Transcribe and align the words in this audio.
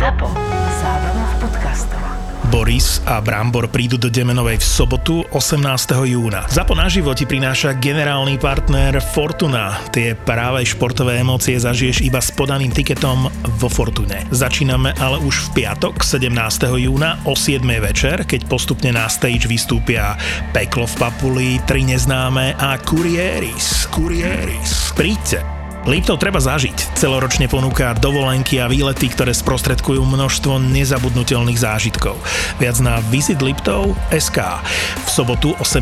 ZAPO. 0.00 0.32
Zábrná 0.80 1.24
v 1.28 1.34
podcastov. 1.44 2.00
Boris 2.48 3.04
a 3.04 3.20
Brambor 3.20 3.68
prídu 3.68 4.00
do 4.00 4.08
Demenovej 4.08 4.56
v 4.56 4.64
sobotu 4.64 5.20
18. 5.36 5.60
júna. 6.08 6.48
Zapo 6.48 6.72
na 6.72 6.88
životi 6.88 7.28
prináša 7.28 7.76
generálny 7.76 8.40
partner 8.40 8.96
Fortuna. 9.04 9.76
Tie 9.92 10.16
práve 10.16 10.64
športové 10.64 11.20
emócie 11.20 11.60
zažiješ 11.60 12.00
iba 12.00 12.16
s 12.16 12.32
podaným 12.32 12.72
tiketom 12.72 13.28
vo 13.60 13.68
Fortune. 13.68 14.24
Začíname 14.32 14.96
ale 14.96 15.20
už 15.20 15.52
v 15.52 15.68
piatok 15.68 16.00
17. 16.00 16.32
júna 16.80 17.20
o 17.28 17.36
7. 17.36 17.60
večer, 17.84 18.24
keď 18.24 18.48
postupne 18.48 18.96
na 18.96 19.04
stage 19.04 19.44
vystúpia 19.52 20.16
Peklo 20.56 20.88
v 20.88 20.96
Papuli, 20.96 21.48
Tri 21.68 21.84
neznáme 21.84 22.56
a 22.56 22.80
Kurieris. 22.80 23.84
Kurieris. 23.92 24.96
Príďte. 24.96 25.59
Liptov 25.88 26.20
treba 26.20 26.36
zažiť. 26.36 26.92
Celoročne 26.92 27.48
ponúka 27.48 27.96
dovolenky 27.96 28.60
a 28.60 28.68
výlety, 28.68 29.08
ktoré 29.08 29.32
sprostredkujú 29.32 30.04
množstvo 30.04 30.60
nezabudnutelných 30.60 31.56
zážitkov. 31.56 32.20
Viac 32.60 32.76
na 32.84 33.00
Visit 33.08 33.40
Liptov 33.40 33.96
SK. 34.12 34.60
V 35.04 35.08
sobotu 35.08 35.56
18. 35.56 35.80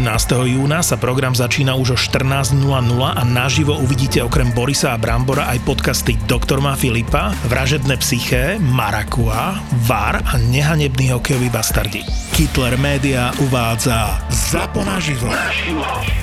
júna 0.55 0.87
sa 0.87 0.95
program 0.95 1.34
začína 1.34 1.74
už 1.74 1.88
o 1.93 1.98
14.00 1.98 2.62
a 2.95 3.23
naživo 3.27 3.74
uvidíte 3.74 4.23
okrem 4.23 4.55
Borisa 4.55 4.95
a 4.95 5.01
Brambora 5.02 5.51
aj 5.51 5.66
podcasty 5.66 6.15
Doktor 6.30 6.62
má 6.62 6.79
Filipa, 6.79 7.35
Vražedné 7.51 7.99
psyché, 7.99 8.55
Marakua, 8.62 9.59
VAR 9.83 10.23
a 10.23 10.38
nehanebný 10.38 11.10
hokejový 11.10 11.51
bastardi. 11.51 12.07
Hitler 12.38 12.79
Media 12.79 13.35
uvádza 13.43 14.23
Zapo 14.30 14.87
naživo. 14.87 15.27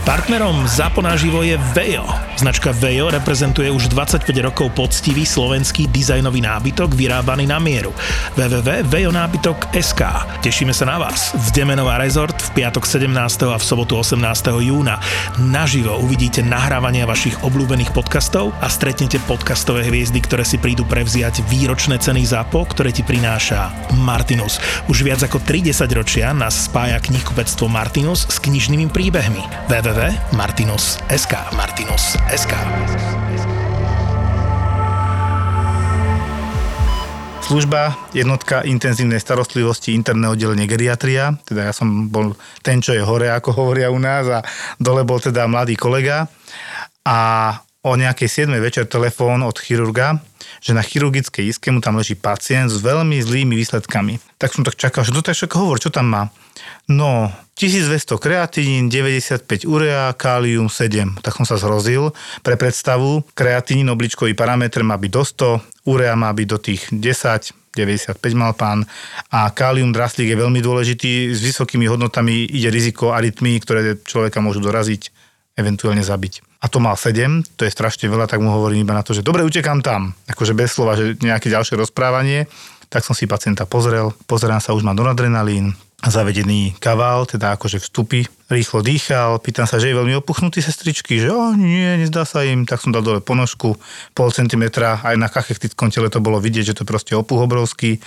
Partnerom 0.07 0.63
Zapo 0.63 1.03
naživo 1.03 1.43
je 1.43 1.59
Vejo. 1.75 2.07
Značka 2.39 2.71
Vejo 2.71 3.11
reprezentuje 3.11 3.64
už 3.71 3.93
25 3.93 4.25
rokov 4.45 4.73
poctivý 4.75 5.23
slovenský 5.23 5.87
dizajnový 5.89 6.43
nábytok 6.43 6.93
vyrábaný 6.93 7.47
na 7.47 7.61
mieru. 7.61 7.95
www.vejonábytok.sk 8.35 10.01
Tešíme 10.43 10.73
sa 10.75 10.85
na 10.85 10.99
vás 10.99 11.33
v 11.33 11.47
Demenová 11.55 11.97
rezort 11.97 12.35
v 12.35 12.61
piatok 12.61 12.83
17. 12.85 13.09
a 13.49 13.57
v 13.57 13.63
sobotu 13.63 13.97
18. 13.97 14.21
júna. 14.61 14.99
Naživo 15.39 15.97
uvidíte 16.03 16.43
nahrávania 16.43 17.07
vašich 17.07 17.41
obľúbených 17.41 17.95
podcastov 17.95 18.51
a 18.61 18.67
stretnete 18.69 19.17
podcastové 19.23 19.87
hviezdy, 19.87 20.21
ktoré 20.21 20.43
si 20.45 20.61
prídu 20.61 20.85
prevziať 20.85 21.45
výročné 21.47 21.97
ceny 21.97 22.25
ZAPO, 22.25 22.59
ktoré 22.75 22.93
ti 22.93 23.01
prináša 23.01 23.73
Martinus. 23.97 24.61
Už 24.91 25.01
viac 25.01 25.23
ako 25.25 25.41
30 25.41 25.85
ročia 25.95 26.35
nás 26.35 26.67
spája 26.67 26.99
knihkupectvo 27.01 27.65
Martinus 27.71 28.27
s 28.29 28.37
knižnými 28.41 28.91
príbehmi. 28.91 29.71
www.martinus.sk 29.71 31.33
Martinus.sk 31.55 32.53
Služba 37.45 37.93
jednotka 38.09 38.65
intenzívnej 38.65 39.21
starostlivosti, 39.21 39.93
interné 39.93 40.33
oddelenie 40.33 40.65
geriatria, 40.65 41.37
teda 41.45 41.69
ja 41.69 41.73
som 41.77 42.09
bol 42.09 42.33
ten, 42.65 42.81
čo 42.81 42.97
je 42.97 43.05
hore, 43.05 43.29
ako 43.29 43.53
hovoria 43.53 43.93
u 43.93 44.01
nás 44.01 44.25
a 44.25 44.41
dole 44.81 45.05
bol 45.05 45.21
teda 45.21 45.45
mladý 45.45 45.77
kolega. 45.77 46.25
A 47.05 47.53
o 47.85 47.93
nejakej 47.93 48.49
7. 48.49 48.57
večer 48.57 48.89
telefón 48.89 49.45
od 49.45 49.61
chirurga, 49.61 50.17
že 50.57 50.73
na 50.73 50.81
chirurgickej 50.81 51.53
iske 51.53 51.69
mu 51.69 51.85
tam 51.85 52.01
leží 52.01 52.17
pacient 52.17 52.73
s 52.73 52.81
veľmi 52.81 53.21
zlými 53.21 53.53
výsledkami. 53.53 54.17
Tak 54.41 54.57
som 54.57 54.65
tak 54.65 54.73
čakal, 54.73 55.05
že 55.05 55.13
to 55.13 55.21
tak 55.21 55.37
hovor, 55.53 55.77
čo 55.77 55.93
tam 55.93 56.09
má? 56.09 56.23
No, 56.89 57.29
1200 57.61 58.17
kreatinín, 58.17 58.89
95 58.89 59.69
urea, 59.69 60.09
kálium 60.17 60.65
7. 60.65 61.21
Tak 61.21 61.37
som 61.37 61.45
sa 61.45 61.61
zhrozil. 61.61 62.09
Pre 62.41 62.55
predstavu, 62.57 63.21
kreatinín 63.37 63.85
obličkový 63.93 64.33
parameter 64.33 64.81
má 64.81 64.97
byť 64.97 65.11
do 65.13 65.23
100, 65.61 65.85
urea 65.85 66.17
má 66.17 66.33
byť 66.33 66.47
do 66.49 66.57
tých 66.57 66.81
10, 66.89 67.53
95 67.75 68.17
mal 68.33 68.55
pán 68.55 68.87
a 69.29 69.51
kálium 69.51 69.91
draslík 69.91 70.31
je 70.31 70.37
veľmi 70.39 70.63
dôležitý. 70.63 71.35
S 71.35 71.43
vysokými 71.43 71.85
hodnotami 71.91 72.47
ide 72.47 72.71
riziko 72.71 73.11
arytmí, 73.11 73.59
ktoré 73.59 73.99
človeka 73.99 74.39
môžu 74.39 74.63
doraziť, 74.63 75.11
eventuálne 75.59 76.01
zabiť. 76.01 76.44
A 76.61 76.65
to 76.71 76.79
mal 76.79 76.95
7, 76.95 77.43
to 77.59 77.67
je 77.67 77.71
strašne 77.71 78.07
veľa, 78.07 78.25
tak 78.25 78.39
mu 78.41 78.49
hovorím 78.49 78.87
iba 78.87 78.95
na 78.95 79.03
to, 79.03 79.11
že 79.11 79.25
dobre, 79.25 79.43
utekám 79.43 79.83
tam. 79.83 80.15
Akože 80.29 80.55
bez 80.55 80.73
slova, 80.73 80.95
že 80.97 81.19
nejaké 81.19 81.51
ďalšie 81.51 81.75
rozprávanie. 81.77 82.47
Tak 82.87 83.03
som 83.03 83.17
si 83.17 83.27
pacienta 83.27 83.67
pozrel, 83.67 84.13
pozerám 84.29 84.61
sa, 84.63 84.73
už 84.77 84.85
má 84.85 84.95
donadrenalín, 84.95 85.75
zavedený 86.05 86.77
kaval, 86.77 87.25
teda 87.25 87.57
akože 87.57 87.81
vstupy, 87.81 88.23
rýchlo 88.45 88.85
dýchal, 88.85 89.41
pýtam 89.41 89.65
sa, 89.65 89.81
že 89.81 89.89
je 89.89 89.97
veľmi 89.97 90.21
opuchnutý 90.21 90.61
sestričky, 90.61 91.17
že 91.17 91.33
o, 91.33 91.57
nie, 91.57 91.97
nezdá 91.97 92.29
sa 92.29 92.45
im, 92.45 92.69
tak 92.69 92.77
som 92.77 92.93
dal 92.93 93.01
dole 93.01 93.17
ponožku, 93.17 93.73
pol 94.13 94.29
centimetra, 94.29 95.01
aj 95.01 95.15
na 95.17 95.25
kachektickom 95.33 95.89
tele 95.89 96.13
to 96.13 96.21
bolo 96.21 96.37
vidieť, 96.37 96.73
že 96.73 96.77
to 96.77 96.83
proste 96.85 97.17
opuch 97.17 97.41
obrovský. 97.41 97.97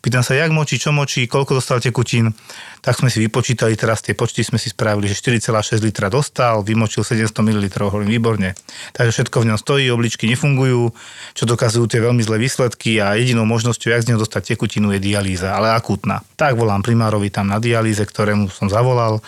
Pýtam 0.00 0.24
sa, 0.24 0.32
jak 0.32 0.48
močí, 0.48 0.80
čo 0.80 0.96
močí, 0.96 1.28
koľko 1.28 1.60
dostal 1.60 1.84
tekutín, 1.84 2.32
tak 2.80 2.98
sme 2.98 3.12
si 3.12 3.20
vypočítali 3.20 3.76
teraz 3.76 4.00
tie 4.00 4.16
počty, 4.16 4.42
sme 4.42 4.56
si 4.56 4.72
spravili, 4.72 5.06
že 5.06 5.14
4,6 5.20 5.84
litra 5.84 6.08
dostal, 6.08 6.64
vymočil 6.64 7.04
700 7.04 7.30
ml, 7.44 7.68
hovorím 7.84 8.10
výborne. 8.10 8.56
Takže 8.96 9.12
všetko 9.12 9.44
v 9.44 9.48
ňom 9.52 9.58
stojí, 9.60 9.86
obličky 9.92 10.26
nefungujú, 10.26 10.90
čo 11.36 11.44
dokazujú 11.46 11.86
tie 11.86 12.00
veľmi 12.00 12.24
zlé 12.24 12.42
výsledky 12.42 12.98
a 12.98 13.14
jedinou 13.14 13.46
možnosťou, 13.46 13.92
jak 13.92 14.02
z 14.02 14.08
neho 14.10 14.18
dostať 14.18 14.56
tekutinu, 14.56 14.90
je 14.96 15.04
dialýza, 15.04 15.54
ale 15.54 15.70
akútna. 15.70 16.26
Tak 16.34 16.58
volám 16.58 16.82
primárovi 16.82 17.30
tam 17.30 17.52
na 17.52 17.62
dialýze, 17.62 18.02
ktorému 18.02 18.50
som 18.50 18.66
zavolal. 18.66 19.22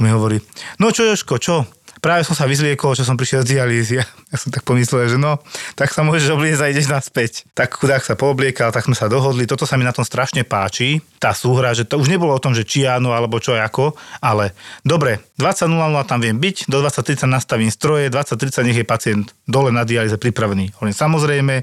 Mi 0.00 0.08
hovorí, 0.08 0.40
no 0.80 0.94
čo 0.94 1.04
Joško, 1.04 1.36
čo? 1.36 1.68
práve 2.02 2.26
som 2.26 2.34
sa 2.34 2.50
vyzliekol, 2.50 2.98
čo 2.98 3.06
som 3.06 3.14
prišiel 3.14 3.46
z 3.46 3.56
dialýzy. 3.56 3.96
Ja 4.32 4.40
som 4.40 4.48
tak 4.48 4.64
pomyslel, 4.64 5.12
že 5.12 5.20
no, 5.20 5.44
tak 5.76 5.92
sa 5.92 6.00
môžeš 6.00 6.32
obliecť 6.32 6.64
a 6.64 6.72
ideš 6.72 6.88
naspäť. 6.88 7.44
Tak 7.52 7.76
chudák 7.76 8.00
sa 8.00 8.16
poobliekal, 8.16 8.72
tak 8.72 8.88
sme 8.88 8.96
sa 8.96 9.04
dohodli. 9.04 9.44
Toto 9.44 9.68
sa 9.68 9.76
mi 9.76 9.84
na 9.84 9.92
tom 9.92 10.08
strašne 10.08 10.40
páči, 10.40 11.04
tá 11.20 11.36
súhra, 11.36 11.76
že 11.76 11.84
to 11.84 12.00
už 12.00 12.08
nebolo 12.08 12.32
o 12.32 12.40
tom, 12.40 12.56
že 12.56 12.64
či 12.64 12.88
áno, 12.88 13.12
alebo 13.12 13.36
čo 13.44 13.52
ako, 13.52 13.92
ale 14.24 14.56
dobre, 14.88 15.20
20.00 15.36 15.68
tam 16.08 16.18
viem 16.24 16.40
byť, 16.40 16.72
do 16.72 16.80
20.30 16.80 17.28
nastavím 17.28 17.68
stroje, 17.68 18.08
20.30 18.08 18.72
nech 18.72 18.80
je 18.80 18.88
pacient 18.88 19.26
dole 19.44 19.68
na 19.68 19.84
dialýze 19.84 20.16
pripravený. 20.16 20.80
Hovorím, 20.80 20.96
samozrejme, 20.96 21.54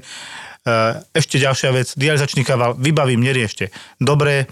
ešte 1.16 1.40
ďalšia 1.40 1.70
vec, 1.72 1.88
dializačný 1.96 2.44
kaval, 2.44 2.76
vybavím, 2.76 3.24
neriešte. 3.24 3.72
Dobre, 3.96 4.44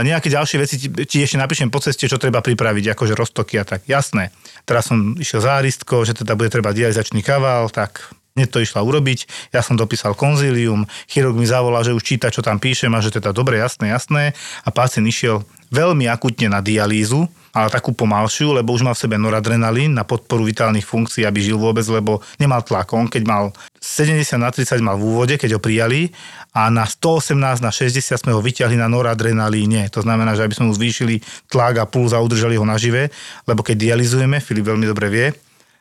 nejaké 0.00 0.32
ďalšie 0.32 0.56
veci 0.56 0.76
ti, 0.80 0.88
ti 0.88 1.20
ešte 1.20 1.36
napíšem 1.36 1.68
po 1.68 1.84
ceste, 1.84 2.08
čo 2.08 2.16
treba 2.16 2.40
pripraviť, 2.40 2.96
akože 2.96 3.12
roztoky 3.12 3.60
a 3.60 3.64
tak. 3.68 3.84
Jasné. 3.84 4.32
Teraz 4.64 4.88
som 4.88 5.12
išiel 5.20 5.44
záristko, 5.44 6.08
že 6.08 6.16
teda 6.16 6.32
bude 6.32 6.48
treba 6.48 6.72
dializačný 6.72 7.20
kaval, 7.20 7.68
tak 7.68 8.08
Hneď 8.34 8.50
to 8.50 8.58
išla 8.58 8.82
urobiť, 8.82 9.30
ja 9.54 9.62
som 9.62 9.78
dopísal 9.78 10.18
konzílium, 10.18 10.90
chirurg 11.06 11.38
mi 11.38 11.46
zavolal, 11.46 11.86
že 11.86 11.94
už 11.94 12.02
číta, 12.02 12.34
čo 12.34 12.42
tam 12.42 12.58
píšem 12.58 12.90
a 12.90 12.98
že 12.98 13.14
teda 13.14 13.30
dobre, 13.30 13.62
jasné, 13.62 13.94
jasné. 13.94 14.34
A 14.66 14.74
pacient 14.74 15.06
išiel 15.06 15.46
veľmi 15.70 16.10
akutne 16.10 16.50
na 16.50 16.58
dialýzu, 16.58 17.30
ale 17.54 17.70
takú 17.70 17.94
pomalšiu, 17.94 18.50
lebo 18.58 18.74
už 18.74 18.82
mal 18.82 18.98
v 18.98 19.06
sebe 19.06 19.14
noradrenalín 19.14 19.94
na 19.94 20.02
podporu 20.02 20.42
vitálnych 20.42 20.82
funkcií, 20.82 21.22
aby 21.22 21.38
žil 21.38 21.56
vôbec, 21.56 21.86
lebo 21.86 22.18
nemal 22.42 22.66
tlak. 22.66 22.90
On 22.90 23.06
keď 23.06 23.22
mal 23.22 23.44
70 23.78 24.26
na 24.42 24.50
30 24.50 24.82
mal 24.82 24.98
v 24.98 25.06
úvode, 25.06 25.34
keď 25.38 25.56
ho 25.56 25.60
prijali 25.62 26.10
a 26.50 26.66
na 26.68 26.82
118 26.82 27.38
na 27.62 27.70
60 27.70 28.02
sme 28.18 28.34
ho 28.34 28.42
vyťahli 28.42 28.74
na 28.74 28.90
noradrenalíne. 28.90 29.86
To 29.94 30.02
znamená, 30.02 30.34
že 30.34 30.42
aby 30.42 30.54
sme 30.58 30.68
mu 30.68 30.74
zvýšili 30.74 31.22
tlak 31.46 31.78
a 31.78 31.86
puls 31.86 32.10
a 32.10 32.18
udržali 32.18 32.58
ho 32.58 32.66
nažive, 32.66 33.14
lebo 33.46 33.62
keď 33.62 33.94
dializujeme, 33.94 34.42
Filip 34.42 34.66
veľmi 34.66 34.90
dobre 34.90 35.08
vie, 35.08 35.28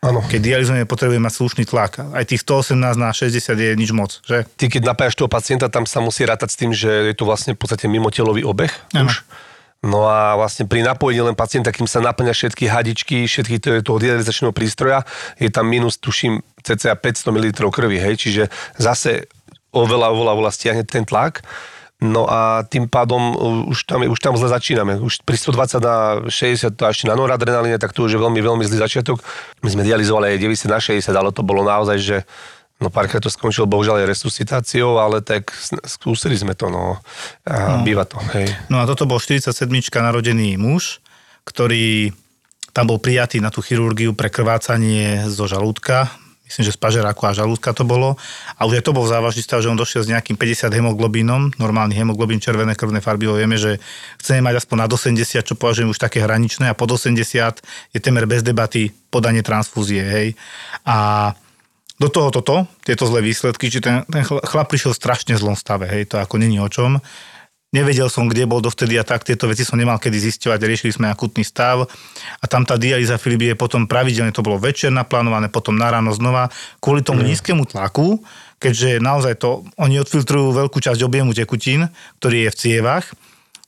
Áno. 0.03 0.19
Keď 0.19 0.41
dializujeme, 0.43 0.83
potrebujeme 0.83 1.23
mať 1.23 1.39
slušný 1.39 1.63
tlak. 1.63 2.03
Aj 2.11 2.27
tých 2.27 2.43
118 2.43 2.75
na 2.99 3.15
60 3.15 3.39
je 3.55 3.71
nič 3.71 3.95
moc, 3.95 4.19
že? 4.27 4.43
Ty 4.59 4.67
keď 4.67 4.91
napájaš 4.91 5.15
toho 5.15 5.31
pacienta, 5.31 5.71
tam 5.71 5.87
sa 5.87 6.03
musí 6.03 6.27
rátať 6.27 6.49
s 6.51 6.59
tým, 6.59 6.75
že 6.75 7.07
je 7.07 7.15
to 7.15 7.23
vlastne 7.23 7.55
v 7.55 7.59
podstate 7.63 7.87
mimotelový 7.87 8.43
obeh. 8.43 8.67
Áno. 8.91 9.07
Už. 9.07 9.23
No 9.83 10.07
a 10.07 10.39
vlastne 10.39 10.63
pri 10.63 10.79
napojení 10.79 11.27
len 11.27 11.35
pacienta, 11.35 11.75
kým 11.75 11.91
sa 11.91 11.99
naplňa 11.99 12.31
všetky 12.31 12.71
hadičky, 12.71 13.27
všetky 13.27 13.59
toho, 13.59 13.79
toho 13.83 13.99
dializačného 13.99 14.55
prístroja, 14.55 15.03
je 15.35 15.51
tam 15.51 15.67
minus, 15.67 15.99
tuším, 15.99 16.39
cca 16.63 16.95
500 16.95 17.35
ml 17.35 17.51
krvi, 17.67 17.99
hej, 17.99 18.15
čiže 18.15 18.43
zase 18.79 19.27
oveľa, 19.75 20.15
oveľa, 20.15 20.31
oveľa 20.39 20.51
stiahne 20.55 20.87
ten 20.87 21.03
tlak. 21.03 21.43
No 22.03 22.27
a 22.27 22.67
tým 22.67 22.91
pádom 22.91 23.35
už 23.71 23.87
tam, 23.87 24.03
už 24.03 24.19
tam 24.19 24.35
zle 24.35 24.51
začíname. 24.51 24.99
Už 24.99 25.23
pri 25.23 25.39
120 25.39 25.79
na 25.79 25.95
60 26.27 26.75
to 26.75 26.83
ešte 26.83 27.07
na 27.07 27.15
noradrenaline, 27.15 27.79
tak 27.79 27.95
to 27.95 28.03
už 28.03 28.15
je 28.15 28.19
veľmi, 28.19 28.43
veľmi 28.43 28.63
zlý 28.67 28.83
začiatok. 28.83 29.23
My 29.63 29.71
sme 29.71 29.87
dializovali 29.87 30.35
aj 30.35 30.67
90 30.67 30.67
na 30.67 30.79
60, 30.83 30.99
ale 31.15 31.31
to 31.31 31.47
bolo 31.47 31.63
naozaj, 31.63 31.97
že 32.03 32.17
No 32.83 32.91
párkrát 32.91 33.23
to 33.23 33.31
skončilo 33.31 33.63
bohužiaľ 33.63 34.03
aj 34.03 34.11
resuscitáciou, 34.11 34.99
ale 34.99 35.23
tak 35.23 35.55
skúsili 35.87 36.35
sme 36.35 36.51
to, 36.51 36.67
no. 36.67 36.99
A 37.47 37.79
no. 37.79 37.87
býva 37.87 38.03
to, 38.03 38.19
hej. 38.35 38.51
No 38.67 38.83
a 38.83 38.83
toto 38.83 39.07
bol 39.07 39.23
47 39.23 39.71
narodený 40.03 40.59
muž, 40.59 40.99
ktorý 41.47 42.11
tam 42.75 42.91
bol 42.91 42.99
prijatý 42.99 43.39
na 43.39 43.53
tú 43.53 43.63
chirurgiu 43.63 44.11
pre 44.11 44.27
krvácanie 44.27 45.31
zo 45.31 45.47
žalúdka 45.47 46.11
myslím, 46.53 46.69
že 46.69 46.77
z 46.77 46.85
pažeráku 46.85 47.25
a 47.25 47.33
žalúdka 47.33 47.73
to 47.73 47.81
bolo. 47.81 48.13
A 48.61 48.69
už 48.69 48.77
aj 48.77 48.85
to 48.85 48.93
bol 48.93 49.09
závažný 49.09 49.41
stav, 49.41 49.65
že 49.65 49.73
on 49.73 49.79
došiel 49.79 50.05
s 50.05 50.11
nejakým 50.13 50.37
50 50.37 50.69
hemoglobínom, 50.69 51.49
normálny 51.57 51.97
hemoglobín 51.97 52.37
červené 52.37 52.77
krvné 52.77 53.01
farby, 53.01 53.25
ho 53.25 53.33
vieme, 53.33 53.57
že 53.57 53.81
chceme 54.21 54.45
mať 54.45 54.61
aspoň 54.61 54.85
nad 54.85 54.91
80, 54.93 55.41
čo 55.41 55.57
považujem 55.57 55.89
už 55.89 55.97
také 55.97 56.21
hraničné 56.21 56.69
a 56.69 56.77
pod 56.77 56.93
80 56.93 57.17
je 57.89 57.99
temer 57.99 58.29
bez 58.29 58.45
debaty 58.45 58.93
podanie 59.09 59.41
transfúzie, 59.41 60.05
hej. 60.05 60.27
A 60.85 61.31
Do 62.01 62.09
toho 62.09 62.33
toto, 62.33 62.65
tieto 62.81 63.05
zlé 63.05 63.21
výsledky, 63.21 63.69
či 63.69 63.77
ten, 63.77 64.01
ten 64.09 64.25
chl- 64.25 64.41
chlap 64.41 64.67
prišiel 64.69 64.97
v 64.97 64.99
strašne 64.99 65.33
zlom 65.37 65.53
stave, 65.53 65.85
hej, 65.85 66.09
to 66.09 66.17
ako 66.17 66.41
není 66.41 66.57
o 66.57 66.65
čom. 66.65 66.97
Nevedel 67.73 68.05
som, 68.05 68.29
kde 68.29 68.45
bol 68.45 68.61
dovtedy 68.61 69.01
a 69.01 69.05
tak, 69.05 69.25
tieto 69.25 69.49
veci 69.49 69.65
som 69.65 69.81
nemal 69.81 69.97
kedy 69.97 70.13
zisťovať, 70.13 70.61
riešili 70.61 70.93
sme 70.93 71.09
akutný 71.09 71.41
stav 71.41 71.89
a 72.37 72.45
tam 72.45 72.69
tá 72.69 72.77
dialýza 72.77 73.17
Filip 73.17 73.49
je 73.49 73.57
potom 73.57 73.89
pravidelne, 73.89 74.29
to 74.29 74.45
bolo 74.45 74.61
večer 74.61 74.93
naplánované, 74.93 75.49
potom 75.49 75.73
na 75.73 75.89
ráno 75.89 76.13
znova, 76.13 76.53
kvôli 76.77 77.01
tomu 77.01 77.25
mm. 77.25 77.27
nízkemu 77.33 77.65
tlaku, 77.65 78.21
keďže 78.61 79.01
naozaj 79.01 79.41
to, 79.41 79.65
oni 79.81 79.97
odfiltrujú 79.97 80.53
veľkú 80.53 80.77
časť 80.77 81.01
objemu 81.01 81.33
tekutín, 81.33 81.89
ktorý 82.21 82.45
je 82.45 82.49
v 82.53 82.59
cievach, 82.61 83.09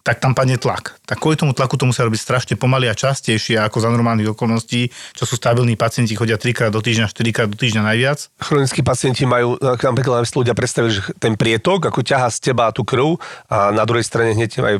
tak 0.06 0.22
tam 0.22 0.38
padne 0.38 0.62
tlak. 0.62 1.02
Tak 1.10 1.18
kvôli 1.18 1.34
tomu 1.34 1.58
tlaku 1.58 1.82
to 1.82 1.90
musia 1.90 2.06
robiť 2.06 2.22
strašne 2.22 2.54
pomaly 2.54 2.86
a 2.86 2.94
častejšie 2.94 3.58
ako 3.58 3.82
za 3.82 3.90
normálnych 3.90 4.38
okolností, 4.38 4.94
čo 5.18 5.26
sú 5.26 5.34
stabilní 5.34 5.74
pacienti, 5.74 6.14
chodia 6.14 6.38
3 6.38 6.54
krát 6.54 6.70
do 6.70 6.78
týždňa, 6.78 7.10
4 7.10 7.34
krát 7.34 7.50
do 7.50 7.58
týždňa 7.58 7.82
najviac. 7.82 8.30
Chronickí 8.38 8.86
pacienti 8.86 9.26
majú, 9.26 9.58
napríklad 9.58 10.22
si 10.30 10.38
ľudia 10.38 10.54
predstavili, 10.54 10.94
že 10.94 11.10
ten 11.18 11.34
prietok, 11.34 11.90
ako 11.90 12.06
ťaha 12.06 12.30
z 12.30 12.54
teba 12.54 12.70
tú 12.70 12.86
krv 12.86 13.18
a 13.50 13.74
na 13.74 13.82
druhej 13.90 14.06
strane 14.06 14.38
hneď 14.38 14.62
aj 14.62 14.76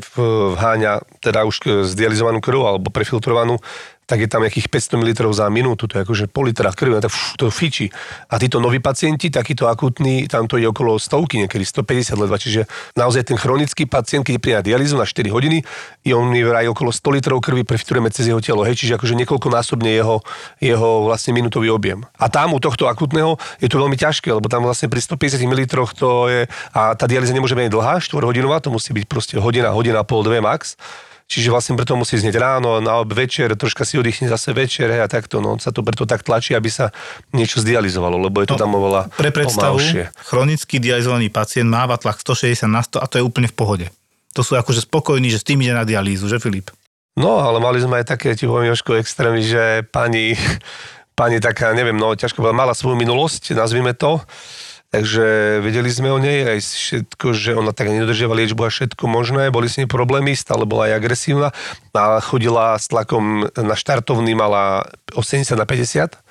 vháňa 0.54 1.02
teda 1.18 1.42
už 1.42 1.90
zdializovanú 1.90 2.38
krv 2.38 2.62
alebo 2.62 2.94
prefiltrovanú 2.94 3.58
tak 4.06 4.22
je 4.22 4.28
tam 4.30 4.46
nejakých 4.46 4.70
500 4.70 5.02
ml 5.02 5.10
za 5.34 5.50
minútu, 5.50 5.90
to 5.90 5.98
je 5.98 6.06
akože 6.06 6.24
pol 6.30 6.46
litra 6.46 6.70
krvi, 6.70 7.02
tak 7.02 7.10
fú, 7.10 7.34
to 7.34 7.50
fičí. 7.50 7.90
A 8.30 8.38
títo 8.38 8.62
noví 8.62 8.78
pacienti, 8.78 9.34
takýto 9.34 9.66
akutní, 9.66 10.30
tam 10.30 10.46
to 10.46 10.62
je 10.62 10.70
okolo 10.70 10.94
stovky, 11.02 11.42
niekedy 11.42 11.66
150 11.66 12.14
ledva, 12.14 12.38
čiže 12.38 12.70
naozaj 12.94 13.34
ten 13.34 13.36
chronický 13.36 13.90
pacient, 13.90 14.22
keď 14.22 14.34
príde 14.38 14.56
na 14.62 14.64
dialýzu 14.64 14.94
na 14.94 15.02
4 15.02 15.26
hodiny, 15.26 15.66
je 16.06 16.14
on 16.14 16.30
mi 16.30 16.46
vraj 16.46 16.70
okolo 16.70 16.94
100 16.94 17.18
litrov 17.18 17.42
krvi 17.42 17.66
prefiltrujeme 17.66 18.06
cez 18.14 18.30
jeho 18.30 18.38
telo, 18.38 18.62
hej, 18.62 18.78
čiže 18.78 18.94
akože 18.94 19.18
niekoľkonásobne 19.26 19.90
jeho, 19.90 20.22
jeho 20.62 21.10
vlastne 21.10 21.34
minútový 21.34 21.74
objem. 21.74 22.06
A 22.22 22.30
tam 22.30 22.54
u 22.54 22.62
tohto 22.62 22.86
akutného 22.86 23.34
je 23.58 23.66
to 23.66 23.82
veľmi 23.82 23.98
ťažké, 23.98 24.30
lebo 24.30 24.46
tam 24.46 24.62
vlastne 24.62 24.86
pri 24.86 25.02
150 25.02 25.42
ml 25.42 25.62
to 25.98 26.30
je, 26.30 26.40
a 26.70 26.94
tá 26.94 27.10
dialýza 27.10 27.34
nemôže 27.34 27.58
byť 27.58 27.74
dlhá, 27.74 27.98
4 27.98 28.22
hodinová, 28.22 28.62
to 28.62 28.70
musí 28.70 28.94
byť 28.94 29.04
proste 29.10 29.34
hodina, 29.42 29.74
hodina, 29.74 30.06
pol, 30.06 30.22
dve 30.22 30.38
max 30.38 30.78
Čiže 31.26 31.50
vlastne 31.50 31.74
preto 31.74 31.98
musí 31.98 32.14
znieť 32.14 32.38
ráno, 32.38 32.78
na 32.78 33.02
ob 33.02 33.10
večer, 33.10 33.50
troška 33.58 33.82
si 33.82 33.98
oddychne 33.98 34.30
zase 34.30 34.54
večer 34.54 34.86
hej, 34.94 35.02
a 35.02 35.10
takto. 35.10 35.42
No, 35.42 35.58
sa 35.58 35.74
to 35.74 35.82
preto 35.82 36.06
tak 36.06 36.22
tlačí, 36.22 36.54
aby 36.54 36.70
sa 36.70 36.94
niečo 37.34 37.58
zdializovalo, 37.58 38.14
lebo 38.14 38.46
je 38.46 38.54
to 38.54 38.54
no, 38.54 38.62
tam 38.62 38.78
oveľa 38.78 39.10
Pre 39.10 39.34
predstavu, 39.34 39.74
pomalšie. 39.74 40.14
chronický 40.22 40.78
dializovaný 40.78 41.26
pacient 41.34 41.66
máva 41.66 41.98
tlak 41.98 42.22
160 42.22 42.70
na 42.70 42.86
100 42.86 43.02
a 43.02 43.06
to 43.10 43.14
je 43.18 43.26
úplne 43.26 43.50
v 43.50 43.56
pohode. 43.58 43.86
To 44.38 44.46
sú 44.46 44.54
akože 44.54 44.86
spokojní, 44.86 45.26
že 45.34 45.42
s 45.42 45.48
tým 45.50 45.66
ide 45.66 45.74
na 45.74 45.82
dialýzu, 45.82 46.30
že 46.30 46.38
Filip? 46.38 46.70
No, 47.18 47.42
ale 47.42 47.58
mali 47.58 47.82
sme 47.82 48.04
aj 48.04 48.06
také, 48.06 48.38
ti 48.38 48.46
poviem 48.46 48.70
Jožko, 48.70 48.94
extrémy, 48.94 49.42
že 49.42 49.82
pani, 49.90 50.38
pani 51.18 51.42
taká, 51.42 51.74
neviem, 51.74 51.98
no 51.98 52.14
ťažko 52.14 52.38
povedať, 52.38 52.54
mala 52.54 52.70
svoju 52.70 52.94
minulosť, 52.94 53.50
nazvime 53.58 53.98
to, 53.98 54.22
Takže 54.94 55.58
vedeli 55.66 55.90
sme 55.90 56.14
o 56.14 56.18
nej 56.22 56.46
aj 56.46 56.58
všetko, 56.62 57.34
že 57.34 57.58
ona 57.58 57.74
tak 57.74 57.90
nedodržiava 57.90 58.38
liečbu 58.38 58.66
a 58.66 58.70
všetko 58.70 59.04
možné. 59.10 59.50
Boli 59.50 59.66
s 59.66 59.82
nej 59.82 59.90
problémy, 59.90 60.38
stále 60.38 60.62
bola 60.62 60.88
aj 60.88 61.02
agresívna 61.02 61.48
a 61.90 62.22
chodila 62.22 62.78
s 62.78 62.86
tlakom 62.86 63.50
na 63.50 63.74
štartovný, 63.74 64.38
mala 64.38 64.86
80 65.12 65.58
na 65.58 65.66
50 65.66 66.25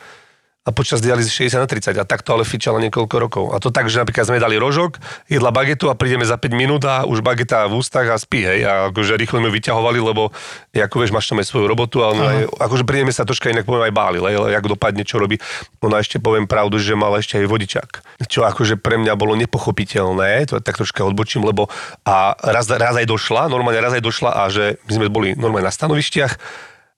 a 0.66 0.74
počas 0.74 0.98
dialýzy 0.98 1.46
60 1.46 1.62
na 1.62 1.70
30 1.70 1.94
a 2.02 2.04
takto 2.10 2.34
ale 2.34 2.42
fičala 2.42 2.82
niekoľko 2.82 3.16
rokov. 3.22 3.46
A 3.54 3.62
to 3.62 3.70
tak, 3.70 3.86
že 3.86 4.02
napríklad 4.02 4.26
sme 4.26 4.42
dali 4.42 4.58
rožok, 4.58 4.98
jedla 5.30 5.54
bagetu 5.54 5.94
a 5.94 5.96
prídeme 5.96 6.26
za 6.26 6.42
5 6.42 6.50
minút 6.58 6.82
a 6.90 7.06
už 7.06 7.22
bageta 7.22 7.70
v 7.70 7.78
ústach 7.78 8.10
a 8.10 8.18
spí, 8.18 8.42
hej. 8.42 8.66
A 8.66 8.90
akože 8.90 9.14
rýchlo 9.14 9.46
sme 9.46 9.54
vyťahovali, 9.54 10.02
lebo 10.02 10.34
ako 10.74 10.96
vieš, 10.98 11.14
máš 11.14 11.30
tam 11.30 11.38
aj 11.38 11.48
svoju 11.54 11.70
robotu 11.70 12.02
a 12.02 12.18
aj, 12.18 12.50
akože 12.58 12.82
prídeme 12.82 13.14
sa 13.14 13.30
troška 13.30 13.54
inak 13.54 13.70
poviem 13.70 13.86
aj 13.86 13.94
báli, 13.94 14.18
hej, 14.18 14.58
ako 14.58 14.74
dopadne, 14.74 15.06
čo 15.06 15.22
robí. 15.22 15.38
Ona 15.86 16.02
ešte 16.02 16.18
poviem 16.18 16.50
pravdu, 16.50 16.82
že 16.82 16.98
mala 16.98 17.22
ešte 17.22 17.38
aj 17.38 17.46
vodičák. 17.46 17.92
Čo 18.26 18.50
akože 18.50 18.82
pre 18.82 18.98
mňa 18.98 19.14
bolo 19.14 19.38
nepochopiteľné, 19.38 20.50
to 20.50 20.58
tak 20.66 20.82
troška 20.82 21.06
odbočím, 21.06 21.46
lebo 21.46 21.70
a 22.10 22.34
raz, 22.42 22.66
raz 22.74 22.98
aj 22.98 23.06
došla, 23.06 23.54
normálne 23.54 23.78
raz 23.86 23.94
aj 23.94 24.02
došla 24.02 24.34
a 24.34 24.50
že 24.50 24.82
my 24.90 24.92
sme 24.98 25.08
boli 25.14 25.38
normálne 25.38 25.70
na 25.70 25.74
stanovištiach 25.74 26.34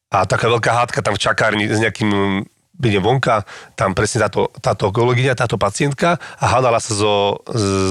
a 0.08 0.24
taká 0.24 0.48
veľká 0.48 0.72
hádka 0.72 1.04
tam 1.04 1.20
v 1.20 1.24
čakárni 1.28 1.68
s 1.68 1.84
nejakým 1.84 2.48
príde 2.78 3.02
vonka, 3.02 3.44
tam 3.74 3.98
presne 3.98 4.26
táto, 4.30 4.54
táto 4.62 4.94
kolegyňa, 4.94 5.38
táto 5.38 5.58
pacientka 5.58 6.22
a 6.38 6.46
hádala 6.46 6.78
sa 6.78 6.94
so 6.94 7.42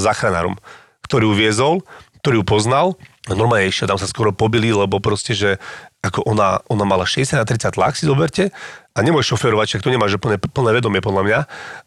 záchranárom, 0.02 0.56
ktorý 1.04 1.30
ju 1.30 1.34
viezol, 1.34 1.74
ktorý 2.22 2.42
ju 2.42 2.44
poznal. 2.46 2.86
Normálne 3.26 3.66
ešte 3.66 3.90
tam 3.90 3.98
sa 3.98 4.06
skoro 4.06 4.30
pobili, 4.30 4.70
lebo 4.70 5.02
proste, 5.02 5.34
že 5.34 5.58
ako 6.02 6.22
ona, 6.26 6.62
ona 6.70 6.86
mala 6.86 7.02
60 7.02 7.42
na 7.42 7.46
30 7.46 7.74
tlak, 7.74 7.98
si 7.98 8.06
zoberte, 8.06 8.54
a 8.96 9.04
nemôže 9.04 9.28
šoferovať, 9.28 9.66
však 9.76 9.84
to 9.84 9.92
nemá, 9.92 10.08
že 10.08 10.16
plné, 10.16 10.40
plné 10.40 10.80
vedomie 10.80 11.04
podľa 11.04 11.22
mňa. 11.28 11.40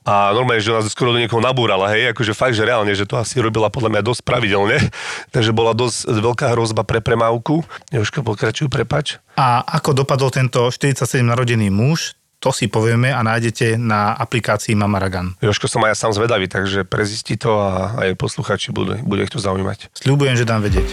A 0.05 0.29
normálne, 0.29 0.61
že 0.61 0.69
ona 0.69 0.85
skoro 0.85 1.09
do 1.09 1.17
niekoho 1.17 1.41
nabúrala, 1.41 1.89
hej, 1.89 2.13
akože 2.13 2.37
fakt, 2.37 2.53
že 2.53 2.61
reálne, 2.61 2.93
že 2.93 3.09
to 3.09 3.17
asi 3.17 3.41
robila 3.41 3.73
podľa 3.73 3.97
mňa 3.97 4.01
dosť 4.05 4.21
pravidelne. 4.21 4.77
Takže 5.33 5.49
bola 5.49 5.73
dosť 5.73 6.05
veľká 6.05 6.53
hrozba 6.53 6.85
pre 6.85 7.01
premávku. 7.01 7.65
Jožka, 7.89 8.21
pokračuj, 8.21 8.69
prepač. 8.69 9.17
A 9.33 9.65
ako 9.65 10.05
dopadol 10.05 10.29
tento 10.29 10.69
47 10.69 11.25
narodený 11.25 11.73
muž, 11.73 12.18
to 12.39 12.55
si 12.55 12.71
povieme 12.71 13.11
a 13.11 13.19
nájdete 13.19 13.75
na 13.75 14.15
aplikácii 14.15 14.71
Mamaragan. 14.71 15.35
Joško 15.43 15.67
som 15.67 15.83
aj 15.83 15.91
ja 15.91 15.95
sám 16.07 16.15
zvedavý, 16.15 16.47
takže 16.47 16.87
prezisti 16.87 17.35
to 17.35 17.59
a 17.59 17.99
aj 17.99 18.15
posluchači 18.15 18.71
budú, 18.71 18.95
bude 19.03 19.27
ich 19.27 19.31
to 19.31 19.43
zaujímať. 19.43 19.91
Sľubujem, 19.91 20.39
že 20.39 20.47
dám 20.47 20.63
vedieť. 20.63 20.87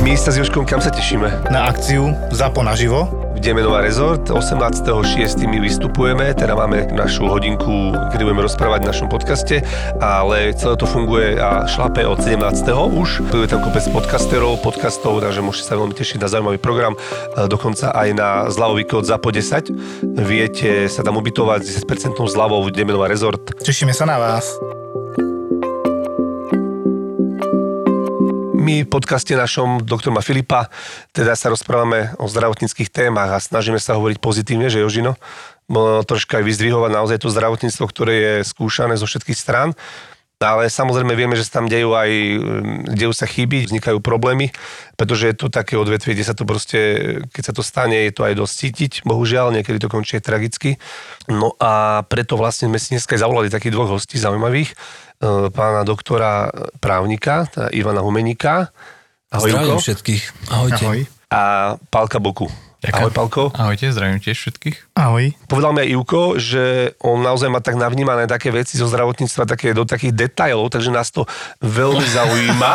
My 0.00 0.16
sa 0.16 0.32
s 0.32 0.40
Joškom 0.40 0.64
kam 0.64 0.80
sa 0.80 0.88
tešíme? 0.88 1.52
Na 1.52 1.68
akciu 1.68 2.16
Zapo 2.32 2.64
naživo 2.64 3.27
Demenová 3.38 3.80
rezort. 3.80 4.26
18.6. 4.30 5.46
my 5.46 5.58
vystupujeme, 5.62 6.34
teda 6.34 6.58
máme 6.58 6.90
našu 6.90 7.30
hodinku, 7.30 7.94
kedy 8.10 8.26
budeme 8.26 8.42
rozprávať 8.42 8.82
v 8.82 8.88
našom 8.90 9.08
podcaste, 9.08 9.62
ale 10.02 10.52
celé 10.58 10.74
to 10.74 10.86
funguje 10.86 11.38
a 11.38 11.64
šlape 11.70 12.02
od 12.02 12.18
17. 12.18 12.42
už. 12.74 13.22
Je 13.30 13.46
tam 13.46 13.62
kopec 13.62 13.86
podcasterov, 13.94 14.58
podcastov, 14.60 15.22
takže 15.22 15.38
môžete 15.38 15.70
sa 15.70 15.78
veľmi 15.78 15.94
tešiť 15.94 16.18
na 16.18 16.28
zaujímavý 16.28 16.58
program, 16.58 16.98
dokonca 17.46 17.94
aj 17.94 18.08
na 18.12 18.30
zľavový 18.50 18.84
kód 18.84 19.06
za 19.06 19.16
po 19.22 19.30
10. 19.30 19.70
Viete 20.18 20.90
sa 20.90 21.06
tam 21.06 21.22
ubytovať 21.22 21.60
s 21.62 21.86
10% 21.86 22.18
zľavou 22.18 22.66
Demenová 22.74 23.06
rezort. 23.06 23.54
Tešíme 23.62 23.94
sa 23.94 24.04
na 24.08 24.18
vás. 24.18 24.50
My 28.68 28.84
v 28.84 28.92
podcaste 28.92 29.32
našom 29.32 29.80
doktorma 29.80 30.20
Filipa 30.20 30.68
teda 31.16 31.32
sa 31.32 31.48
rozprávame 31.48 32.12
o 32.20 32.28
zdravotníckých 32.28 32.92
témach 32.92 33.32
a 33.32 33.40
snažíme 33.40 33.80
sa 33.80 33.96
hovoriť 33.96 34.20
pozitívne, 34.20 34.68
že 34.68 34.84
Jožino, 34.84 35.16
troška 36.04 36.36
aj 36.36 36.44
vyzdvihovať 36.44 36.92
naozaj 36.92 37.16
to 37.24 37.32
zdravotníctvo, 37.32 37.84
ktoré 37.88 38.14
je 38.20 38.34
skúšané 38.44 39.00
zo 39.00 39.08
všetkých 39.08 39.40
strán. 39.40 39.72
Ale 40.36 40.68
samozrejme 40.68 41.16
vieme, 41.16 41.32
že 41.32 41.48
sa 41.48 41.64
tam 41.64 41.66
dejú 41.66 41.96
aj, 41.96 42.12
dejú 42.92 43.10
sa 43.16 43.24
chyby, 43.24 43.72
vznikajú 43.72 44.04
problémy, 44.04 44.52
pretože 45.00 45.32
je 45.32 45.34
to 45.40 45.48
také 45.48 45.80
odvetvie, 45.80 46.12
kde 46.12 46.28
sa 46.28 46.36
to 46.36 46.44
proste, 46.44 46.78
keď 47.32 47.42
sa 47.48 47.52
to 47.56 47.64
stane, 47.64 47.96
je 47.96 48.12
to 48.12 48.22
aj 48.28 48.36
dosť 48.36 48.54
cítiť, 48.54 48.92
bohužiaľ, 49.08 49.48
niekedy 49.48 49.80
to 49.80 49.88
končí 49.88 50.20
tragicky. 50.20 50.76
No 51.24 51.56
a 51.56 52.04
preto 52.04 52.36
vlastne 52.36 52.68
sme 52.68 52.76
si 52.76 52.92
dneska 52.92 53.16
aj 53.16 53.24
zavolali 53.24 53.48
takých 53.48 53.72
dvoch 53.72 53.96
hostí 53.96 54.20
zaujímavých. 54.20 54.76
E, 55.18 55.50
pána 55.50 55.82
doktora 55.82 56.50
právnika, 56.78 57.50
teda 57.50 57.68
Ivana 57.74 58.00
Humeníka. 58.00 58.70
Ahoj, 59.28 59.50
Zdravím 59.50 59.78
všetkých. 59.82 60.22
Ahojte. 60.48 60.84
Ahoj. 60.86 61.00
A 61.28 61.40
Pálka 61.92 62.16
Boku. 62.22 62.48
Ďakujem. 62.78 63.04
Ahoj, 63.04 63.12
Palko. 63.12 63.42
Ahojte, 63.52 63.90
zdravím 63.90 64.22
tiež 64.22 64.38
všetkých. 64.38 64.87
Ahoj. 64.98 65.30
Povedal 65.46 65.70
mi 65.70 65.86
aj 65.86 65.94
Ivko, 65.94 66.22
že 66.42 66.90
on 67.06 67.22
naozaj 67.22 67.46
má 67.46 67.62
tak 67.62 67.78
navnímané 67.78 68.26
také 68.26 68.50
veci 68.50 68.74
zo 68.74 68.90
zdravotníctva 68.90 69.46
také 69.46 69.70
do 69.70 69.86
takých 69.86 70.10
detajlov, 70.10 70.74
takže 70.74 70.90
nás 70.90 71.14
to 71.14 71.22
veľmi 71.62 72.02
zaujíma. 72.18 72.72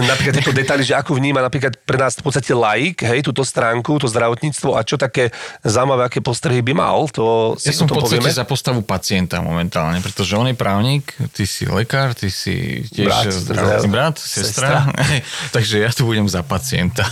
napríklad 0.00 0.40
tieto 0.40 0.56
detaily, 0.56 0.80
že 0.80 0.96
ako 0.96 1.20
vníma 1.20 1.44
napríklad 1.44 1.76
pre 1.84 2.00
nás 2.00 2.16
v 2.16 2.24
podstate 2.24 2.56
laik, 2.56 3.04
hej, 3.04 3.20
túto 3.20 3.44
stránku, 3.44 4.00
to 4.00 4.08
zdravotníctvo 4.08 4.80
a 4.80 4.80
čo 4.80 4.96
také 4.96 5.28
zaujímavé, 5.60 6.08
aké 6.08 6.24
postrehy 6.24 6.64
by 6.64 6.72
mal, 6.72 7.04
to 7.12 7.52
si 7.60 7.68
Ja 7.68 7.84
som 7.84 7.84
v 7.84 8.00
podstate 8.00 8.24
povieme. 8.24 8.40
za 8.40 8.48
postavu 8.48 8.80
pacienta 8.80 9.44
momentálne, 9.44 10.00
pretože 10.00 10.40
on 10.40 10.48
je 10.48 10.56
právnik, 10.56 11.12
ty 11.36 11.44
si 11.44 11.68
lekár, 11.68 12.16
ty 12.16 12.32
si 12.32 12.88
tiež 12.96 13.12
brat, 13.12 13.28
zdravotný 13.28 13.88
brat, 13.92 14.16
sestra. 14.16 14.88
sestra. 14.88 15.04
takže 15.60 15.84
ja 15.84 15.92
tu 15.92 16.08
budem 16.08 16.24
za 16.24 16.40
pacienta. 16.40 17.04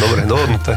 Dobre, 0.00 0.24
dohodnuté. 0.24 0.72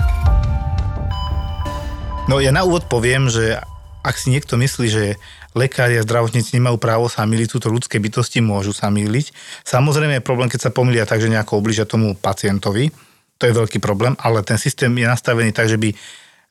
No 2.31 2.39
ja 2.39 2.55
na 2.55 2.63
úvod 2.63 2.87
poviem, 2.87 3.27
že 3.27 3.59
ak 4.07 4.15
si 4.15 4.31
niekto 4.31 4.55
myslí, 4.55 4.87
že 4.87 5.19
lekári 5.51 5.99
a 5.99 6.05
zdravotníci 6.07 6.55
nemajú 6.55 6.79
právo 6.79 7.11
sa 7.11 7.27
miliť, 7.27 7.47
sú 7.51 7.59
to 7.59 7.67
ľudské 7.67 7.99
bytosti, 7.99 8.39
môžu 8.39 8.71
sa 8.71 8.87
miliť. 8.87 9.35
Samozrejme 9.67 10.15
je 10.15 10.23
problém, 10.23 10.47
keď 10.47 10.63
sa 10.63 10.71
pomilia 10.71 11.03
tak, 11.03 11.19
že 11.19 11.27
nejako 11.27 11.59
obližia 11.59 11.83
tomu 11.83 12.15
pacientovi. 12.15 12.87
To 13.35 13.43
je 13.43 13.51
veľký 13.51 13.83
problém, 13.83 14.15
ale 14.15 14.47
ten 14.47 14.55
systém 14.55 14.95
je 14.95 15.11
nastavený 15.11 15.51
tak, 15.51 15.67
že 15.67 15.75
by 15.75 15.91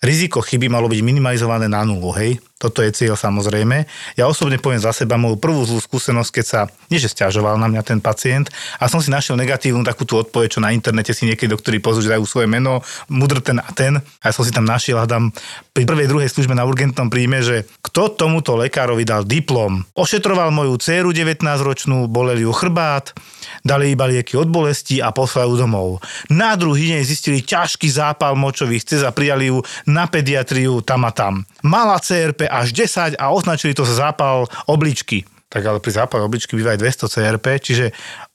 riziko 0.04 0.44
chyby 0.44 0.68
malo 0.68 0.84
byť 0.84 1.00
minimalizované 1.00 1.64
na 1.64 1.80
nulu, 1.80 2.12
hej? 2.12 2.36
Toto 2.60 2.84
je 2.84 2.92
cieľ 2.92 3.16
samozrejme. 3.16 3.88
Ja 4.20 4.28
osobne 4.28 4.60
poviem 4.60 4.84
za 4.84 4.92
seba 4.92 5.16
moju 5.16 5.40
prvú 5.40 5.64
zlú 5.64 5.80
skúsenosť, 5.80 6.30
keď 6.30 6.44
sa, 6.44 6.60
nie 6.92 7.00
stiažoval 7.00 7.56
na 7.56 7.72
mňa 7.72 7.80
ten 7.80 8.04
pacient, 8.04 8.52
a 8.76 8.84
som 8.84 9.00
si 9.00 9.08
našiel 9.08 9.40
negatívnu 9.40 9.80
takú 9.80 10.04
tú 10.04 10.20
odpoveď, 10.20 10.48
čo 10.52 10.60
na 10.60 10.68
internete 10.76 11.16
si 11.16 11.24
niekedy 11.24 11.48
doktori 11.48 11.80
pozrú, 11.80 12.04
dajú 12.04 12.28
svoje 12.28 12.52
meno, 12.52 12.84
mudr 13.08 13.40
ten 13.40 13.56
a 13.56 13.70
ten. 13.72 13.96
A 14.20 14.28
ja 14.28 14.32
som 14.36 14.44
si 14.44 14.52
tam 14.52 14.68
našiel 14.68 15.00
a 15.00 15.08
dám 15.08 15.32
pri 15.72 15.88
prvej, 15.88 16.12
druhej 16.12 16.28
službe 16.28 16.52
na 16.52 16.68
urgentnom 16.68 17.08
príjme, 17.08 17.40
že 17.40 17.64
kto 17.80 18.12
tomuto 18.12 18.60
lekárovi 18.60 19.08
dal 19.08 19.24
diplom. 19.24 19.80
Ošetroval 19.96 20.52
moju 20.52 20.76
dceru 20.76 21.16
19-ročnú, 21.16 22.04
boleli 22.12 22.44
ju 22.44 22.52
chrbát, 22.52 23.16
dali 23.64 23.96
iba 23.96 24.04
lieky 24.04 24.36
od 24.36 24.52
bolesti 24.52 25.00
a 25.00 25.08
poslali 25.16 25.56
domov. 25.56 26.04
Na 26.28 26.58
druhý 26.60 26.92
deň 26.92 27.00
zistili 27.08 27.40
ťažký 27.40 27.88
zápal 27.88 28.36
močových 28.36 28.84
cez 28.84 29.00
a 29.00 29.14
prijali 29.14 29.48
ju 29.48 29.64
na 29.88 30.04
pediatriu 30.10 30.84
tam 30.84 31.08
a 31.08 31.14
tam. 31.14 31.48
Mala 31.64 31.96
CRP 32.02 32.49
až 32.50 32.74
10 32.74 33.14
a 33.14 33.24
označili 33.30 33.72
to 33.72 33.86
za 33.86 34.10
zápal 34.10 34.50
obličky. 34.66 35.22
Tak 35.50 35.66
ale 35.66 35.82
pri 35.82 35.92
zápale 35.94 36.22
obličky 36.22 36.54
býva 36.54 36.78
aj 36.78 36.82
200 36.82 37.10
CRP, 37.10 37.46
čiže 37.58 37.86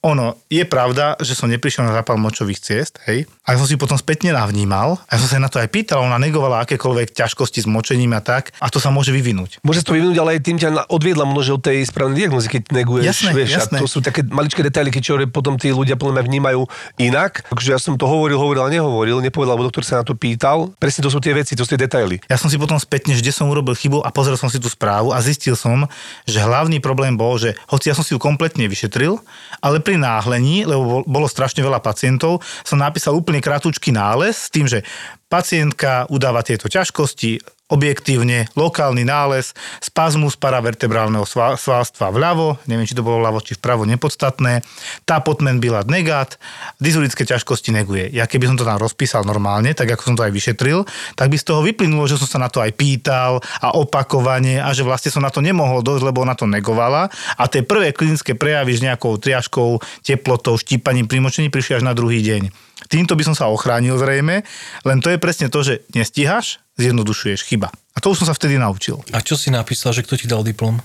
ono, 0.06 0.38
je 0.46 0.62
pravda, 0.62 1.18
že 1.18 1.34
som 1.34 1.50
neprišiel 1.50 1.82
na 1.82 1.98
zápal 1.98 2.14
močových 2.14 2.62
ciest, 2.62 3.02
hej, 3.10 3.26
a 3.42 3.58
som 3.58 3.66
si 3.66 3.74
potom 3.74 3.98
spätne 3.98 4.30
navnímal, 4.30 5.02
a 5.10 5.18
som 5.18 5.26
sa 5.26 5.42
na 5.42 5.50
to 5.50 5.58
aj 5.58 5.66
pýtal, 5.66 6.06
ona 6.06 6.22
negovala 6.22 6.62
akékoľvek 6.62 7.10
ťažkosti 7.10 7.66
s 7.66 7.66
močením 7.66 8.14
a 8.14 8.22
tak, 8.22 8.54
a 8.62 8.70
to 8.70 8.78
sa 8.78 8.94
môže 8.94 9.10
vyvinúť. 9.10 9.58
Môže 9.66 9.82
to 9.82 9.98
vyvinúť, 9.98 10.18
ale 10.22 10.38
aj 10.38 10.40
tým 10.46 10.62
ťa 10.62 10.86
odviedla 10.86 11.26
možno 11.26 11.58
od 11.58 11.66
tej 11.66 11.82
správnej 11.82 12.22
diagnozy, 12.22 12.46
keď 12.46 12.62
neguješ. 12.70 13.04
Jasné, 13.10 13.30
vieš, 13.34 13.50
jasné. 13.58 13.78
A 13.78 13.82
to 13.82 13.90
sú 13.90 13.98
také 13.98 14.22
maličké 14.22 14.62
detaily, 14.62 14.94
čo 14.94 15.18
potom 15.26 15.58
tí 15.58 15.74
ľudia 15.74 15.98
podľa 15.98 16.22
mňa 16.22 16.24
vnímajú 16.28 16.60
inak. 17.02 17.48
Takže 17.50 17.74
ja 17.74 17.80
som 17.82 17.98
to 17.98 18.06
hovoril, 18.06 18.38
hovoril 18.38 18.62
a 18.62 18.70
nehovoril, 18.70 19.18
nepovedal, 19.18 19.58
lebo 19.58 19.66
doktor 19.66 19.82
sa 19.82 20.02
na 20.02 20.04
to 20.06 20.14
pýtal. 20.14 20.70
Presne 20.78 21.02
to 21.02 21.10
sú 21.10 21.18
tie 21.18 21.34
veci, 21.34 21.58
to 21.58 21.66
sú 21.66 21.74
tie 21.74 21.80
detaily. 21.80 22.22
Ja 22.30 22.38
som 22.38 22.46
si 22.46 22.60
potom 22.60 22.78
spätne, 22.78 23.16
že 23.16 23.24
kde 23.24 23.32
som 23.34 23.50
urobil 23.50 23.74
chybu 23.74 24.04
a 24.04 24.12
pozrel 24.14 24.38
som 24.38 24.52
si 24.52 24.60
tú 24.60 24.70
správu 24.70 25.10
a 25.10 25.18
zistil 25.18 25.56
som, 25.56 25.88
že 26.28 26.38
hlavný 26.38 26.78
problém 26.78 27.16
bol, 27.16 27.40
že 27.40 27.56
hoci 27.72 27.90
ja 27.90 27.94
som 27.96 28.04
si 28.04 28.12
ju 28.14 28.20
kompletne 28.20 28.68
vyšetril, 28.68 29.18
ale 29.64 29.80
pri 29.80 29.95
náhlení, 29.98 30.68
lebo 30.68 31.02
bolo 31.04 31.26
strašne 31.26 31.64
veľa 31.64 31.80
pacientov, 31.80 32.44
som 32.62 32.80
napísal 32.80 33.16
úplne 33.16 33.40
krátky 33.40 33.90
nález 33.90 34.46
s 34.46 34.52
tým, 34.52 34.68
že 34.68 34.84
pacientka 35.26 36.06
udáva 36.12 36.44
tieto 36.46 36.70
ťažkosti, 36.70 37.55
objektívne, 37.66 38.46
lokálny 38.54 39.02
nález, 39.02 39.50
spazmus 39.82 40.38
paravertebrálneho 40.38 41.26
svalstva 41.58 42.14
vľavo, 42.14 42.62
neviem, 42.70 42.86
či 42.86 42.94
to 42.94 43.02
bolo 43.02 43.18
vľavo, 43.18 43.42
či 43.42 43.58
vpravo, 43.58 43.82
nepodstatné, 43.82 44.62
tápotmen 45.02 45.58
bilat 45.58 45.90
negát, 45.90 46.38
dysurické 46.78 47.26
ťažkosti 47.26 47.74
neguje. 47.74 48.14
Ja 48.14 48.30
keby 48.30 48.46
som 48.46 48.56
to 48.58 48.62
tam 48.62 48.78
rozpísal 48.78 49.26
normálne, 49.26 49.74
tak 49.74 49.90
ako 49.90 50.14
som 50.14 50.16
to 50.18 50.22
aj 50.22 50.30
vyšetril, 50.30 50.86
tak 51.18 51.26
by 51.26 51.36
z 51.36 51.46
toho 51.46 51.60
vyplynulo, 51.66 52.06
že 52.06 52.22
som 52.22 52.30
sa 52.30 52.38
na 52.38 52.46
to 52.46 52.62
aj 52.62 52.70
pýtal 52.78 53.42
a 53.58 53.74
opakovane 53.74 54.62
a 54.62 54.70
že 54.70 54.86
vlastne 54.86 55.10
som 55.10 55.26
na 55.26 55.34
to 55.34 55.42
nemohol 55.42 55.82
dosť, 55.82 56.06
lebo 56.06 56.22
ona 56.22 56.38
to 56.38 56.46
negovala 56.46 57.10
a 57.34 57.44
tie 57.50 57.66
prvé 57.66 57.90
klinické 57.90 58.38
prejavy 58.38 58.78
s 58.78 58.84
nejakou 58.86 59.18
triažkou, 59.18 59.82
teplotou, 60.06 60.54
štípaním, 60.54 61.10
primočení 61.10 61.50
prišli 61.50 61.82
až 61.82 61.84
na 61.84 61.98
druhý 61.98 62.22
deň. 62.22 62.65
Týmto 62.86 63.18
by 63.18 63.22
som 63.26 63.34
sa 63.34 63.50
ochránil 63.50 63.98
zrejme, 63.98 64.46
len 64.86 64.98
to 65.02 65.10
je 65.10 65.18
presne 65.18 65.50
to, 65.50 65.60
že 65.62 65.82
nestíhaš, 65.92 66.62
zjednodušuješ 66.78 67.46
chyba. 67.46 67.72
A 67.94 67.98
to 67.98 68.12
už 68.12 68.24
som 68.24 68.28
sa 68.28 68.36
vtedy 68.36 68.60
naučil. 68.60 69.00
A 69.10 69.24
čo 69.24 69.34
si 69.34 69.48
napísal, 69.48 69.96
že 69.96 70.04
kto 70.04 70.14
ti 70.20 70.26
dal 70.28 70.44
diplom? 70.44 70.78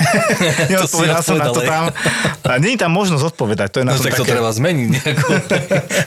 Neodpovedal 0.70 1.20
som 1.20 1.36
na 1.36 1.52
to 1.52 1.60
tam. 1.60 1.92
A 2.46 2.56
nie 2.56 2.74
je 2.74 2.80
tam 2.80 2.92
možnosť 2.94 3.36
odpovedať. 3.36 3.68
To 3.74 3.78
je 3.82 3.86
na 3.86 3.92
No 3.94 4.00
tak 4.00 4.16
to 4.16 4.24
také... 4.24 4.32
treba 4.32 4.48
zmeniť 4.48 4.86
nejako. 4.96 5.28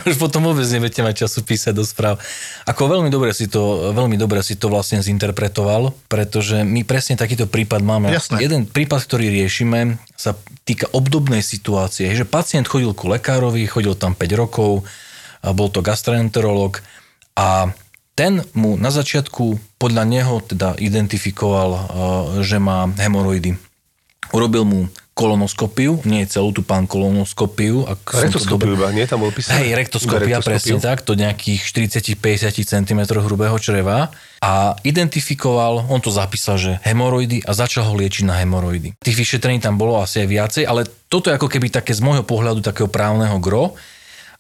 Už 0.10 0.16
potom 0.18 0.42
vôbec 0.50 0.66
nebudete 0.66 1.06
mať 1.06 1.28
času 1.28 1.46
písať 1.46 1.74
do 1.78 1.86
správ. 1.86 2.18
Ako 2.66 2.90
veľmi 2.90 3.14
dobre 3.14 3.36
si 3.36 3.46
to, 3.46 3.94
veľmi 3.94 4.18
dobre 4.18 4.42
si 4.42 4.58
to 4.58 4.72
vlastne 4.72 5.04
zinterpretoval, 5.04 5.94
pretože 6.10 6.66
my 6.66 6.82
presne 6.88 7.20
takýto 7.20 7.46
prípad 7.46 7.86
máme. 7.86 8.10
Jasné. 8.10 8.42
Jeden 8.42 8.66
prípad, 8.66 9.06
ktorý 9.06 9.30
riešime, 9.30 10.02
sa 10.18 10.34
týka 10.66 10.90
obdobnej 10.90 11.46
situácie, 11.46 12.10
že 12.18 12.26
pacient 12.26 12.66
chodil 12.66 12.96
ku 12.98 13.12
lekárovi, 13.12 13.68
chodil 13.70 13.94
tam 13.94 14.18
5 14.18 14.42
rokov, 14.42 14.88
bol 15.52 15.68
to 15.68 15.84
gastroenterolog 15.84 16.80
a 17.36 17.76
ten 18.16 18.46
mu 18.56 18.80
na 18.80 18.94
začiatku 18.94 19.76
podľa 19.82 20.04
neho 20.08 20.40
teda 20.40 20.78
identifikoval, 20.80 21.70
a, 21.74 21.82
že 22.46 22.62
má 22.62 22.88
hemoroidy. 22.96 23.58
Urobil 24.32 24.64
mu 24.64 24.80
kolonoskopiu, 25.14 26.02
nie 26.10 26.26
celú 26.26 26.50
tú 26.50 26.66
pán 26.66 26.90
kolonoskopiu. 26.90 27.86
Ak 27.86 28.02
Rektoskopiu 28.18 28.74
iba, 28.74 28.90
nie? 28.90 29.06
Tam 29.06 29.22
bol 29.22 29.30
písané. 29.30 29.62
Hej, 29.62 29.78
rektoskopia, 29.78 30.42
presne 30.42 30.82
tak, 30.82 31.06
to 31.06 31.14
nejakých 31.14 31.62
40-50 32.18 32.66
cm 32.66 33.02
hrubého 33.22 33.54
čreva 33.62 34.10
a 34.42 34.74
identifikoval, 34.82 35.86
on 35.86 36.02
to 36.02 36.10
zapísal, 36.10 36.58
že 36.58 36.82
hemoroidy 36.82 37.46
a 37.46 37.54
začal 37.54 37.86
ho 37.86 37.94
liečiť 37.94 38.26
na 38.26 38.42
hemoroidy. 38.42 38.98
Tých 38.98 39.18
vyšetrení 39.22 39.62
tam 39.62 39.78
bolo 39.78 40.02
asi 40.02 40.26
aj 40.26 40.28
viacej, 40.28 40.64
ale 40.66 40.90
toto 41.06 41.30
je 41.30 41.38
ako 41.38 41.46
keby 41.46 41.70
také 41.70 41.94
z 41.94 42.02
môjho 42.02 42.26
pohľadu 42.26 42.66
takého 42.66 42.90
právneho 42.90 43.38
gro. 43.38 43.78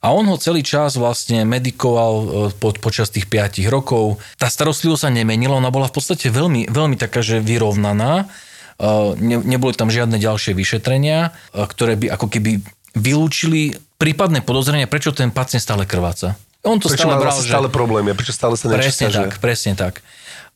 A 0.04 0.12
on 0.12 0.28
ho 0.28 0.36
celý 0.36 0.68
čas 0.68 1.00
vlastne 1.00 1.48
medikoval 1.48 2.14
e, 2.14 2.26
po, 2.60 2.76
počas 2.76 3.08
tých 3.08 3.32
5 3.32 3.64
rokov. 3.72 4.20
Tá 4.36 4.52
starostlivosť 4.52 5.08
sa 5.08 5.10
nemenila, 5.10 5.56
ona 5.56 5.72
bola 5.72 5.88
v 5.88 5.96
podstate 5.96 6.28
veľmi, 6.28 6.68
veľmi 6.68 7.00
taká, 7.00 7.24
že 7.24 7.40
vyrovnaná. 7.40 8.28
E, 8.28 9.16
Ne, 9.16 9.38
neboli 9.40 9.72
tam 9.72 9.88
žiadne 9.88 10.20
ďalšie 10.20 10.52
vyšetrenia, 10.52 11.32
e, 11.56 11.64
ktoré 11.64 11.96
by 11.96 12.20
ako 12.20 12.28
keby 12.28 12.60
vylúčili 13.00 13.80
prípadné 13.96 14.44
podozrenia, 14.44 14.92
prečo 14.92 15.16
ten 15.16 15.32
pacient 15.32 15.64
stále 15.64 15.88
krváca. 15.88 16.36
On 16.64 16.80
to 16.80 16.92
Prečo 16.92 17.08
stále 17.08 17.20
bral, 17.20 17.32
vlastne 17.32 17.48
že... 17.48 17.52
stále 17.52 17.68
problémy 17.68 18.16
prečo 18.16 18.32
stále 18.32 18.56
sa 18.56 18.72
Presne 18.72 19.12
nečíta, 19.12 19.24
tak, 19.28 19.32
že... 19.36 19.40
presne 19.40 19.74
tak. 19.76 19.94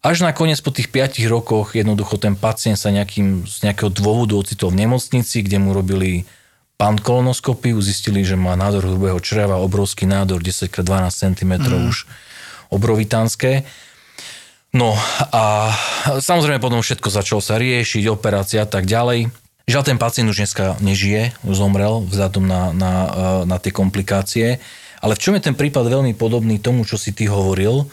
Až 0.06 0.24
nakoniec 0.24 0.60
po 0.64 0.72
tých 0.72 0.88
5 0.88 1.20
rokoch 1.28 1.76
jednoducho 1.76 2.16
ten 2.16 2.38
pacient 2.38 2.80
sa 2.80 2.94
nejakým, 2.96 3.44
z 3.44 3.68
nejakého 3.68 3.92
dôvodu 3.92 4.40
ocitol 4.40 4.72
v 4.72 4.88
nemocnici, 4.88 5.44
kde 5.44 5.58
mu 5.60 5.76
robili 5.76 6.24
pankolonoskopiu, 6.78 7.82
zistili, 7.82 8.22
že 8.22 8.38
má 8.38 8.54
nádor 8.54 8.86
hrubého 8.86 9.18
čreva, 9.18 9.58
obrovský 9.58 10.06
nádor, 10.06 10.46
10x12 10.46 11.10
cm 11.10 11.54
mm. 11.58 11.90
už 11.90 12.06
obrovitánske. 12.70 13.66
No 14.78 14.94
a 15.34 15.74
samozrejme 16.22 16.62
potom 16.62 16.86
všetko 16.86 17.10
začalo 17.10 17.42
sa 17.42 17.58
riešiť, 17.58 18.06
operácia 18.14 18.62
a 18.62 18.70
tak 18.70 18.86
ďalej. 18.86 19.34
Žiaľ, 19.68 19.84
ten 19.84 20.00
pacient 20.00 20.32
už 20.32 20.40
dneska 20.40 20.80
nežije, 20.80 21.36
zomrel 21.44 22.06
vzhľadom 22.08 22.46
na, 22.46 22.72
na, 22.72 22.92
na 23.44 23.58
tie 23.60 23.74
komplikácie. 23.74 24.64
Ale 25.02 25.18
v 25.18 25.22
čom 25.22 25.36
je 25.36 25.44
ten 25.44 25.58
prípad 25.58 25.92
veľmi 25.92 26.16
podobný 26.16 26.62
tomu, 26.62 26.88
čo 26.88 26.96
si 26.96 27.12
ty 27.12 27.28
hovoril? 27.28 27.90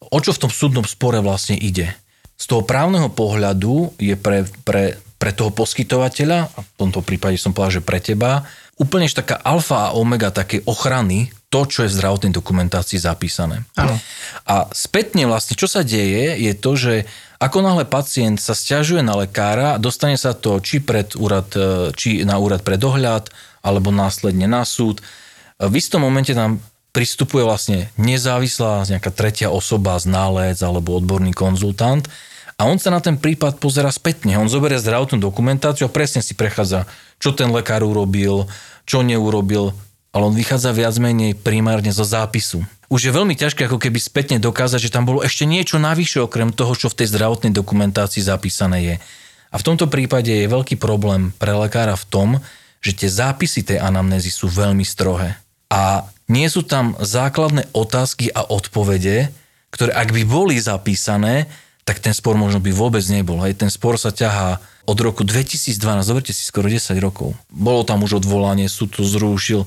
O 0.00 0.18
čo 0.22 0.32
v 0.32 0.42
tom 0.48 0.52
súdnom 0.52 0.86
spore 0.86 1.20
vlastne 1.20 1.60
ide? 1.60 1.92
Z 2.40 2.48
toho 2.48 2.64
právneho 2.64 3.12
pohľadu 3.12 4.00
je 4.00 4.16
pre, 4.16 4.48
pre, 4.64 4.96
pre 5.20 5.36
toho 5.36 5.52
poskytovateľa, 5.52 6.38
a 6.48 6.58
v 6.64 6.70
tomto 6.80 7.04
prípade 7.04 7.36
som 7.36 7.52
povedal, 7.52 7.84
že 7.84 7.84
pre 7.84 8.00
teba, 8.00 8.48
úplne 8.80 9.04
taká 9.12 9.36
alfa 9.44 9.92
a 9.92 9.94
omega 9.94 10.32
také 10.32 10.64
ochrany 10.64 11.28
to, 11.52 11.68
čo 11.68 11.84
je 11.84 11.92
v 11.92 11.96
zdravotnej 12.00 12.32
dokumentácii 12.32 12.96
zapísané. 12.96 13.68
Áno. 13.76 14.00
A 14.48 14.72
spätne 14.72 15.28
vlastne, 15.28 15.60
čo 15.60 15.68
sa 15.68 15.84
deje, 15.84 16.40
je 16.40 16.52
to, 16.56 16.72
že 16.80 16.94
ako 17.36 17.60
náhle 17.60 17.84
pacient 17.84 18.40
sa 18.40 18.56
stiažuje 18.56 19.04
na 19.04 19.20
lekára, 19.20 19.76
dostane 19.76 20.16
sa 20.16 20.32
to 20.32 20.56
či, 20.64 20.80
pred 20.80 21.12
úrad, 21.20 21.52
e, 21.52 21.92
či 21.92 22.24
na 22.24 22.40
úrad 22.40 22.64
pre 22.64 22.80
dohľad, 22.80 23.28
alebo 23.60 23.92
následne 23.92 24.48
na 24.48 24.64
súd. 24.64 25.04
V 25.60 25.74
istom 25.76 26.00
momente 26.00 26.32
tam 26.32 26.64
pristupuje 26.96 27.44
vlastne 27.44 27.92
nezávislá 28.00 28.88
nejaká 28.88 29.12
tretia 29.12 29.52
osoba, 29.52 30.00
ználec 30.00 30.56
alebo 30.64 30.96
odborný 30.96 31.36
konzultant 31.36 32.08
a 32.60 32.68
on 32.68 32.76
sa 32.76 32.92
na 32.92 33.00
ten 33.00 33.16
prípad 33.16 33.56
pozera 33.56 33.88
spätne. 33.88 34.36
On 34.36 34.44
zoberie 34.44 34.76
zdravotnú 34.76 35.16
dokumentáciu 35.16 35.88
a 35.88 35.94
presne 35.94 36.20
si 36.20 36.36
prechádza, 36.36 36.84
čo 37.16 37.32
ten 37.32 37.48
lekár 37.48 37.80
urobil, 37.80 38.44
čo 38.84 39.00
neurobil, 39.00 39.72
ale 40.12 40.22
on 40.28 40.36
vychádza 40.36 40.76
viac 40.76 40.92
menej 41.00 41.40
primárne 41.40 41.88
zo 41.88 42.04
zápisu. 42.04 42.60
Už 42.92 43.08
je 43.08 43.16
veľmi 43.16 43.32
ťažké 43.32 43.64
ako 43.64 43.80
keby 43.80 43.96
spätne 43.96 44.36
dokázať, 44.36 44.76
že 44.76 44.92
tam 44.92 45.08
bolo 45.08 45.24
ešte 45.24 45.48
niečo 45.48 45.80
navyše 45.80 46.20
okrem 46.20 46.52
toho, 46.52 46.76
čo 46.76 46.92
v 46.92 47.00
tej 47.00 47.16
zdravotnej 47.16 47.56
dokumentácii 47.56 48.20
zapísané 48.20 48.78
je. 48.84 48.94
A 49.50 49.56
v 49.56 49.64
tomto 49.64 49.88
prípade 49.88 50.28
je 50.28 50.44
veľký 50.44 50.76
problém 50.76 51.32
pre 51.40 51.56
lekára 51.56 51.96
v 51.96 52.08
tom, 52.12 52.28
že 52.84 52.92
tie 52.92 53.08
zápisy 53.08 53.64
tej 53.72 53.80
anamnézy 53.80 54.28
sú 54.28 54.52
veľmi 54.52 54.84
strohé. 54.84 55.40
A 55.72 56.04
nie 56.28 56.44
sú 56.52 56.60
tam 56.60 56.92
základné 57.00 57.72
otázky 57.72 58.28
a 58.36 58.44
odpovede, 58.44 59.32
ktoré 59.72 59.96
ak 59.96 60.12
by 60.12 60.22
boli 60.28 60.60
zapísané, 60.60 61.48
tak 61.84 61.98
ten 61.98 62.12
spor 62.12 62.36
možno 62.36 62.60
by 62.60 62.70
vôbec 62.70 63.02
nebol. 63.08 63.40
Hej, 63.42 63.58
ten 63.58 63.70
spor 63.72 63.96
sa 63.96 64.12
ťahá 64.14 64.60
od 64.86 64.98
roku 65.00 65.22
2012, 65.22 65.76
zoberte 66.02 66.32
si 66.34 66.44
skoro 66.44 66.66
10 66.66 66.96
rokov. 66.98 67.34
Bolo 67.50 67.82
tam 67.86 68.02
už 68.02 68.22
odvolanie, 68.22 68.66
súd 68.66 68.96
to 68.98 69.02
zrušil. 69.06 69.64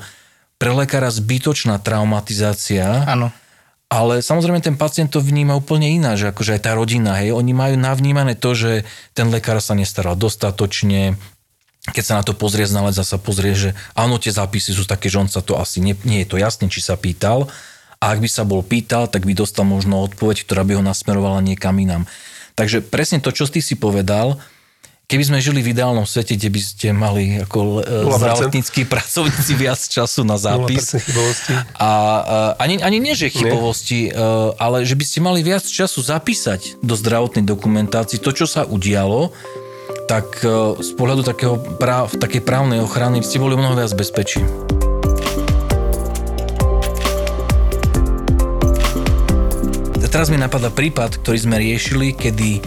Pre 0.58 0.72
lekára 0.72 1.12
zbytočná 1.12 1.80
traumatizácia. 1.82 3.08
Áno. 3.08 3.34
Ale 3.94 4.26
samozrejme 4.26 4.58
ten 4.58 4.74
pacient 4.74 5.14
to 5.14 5.22
vníma 5.22 5.54
úplne 5.54 5.86
iná, 5.86 6.18
že 6.18 6.34
akože 6.34 6.58
aj 6.58 6.62
tá 6.66 6.74
rodina, 6.74 7.22
hej, 7.22 7.30
oni 7.30 7.54
majú 7.54 7.78
navnímané 7.78 8.34
to, 8.34 8.58
že 8.58 8.72
ten 9.14 9.30
lekár 9.30 9.62
sa 9.62 9.78
nestaral 9.78 10.18
dostatočne, 10.18 11.14
keď 11.94 12.04
sa 12.04 12.18
na 12.18 12.24
to 12.26 12.34
pozrie 12.34 12.66
znalec 12.66 12.98
a 12.98 13.06
sa 13.06 13.22
pozrie, 13.22 13.54
že 13.54 13.78
áno, 13.94 14.18
tie 14.18 14.34
zápisy 14.34 14.74
sú 14.74 14.90
také, 14.90 15.14
že 15.14 15.22
on 15.22 15.30
sa 15.30 15.46
to 15.46 15.62
asi 15.62 15.78
nie, 15.78 15.94
nie 16.10 16.26
je 16.26 16.32
to 16.34 16.38
jasné, 16.42 16.74
či 16.74 16.82
sa 16.82 16.98
pýtal. 16.98 17.54
A 18.04 18.12
ak 18.12 18.20
by 18.20 18.28
sa 18.28 18.44
bol 18.44 18.60
pýtal, 18.60 19.08
tak 19.08 19.24
by 19.24 19.32
dostal 19.32 19.64
možno 19.64 20.04
odpoveď, 20.04 20.44
ktorá 20.44 20.68
by 20.68 20.76
ho 20.76 20.84
nasmerovala 20.84 21.40
niekam 21.40 21.80
inám. 21.80 22.04
Takže 22.60 22.84
presne 22.84 23.24
to, 23.24 23.32
čo 23.32 23.48
ty 23.48 23.64
si 23.64 23.80
povedal, 23.80 24.44
keby 25.08 25.24
sme 25.24 25.40
žili 25.40 25.64
v 25.64 25.72
ideálnom 25.72 26.04
svete, 26.04 26.36
kde 26.36 26.50
by 26.52 26.60
ste 26.60 26.88
mali 26.92 27.40
ako 27.40 27.80
e, 27.80 28.04
0%. 28.04 28.20
zdravotníckí 28.20 28.82
pracovníci 28.94 29.54
viac 29.56 29.80
času 29.80 30.28
na 30.28 30.36
zápis. 30.36 31.00
0% 31.00 31.00
chybovosti. 31.00 31.54
A 31.80 31.90
uh, 31.90 32.64
ani, 32.64 32.84
ani 32.84 33.00
nie, 33.00 33.16
že 33.16 33.32
chybovosti, 33.32 34.12
uh, 34.12 34.52
ale 34.60 34.84
že 34.84 35.00
by 35.00 35.06
ste 35.08 35.20
mali 35.24 35.40
viac 35.40 35.64
času 35.64 36.04
zapísať 36.04 36.84
do 36.84 37.00
zdravotnej 37.00 37.48
dokumentácii 37.48 38.20
to, 38.20 38.36
čo 38.36 38.46
sa 38.52 38.68
udialo, 38.68 39.32
tak 40.12 40.44
uh, 40.44 40.76
z 40.76 40.92
pohľadu 41.00 41.24
takého 41.24 41.56
práv, 41.80 42.12
takej 42.20 42.44
právnej 42.44 42.84
ochrany 42.84 43.24
ste 43.24 43.40
boli 43.40 43.56
mnoho 43.56 43.80
viac 43.80 43.96
bezpečí. 43.96 44.44
Teraz 50.14 50.30
mi 50.30 50.38
napadá 50.38 50.70
prípad, 50.70 51.26
ktorý 51.26 51.38
sme 51.42 51.58
riešili, 51.58 52.14
kedy 52.14 52.62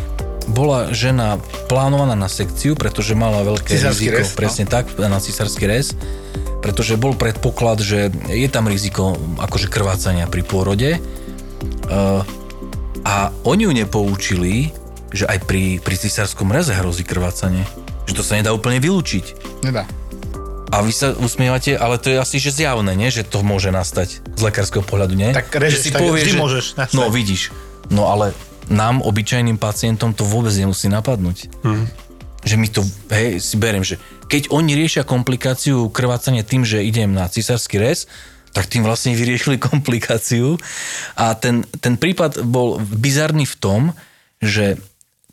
bola 0.50 0.90
žena 0.90 1.38
plánovaná 1.70 2.18
na 2.18 2.26
sekciu, 2.26 2.74
pretože 2.74 3.14
mala 3.14 3.46
veľké 3.46 3.70
Cisársky 3.70 4.10
riziko. 4.10 4.18
rez, 4.18 4.28
no. 4.34 4.38
presne 4.42 4.64
tak, 4.66 4.90
na 4.98 5.22
cisársky 5.22 5.64
rez 5.70 5.94
pretože 6.66 6.98
bol 6.98 7.14
predpoklad, 7.14 7.78
že 7.78 8.10
je 8.26 8.48
tam 8.50 8.66
riziko 8.66 9.14
akože 9.38 9.70
krvácania 9.70 10.26
pri 10.26 10.42
pôrode. 10.42 10.98
Uh, 11.86 12.26
a 13.06 13.30
oni 13.46 13.70
ju 13.70 13.72
nepoučili, 13.86 14.74
že 15.14 15.30
aj 15.30 15.46
pri, 15.46 15.78
pri 15.78 15.94
cisárskom 15.94 16.50
reze 16.50 16.74
hrozí 16.74 17.06
krvácanie. 17.06 17.62
Že 18.10 18.12
to 18.18 18.22
sa 18.26 18.34
nedá 18.34 18.50
úplne 18.50 18.82
vylúčiť. 18.82 19.24
Nedá. 19.62 19.86
A 20.74 20.82
vy 20.82 20.90
sa 20.90 21.14
usmievate, 21.14 21.78
ale 21.78 22.02
to 22.02 22.10
je 22.10 22.18
asi 22.18 22.42
že 22.42 22.50
zjavné, 22.50 22.98
nie? 22.98 23.14
že 23.14 23.22
to 23.22 23.46
môže 23.46 23.70
nastať 23.70 24.25
z 24.36 24.40
lekárskeho 24.44 24.84
pohľadu, 24.84 25.16
nie? 25.16 25.32
Tak 25.32 25.48
režeš, 25.56 25.90
tak 25.90 26.04
vždy 26.04 26.36
môžeš 26.36 26.76
nastať. 26.76 26.96
No 26.96 27.08
vidíš, 27.08 27.50
no 27.88 28.12
ale 28.12 28.36
nám, 28.68 29.00
obyčajným 29.02 29.56
pacientom, 29.56 30.12
to 30.12 30.22
vôbec 30.22 30.52
nemusí 30.52 30.86
napadnúť. 30.86 31.48
Mhm. 31.64 31.84
Že 32.46 32.56
my 32.62 32.66
to, 32.70 32.80
hej, 33.10 33.42
si 33.42 33.56
beriem, 33.58 33.82
že 33.82 33.98
keď 34.30 34.54
oni 34.54 34.78
riešia 34.78 35.02
komplikáciu 35.02 35.90
krvácania 35.90 36.46
tým, 36.46 36.62
že 36.62 36.84
idem 36.84 37.10
na 37.10 37.26
cisársky 37.26 37.78
rez, 37.78 38.06
tak 38.54 38.70
tým 38.70 38.86
vlastne 38.86 39.12
vyriešili 39.12 39.60
komplikáciu. 39.72 40.60
A 41.18 41.34
ten, 41.34 41.66
ten 41.82 41.98
prípad 41.98 42.46
bol 42.46 42.78
bizarný 42.78 43.44
v 43.44 43.56
tom, 43.58 43.80
že 44.38 44.78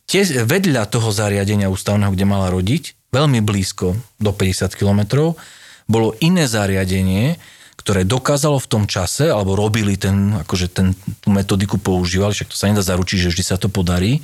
tie, 0.09 0.25
vedľa 0.25 0.89
toho 0.89 1.09
zariadenia 1.13 1.69
ústavného, 1.69 2.11
kde 2.11 2.25
mala 2.25 2.49
rodiť, 2.49 3.13
veľmi 3.13 3.39
blízko, 3.45 3.93
do 4.17 4.31
50 4.33 4.73
kilometrov, 4.73 5.37
bolo 5.85 6.15
iné 6.23 6.47
zariadenie, 6.47 7.37
ktoré 7.83 8.07
dokázalo 8.07 8.63
v 8.63 8.67
tom 8.71 8.83
čase, 8.87 9.27
alebo 9.27 9.59
robili 9.59 9.99
ten, 9.99 10.39
akože 10.39 10.71
ten, 10.71 10.95
tú 11.19 11.27
metodiku 11.35 11.75
používali, 11.75 12.31
však 12.31 12.49
to 12.49 12.55
sa 12.55 12.71
nedá 12.71 12.79
zaručiť, 12.79 13.27
že 13.27 13.29
vždy 13.35 13.43
sa 13.43 13.59
to 13.59 13.67
podarí, 13.67 14.23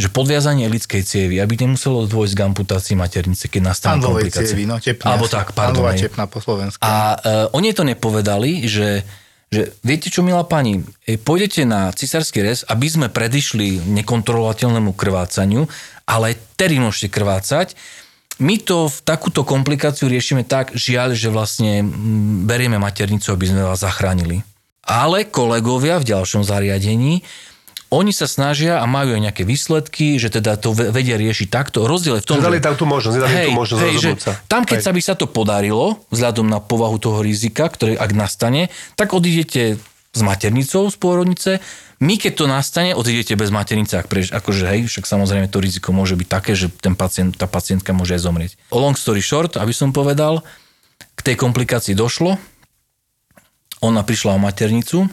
že 0.00 0.08
podviazanie 0.08 0.64
lidskej 0.68 1.04
cievy, 1.04 1.36
aby 1.40 1.60
nemuselo 1.60 2.08
dôjsť 2.08 2.34
k 2.36 2.40
amputácii 2.40 2.96
maternice, 2.96 3.52
keď 3.52 3.60
nastane 3.72 4.00
Andlovej 4.00 4.32
komplikácia. 4.32 4.48
cievy, 4.52 4.64
no 4.64 4.80
tepná. 4.80 5.12
Alebo 5.12 5.28
tak, 5.28 5.52
pardon. 5.52 5.92
Tepná 5.92 6.24
po 6.24 6.40
slovensku. 6.40 6.80
A 6.80 7.16
uh, 7.16 7.56
oni 7.56 7.76
to 7.76 7.84
nepovedali, 7.84 8.64
že, 8.64 9.04
že 9.52 9.76
viete 9.84 10.08
čo, 10.08 10.24
milá 10.24 10.44
pani, 10.44 10.84
e, 11.04 11.16
pôjdete 11.20 11.64
na 11.68 11.92
cisársky 11.92 12.44
rez, 12.44 12.64
aby 12.68 12.88
sme 12.88 13.06
predišli 13.08 13.88
nekontrolovateľnému 13.88 14.96
krvácaniu, 14.96 15.64
ale 16.08 16.36
tedy 16.60 16.80
môžete 16.80 17.12
krvácať. 17.12 17.76
My 18.36 18.60
to 18.60 18.92
v 18.92 18.98
takúto 19.00 19.48
komplikáciu 19.48 20.12
riešime 20.12 20.44
tak, 20.44 20.76
žiaľ, 20.76 21.16
že 21.16 21.32
vlastne 21.32 21.80
berieme 22.44 22.76
maternicu, 22.76 23.32
aby 23.32 23.48
sme 23.48 23.64
vás 23.64 23.80
zachránili. 23.80 24.44
Ale 24.84 25.24
kolegovia 25.24 25.96
v 25.96 26.08
ďalšom 26.12 26.44
zariadení, 26.44 27.24
oni 27.86 28.10
sa 28.10 28.26
snažia 28.26 28.82
a 28.82 28.84
majú 28.84 29.14
aj 29.14 29.30
nejaké 29.30 29.42
výsledky, 29.46 30.18
že 30.18 30.28
teda 30.28 30.58
to 30.58 30.74
ve- 30.74 30.90
vedia 30.90 31.14
riešiť 31.14 31.48
takto. 31.48 31.86
Rozdiel 31.86 32.18
je 32.18 32.22
v 32.22 32.28
tom, 32.28 32.42
Dali 32.42 32.58
že- 32.58 32.66
tam 32.66 32.74
tú 32.74 32.84
možnosť, 32.84 33.14
nedali 33.14 33.46
tú 33.46 33.54
možnosť 33.54 33.82
hej, 33.86 33.94
že 33.96 34.10
tam, 34.50 34.66
keď 34.66 34.78
Hej. 34.82 34.84
sa 34.84 34.92
by 34.92 35.00
sa 35.06 35.14
to 35.14 35.26
podarilo, 35.30 36.02
vzhľadom 36.10 36.50
na 36.50 36.58
povahu 36.58 36.98
toho 36.98 37.22
rizika, 37.22 37.70
ktoré 37.70 37.94
ak 37.94 38.10
nastane, 38.10 38.68
tak 38.98 39.14
odídete 39.14 39.78
s 40.12 40.20
maternicou 40.20 40.90
z 40.90 40.96
pôrodnice. 40.98 41.50
My, 41.96 42.20
keď 42.20 42.32
to 42.36 42.44
nastane, 42.44 42.92
odídete 42.92 43.32
bez 43.40 43.48
maternice, 43.48 43.96
ak 43.96 44.12
prež, 44.12 44.28
akože 44.28 44.68
hej, 44.68 44.80
však 44.84 45.08
samozrejme 45.08 45.48
to 45.48 45.64
riziko 45.64 45.96
môže 45.96 46.12
byť 46.12 46.28
také, 46.28 46.52
že 46.52 46.68
ten 46.68 46.92
pacient, 46.92 47.40
tá 47.40 47.48
pacientka 47.48 47.96
môže 47.96 48.20
aj 48.20 48.22
zomrieť. 48.22 48.52
Long 48.68 48.92
story 48.92 49.24
short, 49.24 49.56
aby 49.56 49.72
som 49.72 49.96
povedal, 49.96 50.44
k 51.16 51.20
tej 51.24 51.40
komplikácii 51.40 51.96
došlo, 51.96 52.36
ona 53.80 54.04
prišla 54.04 54.36
o 54.36 54.40
maternicu 54.40 55.08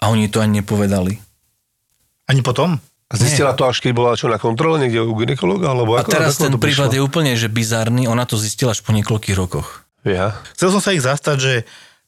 a 0.00 0.04
oni 0.08 0.32
to 0.32 0.40
ani 0.40 0.64
nepovedali. 0.64 1.20
Ani 2.24 2.40
potom? 2.40 2.80
A 3.10 3.18
zistila 3.18 3.58
to 3.58 3.66
až 3.66 3.82
keď 3.82 3.92
bola 3.92 4.14
čo 4.14 4.30
na 4.30 4.38
kontrole 4.38 4.78
niekde 4.78 5.02
u 5.02 5.12
ginekologa? 5.18 5.74
Alebo 5.74 5.98
A 5.98 6.06
ako, 6.06 6.14
teraz 6.14 6.38
ako 6.38 6.42
ten 6.46 6.52
to 6.54 6.62
prípad 6.62 6.94
je 6.94 7.02
úplne 7.02 7.34
že 7.34 7.50
bizarný, 7.50 8.06
ona 8.06 8.22
to 8.22 8.38
zistila 8.38 8.70
až 8.70 8.86
po 8.86 8.94
niekoľkých 8.94 9.34
rokoch. 9.34 9.82
Ja. 10.06 10.38
Chcel 10.54 10.70
som 10.72 10.80
sa 10.80 10.94
ich 10.94 11.02
zastať, 11.02 11.36
že 11.36 11.52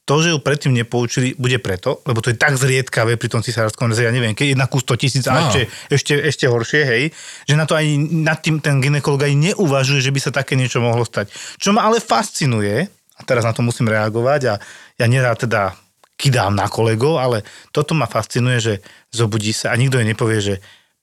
to, 0.03 0.19
že 0.19 0.35
ju 0.35 0.39
predtým 0.43 0.75
nepoučili, 0.75 1.31
bude 1.39 1.55
preto, 1.63 2.03
lebo 2.03 2.19
to 2.19 2.27
je 2.27 2.35
tak 2.35 2.59
zriedkavé 2.59 3.15
pri 3.15 3.31
tom 3.31 3.39
cisárskom 3.39 3.87
reze, 3.87 4.03
ja 4.03 4.11
neviem, 4.11 4.35
keď 4.35 4.51
jedna 4.51 4.67
ku 4.67 4.83
100 4.83 4.99
tisíc 4.99 5.23
a 5.31 5.39
No. 5.39 5.47
ešte, 5.47 5.61
ešte, 5.87 6.13
ešte 6.19 6.45
horšie, 6.51 6.81
hej, 6.83 7.03
že 7.47 7.55
na 7.55 7.63
to 7.63 7.79
ani 7.79 7.95
nad 8.23 8.43
tým 8.43 8.59
ten 8.59 8.83
ginekolog 8.83 9.23
aj 9.23 9.31
neuvažuje, 9.31 10.03
že 10.03 10.11
by 10.11 10.19
sa 10.19 10.31
také 10.35 10.59
niečo 10.59 10.83
mohlo 10.83 11.07
stať. 11.07 11.31
Čo 11.55 11.71
ma 11.71 11.87
ale 11.87 12.03
fascinuje, 12.03 12.83
a 13.15 13.21
teraz 13.23 13.47
na 13.47 13.55
to 13.55 13.63
musím 13.63 13.87
reagovať 13.87 14.41
a 14.51 14.53
ja 14.99 15.05
nerád 15.07 15.47
teda 15.47 15.71
kydám 16.19 16.51
na 16.51 16.67
kolegov, 16.67 17.23
ale 17.23 17.47
toto 17.71 17.95
ma 17.95 18.03
fascinuje, 18.05 18.59
že 18.59 18.73
zobudí 19.07 19.55
sa 19.55 19.71
a 19.71 19.79
nikto 19.79 20.03
jej 20.03 20.07
nepovie, 20.07 20.39
že 20.43 20.55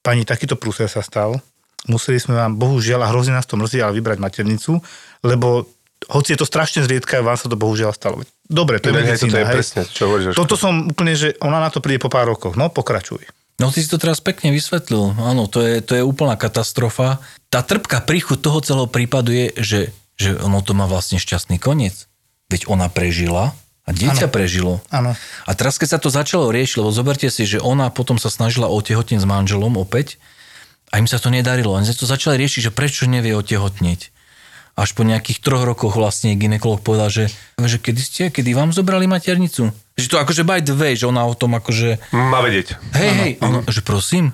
pani, 0.05 0.29
takýto 0.29 0.61
prúser 0.61 0.93
sa 0.93 1.01
stal, 1.01 1.41
museli 1.89 2.21
sme 2.21 2.37
vám, 2.37 2.61
bohužiaľ, 2.61 3.09
a 3.09 3.11
hrozne 3.11 3.33
nás 3.33 3.49
to 3.49 3.57
mrzí, 3.57 3.81
ale 3.81 3.97
vybrať 3.97 4.21
maternicu, 4.21 4.77
lebo 5.25 5.65
hoci 6.09 6.33
je 6.33 6.39
to 6.41 6.47
strašne 6.49 6.87
zriedka, 6.87 7.21
vám 7.21 7.37
sa 7.37 7.51
to 7.51 7.61
bohužiaľ 7.61 7.93
stalo. 7.93 8.25
Dobre, 8.49 8.81
to 8.81 8.89
je 8.89 8.95
medicína, 8.97 9.29
toto 9.29 9.37
je 9.37 9.47
hej. 9.47 9.55
presne, 9.55 9.81
čo 9.85 10.03
hovoríš. 10.09 10.33
Toto 10.33 10.55
som 10.57 10.89
úplne, 10.89 11.13
že 11.13 11.37
ona 11.45 11.61
na 11.61 11.69
to 11.69 11.85
príde 11.85 12.01
po 12.01 12.09
pár 12.09 12.31
rokoch. 12.31 12.57
No, 12.57 12.73
pokračuj. 12.73 13.21
No 13.61 13.69
ty 13.69 13.85
si 13.85 13.93
to 13.93 14.01
teraz 14.01 14.25
pekne 14.25 14.57
vysvetlil. 14.57 15.13
Áno, 15.21 15.45
to 15.45 15.61
je, 15.61 15.85
to 15.85 15.93
je 15.93 16.03
úplná 16.03 16.41
katastrofa. 16.41 17.21
Tá 17.53 17.61
trpká 17.61 18.01
príchuť 18.01 18.41
toho 18.41 18.59
celého 18.65 18.89
prípadu 18.89 19.37
je, 19.37 19.53
že, 19.61 19.81
že 20.17 20.33
ono 20.41 20.65
to 20.65 20.73
má 20.73 20.89
vlastne 20.89 21.21
šťastný 21.21 21.61
koniec. 21.61 22.09
Veď 22.49 22.73
ona 22.73 22.89
prežila 22.89 23.53
a 23.85 23.91
dieťa 23.93 24.27
Áno. 24.27 24.33
prežilo. 24.33 24.73
Áno. 24.89 25.13
A 25.45 25.51
teraz, 25.53 25.77
keď 25.77 25.89
sa 25.93 25.99
to 26.01 26.09
začalo 26.09 26.49
riešiť, 26.49 26.81
lebo 26.81 26.89
zoberte 26.89 27.29
si, 27.29 27.45
že 27.45 27.61
ona 27.61 27.93
potom 27.93 28.17
sa 28.17 28.33
snažila 28.33 28.73
otehotnieť 28.73 29.21
s 29.21 29.29
manželom 29.29 29.77
opäť 29.77 30.17
a 30.89 30.97
im 30.97 31.07
sa 31.07 31.21
to 31.21 31.29
nedarilo. 31.29 31.77
Oni 31.77 31.85
sa 31.85 31.93
to 31.93 32.09
začali 32.09 32.41
riešiť, 32.41 32.73
že 32.73 32.73
prečo 32.73 33.05
nevie 33.05 33.37
otehotnieť. 33.37 34.09
Až 34.81 34.97
po 34.97 35.05
nejakých 35.05 35.45
troch 35.45 35.69
rokoch 35.69 35.93
vlastne 35.93 36.33
ginekolog 36.41 36.81
povedal, 36.81 37.13
že, 37.13 37.29
že 37.61 37.77
kedy 37.77 38.01
ste, 38.01 38.23
kedy 38.33 38.57
vám 38.57 38.73
zobrali 38.73 39.05
maternicu? 39.05 39.77
Že 40.01 40.07
to 40.09 40.17
akože 40.17 40.43
by 40.49 40.65
the 40.65 40.73
way, 40.73 40.97
že 40.97 41.05
ona 41.05 41.29
o 41.29 41.37
tom 41.37 41.53
akože 41.53 42.01
Má 42.17 42.41
vedieť. 42.41 42.81
Hej, 42.97 43.11
hej, 43.13 43.33
ono, 43.45 43.61
že 43.69 43.85
prosím. 43.85 44.33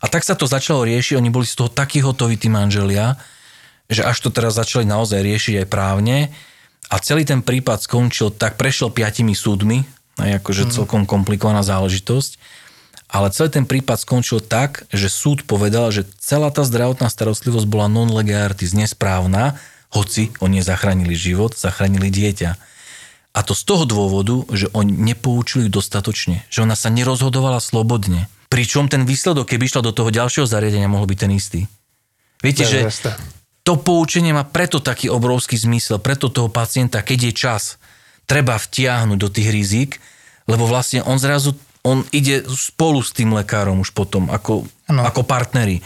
A 0.00 0.08
tak 0.08 0.24
sa 0.24 0.32
to 0.32 0.48
začalo 0.48 0.88
riešiť, 0.88 1.20
oni 1.20 1.28
boli 1.28 1.44
z 1.44 1.60
toho 1.60 1.68
takí 1.68 2.00
hotoví 2.00 2.40
tí 2.40 2.48
manželia, 2.48 3.20
že 3.92 4.00
až 4.00 4.16
to 4.24 4.32
teraz 4.32 4.56
začali 4.56 4.88
naozaj 4.88 5.20
riešiť 5.20 5.54
aj 5.60 5.66
právne 5.68 6.32
a 6.88 6.96
celý 7.04 7.28
ten 7.28 7.44
prípad 7.44 7.84
skončil, 7.84 8.32
tak 8.32 8.56
prešiel 8.56 8.88
piatimi 8.88 9.36
súdmi, 9.36 9.84
aj 10.16 10.40
akože 10.40 10.72
celkom 10.72 11.04
komplikovaná 11.04 11.60
záležitosť, 11.60 12.40
ale 13.10 13.34
celý 13.34 13.50
ten 13.50 13.66
prípad 13.66 14.06
skončil 14.06 14.38
tak, 14.38 14.86
že 14.94 15.10
súd 15.10 15.42
povedal, 15.42 15.90
že 15.90 16.06
celá 16.22 16.54
tá 16.54 16.62
zdravotná 16.62 17.10
starostlivosť 17.10 17.66
bola 17.66 17.90
non 17.90 18.06
lege 18.06 18.38
artis, 18.38 18.70
nesprávna, 18.70 19.58
hoci 19.90 20.30
oni 20.38 20.62
zachránili 20.62 21.18
život, 21.18 21.58
zachránili 21.58 22.06
dieťa. 22.06 22.54
A 23.34 23.40
to 23.42 23.54
z 23.54 23.62
toho 23.66 23.82
dôvodu, 23.86 24.46
že 24.54 24.70
oni 24.70 24.94
nepoučili 24.94 25.66
dostatočne, 25.66 26.46
že 26.50 26.62
ona 26.62 26.78
sa 26.78 26.90
nerozhodovala 26.90 27.58
slobodne. 27.58 28.30
Pričom 28.50 28.86
ten 28.86 29.06
výsledok, 29.06 29.50
keby 29.54 29.66
išla 29.70 29.86
do 29.86 29.94
toho 29.94 30.10
ďalšieho 30.10 30.46
zariadenia, 30.46 30.90
mohol 30.90 31.10
byť 31.10 31.18
ten 31.18 31.32
istý. 31.34 31.60
Viete, 32.42 32.66
že 32.66 32.90
jasné. 32.90 33.14
to 33.62 33.78
poučenie 33.78 34.34
má 34.34 34.42
preto 34.42 34.82
taký 34.82 35.10
obrovský 35.10 35.54
zmysel, 35.58 36.02
preto 36.02 36.30
toho 36.30 36.50
pacienta, 36.50 37.02
keď 37.02 37.30
je 37.30 37.32
čas, 37.34 37.62
treba 38.26 38.58
vtiahnuť 38.58 39.18
do 39.18 39.28
tých 39.30 39.48
rizik, 39.50 39.90
lebo 40.50 40.66
vlastne 40.66 41.02
on 41.06 41.18
zrazu, 41.18 41.54
on 41.84 42.04
ide 42.12 42.44
spolu 42.48 43.00
s 43.00 43.16
tým 43.16 43.32
lekárom 43.32 43.80
už 43.80 43.96
potom, 43.96 44.28
ako, 44.28 44.68
Áno. 44.88 45.02
ako 45.04 45.24
partneri. 45.24 45.80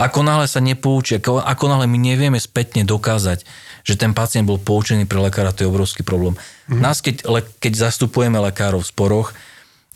Ako 0.00 0.24
náhle 0.24 0.48
sa 0.48 0.64
nepoučia, 0.64 1.20
ako, 1.20 1.44
ako 1.44 1.64
náhle 1.68 1.84
my 1.84 1.98
nevieme 2.00 2.40
spätne 2.40 2.88
dokázať, 2.88 3.44
že 3.84 3.94
ten 4.00 4.16
pacient 4.16 4.48
bol 4.48 4.56
poučený 4.56 5.04
pre 5.04 5.20
lekára, 5.20 5.52
to 5.52 5.66
je 5.66 5.68
obrovský 5.68 6.00
problém. 6.00 6.40
Mm. 6.72 6.80
Nás, 6.80 7.04
keď, 7.04 7.28
le, 7.28 7.40
keď 7.60 7.90
zastupujeme 7.90 8.40
lekárov 8.40 8.80
v 8.80 8.88
sporoch, 8.88 9.28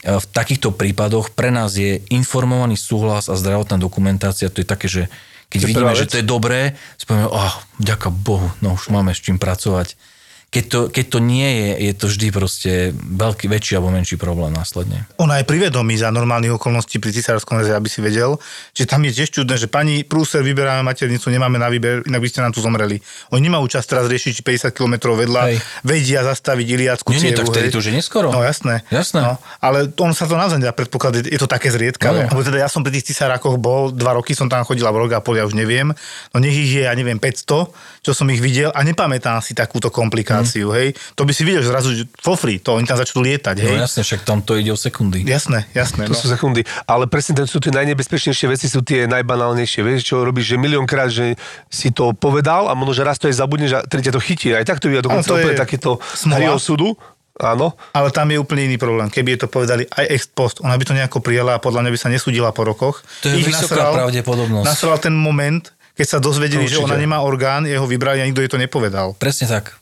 e, 0.05 0.13
v 0.13 0.25
takýchto 0.29 0.77
prípadoch 0.77 1.33
pre 1.33 1.49
nás 1.49 1.73
je 1.73 2.05
informovaný 2.13 2.77
súhlas 2.77 3.31
a 3.31 3.39
zdravotná 3.39 3.81
dokumentácia, 3.81 4.53
to 4.53 4.61
je 4.61 4.67
také, 4.67 4.85
že 4.85 5.03
keď 5.49 5.59
To 5.61 5.67
vidíme, 5.71 5.93
že 5.97 6.09
to 6.09 6.19
je 6.21 6.25
dobré, 6.25 6.77
povieme, 7.05 7.29
oh, 7.29 7.55
ďaká 7.81 8.13
Bohu, 8.13 8.49
no 8.61 8.77
už 8.77 8.93
máme 8.93 9.13
s 9.13 9.21
čím 9.21 9.41
pracovať. 9.41 9.97
Keď 10.49 10.63
to, 10.71 10.79
keď 10.87 11.05
to 11.11 11.19
nie 11.19 11.49
je, 11.51 11.69
je 11.91 11.93
to 11.99 12.05
vždy 12.07 12.27
proste 12.31 12.71
veľký, 12.95 13.51
väčší 13.51 13.75
alebo 13.75 13.91
menší 13.91 14.15
problém 14.15 14.55
následne. 14.55 15.03
Ona 15.19 15.43
je 15.43 15.45
privedomí 15.45 15.99
za 15.99 16.07
normálnych 16.15 16.55
okolností 16.55 17.03
pri 17.03 17.11
cisárskom 17.11 17.59
reze, 17.59 17.75
aby 17.75 17.91
si 17.91 17.99
vedel, 17.99 18.39
že 18.71 18.87
tam 18.87 19.03
je 19.03 19.11
tiež 19.11 19.35
čudné, 19.35 19.59
že 19.59 19.67
pani 19.67 20.07
prúser, 20.07 20.47
vyberáme 20.47 20.87
maternicu, 20.87 21.27
nemáme 21.27 21.59
na 21.59 21.67
výber, 21.67 22.07
inak 22.07 22.23
by 22.23 22.29
ste 22.31 22.39
nám 22.39 22.55
tu 22.55 22.63
zomreli. 22.63 23.03
Oni 23.35 23.51
nemajú 23.51 23.67
čas 23.67 23.83
teraz 23.83 24.07
riešiť, 24.07 24.31
či 24.31 24.41
50 24.47 24.71
km 24.71 25.11
vedľa 25.11 25.43
Hej. 25.51 25.55
vedia 25.83 26.23
zastaviť 26.23 26.67
Iliacku 26.71 27.11
Nie, 27.11 27.19
nie, 27.19 27.35
tak 27.35 27.51
vtedy 27.51 27.75
to 27.75 27.83
už 27.83 27.91
je 27.91 27.95
neskoro. 27.99 28.31
No 28.31 28.39
jasné. 28.39 28.87
Jasné. 28.87 29.27
No, 29.27 29.35
ale 29.59 29.91
on 29.99 30.15
sa 30.15 30.23
to 30.23 30.39
naozaj 30.39 30.63
nedá 30.63 30.71
predpokladať, 30.71 31.27
je 31.27 31.39
to 31.41 31.51
také 31.51 31.67
zriedkavé. 31.67 32.31
No. 32.31 32.39
Teda 32.39 32.63
ja 32.63 32.69
som 32.71 32.79
pri 32.79 32.95
tých 32.95 33.11
cisárakoch 33.11 33.59
bol, 33.59 33.91
dva 33.91 34.15
roky 34.15 34.31
som 34.31 34.47
tam 34.47 34.63
chodila 34.63 34.95
v 34.95 35.03
rok 35.03 35.11
a 35.17 35.19
pol, 35.19 35.35
ja 35.35 35.43
už 35.43 35.51
neviem. 35.51 35.91
No 36.31 36.37
nech 36.39 36.55
ich 36.55 36.79
je, 36.79 36.87
ja 36.87 36.95
neviem, 36.95 37.19
500, 37.19 37.67
čo 38.05 38.11
som 38.15 38.29
ich 38.31 38.39
videl 38.39 38.71
a 38.71 38.79
nepamätám 38.87 39.43
si 39.43 39.51
takúto 39.51 39.91
komplikáciu, 39.91 40.44
hej. 40.47 40.87
To 41.13 41.23
by 41.23 41.31
si 41.31 41.41
videl, 41.41 41.59
že 41.59 41.69
zrazu 41.69 41.89
for 42.15 42.35
free, 42.35 42.57
to 42.57 42.73
oni 42.73 42.83
tam 42.83 42.95
začnú 42.95 43.19
lietať, 43.21 43.55
No 43.55 43.65
hej. 43.65 43.77
jasne, 43.81 44.01
však 44.01 44.21
tam 44.21 44.39
to 44.39 44.53
ide 44.53 44.69
o 44.69 44.77
sekundy. 44.77 45.21
Jasné, 45.21 45.65
jasné. 45.71 46.05
To 46.05 46.13
No. 46.13 46.17
sú 46.17 46.27
sekundy. 46.27 46.61
Ale 46.83 47.05
presne 47.05 47.35
to 47.35 47.43
sú 47.43 47.57
tie 47.57 47.71
najnebezpečnejšie 47.71 48.45
veci, 48.47 48.65
sú 48.65 48.81
tie 48.81 49.05
najbanálnejšie. 49.05 49.81
Vieš, 49.81 50.01
čo 50.05 50.21
robíš, 50.21 50.51
že 50.51 50.57
miliónkrát, 50.57 51.07
že 51.07 51.33
si 51.67 51.89
to 51.89 52.11
povedal 52.11 52.65
a 52.65 52.73
možno, 52.73 52.93
že 52.93 53.03
raz 53.03 53.15
to 53.15 53.25
aj 53.25 53.35
zabudneš 53.35 53.71
a 53.73 53.83
tretia 53.83 54.09
to 54.09 54.19
chytí. 54.19 54.51
Aj 54.51 54.61
tak 54.61 54.77
to 54.77 54.87
je 54.87 54.99
dokonca 54.99 55.23
to 55.23 55.35
úplne 55.35 55.53
je 55.53 55.59
takéto 55.59 55.97
hry 56.27 56.45
osudu. 56.47 56.93
Áno. 57.35 57.75
Ale 57.91 58.09
tam 58.09 58.31
je 58.31 58.39
úplne 58.39 58.63
iný 58.63 58.75
problém. 58.75 59.11
Keby 59.11 59.35
je 59.35 59.39
to 59.43 59.49
povedali 59.49 59.83
aj 59.85 60.05
ex 60.07 60.23
post, 60.25 60.59
ona 60.59 60.71
by 60.71 60.83
to 60.83 60.93
nejako 60.93 61.19
prijala 61.19 61.51
a 61.51 61.59
podľa 61.59 61.83
mňa 61.83 61.91
by 61.91 61.99
sa 61.99 62.07
nesúdila 62.07 62.55
po 62.55 62.63
rokoch. 62.63 63.03
To 63.19 63.27
je 63.27 63.43
Ich 63.43 63.45
vysoká 63.45 63.91
pravdepodobnosť. 63.91 64.63
Nasral 64.63 64.95
ten 64.97 65.11
moment, 65.11 65.59
keď 65.93 66.07
sa 66.07 66.17
dozvedeli, 66.17 66.63
že 66.63 66.79
ona 66.79 66.95
nemá 66.95 67.19
orgán, 67.19 67.63
jeho 67.63 67.83
vybrali 67.83 68.19
a 68.19 68.25
nikto 68.25 68.39
jej 68.39 68.47
to 68.47 68.55
nepovedal. 68.57 69.15
Presne 69.15 69.51
tak. 69.51 69.75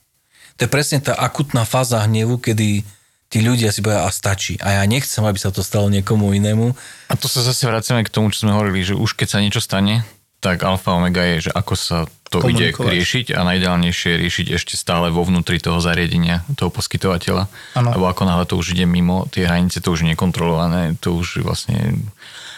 To 0.64 0.72
je 0.72 0.80
presne 0.80 1.04
tá 1.04 1.20
akutná 1.20 1.68
fáza 1.68 2.00
hnevu, 2.08 2.40
kedy 2.40 2.88
tí 3.28 3.38
ľudia 3.44 3.68
si 3.68 3.84
povedia, 3.84 4.08
a 4.08 4.16
stačí. 4.16 4.56
A 4.64 4.80
ja 4.80 4.84
nechcem, 4.88 5.20
aby 5.20 5.36
sa 5.36 5.52
to 5.52 5.60
stalo 5.60 5.92
niekomu 5.92 6.32
inému. 6.32 6.72
A 7.12 7.20
to 7.20 7.28
sa 7.28 7.44
zase 7.44 7.68
vracame 7.68 8.08
k 8.08 8.14
tomu, 8.14 8.32
čo 8.32 8.48
sme 8.48 8.56
hovorili, 8.56 8.80
že 8.80 8.96
už 8.96 9.20
keď 9.20 9.28
sa 9.28 9.44
niečo 9.44 9.60
stane, 9.60 10.08
tak 10.40 10.64
alfa 10.64 10.96
omega 10.96 11.20
je, 11.36 11.52
že 11.52 11.52
ako 11.52 11.74
sa 11.76 11.98
to 12.32 12.40
ide 12.48 12.72
riešiť 12.80 13.36
a 13.36 13.44
najideálnejšie 13.44 14.08
je 14.16 14.22
riešiť 14.24 14.48
ešte 14.56 14.80
stále 14.80 15.12
vo 15.12 15.28
vnútri 15.28 15.60
toho 15.60 15.84
zariadenia, 15.84 16.48
toho 16.56 16.72
poskytovateľa. 16.72 17.52
Áno. 17.76 17.90
Lebo 18.00 18.08
ako 18.08 18.24
náhle 18.24 18.48
to 18.48 18.56
už 18.56 18.72
ide 18.72 18.88
mimo 18.88 19.28
tie 19.36 19.44
hranice, 19.44 19.84
to 19.84 19.92
už 19.92 20.08
je 20.08 20.16
nekontrolované, 20.16 20.96
to 21.04 21.12
už 21.12 21.44
vlastne... 21.44 22.08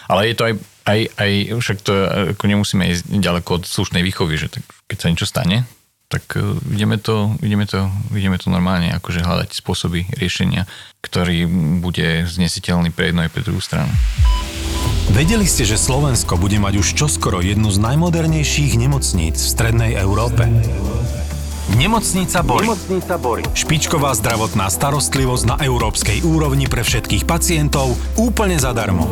Ale 0.06 0.30
je 0.30 0.34
to 0.38 0.46
aj, 0.46 0.54
aj, 0.86 1.00
aj 1.18 1.30
však 1.58 1.78
to 1.82 1.92
ako 2.38 2.44
nemusíme 2.46 2.86
ísť 2.86 3.10
ďaleko 3.18 3.50
od 3.58 3.62
slušnej 3.66 4.06
výchovy, 4.06 4.38
že 4.38 4.46
tak, 4.46 4.62
keď 4.86 4.96
sa 5.02 5.10
niečo 5.10 5.26
stane, 5.26 5.66
tak 6.06 6.38
e, 6.38 6.54
ideme 6.70 6.98
to, 6.98 7.34
ideme 7.42 7.66
to, 7.66 7.90
ideme 8.14 8.38
to 8.38 8.50
normálne 8.50 8.94
akože 8.94 9.26
hľadať 9.26 9.50
spôsoby 9.58 10.06
riešenia, 10.14 10.66
ktorý 11.02 11.46
bude 11.82 12.26
znesiteľný 12.26 12.94
pre 12.94 13.10
jednu 13.10 13.26
aj 13.26 13.30
pre 13.34 13.42
druhú 13.42 13.58
stranu. 13.58 13.90
Vedeli 15.10 15.46
ste, 15.46 15.62
že 15.62 15.78
Slovensko 15.78 16.34
bude 16.34 16.58
mať 16.58 16.82
už 16.82 16.88
čoskoro 16.98 17.38
jednu 17.38 17.70
z 17.70 17.78
najmodernejších 17.78 18.74
nemocníc 18.74 19.38
v 19.38 19.48
strednej 19.54 19.92
Európe? 19.98 20.46
Nemocnica 21.74 22.46
Bory. 22.46 22.62
Nemocnica 22.70 23.18
Bory. 23.18 23.42
Špičková 23.50 24.14
zdravotná 24.14 24.70
starostlivosť 24.70 25.44
na 25.50 25.56
európskej 25.58 26.22
úrovni 26.22 26.70
pre 26.70 26.86
všetkých 26.86 27.26
pacientov 27.26 27.98
úplne 28.14 28.54
zadarmo. 28.54 29.10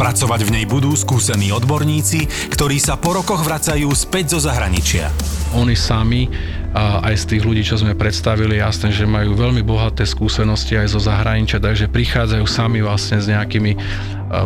Pracovať 0.00 0.40
v 0.48 0.50
nej 0.56 0.64
budú 0.64 0.96
skúsení 0.96 1.52
odborníci, 1.52 2.48
ktorí 2.48 2.80
sa 2.80 2.96
po 2.96 3.20
rokoch 3.20 3.44
vracajú 3.44 3.92
späť 3.92 4.32
zo 4.32 4.48
zahraničia. 4.48 5.12
Oni 5.52 5.76
sami, 5.76 6.32
a 6.72 7.04
aj 7.04 7.14
z 7.20 7.24
tých 7.36 7.42
ľudí, 7.44 7.60
čo 7.60 7.76
sme 7.76 7.92
predstavili, 7.92 8.58
jasné, 8.58 8.88
že 8.88 9.04
majú 9.04 9.36
veľmi 9.36 9.60
bohaté 9.60 10.08
skúsenosti 10.08 10.80
aj 10.80 10.88
zo 10.88 11.00
zahraničia, 11.04 11.60
takže 11.60 11.92
prichádzajú 11.92 12.44
sami 12.48 12.80
vlastne 12.80 13.20
s 13.20 13.28
nejakými 13.28 13.76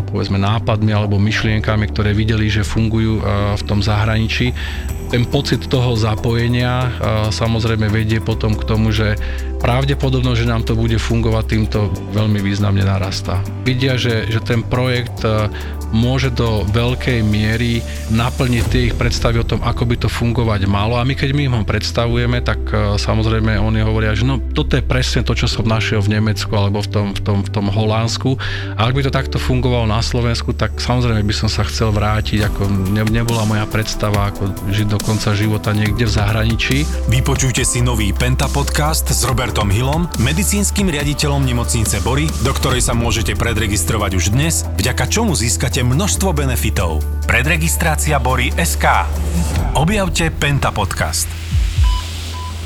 povedzme 0.09 0.37
nápadmi 0.37 0.93
alebo 0.93 1.17
myšlienkami, 1.17 1.89
ktoré 1.89 2.13
videli, 2.13 2.49
že 2.49 2.67
fungujú 2.67 3.21
v 3.55 3.63
tom 3.65 3.81
zahraničí. 3.81 4.53
Ten 5.09 5.25
pocit 5.25 5.65
toho 5.65 5.97
zapojenia 5.97 6.93
samozrejme 7.33 7.89
vedie 7.89 8.21
potom 8.21 8.53
k 8.53 8.63
tomu, 8.63 8.93
že 8.93 9.17
pravdepodobnosť, 9.59 10.39
že 10.39 10.49
nám 10.49 10.63
to 10.63 10.73
bude 10.73 10.95
fungovať, 10.95 11.43
týmto 11.45 11.91
veľmi 12.15 12.39
významne 12.39 12.81
narastá. 12.81 13.43
Vidia, 13.67 13.99
že, 13.99 14.31
že 14.31 14.39
ten 14.39 14.63
projekt 14.63 15.21
a, 15.27 15.51
môže 15.91 16.29
do 16.31 16.63
veľkej 16.69 17.25
miery 17.25 17.81
naplniť 18.13 18.63
tie 18.69 18.81
ich 18.89 18.95
predstavy 18.95 19.41
o 19.41 19.45
tom, 19.45 19.59
ako 19.65 19.83
by 19.89 19.95
to 19.97 20.09
fungovať 20.09 20.69
malo. 20.69 20.95
A 20.95 21.03
my 21.03 21.17
keď 21.17 21.33
my 21.33 21.49
ho 21.49 21.65
predstavujeme, 21.65 22.39
tak 22.45 22.61
e, 22.69 22.95
samozrejme 22.95 23.57
oni 23.57 23.81
hovoria, 23.81 24.13
že 24.13 24.23
no 24.23 24.37
toto 24.39 24.77
je 24.77 24.85
presne 24.85 25.25
to, 25.25 25.33
čo 25.33 25.49
som 25.49 25.65
našiel 25.65 25.99
v 26.05 26.21
Nemecku 26.21 26.53
alebo 26.53 26.79
v 26.85 26.89
tom, 26.89 27.07
v 27.17 27.21
tom, 27.25 27.37
v 27.41 27.49
tom 27.49 27.65
Holandsku. 27.67 28.37
A 28.77 28.85
ak 28.85 28.93
by 28.95 29.01
to 29.09 29.11
takto 29.11 29.37
fungovalo 29.41 29.89
na 29.89 29.99
Slovensku, 29.99 30.53
tak 30.53 30.77
samozrejme 30.77 31.25
by 31.25 31.35
som 31.35 31.49
sa 31.49 31.65
chcel 31.65 31.89
vrátiť, 31.89 32.45
ako 32.53 32.61
ne, 32.93 33.03
nebola 33.09 33.43
moja 33.49 33.65
predstava 33.65 34.29
ako 34.29 34.69
žiť 34.69 34.87
do 34.87 34.99
konca 35.01 35.33
života 35.33 35.73
niekde 35.73 36.05
v 36.05 36.13
zahraničí. 36.13 36.77
Vypočujte 37.09 37.65
si 37.65 37.81
nový 37.81 38.13
Penta 38.13 38.45
podcast 38.45 39.09
s 39.09 39.25
Robertom 39.25 39.48
Hillom, 39.49 40.05
medicínskym 40.21 40.93
riaditeľom 40.93 41.41
nemocnice 41.41 42.05
Bory, 42.05 42.29
do 42.45 42.53
ktorej 42.53 42.85
sa 42.85 42.93
môžete 42.93 43.33
predregistrovať 43.33 44.11
už 44.13 44.25
dnes, 44.37 44.61
vďaka 44.77 45.09
čomu 45.09 45.33
získate 45.33 45.81
množstvo 45.81 46.37
benefitov. 46.37 47.01
Predregistrácia 47.25 48.21
Bory 48.21 48.53
SK. 48.53 49.09
Objavte 49.73 50.29
Penta 50.29 50.69
podcast. 50.69 51.25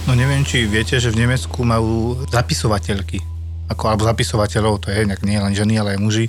No 0.04 0.12
neviem, 0.12 0.44
či 0.44 0.68
viete, 0.68 1.00
že 1.00 1.08
v 1.08 1.24
Nemecku 1.24 1.64
majú 1.64 2.20
zapisovateľky. 2.28 3.24
Ako, 3.72 3.88
alebo 3.88 4.04
zapisovateľov, 4.04 4.84
to 4.84 4.92
je 4.92 5.08
nejak 5.08 5.24
nie 5.24 5.40
len 5.40 5.56
ženy, 5.56 5.80
ale 5.80 5.96
aj 5.96 6.04
muži. 6.04 6.28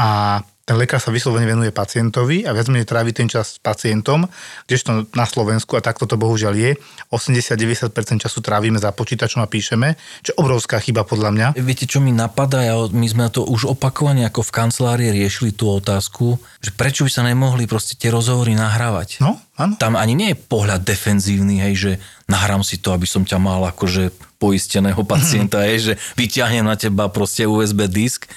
A 0.00 0.40
ten 0.70 0.78
lekár 0.78 1.02
sa 1.02 1.10
vyslovene 1.10 1.50
venuje 1.50 1.74
pacientovi 1.74 2.46
a 2.46 2.54
viac 2.54 2.70
menej 2.70 2.86
trávi 2.86 3.10
ten 3.10 3.26
čas 3.26 3.58
s 3.58 3.58
pacientom, 3.58 4.30
kdežto 4.70 5.10
na 5.18 5.26
Slovensku, 5.26 5.74
a 5.74 5.82
takto 5.82 6.06
to 6.06 6.14
bohužiaľ 6.14 6.54
je, 6.54 6.70
80-90% 7.10 7.90
času 8.22 8.38
trávime 8.38 8.78
za 8.78 8.94
počítačom 8.94 9.42
a 9.42 9.50
píšeme, 9.50 9.98
čo 10.22 10.30
je 10.30 10.38
obrovská 10.38 10.78
chyba 10.78 11.02
podľa 11.02 11.34
mňa. 11.34 11.46
Viete, 11.58 11.90
čo 11.90 11.98
mi 11.98 12.14
napadá? 12.14 12.62
Ja, 12.62 12.78
my 12.86 13.02
sme 13.02 13.26
to 13.34 13.42
už 13.42 13.66
opakovane 13.66 14.22
ako 14.22 14.46
v 14.46 14.54
kancelárii 14.54 15.10
riešili 15.10 15.50
tú 15.50 15.66
otázku, 15.74 16.38
že 16.62 16.70
prečo 16.70 17.02
by 17.02 17.10
sa 17.10 17.26
nemohli 17.26 17.66
proste 17.66 17.98
tie 17.98 18.14
rozhovory 18.14 18.54
nahrávať. 18.54 19.18
No, 19.18 19.42
áno. 19.58 19.74
Tam 19.74 19.98
ani 19.98 20.14
nie 20.14 20.28
je 20.30 20.38
pohľad 20.38 20.86
defenzívny, 20.86 21.66
hej, 21.66 21.74
že 21.74 21.92
nahrám 22.30 22.62
si 22.62 22.78
to, 22.78 22.94
aby 22.94 23.10
som 23.10 23.26
ťa 23.26 23.42
mal 23.42 23.66
akože 23.74 24.14
poisteného 24.38 25.02
pacienta, 25.02 25.66
hej, 25.66 25.82
že 25.82 25.92
vyťahnem 26.14 26.62
na 26.62 26.78
teba 26.78 27.10
proste 27.10 27.42
USB 27.42 27.90
disk, 27.90 28.30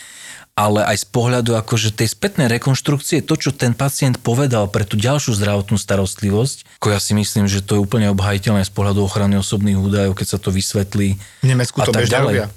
ale 0.53 0.85
aj 0.85 1.01
z 1.01 1.07
pohľadu 1.09 1.57
akože 1.57 1.97
tej 1.97 2.13
spätnej 2.13 2.45
rekonštrukcie, 2.45 3.25
to, 3.25 3.33
čo 3.33 3.49
ten 3.49 3.73
pacient 3.73 4.21
povedal 4.21 4.69
pre 4.69 4.85
tú 4.85 4.93
ďalšiu 4.93 5.33
zdravotnú 5.33 5.81
starostlivosť, 5.81 6.77
ako 6.77 6.87
ja 6.93 6.99
si 7.01 7.17
myslím, 7.17 7.49
že 7.49 7.65
to 7.65 7.77
je 7.77 7.81
úplne 7.81 8.13
obhajiteľné 8.13 8.61
z 8.61 8.69
pohľadu 8.69 9.01
ochrany 9.01 9.33
osobných 9.41 9.81
údajov, 9.81 10.13
keď 10.13 10.27
sa 10.29 10.37
to 10.37 10.53
vysvetlí. 10.53 11.17
V 11.17 11.45
Nemecku 11.49 11.81
a 11.81 11.89
to 11.89 11.97
bežne 11.97 12.13
ďalej. 12.13 12.35
robia. 12.37 12.47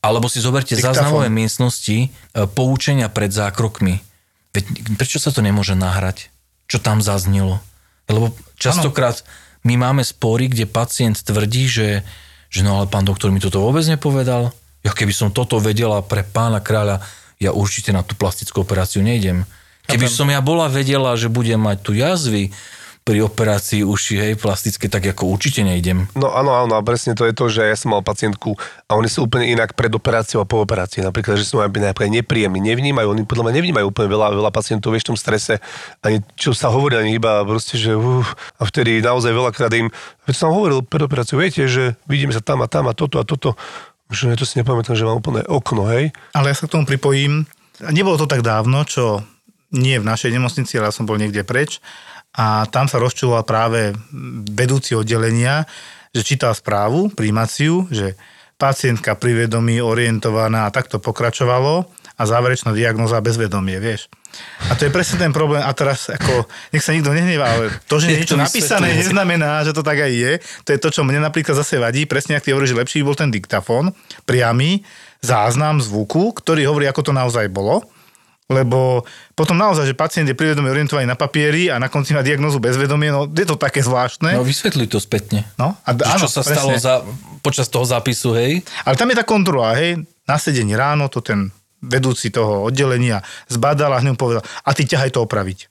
Alebo 0.00 0.28
si 0.28 0.40
zoberte 0.40 0.76
Diktafón. 0.76 0.96
záznamové 0.96 1.28
miestnosti, 1.32 1.96
e, 1.96 2.08
poučenia 2.44 3.08
pred 3.08 3.32
zákrokmi. 3.32 4.00
Veď 4.52 4.64
prečo 5.00 5.16
sa 5.16 5.32
to 5.32 5.40
nemôže 5.40 5.72
nahrať? 5.72 6.28
Čo 6.68 6.80
tam 6.80 7.00
zaznelo? 7.00 7.60
Lebo 8.04 8.36
častokrát 8.60 9.24
my 9.64 9.76
máme 9.76 10.04
spory, 10.04 10.48
kde 10.48 10.68
pacient 10.68 11.20
tvrdí, 11.20 11.68
že, 11.68 12.04
že 12.48 12.60
no 12.64 12.80
ale 12.80 12.86
pán 12.88 13.04
doktor 13.04 13.28
mi 13.32 13.40
toto 13.40 13.60
vôbec 13.60 13.84
nepovedal. 13.88 14.52
Ja 14.80 14.92
keby 14.96 15.12
som 15.12 15.28
toto 15.28 15.60
vedela 15.60 16.00
pre 16.00 16.24
pána 16.24 16.64
kráľa, 16.64 17.04
ja 17.40 17.56
určite 17.56 17.90
na 17.90 18.04
tú 18.04 18.12
plastickú 18.12 18.62
operáciu 18.62 19.00
nejdem. 19.00 19.48
Keby 19.88 20.06
som 20.12 20.28
ja 20.28 20.44
bola 20.44 20.68
vedela, 20.68 21.16
že 21.16 21.32
budem 21.32 21.58
mať 21.58 21.78
tu 21.80 21.96
jazvy 21.96 22.52
pri 23.00 23.24
operácii 23.24 23.80
uši, 23.80 24.14
hej, 24.20 24.32
plastické, 24.36 24.86
tak 24.86 25.02
ako 25.08 25.32
určite 25.32 25.64
nejdem. 25.64 26.04
No 26.12 26.36
áno, 26.36 26.52
áno, 26.52 26.76
a 26.76 26.84
presne 26.84 27.16
to 27.16 27.24
je 27.24 27.32
to, 27.32 27.48
že 27.48 27.64
ja 27.64 27.72
som 27.72 27.96
mal 27.96 28.04
pacientku 28.04 28.60
a 28.86 28.92
oni 28.92 29.08
sú 29.08 29.24
úplne 29.24 29.48
inak 29.48 29.72
pred 29.72 29.88
operáciou 29.88 30.44
a 30.44 30.46
po 30.46 30.60
operácii. 30.60 31.00
Napríklad, 31.00 31.40
že 31.40 31.48
sú 31.48 31.64
aj 31.64 31.72
napríklad 31.72 32.12
nepríjemní, 32.12 32.60
nevnímajú, 32.60 33.08
oni 33.08 33.24
podľa 33.24 33.48
mňa 33.48 33.54
nevnímajú 33.56 33.86
úplne 33.88 34.08
veľa, 34.12 34.36
veľa 34.36 34.52
pacientov 34.52 34.92
vieš, 34.92 35.08
v 35.08 35.16
tom 35.16 35.18
strese, 35.18 35.64
ani 36.04 36.20
čo 36.36 36.52
sa 36.52 36.68
hovorí, 36.68 37.00
ani 37.00 37.16
iba 37.16 37.40
proste, 37.48 37.80
že 37.80 37.96
uf, 37.96 38.36
a 38.60 38.62
vtedy 38.68 39.00
naozaj 39.00 39.32
veľakrát 39.32 39.72
im, 39.80 39.88
veď 40.28 40.34
som 40.36 40.52
hovoril 40.52 40.84
pred 40.84 41.08
operáciou, 41.08 41.40
viete, 41.40 41.64
že 41.64 41.96
vidíme 42.04 42.36
sa 42.36 42.44
tam 42.44 42.60
a 42.60 42.68
tam 42.68 42.84
a 42.84 42.92
toto 42.92 43.16
a 43.16 43.24
toto, 43.24 43.56
že 44.10 44.34
to 44.34 44.44
si 44.44 44.58
nepamätám, 44.58 44.98
že 44.98 45.06
mám 45.06 45.22
úplne 45.22 45.46
okno, 45.46 45.86
hej. 45.86 46.10
Ale 46.34 46.50
ja 46.50 46.58
sa 46.58 46.66
k 46.66 46.74
tomu 46.74 46.84
pripojím. 46.84 47.46
Nebolo 47.80 48.18
to 48.18 48.26
tak 48.26 48.42
dávno, 48.42 48.82
čo 48.84 49.22
nie 49.70 49.96
v 50.02 50.08
našej 50.08 50.34
nemocnici, 50.34 50.76
ale 50.76 50.90
ja 50.90 50.94
som 50.94 51.06
bol 51.06 51.16
niekde 51.16 51.46
preč. 51.46 51.78
A 52.34 52.66
tam 52.70 52.86
sa 52.86 52.98
rozčuloval 52.98 53.42
práve 53.46 53.94
vedúci 54.50 54.94
oddelenia, 54.98 55.66
že 56.10 56.26
čítal 56.26 56.54
správu, 56.54 57.10
príjmaciu, 57.14 57.86
že 57.90 58.18
pacientka 58.58 59.16
pri 59.16 59.46
vedomí 59.46 59.78
orientovaná 59.80 60.68
a 60.68 60.74
takto 60.74 60.98
pokračovalo. 61.00 61.86
A 62.20 62.28
záverečná 62.28 62.76
diagnoza 62.76 63.16
bezvedomie, 63.24 63.80
vieš. 63.80 64.12
A 64.68 64.76
to 64.76 64.84
je 64.84 64.92
presne 64.92 65.16
ten 65.16 65.32
problém. 65.32 65.64
A 65.64 65.72
teraz, 65.72 66.12
ako, 66.12 66.44
nech 66.68 66.84
sa 66.84 66.92
nikto 66.92 67.16
nehnevá, 67.16 67.48
ale 67.48 67.72
to, 67.88 67.96
že 67.96 68.08
je 68.12 68.20
niečo 68.20 68.36
napísané, 68.36 68.92
neznamená, 68.92 69.64
že 69.64 69.72
to 69.72 69.80
tak 69.80 70.04
aj 70.04 70.12
je. 70.12 70.32
To 70.68 70.76
je 70.76 70.78
to, 70.84 70.88
čo 70.92 71.00
mne 71.00 71.24
napríklad 71.24 71.56
zase 71.56 71.80
vadí. 71.80 72.04
Presne, 72.04 72.36
ak 72.36 72.44
ty 72.44 72.52
hovoríš, 72.52 72.76
že 72.76 72.80
lepší 72.84 72.98
bol 73.00 73.16
ten 73.16 73.32
diktafón, 73.32 73.96
priamy 74.28 74.84
záznam 75.24 75.80
zvuku, 75.80 76.36
ktorý 76.36 76.68
hovorí, 76.68 76.84
ako 76.92 77.08
to 77.08 77.12
naozaj 77.16 77.48
bolo. 77.48 77.84
Lebo 78.50 79.06
potom 79.38 79.54
naozaj, 79.54 79.86
že 79.86 79.94
pacient 79.94 80.26
je 80.26 80.34
privedomie 80.34 80.74
orientovaný 80.74 81.06
na 81.06 81.14
papieri 81.14 81.70
a 81.70 81.78
na 81.78 81.86
konci 81.86 82.18
má 82.18 82.18
diagnozu 82.18 82.58
bezvedomie, 82.58 83.14
no 83.14 83.30
je 83.30 83.46
to 83.46 83.54
také 83.54 83.78
zvláštne. 83.78 84.34
No 84.34 84.42
vysvetli 84.42 84.90
to 84.90 84.98
spätne. 84.98 85.46
No, 85.54 85.78
a, 85.86 85.90
Že 85.94 86.02
áno, 86.02 86.22
čo 86.26 86.28
sa 86.34 86.42
presne. 86.42 86.58
stalo 86.58 86.70
za, 86.74 86.94
počas 87.46 87.70
toho 87.70 87.86
zápisu, 87.86 88.34
hej? 88.34 88.66
Ale 88.82 88.98
tam 88.98 89.06
je 89.06 89.16
tá 89.22 89.22
kontrola, 89.22 89.78
hej, 89.78 90.02
na 90.26 90.34
sedení 90.34 90.74
ráno 90.74 91.06
to 91.06 91.22
ten 91.22 91.54
vedúci 91.80 92.28
toho 92.28 92.68
oddelenia 92.68 93.24
zbadal 93.48 93.96
a 93.96 94.00
hneď 94.00 94.16
mu 94.16 94.20
povedal, 94.20 94.44
a 94.44 94.70
ty 94.72 94.84
ťahaj 94.84 95.16
to 95.16 95.24
opraviť. 95.24 95.68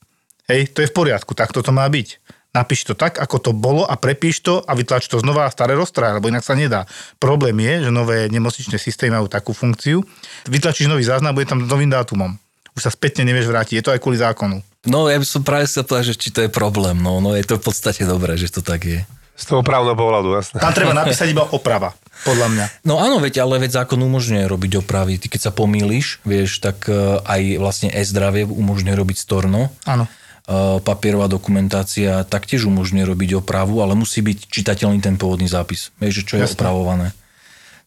Hej, 0.49 0.73
to 0.73 0.81
je 0.81 0.89
v 0.89 0.97
poriadku, 0.97 1.37
tak 1.37 1.53
to 1.53 1.61
má 1.69 1.85
byť. 1.85 2.17
Napíš 2.49 2.89
to 2.89 2.97
tak, 2.97 3.21
ako 3.21 3.37
to 3.37 3.51
bolo 3.53 3.85
a 3.85 3.93
prepíš 3.93 4.41
to 4.41 4.65
a 4.65 4.73
vytlač 4.73 5.05
to 5.05 5.21
znova 5.21 5.45
a 5.45 5.53
staré 5.53 5.77
roztraj, 5.77 6.17
lebo 6.17 6.33
inak 6.33 6.41
sa 6.41 6.57
nedá. 6.57 6.89
Problém 7.21 7.53
je, 7.61 7.85
že 7.85 7.91
nové 7.93 8.25
nemocničné 8.25 8.81
systémy 8.81 9.21
majú 9.21 9.29
takú 9.29 9.53
funkciu. 9.53 10.01
Vytlačíš 10.49 10.89
nový 10.89 11.05
záznam, 11.05 11.37
bude 11.37 11.45
tam 11.45 11.61
s 11.61 11.69
novým 11.69 11.93
dátumom. 11.93 12.33
Už 12.73 12.89
sa 12.89 12.89
spätne 12.89 13.21
nevieš 13.29 13.53
vrátiť, 13.53 13.77
je 13.77 13.85
to 13.85 13.93
aj 13.93 14.01
kvôli 14.01 14.17
zákonu. 14.17 14.65
No 14.89 15.05
ja 15.05 15.21
by 15.21 15.27
som 15.29 15.45
práve 15.45 15.69
sa 15.69 15.85
povedal, 15.85 16.09
že 16.09 16.17
či 16.17 16.33
to 16.33 16.41
je 16.41 16.49
problém. 16.49 16.97
No, 16.97 17.21
no 17.21 17.37
je 17.37 17.45
to 17.45 17.61
v 17.61 17.69
podstate 17.69 18.01
dobré, 18.09 18.33
že 18.33 18.49
to 18.49 18.65
tak 18.65 18.81
je. 18.81 19.05
Z 19.37 19.45
toho 19.45 19.61
právneho 19.61 19.93
pohľadu, 19.93 20.33
jasné. 20.33 20.57
Tam 20.57 20.73
treba 20.73 20.97
napísať 20.97 21.29
iba 21.29 21.45
oprava, 21.53 21.93
podľa 22.27 22.47
mňa. 22.51 22.65
No 22.83 22.99
áno, 22.99 23.23
veď, 23.23 23.43
ale 23.43 23.63
veď 23.63 23.83
zákon 23.83 23.99
umožňuje 23.99 24.43
robiť 24.47 24.71
opravy. 24.83 25.15
Ty 25.19 25.27
keď 25.31 25.41
sa 25.47 25.51
pomýliš, 25.51 26.19
vieš, 26.27 26.59
tak 26.59 26.87
eh, 26.91 27.19
aj 27.23 27.41
vlastne 27.59 27.89
e-zdravie 27.91 28.47
umožňuje 28.47 28.95
robiť 28.95 29.17
storno. 29.19 29.71
Áno. 29.87 30.07
Eh, 30.49 30.81
papierová 30.81 31.29
dokumentácia 31.29 32.25
taktiež 32.25 32.65
umožňuje 32.65 33.05
robiť 33.05 33.29
opravu, 33.37 33.85
ale 33.85 33.93
musí 33.93 34.25
byť 34.25 34.49
čitateľný 34.49 34.97
ten 34.97 35.13
pôvodný 35.13 35.45
zápis. 35.45 35.93
Vieš, 36.01 36.23
že 36.23 36.23
čo 36.25 36.33
je 36.41 36.43
Jasné. 36.49 36.57
opravované. 36.57 37.07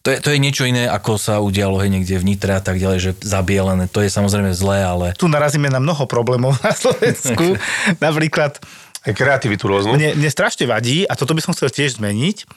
To 0.03 0.11
je, 0.11 0.19
to 0.19 0.35
je 0.35 0.39
niečo 0.39 0.67
iné, 0.67 0.83
ako 0.87 1.15
sa 1.15 1.39
udialo 1.39 1.79
hej, 1.79 1.87
niekde 1.87 2.19
v 2.19 2.27
Nitre 2.35 2.55
a 2.55 2.63
tak 2.63 2.75
ďalej, 2.75 2.99
že 2.99 3.11
zabielené. 3.23 3.87
To 3.87 4.03
je 4.03 4.11
samozrejme 4.11 4.51
zlé, 4.51 4.83
ale 4.83 5.15
Tu 5.15 5.31
narazíme 5.31 5.71
na 5.71 5.79
mnoho 5.79 6.03
problémov 6.07 6.59
na 6.59 6.75
Slovensku. 6.75 7.55
Napríklad 8.03 8.59
kreativitu 9.11 9.67
rôznu. 9.67 9.95
Mne, 9.95 10.15
mne 10.15 10.31
strašne 10.31 10.63
vadí, 10.63 11.03
a 11.03 11.19
toto 11.19 11.35
by 11.35 11.43
som 11.43 11.51
chcel 11.51 11.67
tiež 11.67 11.99
zmeniť, 11.99 12.47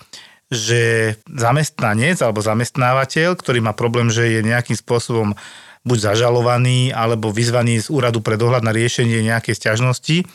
že 0.47 1.15
zamestnanec 1.27 2.23
alebo 2.23 2.39
zamestnávateľ, 2.39 3.35
ktorý 3.35 3.59
má 3.63 3.75
problém, 3.75 4.13
že 4.13 4.31
je 4.31 4.47
nejakým 4.47 4.79
spôsobom 4.79 5.35
buď 5.87 5.99
zažalovaný 6.15 6.91
alebo 6.95 7.31
vyzvaný 7.31 7.83
z 7.83 7.91
úradu 7.91 8.23
pre 8.23 8.39
dohľad 8.39 8.63
na 8.63 8.75
riešenie 8.75 9.23
nejakej 9.23 9.55
sťažnosti, 9.55 10.27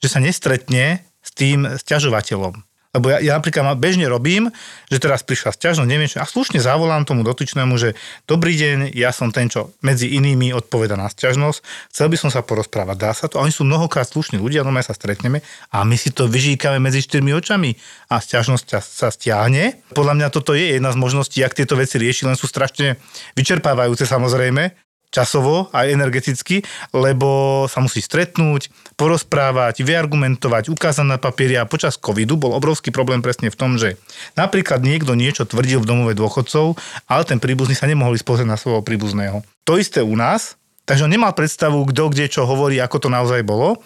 že 0.00 0.08
sa 0.08 0.20
nestretne 0.20 1.04
s 1.24 1.30
tým 1.32 1.76
sťažovateľom. 1.80 2.73
Lebo 2.94 3.10
ja, 3.10 3.18
ja 3.18 3.32
napríklad 3.34 3.74
bežne 3.74 4.06
robím, 4.06 4.54
že 4.86 5.02
teraz 5.02 5.26
prišla 5.26 5.50
sťažnosť, 5.50 5.88
neviem 5.90 6.06
čo, 6.06 6.22
a 6.22 6.26
slušne 6.30 6.62
zavolám 6.62 7.02
tomu 7.02 7.26
dotyčnému, 7.26 7.74
že 7.74 7.98
dobrý 8.30 8.54
deň, 8.54 8.94
ja 8.94 9.10
som 9.10 9.34
ten, 9.34 9.50
čo 9.50 9.74
medzi 9.82 10.14
inými 10.14 10.54
odpoveda 10.54 10.94
na 10.94 11.10
sťažnosť, 11.10 11.58
chcel 11.90 12.06
by 12.06 12.16
som 12.16 12.30
sa 12.30 12.46
porozprávať, 12.46 12.96
dá 12.96 13.10
sa 13.10 13.26
to? 13.26 13.42
A 13.42 13.44
oni 13.44 13.50
sú 13.50 13.66
mnohokrát 13.66 14.06
slušní 14.06 14.38
ľudia, 14.38 14.62
no 14.62 14.70
my 14.70 14.86
sa 14.86 14.94
stretneme 14.94 15.42
a 15.74 15.82
my 15.82 15.98
si 15.98 16.14
to 16.14 16.30
vyžíkame 16.30 16.78
medzi 16.78 17.02
štyrmi 17.02 17.34
očami 17.34 17.74
a 18.14 18.22
sťažnosť 18.22 18.66
sa- 18.78 19.10
stiahne. 19.10 19.82
Podľa 19.90 20.14
mňa 20.14 20.28
toto 20.30 20.54
je 20.54 20.78
jedna 20.78 20.94
z 20.94 21.00
možností, 21.02 21.42
ak 21.42 21.58
tieto 21.58 21.74
veci 21.74 21.98
rieši, 21.98 22.30
len 22.30 22.38
sú 22.38 22.46
strašne 22.46 22.94
vyčerpávajúce 23.34 24.06
samozrejme, 24.06 24.83
časovo 25.14 25.70
aj 25.70 25.94
energeticky, 25.94 26.66
lebo 26.90 27.64
sa 27.70 27.78
musí 27.78 28.02
stretnúť, 28.02 28.74
porozprávať, 28.98 29.86
vyargumentovať, 29.86 30.74
ukázať 30.74 31.06
na 31.06 31.22
papieri 31.22 31.54
a 31.54 31.70
počas 31.70 31.94
covidu 31.94 32.34
bol 32.34 32.50
obrovský 32.50 32.90
problém 32.90 33.22
presne 33.22 33.54
v 33.54 33.58
tom, 33.58 33.78
že 33.78 33.94
napríklad 34.34 34.82
niekto 34.82 35.14
niečo 35.14 35.46
tvrdil 35.46 35.78
v 35.78 35.86
domove 35.86 36.12
dôchodcov, 36.18 36.74
ale 37.06 37.22
ten 37.22 37.38
príbuzný 37.38 37.78
sa 37.78 37.86
nemohol 37.86 38.18
ísť 38.18 38.26
pozrieť 38.26 38.50
na 38.50 38.58
svojho 38.58 38.82
príbuzného. 38.82 39.46
To 39.70 39.78
isté 39.78 40.02
u 40.02 40.18
nás, 40.18 40.58
takže 40.82 41.06
on 41.06 41.14
nemal 41.14 41.30
predstavu, 41.30 41.86
kto 41.86 42.10
kde 42.10 42.26
čo 42.26 42.42
hovorí, 42.42 42.82
ako 42.82 43.06
to 43.06 43.08
naozaj 43.08 43.46
bolo, 43.46 43.78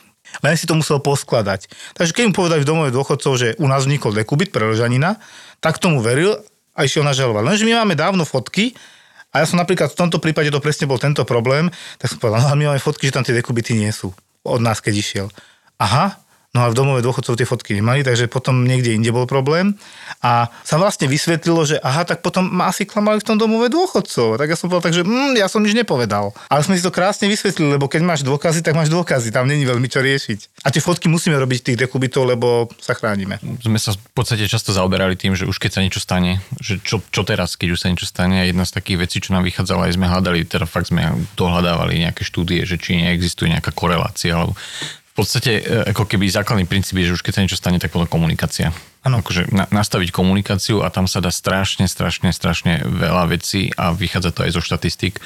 len 0.45 0.55
si 0.57 0.69
to 0.69 0.77
musel 0.77 1.01
poskladať. 1.01 1.69
Takže 1.97 2.13
keď 2.13 2.25
mu 2.29 2.35
povedali 2.37 2.61
v 2.65 2.69
domove 2.69 2.91
dôchodcov, 2.93 3.33
že 3.37 3.49
u 3.57 3.67
nás 3.69 3.85
vznikol 3.85 4.13
dekubit 4.13 4.53
pre 4.53 4.65
ležanina, 4.69 5.17
tak 5.65 5.81
tomu 5.81 6.05
veril 6.05 6.37
a 6.77 6.85
išiel 6.85 7.03
nažalovať. 7.03 7.43
Lenže 7.43 7.65
my 7.67 7.73
máme 7.83 7.95
dávno 7.99 8.23
fotky, 8.29 8.77
a 9.29 9.35
ja 9.41 9.45
som 9.45 9.61
napríklad 9.61 9.93
v 9.93 9.99
tomto 9.99 10.19
prípade 10.23 10.49
to 10.49 10.63
presne 10.63 10.89
bol 10.89 10.97
tento 10.97 11.25
problém, 11.29 11.69
tak 12.01 12.09
som 12.09 12.19
povedal, 12.21 12.49
no 12.49 12.57
my 12.57 12.65
máme 12.73 12.81
fotky, 12.81 13.13
že 13.13 13.17
tam 13.21 13.25
tie 13.25 13.37
dekubity 13.37 13.77
nie 13.77 13.93
sú 13.93 14.13
od 14.47 14.61
nás, 14.65 14.81
keď 14.81 14.95
išiel. 14.97 15.27
Aha, 15.77 16.17
no 16.57 16.65
a 16.65 16.73
v 16.73 16.77
domove 16.77 17.05
dôchodcov 17.05 17.37
tie 17.37 17.45
fotky 17.45 17.77
nemali, 17.77 18.01
takže 18.01 18.27
potom 18.27 18.65
niekde 18.65 18.97
inde 18.97 19.13
bol 19.13 19.29
problém. 19.29 19.77
A 20.25 20.49
sa 20.65 20.81
vlastne 20.81 21.05
vysvetlilo, 21.05 21.63
že 21.69 21.77
aha, 21.85 22.09
tak 22.09 22.25
potom 22.25 22.49
ma 22.49 22.73
asi 22.73 22.89
klamali 22.89 23.21
v 23.21 23.27
tom 23.29 23.37
domove 23.37 23.69
dôchodcov. 23.69 24.41
Tak 24.41 24.49
ja 24.49 24.57
som 24.57 24.73
povedal, 24.73 24.91
takže 24.91 25.03
mm, 25.05 25.37
ja 25.37 25.47
som 25.47 25.61
nič 25.61 25.77
nepovedal. 25.77 26.33
Ale 26.49 26.65
sme 26.65 26.81
si 26.81 26.83
to 26.83 26.89
krásne 26.89 27.29
vysvetlili, 27.29 27.77
lebo 27.77 27.87
keď 27.87 28.01
máš 28.01 28.25
dôkazy, 28.25 28.65
tak 28.65 28.73
máš 28.73 28.89
dôkazy, 28.89 29.29
tam 29.29 29.45
není 29.45 29.69
veľmi 29.69 29.87
čo 29.93 30.01
riešiť. 30.01 30.65
A 30.65 30.73
tie 30.73 30.81
fotky 30.81 31.07
musíme 31.13 31.37
robiť 31.37 31.73
tých 31.73 31.79
dekubitov, 31.85 32.25
lebo 32.25 32.73
sa 32.81 32.97
chránime. 32.97 33.37
sme 33.61 33.77
sa 33.77 33.93
v 33.93 34.01
podstate 34.17 34.49
často 34.49 34.73
zaoberali 34.73 35.21
tým, 35.21 35.37
že 35.37 35.45
už 35.45 35.61
keď 35.61 35.71
sa 35.79 35.81
niečo 35.85 36.01
stane, 36.01 36.41
že 36.59 36.81
čo, 36.81 37.05
čo 37.13 37.29
teraz, 37.29 37.61
keď 37.61 37.77
už 37.77 37.81
sa 37.85 37.93
niečo 37.93 38.09
stane 38.09 38.41
a 38.41 38.49
jedna 38.49 38.65
z 38.65 38.73
takých 38.73 39.05
vecí, 39.05 39.17
čo 39.21 39.37
nám 39.37 39.45
vychádzala, 39.45 39.93
aj 39.93 39.95
sme 40.01 40.09
hľadali, 40.09 40.49
teda 40.49 40.65
fakt 40.65 40.89
sme 40.89 41.13
dohľadávali 41.37 42.09
nejaké 42.09 42.25
štúdie, 42.25 42.65
že 42.65 42.81
či 42.81 42.97
neexistuje 42.97 43.53
nejaká 43.53 43.71
korelácia, 43.77 44.33
alebo 44.33 44.57
podstate 45.19 45.53
e, 45.59 45.63
ako 45.91 46.07
keby 46.07 46.31
základný 46.31 46.71
princíp 46.71 47.03
je, 47.03 47.11
že 47.11 47.17
už 47.19 47.23
keď 47.27 47.33
sa 47.35 47.43
niečo 47.43 47.59
stane, 47.59 47.83
tak 47.83 47.91
potom 47.91 48.07
komunikácia. 48.07 48.71
Áno. 49.03 49.19
Akože 49.19 49.51
na, 49.51 49.67
nastaviť 49.67 50.15
komunikáciu 50.15 50.87
a 50.87 50.95
tam 50.95 51.11
sa 51.11 51.19
dá 51.19 51.35
strašne, 51.35 51.91
strašne, 51.91 52.31
strašne 52.31 52.87
veľa 52.87 53.35
vecí 53.35 53.75
a 53.75 53.91
vychádza 53.91 54.31
to 54.31 54.47
aj 54.47 54.55
zo 54.55 54.63
štatistík. 54.63 55.19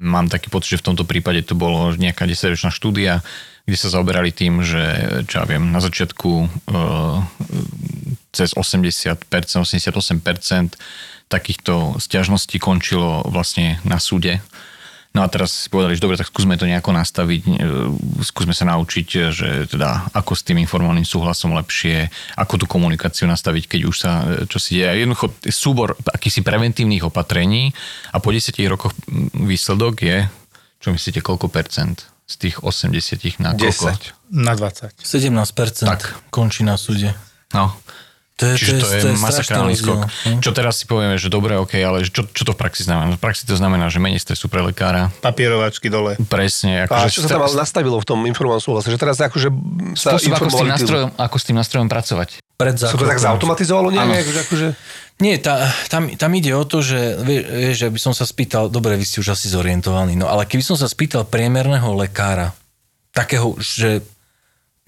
Mám 0.00 0.32
taký 0.32 0.48
pocit, 0.48 0.78
že 0.78 0.80
v 0.80 0.94
tomto 0.94 1.04
prípade 1.04 1.44
to 1.44 1.58
bolo 1.58 1.92
nejaká 1.92 2.24
10-ročná 2.24 2.70
štúdia, 2.72 3.20
kde 3.68 3.76
sa 3.76 3.92
zaoberali 3.92 4.32
tým, 4.32 4.64
že 4.64 4.80
čo 5.28 5.42
ja 5.42 5.44
viem, 5.44 5.68
na 5.68 5.84
začiatku 5.84 6.30
e, 6.40 6.46
cez 8.32 8.56
80%, 8.56 9.18
88% 9.28 10.80
takýchto 11.28 12.00
stiažností 12.00 12.56
končilo 12.56 13.20
vlastne 13.28 13.76
na 13.84 14.00
súde. 14.00 14.40
No 15.18 15.26
a 15.26 15.34
teraz 15.34 15.50
si 15.50 15.66
povedali, 15.66 15.98
že 15.98 16.04
dobre, 16.06 16.14
tak 16.14 16.30
skúsme 16.30 16.54
to 16.54 16.62
nejako 16.62 16.94
nastaviť, 16.94 17.42
e, 17.42 17.58
skúsme 18.22 18.54
sa 18.54 18.70
naučiť, 18.70 19.06
že 19.34 19.66
teda 19.66 20.14
ako 20.14 20.30
s 20.38 20.46
tým 20.46 20.62
informovaným 20.62 21.02
súhlasom 21.02 21.58
lepšie, 21.58 22.06
ako 22.38 22.62
tú 22.62 22.66
komunikáciu 22.70 23.26
nastaviť, 23.26 23.66
keď 23.66 23.80
už 23.82 23.96
sa 23.98 24.12
e, 24.22 24.46
čo 24.46 24.62
si 24.62 24.78
deje. 24.78 24.86
A 24.86 24.94
Jednoducho 24.94 25.34
súbor 25.50 25.98
akýsi 26.06 26.46
preventívnych 26.46 27.02
opatrení 27.02 27.74
a 28.14 28.22
po 28.22 28.30
10 28.30 28.54
rokoch 28.70 28.94
výsledok 29.34 30.06
je, 30.06 30.18
čo 30.78 30.94
myslíte, 30.94 31.18
koľko 31.18 31.50
percent 31.50 32.06
z 32.30 32.34
tých 32.38 32.62
80 32.62 33.42
na 33.42 33.58
koľko? 33.58 33.90
10. 33.90 34.38
Na 34.38 34.54
20. 34.54 35.02
17% 35.02 35.82
Tak. 35.82 36.30
končí 36.30 36.62
na 36.62 36.78
súde. 36.78 37.10
No, 37.50 37.74
To 38.38 38.46
je, 38.46 38.54
Čiže 38.54 38.72
to 38.78 38.86
je, 38.86 39.00
to 39.02 39.08
je 39.10 39.16
masakrálny 39.18 39.74
strašný 39.74 39.82
skok. 39.82 40.00
no. 40.06 40.38
Čo 40.38 40.50
teraz 40.54 40.78
si 40.78 40.86
povieme, 40.86 41.18
že 41.18 41.26
dobre, 41.26 41.58
ok, 41.58 41.74
ale 41.82 42.06
čo, 42.06 42.22
čo 42.22 42.46
to 42.46 42.54
v 42.54 42.58
praxi 42.62 42.86
znamená? 42.86 43.10
V 43.10 43.18
praxi 43.18 43.42
to 43.42 43.58
znamená, 43.58 43.90
že 43.90 43.98
menej 43.98 44.22
stresu 44.22 44.46
pre 44.46 44.62
lekára. 44.62 45.10
Papierovačky 45.18 45.90
dole. 45.90 46.14
Presne. 46.30 46.86
A 46.86 47.10
Akože 47.10 47.18
čo 47.18 47.26
sa 47.26 47.34
tam 47.34 47.42
ale 47.42 47.58
nastavilo 47.58 47.98
v 47.98 48.06
tom 48.06 48.22
informovanom 48.30 48.62
súhlase? 48.62 48.94
Že 48.94 48.98
teraz 49.02 49.18
akože 49.18 49.50
sa 49.98 50.14
spôsob, 50.14 50.38
ako 50.38 50.46
s, 50.46 50.54
tým 50.54 50.70
nástrojom, 50.70 51.08
ako 51.18 51.36
s 51.36 51.44
tým 51.50 51.56
nástrojom 51.58 51.88
pracovať. 51.90 52.28
Pred 52.54 52.74
Sa 52.78 52.90
to 52.90 53.02
tak 53.02 53.18
zákrokom. 53.18 53.26
zautomatizovalo 53.26 53.88
nejak? 53.90 54.26
Akože. 54.46 54.68
Nie, 55.18 55.42
tá, 55.42 55.66
tam, 55.90 56.06
tam 56.14 56.30
ide 56.30 56.54
o 56.54 56.62
to, 56.62 56.78
že 56.78 57.18
vie- 57.26 57.42
vieš, 57.42 57.74
že 57.82 57.88
by 57.90 57.98
som 57.98 58.14
sa 58.14 58.22
spýtal, 58.22 58.70
dobre, 58.70 58.94
vy 58.94 59.02
ste 59.02 59.18
už 59.18 59.34
asi 59.34 59.50
zorientovaní, 59.50 60.14
no 60.14 60.30
ale 60.30 60.46
keby 60.46 60.62
som 60.62 60.78
sa 60.78 60.86
spýtal 60.86 61.26
priemerného 61.26 61.90
lekára, 61.98 62.54
takého, 63.10 63.58
že 63.58 63.98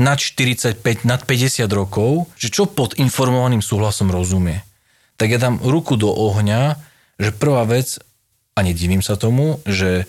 nad 0.01 0.17
45, 0.17 0.81
nad 1.05 1.21
50 1.23 1.69
rokov, 1.69 2.33
že 2.41 2.49
čo 2.49 2.65
pod 2.65 2.97
informovaným 2.97 3.61
súhlasom 3.61 4.09
rozumie, 4.09 4.65
tak 5.21 5.29
ja 5.29 5.37
dám 5.37 5.61
ruku 5.61 6.01
do 6.01 6.09
ohňa, 6.09 6.81
že 7.21 7.37
prvá 7.37 7.69
vec, 7.69 8.01
a 8.57 8.65
nedivím 8.65 9.05
sa 9.05 9.21
tomu, 9.21 9.61
že 9.69 10.09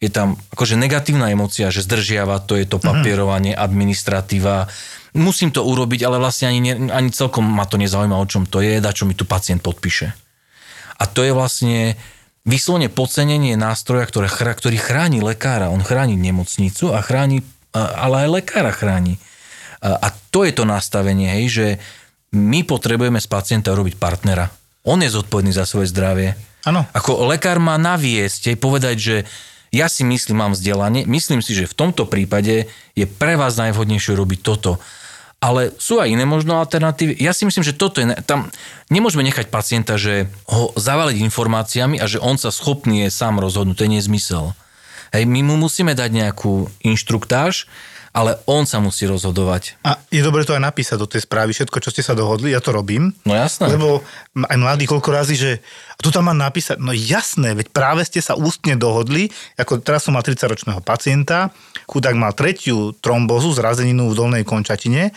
je 0.00 0.08
tam 0.08 0.40
akože 0.56 0.80
negatívna 0.80 1.32
emocia, 1.32 1.68
že 1.68 1.84
zdržiava, 1.84 2.40
to 2.44 2.56
je 2.56 2.64
to 2.64 2.80
papierovanie, 2.80 3.52
administratíva. 3.52 4.68
Musím 5.12 5.52
to 5.52 5.60
urobiť, 5.60 6.00
ale 6.08 6.16
vlastne 6.16 6.48
ani, 6.48 6.60
ne, 6.60 6.88
ani 6.88 7.12
celkom 7.12 7.44
ma 7.44 7.68
to 7.68 7.76
nezaujíma, 7.76 8.16
o 8.16 8.28
čom 8.28 8.48
to 8.48 8.64
je, 8.64 8.80
da 8.80 8.96
čo 8.96 9.04
mi 9.04 9.12
tu 9.12 9.28
pacient 9.28 9.60
podpíše. 9.60 10.16
A 11.00 11.04
to 11.04 11.20
je 11.20 11.36
vlastne 11.36 12.00
vyslovene 12.48 12.88
podcenenie 12.88 13.56
nástroja, 13.60 14.08
ktoré, 14.08 14.28
ktorý 14.32 14.76
chráni 14.80 15.20
lekára. 15.20 15.68
On 15.68 15.84
chráni 15.84 16.16
nemocnicu 16.16 16.96
a 16.96 17.04
chráni, 17.04 17.44
ale 17.76 18.24
aj 18.24 18.28
lekára 18.40 18.72
chráni. 18.72 19.20
A 19.80 20.08
to 20.28 20.44
je 20.44 20.52
to 20.52 20.68
nastavenie, 20.68 21.40
hej, 21.40 21.46
že 21.48 21.66
my 22.36 22.62
potrebujeme 22.62 23.18
z 23.18 23.28
pacienta 23.28 23.72
robiť 23.72 23.96
partnera. 23.96 24.52
On 24.84 25.00
je 25.00 25.08
zodpovedný 25.08 25.52
za 25.56 25.64
svoje 25.64 25.88
zdravie. 25.88 26.36
Áno. 26.68 26.84
Ako 26.92 27.24
lekár 27.28 27.56
má 27.56 27.80
naviesť, 27.80 28.52
aj 28.52 28.56
povedať, 28.60 28.96
že 29.00 29.16
ja 29.70 29.86
si 29.86 30.02
myslím, 30.02 30.44
mám 30.44 30.52
vzdelanie, 30.52 31.06
myslím 31.06 31.40
si, 31.40 31.54
že 31.54 31.70
v 31.70 31.78
tomto 31.78 32.04
prípade 32.04 32.68
je 32.92 33.06
pre 33.06 33.38
vás 33.38 33.56
najvhodnejšie 33.56 34.18
robiť 34.18 34.40
toto. 34.42 34.82
Ale 35.40 35.72
sú 35.80 35.96
aj 35.96 36.12
iné 36.12 36.28
možno 36.28 36.60
alternatívy. 36.60 37.16
Ja 37.16 37.32
si 37.32 37.48
myslím, 37.48 37.64
že 37.64 37.72
toto 37.72 38.04
je... 38.04 38.12
Tam 38.28 38.52
nemôžeme 38.92 39.24
nechať 39.24 39.48
pacienta, 39.48 39.96
že 39.96 40.28
ho 40.44 40.68
zavaliť 40.76 41.16
informáciami 41.24 41.96
a 41.96 42.04
že 42.04 42.20
on 42.20 42.36
sa 42.36 42.52
schopný 42.52 43.08
je 43.08 43.14
sám 43.14 43.40
rozhodnúť. 43.40 43.80
To 43.80 43.84
je 43.88 43.94
nezmysel. 43.96 44.52
Hej, 45.16 45.24
my 45.24 45.40
mu 45.40 45.56
musíme 45.56 45.96
dať 45.96 46.12
nejakú 46.12 46.68
inštruktáž, 46.84 47.72
ale 48.10 48.42
on 48.50 48.66
sa 48.66 48.82
musí 48.82 49.06
rozhodovať. 49.06 49.78
A 49.86 50.02
je 50.10 50.18
dobre 50.22 50.42
to 50.42 50.54
aj 50.54 50.62
napísať 50.62 50.98
do 50.98 51.06
tej 51.06 51.22
správy, 51.22 51.54
všetko, 51.54 51.78
čo 51.78 51.94
ste 51.94 52.02
sa 52.02 52.18
dohodli, 52.18 52.50
ja 52.50 52.58
to 52.58 52.74
robím. 52.74 53.14
No 53.22 53.34
jasné. 53.38 53.70
Lebo 53.70 54.02
aj 54.34 54.58
mladí 54.58 54.90
koľko 54.90 55.10
razy, 55.14 55.34
že 55.38 55.50
tu 56.02 56.10
tam 56.10 56.26
mám 56.26 56.38
napísať, 56.38 56.82
no 56.82 56.90
jasné, 56.90 57.54
veď 57.54 57.70
práve 57.70 58.02
ste 58.02 58.18
sa 58.18 58.34
ústne 58.34 58.74
dohodli, 58.74 59.30
ako 59.54 59.78
teraz 59.78 60.08
som 60.08 60.18
mal 60.18 60.26
30-ročného 60.26 60.82
pacienta, 60.82 61.54
chudák 61.86 62.16
mal 62.18 62.34
tretiu 62.34 62.96
trombozu, 62.98 63.54
zrazeninu 63.54 64.10
v 64.10 64.18
dolnej 64.18 64.42
končatine 64.42 65.14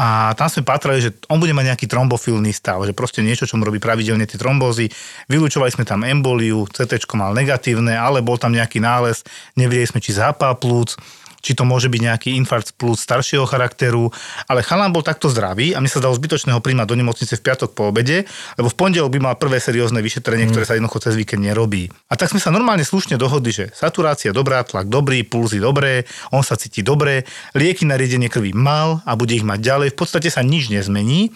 a 0.00 0.32
tam 0.32 0.48
sme 0.48 0.64
patrali, 0.64 1.04
že 1.04 1.12
on 1.28 1.36
bude 1.36 1.52
mať 1.52 1.76
nejaký 1.76 1.84
trombofilný 1.84 2.56
stav, 2.56 2.80
že 2.88 2.96
proste 2.96 3.20
niečo, 3.20 3.44
čo 3.44 3.60
mu 3.60 3.68
robí 3.68 3.76
pravidelne 3.76 4.24
tie 4.24 4.40
trombózy. 4.40 4.88
Vylúčovali 5.28 5.68
sme 5.68 5.84
tam 5.84 6.08
emboliu, 6.08 6.64
CT 6.72 7.04
mal 7.20 7.36
negatívne, 7.36 7.92
ale 7.92 8.24
bol 8.24 8.40
tam 8.40 8.56
nejaký 8.56 8.80
nález, 8.80 9.20
nevedeli 9.60 9.84
sme, 9.84 10.00
či 10.00 10.16
zápal 10.16 10.56
plúc 10.56 10.96
či 11.40 11.56
to 11.56 11.64
môže 11.64 11.88
byť 11.88 12.00
nejaký 12.00 12.28
infarkt 12.36 12.76
plus 12.76 13.00
staršieho 13.00 13.48
charakteru, 13.48 14.12
ale 14.46 14.60
chalán 14.60 14.92
bol 14.92 15.00
takto 15.00 15.32
zdravý 15.32 15.72
a 15.72 15.80
mi 15.80 15.88
sa 15.88 16.00
dalo 16.00 16.12
zbytočného 16.16 16.60
príjmať 16.60 16.86
do 16.86 16.96
nemocnice 16.96 17.34
v 17.36 17.44
piatok 17.44 17.72
po 17.72 17.88
obede, 17.88 18.28
lebo 18.60 18.68
v 18.68 18.76
pondelok 18.76 19.10
by 19.12 19.18
mal 19.20 19.34
prvé 19.40 19.58
seriózne 19.58 20.04
vyšetrenie, 20.04 20.48
mm. 20.48 20.52
ktoré 20.52 20.64
sa 20.68 20.76
jednoducho 20.76 21.00
cez 21.00 21.16
víkend 21.16 21.42
nerobí. 21.44 21.88
A 22.12 22.14
tak 22.14 22.32
sme 22.32 22.40
sa 22.40 22.52
normálne 22.52 22.84
slušne 22.84 23.16
dohodli, 23.16 23.52
že 23.52 23.64
saturácia 23.72 24.30
dobrá, 24.36 24.62
tlak 24.62 24.86
dobrý, 24.86 25.24
pulzy 25.24 25.58
dobré, 25.58 26.04
on 26.30 26.44
sa 26.44 26.54
cíti 26.60 26.84
dobre, 26.84 27.24
lieky 27.56 27.88
na 27.88 27.96
riedenie 27.96 28.28
krvi 28.28 28.52
mal 28.52 29.00
a 29.08 29.16
bude 29.16 29.32
ich 29.32 29.46
mať 29.46 29.60
ďalej. 29.64 29.88
V 29.96 29.98
podstate 29.98 30.28
sa 30.28 30.44
nič 30.44 30.68
nezmení. 30.68 31.32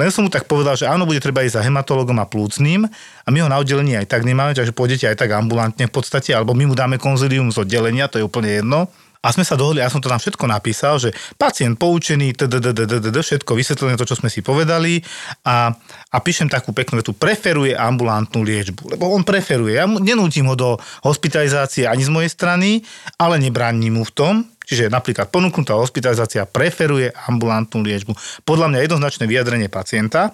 Len 0.00 0.08
som 0.08 0.24
mu 0.24 0.32
tak 0.32 0.48
povedal, 0.48 0.80
že 0.80 0.88
áno, 0.88 1.04
bude 1.04 1.20
treba 1.20 1.44
ísť 1.44 1.60
za 1.60 1.66
hematologom 1.66 2.16
a 2.22 2.24
plúcným 2.24 2.88
a 2.88 3.28
my 3.28 3.38
ho 3.44 3.48
na 3.52 3.60
oddelení 3.60 4.00
aj 4.00 4.08
tak 4.08 4.24
nemáme, 4.24 4.56
takže 4.56 4.72
pôjdete 4.72 5.04
aj 5.12 5.20
tak 5.20 5.36
ambulantne 5.36 5.84
v 5.84 5.92
podstate, 5.92 6.32
alebo 6.32 6.56
my 6.56 6.72
mu 6.72 6.74
dáme 6.78 6.96
konzilium 6.96 7.52
z 7.52 7.60
oddelenia, 7.60 8.08
to 8.08 8.16
je 8.16 8.24
úplne 8.24 8.48
jedno. 8.48 8.88
A 9.20 9.36
sme 9.36 9.44
sa 9.44 9.52
dohodli, 9.52 9.84
ja 9.84 9.92
som 9.92 10.00
to 10.00 10.08
tam 10.08 10.16
všetko 10.16 10.48
napísal, 10.48 10.96
že 10.96 11.12
pacient 11.36 11.76
poučený, 11.76 12.32
všetko 12.32 13.52
vysvetlené 13.52 14.00
to, 14.00 14.08
čo 14.08 14.16
sme 14.16 14.32
si 14.32 14.40
povedali 14.40 15.04
a, 15.44 15.68
a 16.08 16.16
píšem 16.24 16.48
takú 16.48 16.72
peknú 16.72 17.04
vetu, 17.04 17.12
preferuje 17.12 17.76
ambulantnú 17.76 18.40
liečbu, 18.40 18.96
lebo 18.96 19.12
on 19.12 19.20
preferuje. 19.20 19.76
Ja 19.76 19.84
nenútim 19.84 20.48
ho 20.48 20.56
do 20.56 20.80
hospitalizácie 21.04 21.84
ani 21.84 22.00
z 22.00 22.10
mojej 22.10 22.32
strany, 22.32 22.80
ale 23.20 23.36
nebránim 23.36 24.00
mu 24.00 24.08
v 24.08 24.14
tom, 24.16 24.34
Čiže 24.70 24.86
napríklad 24.86 25.34
ponúknutá 25.34 25.74
hospitalizácia 25.74 26.46
preferuje 26.46 27.10
ambulantnú 27.26 27.82
liečbu. 27.82 28.14
Podľa 28.46 28.70
mňa 28.70 28.86
jednoznačné 28.86 29.26
vyjadrenie 29.26 29.66
pacienta. 29.66 30.30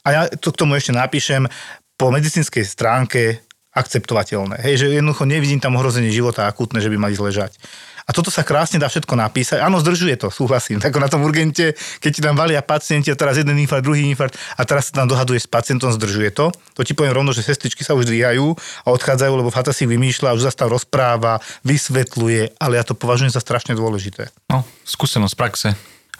A 0.00 0.08
ja 0.08 0.22
to 0.40 0.56
k 0.56 0.64
tomu 0.64 0.72
ešte 0.72 0.96
napíšem 0.96 1.44
po 2.00 2.08
medicínskej 2.08 2.64
stránke 2.64 3.44
akceptovateľné. 3.76 4.64
Hej, 4.64 4.86
že 4.86 4.86
jednoducho 4.88 5.28
nevidím 5.28 5.60
tam 5.60 5.76
ohrozenie 5.76 6.08
života 6.08 6.48
akútne, 6.48 6.80
že 6.80 6.88
by 6.88 6.96
mali 6.96 7.12
zležať. 7.12 7.60
A 8.04 8.10
toto 8.12 8.28
sa 8.28 8.44
krásne 8.44 8.76
dá 8.76 8.88
všetko 8.88 9.16
napísať. 9.16 9.64
Áno, 9.64 9.80
zdržuje 9.80 10.20
to, 10.20 10.28
súhlasím. 10.28 10.76
Tak 10.76 10.92
na 11.00 11.08
tom 11.08 11.24
urgente, 11.24 11.72
keď 12.04 12.10
ti 12.12 12.20
tam 12.20 12.36
valia 12.36 12.60
pacienti 12.60 13.08
a 13.08 13.16
teraz 13.16 13.40
jeden 13.40 13.56
infarkt, 13.56 13.84
druhý 13.84 14.04
infarkt 14.12 14.36
a 14.60 14.62
teraz 14.68 14.92
sa 14.92 15.00
tam 15.00 15.08
dohaduje 15.08 15.40
s 15.40 15.48
pacientom, 15.48 15.88
zdržuje 15.88 16.28
to. 16.36 16.52
To 16.76 16.80
ti 16.84 16.92
poviem 16.92 17.16
rovno, 17.16 17.32
že 17.32 17.40
sestričky 17.40 17.80
sa 17.80 17.96
už 17.96 18.04
dvíhajú 18.04 18.56
a 18.84 18.88
odchádzajú, 18.92 19.32
lebo 19.40 19.48
Fata 19.48 19.72
si 19.72 19.88
vymýšľa, 19.88 20.36
už 20.36 20.52
zastav 20.52 20.68
rozpráva, 20.68 21.40
vysvetľuje, 21.64 22.60
ale 22.60 22.76
ja 22.76 22.84
to 22.84 22.92
považujem 22.92 23.32
za 23.32 23.40
strašne 23.40 23.72
dôležité. 23.72 24.28
No, 24.52 24.68
skúsenosť 24.84 25.34
praxe 25.34 25.68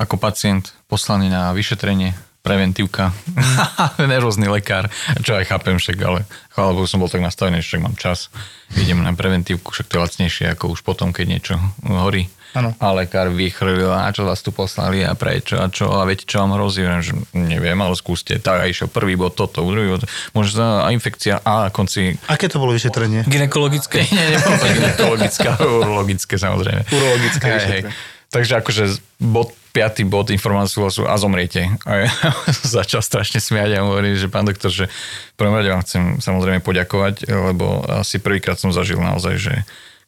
ako 0.00 0.18
pacient 0.18 0.74
poslaný 0.90 1.30
na 1.30 1.54
vyšetrenie 1.54 2.16
preventívka, 2.44 3.16
nervózny 4.12 4.52
lekár, 4.52 4.92
čo 5.24 5.32
aj 5.32 5.48
chápem 5.48 5.80
však, 5.80 5.96
ale 6.04 6.28
chvála 6.52 6.76
Bohu 6.76 6.84
som 6.84 7.00
bol 7.00 7.08
tak 7.08 7.24
nastavený, 7.24 7.64
že 7.64 7.72
však 7.72 7.82
mám 7.82 7.96
čas, 7.96 8.28
idem 8.76 9.00
na 9.00 9.16
preventívku, 9.16 9.72
však 9.72 9.88
to 9.88 9.96
je 9.96 10.04
lacnejšie 10.04 10.44
ako 10.52 10.76
už 10.76 10.84
potom, 10.84 11.08
keď 11.08 11.24
niečo 11.24 11.54
horí. 11.88 12.28
Ano. 12.54 12.70
A 12.78 12.94
lekár 12.94 13.34
vychrlil, 13.34 13.90
a 13.90 14.14
čo 14.14 14.22
vás 14.22 14.38
tu 14.38 14.54
poslali 14.54 15.02
a 15.02 15.18
prečo 15.18 15.58
a 15.58 15.66
čo, 15.66 15.90
a 15.90 16.06
viete, 16.06 16.22
čo 16.22 16.38
vám 16.38 16.54
hrozí, 16.54 16.86
že 17.02 17.10
neviem, 17.34 17.74
ale 17.74 17.98
skúste. 17.98 18.38
Tak 18.38 18.62
a 18.62 18.70
išiel 18.70 18.86
prvý 18.86 19.18
bod 19.18 19.34
toto, 19.34 19.66
druhý 19.66 19.90
bod, 19.90 20.06
možno 20.38 20.86
a 20.86 20.94
infekcia 20.94 21.42
a 21.42 21.66
na 21.66 21.70
konci... 21.74 22.14
Aké 22.30 22.46
to 22.46 22.62
bolo 22.62 22.70
vyšetrenie? 22.70 23.26
Ginekologické? 23.26 24.06
Nie, 24.14 24.38
nebolo 24.38 24.54
to 24.54 24.66
ginekologické, 24.70 25.46
urologické 25.58 26.34
samozrejme. 26.38 26.82
Urologické 26.94 27.46
hej, 27.58 27.66
hej. 27.66 27.82
Takže 28.30 28.52
akože 28.62 28.84
bod 29.18 29.50
piatý 29.74 30.06
bod 30.06 30.30
informáciu 30.30 30.86
súhlasu 30.86 31.02
a 31.10 31.18
zomriete. 31.18 31.66
A 31.82 32.06
ja 32.06 32.10
začal 32.78 33.02
strašne 33.02 33.42
smiať 33.42 33.74
a 33.74 33.82
hovorím, 33.82 34.14
že 34.14 34.30
pán 34.30 34.46
doktor, 34.46 34.70
že 34.70 34.86
v 34.86 35.36
prvom 35.36 35.58
rade 35.58 35.74
vám 35.74 35.82
chcem 35.82 36.22
samozrejme 36.22 36.62
poďakovať, 36.62 37.26
lebo 37.26 37.82
asi 37.90 38.22
prvýkrát 38.22 38.54
som 38.54 38.70
zažil 38.70 39.02
naozaj, 39.02 39.34
že 39.34 39.54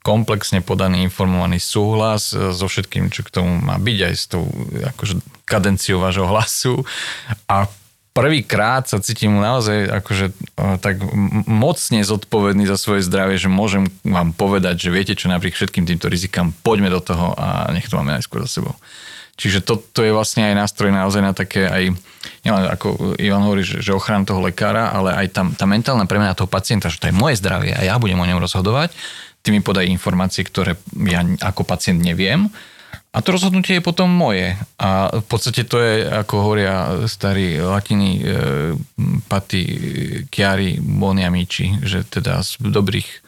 komplexne 0.07 0.63
podaný 0.63 1.03
informovaný 1.11 1.59
súhlas 1.59 2.31
so 2.31 2.67
všetkým, 2.71 3.11
čo 3.11 3.27
k 3.27 3.43
tomu 3.43 3.59
má 3.59 3.75
byť, 3.75 3.99
aj 4.07 4.15
s 4.15 4.25
tou 4.31 4.47
akože, 4.95 5.19
kadenciou 5.43 5.99
vášho 5.99 6.31
hlasu. 6.31 6.87
A 7.51 7.67
prvýkrát 8.15 8.87
sa 8.87 9.03
cítim 9.03 9.35
naozaj 9.35 9.91
akože 9.99 10.31
tak 10.79 11.03
mocne 11.51 12.07
zodpovedný 12.07 12.71
za 12.71 12.79
svoje 12.79 13.03
zdravie, 13.03 13.35
že 13.35 13.51
môžem 13.51 13.91
vám 14.07 14.31
povedať, 14.31 14.87
že 14.87 14.95
viete 14.95 15.19
čo, 15.19 15.27
napriek 15.27 15.59
všetkým 15.59 15.91
týmto 15.91 16.07
rizikám, 16.07 16.55
poďme 16.63 16.87
do 16.87 17.03
toho 17.03 17.35
a 17.35 17.67
nech 17.75 17.91
to 17.91 17.99
máme 17.99 18.15
najskôr 18.15 18.47
za 18.47 18.63
sebou. 18.63 18.79
Čiže 19.37 19.61
to, 19.65 19.79
to 19.93 20.01
je 20.01 20.17
vlastne 20.17 20.49
aj 20.49 20.55
nástroj 20.57 20.91
naozaj 20.91 21.23
na 21.23 21.37
také 21.37 21.69
aj, 21.69 21.93
nielen 22.41 22.65
ako 22.73 23.17
Ivan 23.21 23.45
hovorí, 23.45 23.63
že, 23.63 23.85
že 23.85 23.93
ochrana 23.93 24.25
toho 24.25 24.41
lekára, 24.41 24.91
ale 24.97 25.13
aj 25.13 25.27
tam, 25.37 25.47
tá 25.53 25.69
mentálna 25.69 26.09
premena 26.09 26.33
toho 26.33 26.49
pacienta, 26.49 26.89
že 26.89 26.97
to 26.97 27.13
je 27.13 27.15
moje 27.15 27.37
zdravie 27.37 27.77
a 27.77 27.85
ja 27.85 28.01
budem 28.01 28.17
o 28.17 28.25
ňom 28.25 28.41
rozhodovať, 28.41 28.97
ty 29.45 29.53
mi 29.53 29.61
podaj 29.61 29.85
informácie, 29.93 30.41
ktoré 30.41 30.81
ja 30.97 31.21
ako 31.45 31.69
pacient 31.69 32.01
neviem 32.01 32.49
a 33.17 33.25
to 33.25 33.33
rozhodnutie 33.33 33.81
je 33.81 33.87
potom 33.89 34.13
moje. 34.13 34.61
A 34.77 35.09
v 35.09 35.25
podstate 35.25 35.65
to 35.65 35.81
je, 35.81 36.05
ako 36.05 36.35
hovoria 36.37 37.09
starí 37.09 37.57
latiny, 37.57 38.21
e, 38.21 38.23
pati 39.25 39.63
chiari 40.29 40.77
boni 40.77 41.25
amici, 41.25 41.81
že 41.81 42.05
teda 42.05 42.45
z 42.45 42.61
dobrých 42.61 43.25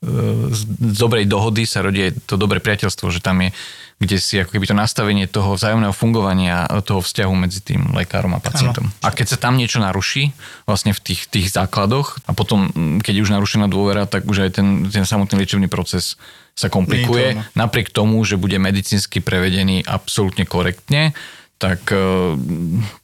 z 0.00 0.60
dobrej 0.96 1.28
dohody 1.28 1.68
sa 1.68 1.84
rodí 1.84 2.08
to 2.24 2.40
dobré 2.40 2.56
priateľstvo, 2.56 3.12
že 3.12 3.20
tam 3.20 3.44
je 3.44 3.52
kde 4.00 4.16
si 4.16 4.40
ako 4.40 4.56
keby 4.56 4.64
to 4.64 4.72
nastavenie 4.72 5.28
toho 5.28 5.60
vzájomného 5.60 5.92
fungovania, 5.92 6.64
toho 6.88 7.04
vzťahu 7.04 7.34
medzi 7.36 7.60
tým 7.60 7.92
lekárom 7.92 8.32
a 8.32 8.40
pacientom. 8.40 8.88
Ano. 8.88 9.04
A 9.04 9.12
keď 9.12 9.36
sa 9.36 9.38
tam 9.44 9.60
niečo 9.60 9.76
naruší, 9.76 10.32
vlastne 10.64 10.96
v 10.96 11.04
tých, 11.04 11.28
tých 11.28 11.52
základoch 11.52 12.24
a 12.24 12.32
potom, 12.32 12.72
keď 13.04 13.12
je 13.12 13.24
už 13.28 13.36
narušená 13.36 13.68
dôvera, 13.68 14.08
tak 14.08 14.24
už 14.24 14.48
aj 14.48 14.50
ten, 14.56 14.88
ten 14.88 15.04
samotný 15.04 15.44
liečebný 15.44 15.68
proces 15.68 16.16
sa 16.56 16.72
komplikuje. 16.72 17.36
To, 17.36 17.44
Napriek 17.60 17.92
tomu, 17.92 18.24
že 18.24 18.40
bude 18.40 18.56
medicínsky 18.56 19.20
prevedený 19.20 19.84
absolútne 19.84 20.48
korektne, 20.48 21.12
tak 21.60 21.92
e, 21.92 22.00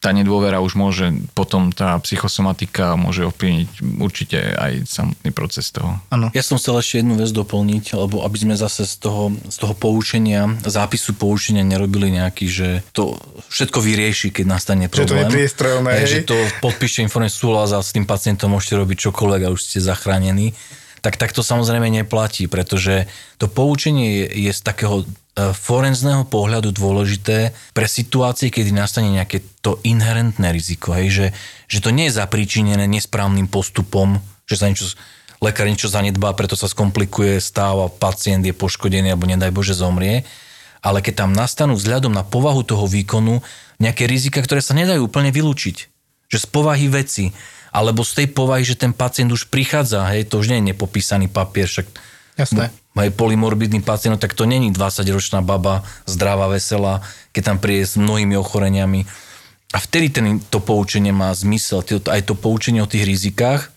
tá 0.01 0.16
nedôvera 0.16 0.64
už 0.64 0.81
môže, 0.81 1.12
potom 1.37 1.69
tá 1.77 2.01
psychosomatika 2.01 2.97
môže 2.97 3.29
ovplyvniť 3.29 3.69
určite 4.01 4.57
aj 4.57 4.88
samotný 4.88 5.31
proces 5.37 5.69
toho. 5.69 6.01
Ano. 6.09 6.33
Ja 6.33 6.40
som 6.40 6.57
chcel 6.57 6.81
ešte 6.81 7.05
jednu 7.05 7.21
vec 7.21 7.29
doplniť, 7.37 7.92
lebo 8.01 8.25
aby 8.25 8.37
sme 8.40 8.57
zase 8.57 8.88
z 8.88 8.97
toho, 8.97 9.37
z 9.45 9.57
toho 9.61 9.77
poučenia, 9.77 10.49
zápisu 10.64 11.21
poučenia 11.21 11.69
nerobili 11.69 12.09
nejaký, 12.16 12.49
že 12.49 12.69
to 12.97 13.21
všetko 13.53 13.85
vyrieši, 13.85 14.33
keď 14.33 14.45
nastane 14.49 14.88
problém. 14.88 15.29
Že 15.29 15.37
to 15.37 15.37
je 15.37 15.51
hej, 15.92 16.07
Že 16.09 16.21
to 16.25 16.37
podpíšte 16.64 17.05
informovaný 17.05 17.37
súhlas 17.37 17.77
a 17.77 17.85
s 17.85 17.92
tým 17.92 18.09
pacientom 18.09 18.57
môžete 18.57 18.81
robiť 18.81 19.12
čokoľvek 19.12 19.42
a 19.45 19.53
už 19.53 19.61
ste 19.61 19.85
zachránení 19.85 20.57
tak 21.05 21.23
tak 21.23 21.31
to 21.31 21.47
samozrejme 21.47 21.87
neplatí, 21.87 22.51
pretože 22.51 23.07
to 23.38 23.47
poučenie 23.47 24.27
je, 24.27 24.51
je 24.51 24.51
z 24.51 24.61
takého 24.66 25.07
forenzného 25.37 26.25
pohľadu 26.33 26.72
dôležité 26.72 27.53
pre 27.77 27.85
situácie, 27.85 28.49
kedy 28.49 28.72
nastane 28.72 29.12
nejaké 29.12 29.44
to 29.61 29.77
inherentné 29.85 30.49
riziko, 30.49 30.96
hej, 30.96 31.09
že, 31.12 31.27
že 31.68 31.85
to 31.85 31.92
nie 31.92 32.09
je 32.09 32.16
zapríčinené 32.16 32.88
nesprávnym 32.88 33.44
postupom, 33.44 34.16
že 34.49 34.57
sa 34.57 34.72
niečo, 34.72 34.96
lekár 35.44 35.68
niečo 35.68 35.92
zanedbá, 35.92 36.33
preto 36.33 36.57
sa 36.57 36.72
skomplikuje 36.72 37.37
stav 37.37 37.77
a 37.77 37.92
pacient 37.92 38.49
je 38.49 38.57
poškodený 38.57 39.12
alebo 39.12 39.29
nedaj 39.29 39.53
Bože 39.53 39.77
zomrie, 39.77 40.25
ale 40.81 41.05
keď 41.05 41.29
tam 41.29 41.37
nastanú 41.37 41.77
vzhľadom 41.77 42.16
na 42.16 42.25
povahu 42.25 42.64
toho 42.64 42.88
výkonu 42.88 43.44
nejaké 43.77 44.09
rizika, 44.09 44.40
ktoré 44.40 44.65
sa 44.65 44.73
nedajú 44.73 45.04
úplne 45.04 45.29
vylúčiť, 45.37 45.77
že 46.33 46.38
z 46.40 46.46
povahy 46.48 46.88
veci, 46.88 47.37
alebo 47.77 48.00
z 48.00 48.25
tej 48.25 48.29
povahy, 48.33 48.65
že 48.65 48.81
ten 48.81 48.96
pacient 48.96 49.29
už 49.29 49.52
prichádza, 49.52 50.08
hej, 50.17 50.33
to 50.33 50.40
už 50.40 50.48
nie 50.48 50.65
je 50.65 50.73
nepopísaný 50.73 51.29
papier, 51.29 51.69
však 51.69 52.17
Jasné. 52.37 52.69
Aj 52.97 53.13
polymorbidný 53.13 53.85
pacient, 53.85 54.17
tak 54.17 54.33
to 54.33 54.49
není 54.49 54.73
20-ročná 54.73 55.44
baba, 55.44 55.85
zdravá, 56.09 56.49
veselá, 56.49 57.05
keď 57.37 57.42
tam 57.53 57.59
príde 57.61 57.85
s 57.85 58.01
mnohými 58.01 58.40
ochoreniami. 58.40 59.05
A 59.77 59.79
vtedy 59.79 60.09
ten, 60.09 60.40
to 60.49 60.65
poučenie 60.65 61.13
má 61.13 61.29
zmysel, 61.37 61.85
aj 61.85 62.23
to 62.25 62.33
poučenie 62.33 62.81
o 62.81 62.88
tých 62.88 63.05
rizikách, 63.05 63.69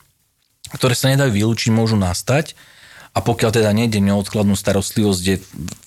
ktoré 0.71 0.95
sa 0.95 1.11
nedajú 1.11 1.35
vylúčiť, 1.35 1.75
môžu 1.75 1.99
nastať. 1.99 2.55
A 3.11 3.19
pokiaľ 3.19 3.51
teda 3.51 3.75
nejde 3.75 3.99
neodkladnú 3.99 4.55
starostlivosť, 4.55 5.19
kde 5.19 5.35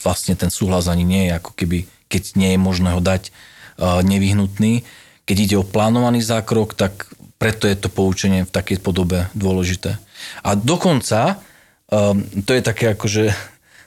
vlastne 0.05 0.35
ten 0.37 0.53
súhlas 0.53 0.91
ani 0.91 1.07
nie 1.07 1.31
je, 1.31 1.39
ako 1.39 1.57
keby, 1.57 1.89
keď 2.13 2.37
nie 2.37 2.53
je 2.53 2.61
možné 2.61 2.93
ho 2.93 3.01
dať 3.01 3.33
nevyhnutný, 3.81 4.85
keď 5.25 5.37
ide 5.39 5.57
o 5.57 5.65
plánovaný 5.65 6.21
zákrok, 6.21 6.75
tak 6.77 7.09
preto 7.41 7.71
je 7.71 7.79
to 7.79 7.89
poučenie 7.89 8.45
v 8.45 8.53
takej 8.53 8.83
podobe 8.83 9.31
dôležité. 9.33 9.97
A 10.43 10.59
dokonca, 10.59 11.41
um, 11.93 12.25
to 12.43 12.57
je 12.57 12.63
také 12.65 12.97
akože, 12.97 13.31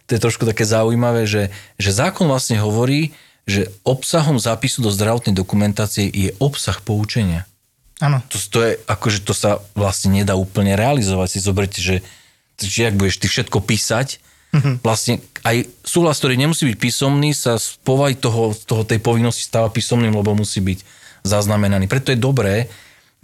to 0.05 0.11
je 0.13 0.21
trošku 0.21 0.45
také 0.45 0.63
zaujímavé, 0.63 1.25
že, 1.25 1.49
že 1.81 1.89
zákon 1.89 2.29
vlastne 2.29 2.61
hovorí, 2.61 3.17
že 3.49 3.69
obsahom 3.85 4.37
zápisu 4.37 4.85
do 4.85 4.93
zdravotnej 4.93 5.33
dokumentácie 5.33 6.09
je 6.09 6.33
obsah 6.37 6.77
poučenia. 6.81 7.49
Áno. 8.01 8.21
To, 8.29 8.37
to 8.37 8.59
je, 8.61 8.71
akože 8.85 9.23
to 9.23 9.33
sa 9.33 9.61
vlastne 9.73 10.21
nedá 10.21 10.35
úplne 10.35 10.75
realizovať. 10.75 11.27
Si 11.37 11.39
zoberte, 11.39 11.79
že, 11.79 12.03
že 12.59 12.91
ak 12.91 12.97
budeš 12.99 13.21
ty 13.21 13.27
všetko 13.29 13.63
písať, 13.63 14.19
mm-hmm. 14.51 14.75
vlastne 14.83 15.23
aj 15.47 15.69
súhlas, 15.85 16.19
ktorý 16.19 16.35
nemusí 16.35 16.67
byť 16.67 16.77
písomný, 16.77 17.31
sa 17.31 17.55
z 17.55 17.79
povahy 17.87 18.17
toho, 18.17 18.51
toho 18.65 18.83
tej 18.83 18.99
povinnosti 18.99 19.47
stáva 19.47 19.71
písomným, 19.71 20.11
lebo 20.11 20.35
musí 20.35 20.59
byť 20.59 20.83
zaznamenaný. 21.23 21.87
Preto 21.87 22.11
je 22.11 22.19
dobré, 22.19 22.67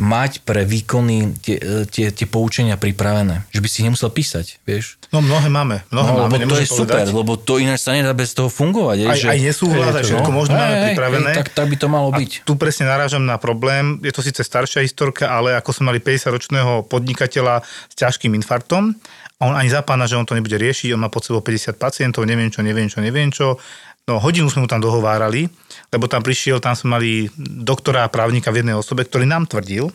mať 0.01 0.41
pre 0.41 0.65
výkony 0.65 1.37
tie, 1.37 1.61
tie, 1.85 2.09
tie 2.09 2.25
poučenia 2.25 2.73
pripravené. 2.73 3.45
Že 3.53 3.61
by 3.61 3.69
si 3.69 3.79
nemusel 3.85 4.09
písať, 4.09 4.57
vieš? 4.65 4.97
No 5.13 5.21
mnohé 5.21 5.45
máme. 5.47 5.85
Mnohé 5.87 6.09
No, 6.09 6.25
máme, 6.25 6.41
lebo 6.41 6.51
to 6.51 6.57
je 6.57 6.65
super, 6.65 7.05
povedať. 7.05 7.13
lebo 7.13 7.31
to 7.37 7.61
ináč 7.61 7.85
sa 7.85 7.93
nedá 7.93 8.09
bez 8.11 8.33
toho 8.33 8.49
fungovať. 8.49 8.97
Aj, 9.05 9.13
že... 9.13 9.27
aj 9.29 9.39
nesúhlas, 9.39 9.93
aj 9.93 10.03
všetko 10.03 10.31
možno 10.33 10.57
máme 10.57 10.75
pripravené. 10.89 11.29
hej, 11.29 11.37
Tak, 11.37 11.47
tak 11.53 11.65
by 11.69 11.75
to 11.77 11.87
malo 11.87 12.09
A 12.09 12.17
byť. 12.17 12.31
tu 12.41 12.57
presne 12.57 12.89
narážam 12.89 13.21
na 13.21 13.37
problém. 13.37 14.01
Je 14.01 14.09
to 14.09 14.25
síce 14.25 14.41
staršia 14.41 14.81
historka, 14.81 15.29
ale 15.29 15.53
ako 15.53 15.69
sme 15.69 15.93
mali 15.93 15.99
50-ročného 16.01 16.89
podnikateľa 16.89 17.61
s 17.61 17.93
ťažkým 17.93 18.33
infartom, 18.33 18.97
a 19.37 19.49
on 19.49 19.57
ani 19.57 19.73
za 19.73 19.81
pána, 19.81 20.05
že 20.05 20.13
on 20.13 20.21
to 20.21 20.37
nebude 20.37 20.53
riešiť, 20.53 20.93
on 20.93 21.01
má 21.01 21.09
pod 21.09 21.25
sebou 21.25 21.41
50 21.41 21.73
pacientov, 21.75 22.29
neviem 22.29 22.53
čo, 22.53 22.61
neviem 22.61 22.85
čo, 22.85 23.01
neviem 23.01 23.33
čo. 23.33 23.57
No 24.11 24.19
hodinu 24.19 24.51
sme 24.51 24.67
mu 24.67 24.67
tam 24.67 24.83
dohovárali, 24.83 25.47
lebo 25.87 26.11
tam 26.11 26.19
prišiel, 26.19 26.59
tam 26.59 26.75
sme 26.75 26.99
mali 26.99 27.11
doktora 27.39 28.03
a 28.03 28.11
právnika 28.11 28.51
v 28.51 28.59
jednej 28.59 28.75
osobe, 28.75 29.07
ktorý 29.07 29.23
nám 29.23 29.47
tvrdil, 29.47 29.87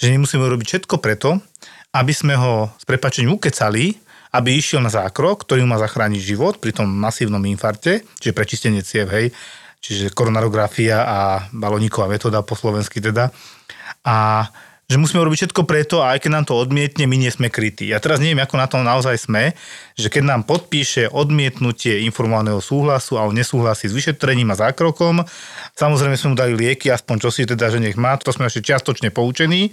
že 0.00 0.08
my 0.08 0.24
musíme 0.24 0.48
robiť 0.48 0.64
všetko 0.64 0.96
preto, 0.96 1.36
aby 1.92 2.12
sme 2.16 2.40
ho 2.40 2.72
s 2.80 2.88
prepačením 2.88 3.36
ukecali, 3.36 4.00
aby 4.32 4.56
išiel 4.56 4.80
na 4.80 4.88
zákrok, 4.88 5.44
ktorý 5.44 5.68
má 5.68 5.76
zachrániť 5.76 6.22
život 6.24 6.56
pri 6.56 6.72
tom 6.72 6.88
masívnom 6.88 7.44
infarte, 7.44 8.00
čiže 8.16 8.32
prečistenie 8.32 8.80
ciev, 8.80 9.12
hej, 9.12 9.28
čiže 9.84 10.16
koronarografia 10.16 11.04
a 11.04 11.18
baloníková 11.52 12.08
metóda 12.08 12.40
po 12.40 12.56
slovensky 12.56 13.04
teda. 13.04 13.28
A 14.08 14.48
že 14.90 14.98
musíme 14.98 15.22
robiť 15.22 15.46
všetko 15.46 15.62
preto 15.70 16.02
a 16.02 16.18
aj 16.18 16.26
keď 16.26 16.30
nám 16.34 16.44
to 16.50 16.58
odmietne, 16.58 17.06
my 17.06 17.14
nie 17.14 17.30
sme 17.30 17.46
krytí. 17.46 17.86
Ja 17.94 18.02
teraz 18.02 18.18
neviem, 18.18 18.42
ako 18.42 18.58
na 18.58 18.66
tom 18.66 18.82
naozaj 18.82 19.22
sme, 19.22 19.54
že 19.94 20.10
keď 20.10 20.34
nám 20.34 20.42
podpíše 20.50 21.06
odmietnutie 21.14 22.02
informovaného 22.10 22.58
súhlasu 22.58 23.14
a 23.14 23.22
on 23.22 23.38
nesúhlasí 23.38 23.86
s 23.86 23.94
vyšetrením 23.94 24.50
a 24.50 24.58
zákrokom, 24.58 25.22
samozrejme 25.78 26.18
sme 26.18 26.34
mu 26.34 26.36
dali 26.36 26.58
lieky, 26.58 26.90
aspoň 26.90 27.16
čo 27.22 27.30
si 27.30 27.46
teda, 27.46 27.70
že 27.70 27.78
nech 27.78 27.94
má, 27.94 28.18
to 28.18 28.34
sme 28.34 28.50
ešte 28.50 28.66
čiastočne 28.66 29.14
poučení 29.14 29.70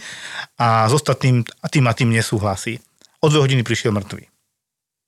a 0.61 0.85
s 0.85 0.93
ostatným 0.93 1.41
tým 1.73 1.85
a 1.89 1.97
tým 1.97 2.13
nesúhlasí. 2.13 2.77
O 3.25 3.33
dve 3.33 3.41
hodiny 3.41 3.65
prišiel 3.65 3.97
mŕtvy. 3.97 4.29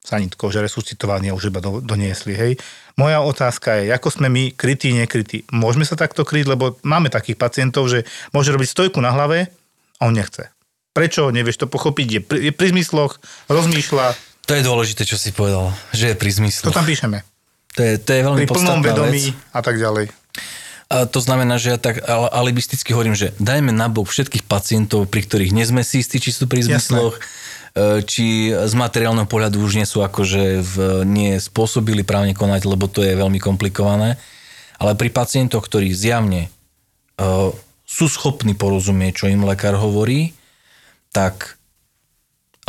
Sanitko, 0.02 0.50
že 0.50 0.66
resuscitovanie 0.66 1.30
už 1.30 1.54
iba 1.54 1.62
do, 1.62 1.86
doniesli, 1.86 2.34
hej. 2.34 2.58
Moja 2.98 3.22
otázka 3.22 3.86
je, 3.86 3.94
ako 3.94 4.10
sme 4.10 4.28
my 4.32 4.58
krytí, 4.58 4.90
nekrytí. 4.90 5.46
Môžeme 5.54 5.86
sa 5.86 5.94
takto 5.94 6.26
kryť, 6.26 6.50
lebo 6.50 6.82
máme 6.82 7.14
takých 7.14 7.38
pacientov, 7.38 7.94
že 7.94 8.10
môže 8.34 8.50
robiť 8.50 8.74
stojku 8.74 8.98
na 8.98 9.14
hlave 9.14 9.59
a 10.00 10.08
on 10.08 10.16
nechce. 10.16 10.50
Prečo? 10.96 11.30
Nevieš 11.30 11.64
to 11.64 11.68
pochopiť, 11.70 12.08
je 12.10 12.22
pri, 12.24 12.40
je 12.50 12.52
pri 12.56 12.68
zmysloch, 12.74 13.20
rozmýšľa, 13.52 14.08
To 14.50 14.58
je 14.58 14.64
dôležité, 14.66 15.06
čo 15.06 15.20
si 15.20 15.30
povedal, 15.30 15.70
že 15.94 16.12
je 16.12 16.16
pri 16.18 16.32
to 16.34 16.38
zmysle. 16.42 16.74
tam 16.74 16.88
píšeme. 16.88 17.22
To 17.78 17.82
je, 17.86 18.02
to 18.02 18.10
je 18.18 18.22
veľmi 18.26 18.44
Pri 18.44 18.56
plnom 18.58 18.82
vedomí 18.82 19.30
vec. 19.30 19.54
a 19.54 19.62
tak 19.62 19.78
ďalej. 19.78 20.10
A 20.90 21.06
to 21.06 21.22
znamená, 21.22 21.62
že 21.62 21.70
ja 21.70 21.78
tak 21.78 22.02
al- 22.02 22.34
alibisticky 22.34 22.98
hovorím, 22.98 23.14
že 23.14 23.38
dajme 23.38 23.70
nabok 23.70 24.10
všetkých 24.10 24.50
pacientov, 24.50 25.06
pri 25.06 25.22
ktorých 25.22 25.54
nie 25.54 25.62
sme 25.62 25.86
si 25.86 26.02
istí, 26.02 26.18
či 26.18 26.34
sú 26.34 26.50
pri 26.50 26.66
zmysloch, 26.66 27.22
e, 27.78 28.02
či 28.02 28.50
z 28.50 28.74
materiálneho 28.74 29.30
pohľadu 29.30 29.62
už 29.62 29.78
nie 29.78 29.86
sú 29.86 30.02
akože 30.02 30.66
v, 30.66 30.76
nie 31.06 31.38
spôsobili 31.38 32.02
právne 32.02 32.34
konať, 32.34 32.66
lebo 32.66 32.90
to 32.90 33.06
je 33.06 33.14
veľmi 33.14 33.38
komplikované. 33.38 34.18
Ale 34.82 34.98
pri 34.98 35.14
pacientoch, 35.14 35.68
ktorí 35.70 35.92
zjavne 35.92 36.48
uh, 37.20 37.52
sú 37.90 38.06
schopní 38.06 38.54
porozumieť, 38.54 39.26
čo 39.26 39.34
im 39.34 39.42
lekár 39.42 39.74
hovorí, 39.82 40.38
tak 41.10 41.58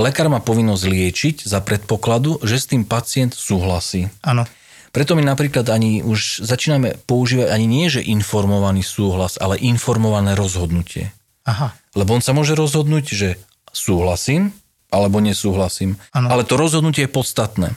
lekár 0.01 0.33
má 0.33 0.41
povinnosť 0.41 0.85
liečiť 0.89 1.37
za 1.45 1.61
predpokladu, 1.61 2.41
že 2.41 2.57
s 2.57 2.65
tým 2.73 2.89
pacient 2.89 3.37
súhlasí. 3.37 4.09
Áno. 4.25 4.49
Preto 4.91 5.15
my 5.15 5.23
napríklad 5.23 5.69
ani 5.69 6.01
už 6.01 6.43
začíname 6.43 6.97
používať 7.05 7.53
ani 7.53 7.69
nie, 7.69 7.87
že 7.93 8.03
informovaný 8.03 8.83
súhlas, 8.83 9.37
ale 9.37 9.61
informované 9.61 10.33
rozhodnutie. 10.35 11.13
Aha. 11.45 11.77
Lebo 11.95 12.17
on 12.17 12.25
sa 12.25 12.33
môže 12.33 12.57
rozhodnúť, 12.57 13.05
že 13.13 13.29
súhlasím 13.71 14.57
alebo 14.91 15.23
nesúhlasím. 15.23 15.95
Áno. 16.11 16.33
Ale 16.33 16.43
to 16.43 16.59
rozhodnutie 16.59 17.07
je 17.07 17.13
podstatné. 17.13 17.69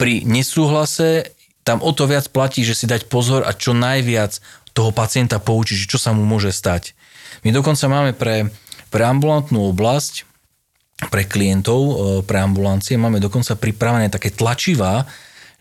Pri 0.00 0.26
nesúhlase 0.26 1.30
tam 1.62 1.80
o 1.80 1.92
to 1.94 2.10
viac 2.10 2.28
platí, 2.34 2.66
že 2.66 2.74
si 2.74 2.90
dať 2.90 3.06
pozor 3.06 3.46
a 3.46 3.54
čo 3.54 3.72
najviac 3.72 4.42
toho 4.74 4.90
pacienta 4.90 5.38
poučiť, 5.38 5.86
čo 5.86 5.96
sa 5.96 6.10
mu 6.10 6.26
môže 6.26 6.50
stať. 6.50 6.98
My 7.46 7.54
dokonca 7.54 7.86
máme 7.86 8.12
pre, 8.12 8.50
pre 8.90 9.06
ambulantnú 9.06 9.70
oblasť, 9.70 10.26
pre 11.08 11.22
klientov, 11.24 11.80
e, 11.80 11.92
pre 12.26 12.42
ambulancie, 12.42 12.98
máme 12.98 13.22
dokonca 13.22 13.54
pripravené 13.54 14.10
také 14.10 14.34
tlačivá, 14.34 15.06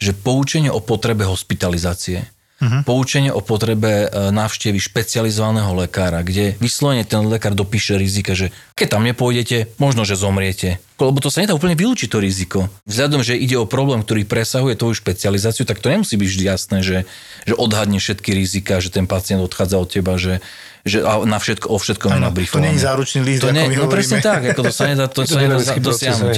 že 0.01 0.17
poučenie 0.17 0.73
o 0.73 0.81
potrebe 0.81 1.23
hospitalizácie. 1.23 2.32
Uh-huh. 2.63 2.79
Poučenie 2.87 3.27
o 3.27 3.43
potrebe 3.43 4.07
e, 4.07 4.31
návštevy 4.31 4.79
špecializovaného 4.79 5.75
lekára, 5.75 6.23
kde 6.23 6.55
vyslovene 6.63 7.03
ten 7.03 7.19
lekár 7.27 7.51
dopíše 7.51 7.99
rizika, 7.99 8.31
že 8.31 8.55
keď 8.79 8.87
tam 8.95 9.03
nepôjdete, 9.03 9.75
možno, 9.75 10.07
že 10.07 10.15
zomriete. 10.15 10.79
Lebo 10.95 11.19
to 11.19 11.27
sa 11.27 11.43
nedá 11.43 11.51
úplne 11.51 11.75
vylúčiť 11.75 12.07
to 12.07 12.23
riziko. 12.23 12.59
Vzhľadom, 12.87 13.19
že 13.19 13.35
ide 13.35 13.59
o 13.59 13.67
problém, 13.67 13.99
ktorý 13.99 14.23
presahuje 14.23 14.79
tvoju 14.79 14.95
špecializáciu, 14.95 15.67
tak 15.67 15.83
to 15.83 15.91
nemusí 15.91 16.15
byť 16.15 16.27
vždy 16.31 16.43
jasné, 16.47 16.77
že, 16.79 16.97
že 17.43 17.53
odhadne 17.59 17.99
všetky 17.99 18.31
rizika, 18.31 18.79
že 18.79 18.87
ten 18.87 19.03
pacient 19.03 19.43
odchádza 19.43 19.83
od 19.83 19.89
teba, 19.91 20.15
že, 20.15 20.39
že 20.87 21.03
na 21.03 21.43
všetko, 21.43 21.67
o 21.67 21.75
všetkom 21.75 22.15
je 22.15 22.19
Áno, 22.23 22.23
to 22.23 22.29
nabrifované. 22.31 22.71
nie 22.71 22.79
je 22.79 22.85
záručný 22.87 23.19
list, 23.27 23.43
to 23.43 23.51
nie, 23.51 23.67
No 23.75 23.91
presne 23.91 24.23
tak, 24.23 24.55
ako 24.55 24.71
to 24.71 24.71
sa 24.71 24.87
nedá, 24.87 25.11
to 25.11 25.27
to 25.27 25.35
sa 25.35 25.43
nedá 25.43 25.59
dosiahnuť. 25.59 26.35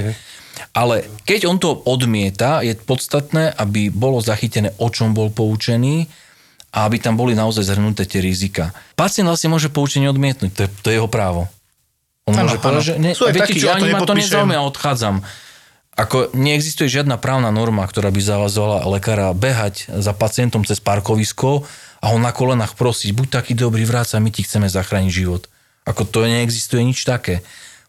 Ale 0.75 1.07
keď 1.27 1.47
on 1.47 1.57
to 1.59 1.75
odmieta, 1.87 2.63
je 2.63 2.75
podstatné, 2.75 3.51
aby 3.55 3.91
bolo 3.91 4.19
zachytené, 4.19 4.75
o 4.79 4.87
čom 4.91 5.15
bol 5.15 5.31
poučený 5.31 6.07
a 6.75 6.83
aby 6.83 6.99
tam 6.99 7.15
boli 7.15 7.31
naozaj 7.31 7.71
zhrnuté 7.71 8.03
tie 8.03 8.19
rizika. 8.19 8.75
Pacient 8.99 9.31
vlastne 9.31 9.47
môže 9.47 9.71
poučenie 9.71 10.11
odmietnúť, 10.11 10.51
to 10.51 10.61
je, 10.67 10.69
to 10.83 10.87
je 10.91 10.95
jeho 10.99 11.07
právo. 11.07 11.47
On 12.27 12.35
Áno, 12.35 12.49
môže 12.49 12.59
povedať, 12.59 12.83
že 12.83 12.93
ne, 12.99 13.11
Sú 13.15 13.29
aj 13.29 13.33
viete 13.37 13.53
takí, 13.53 13.59
čo, 13.63 13.69
ja 13.71 13.79
ani 13.79 13.93
ma 13.93 14.01
to 14.03 14.17
nezaujíma, 14.17 14.59
odchádzam. 14.67 15.21
Ako 15.95 16.35
neexistuje 16.35 16.91
žiadna 16.91 17.15
právna 17.15 17.55
norma, 17.55 17.87
ktorá 17.87 18.11
by 18.11 18.19
zavazovala 18.19 18.83
lekára 18.91 19.31
behať 19.31 19.87
za 19.87 20.11
pacientom 20.11 20.67
cez 20.67 20.83
parkovisko 20.83 21.63
a 22.03 22.05
ho 22.11 22.17
na 22.19 22.35
kolenách 22.35 22.75
prosiť, 22.75 23.15
buď 23.15 23.27
taký 23.31 23.53
dobrý 23.55 23.87
vráca, 23.87 24.19
my 24.19 24.27
ti 24.27 24.43
chceme 24.43 24.67
zachrániť 24.67 25.11
život. 25.13 25.47
Ako 25.87 26.03
to 26.03 26.27
neexistuje 26.27 26.83
nič 26.83 27.07
také. 27.07 27.45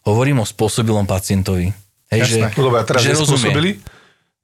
Hovorím 0.06 0.44
o 0.44 0.46
spôsobilom 0.46 1.08
pacientovi. 1.08 1.74
Hej, 2.12 2.20
že, 2.22 2.34
Jasné. 2.38 2.48
No 2.54 2.61
dobre, 2.70 2.80
teraz 2.86 3.02
že 3.02 3.12
rozumie. 3.14 3.82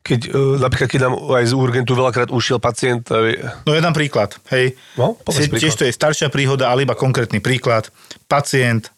Keď, 0.02 0.20
uh, 0.34 0.58
napríklad, 0.58 0.88
keď 0.90 1.00
nám 1.06 1.14
aj 1.14 1.44
z 1.46 1.54
urgentu 1.54 1.94
veľakrát 1.94 2.34
ušiel 2.34 2.58
pacient, 2.58 3.06
No 3.62 3.70
jeden 3.70 3.94
príklad, 3.94 4.34
hej. 4.50 4.74
No, 4.98 5.14
Si- 5.30 5.46
príklad. 5.46 5.62
Tiež 5.62 5.74
to 5.78 5.86
je 5.86 5.94
staršia 5.94 6.26
príhoda, 6.26 6.74
ale 6.74 6.82
iba 6.82 6.98
konkrétny 6.98 7.38
príklad. 7.38 7.86
Pacient, 8.26 8.90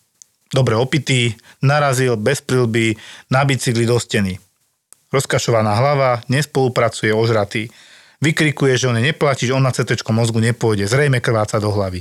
dobre 0.49 0.73
opitý, 0.81 1.37
narazil 1.61 2.17
bez 2.17 2.41
prilby 2.41 2.97
na 3.29 3.45
bicykli 3.45 3.85
do 3.85 4.01
steny. 4.01 4.41
Rozkašovaná 5.13 5.77
hlava, 5.77 6.25
nespolupracuje, 6.33 7.13
ožratý. 7.13 7.69
Vykrikuje, 8.25 8.73
že 8.81 8.89
on 8.89 8.97
je 8.97 9.13
neplatí, 9.13 9.45
že 9.45 9.53
on 9.53 9.61
na 9.61 9.77
CT 9.77 10.01
mozgu 10.09 10.41
nepôjde, 10.41 10.89
zrejme 10.89 11.21
krváca 11.21 11.61
do 11.61 11.69
hlavy. 11.69 12.01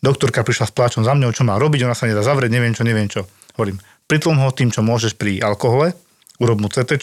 Doktorka 0.00 0.40
prišla 0.40 0.64
s 0.64 0.72
pláčom 0.72 1.04
za 1.04 1.12
mňou, 1.12 1.36
čo 1.36 1.44
má 1.44 1.60
robiť, 1.60 1.84
ona 1.84 1.92
sa 1.92 2.08
nedá 2.08 2.24
zavrieť, 2.24 2.48
neviem 2.48 2.72
čo, 2.72 2.88
neviem 2.88 3.04
čo. 3.04 3.28
Hovorím, 3.60 3.76
pritlom 4.10 4.42
ho 4.42 4.50
tým, 4.50 4.74
čo 4.74 4.82
môžeš 4.82 5.14
pri 5.14 5.38
alkohole, 5.38 5.94
urob 6.42 6.58
mu 6.58 6.66
CT, 6.66 6.98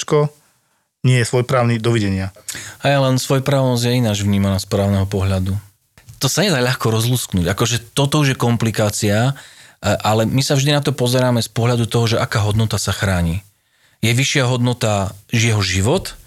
nie 1.07 1.23
je 1.23 1.29
svojprávny, 1.29 1.79
dovidenia. 1.79 2.35
Aj 2.83 2.99
len 2.99 3.15
svojprávnosť 3.15 3.83
je 3.87 3.99
ináč 4.03 4.27
vnímaná 4.27 4.59
z 4.59 4.67
právneho 4.67 5.07
pohľadu. 5.07 5.55
To 6.19 6.27
sa 6.27 6.43
nedá 6.43 6.59
ľahko 6.59 6.91
rozlusknúť. 6.91 7.47
Akože 7.53 7.95
toto 7.95 8.19
už 8.19 8.33
je 8.33 8.37
komplikácia, 8.37 9.31
e, 9.31 9.33
ale 9.87 10.27
my 10.27 10.41
sa 10.43 10.59
vždy 10.59 10.75
na 10.75 10.81
to 10.83 10.91
pozeráme 10.91 11.39
z 11.39 11.47
pohľadu 11.47 11.87
toho, 11.87 12.11
že 12.11 12.17
aká 12.19 12.43
hodnota 12.43 12.81
sa 12.81 12.91
chráni. 12.91 13.45
Je 14.03 14.11
vyššia 14.11 14.49
hodnota 14.49 15.13
jeho 15.29 15.61
život, 15.61 16.17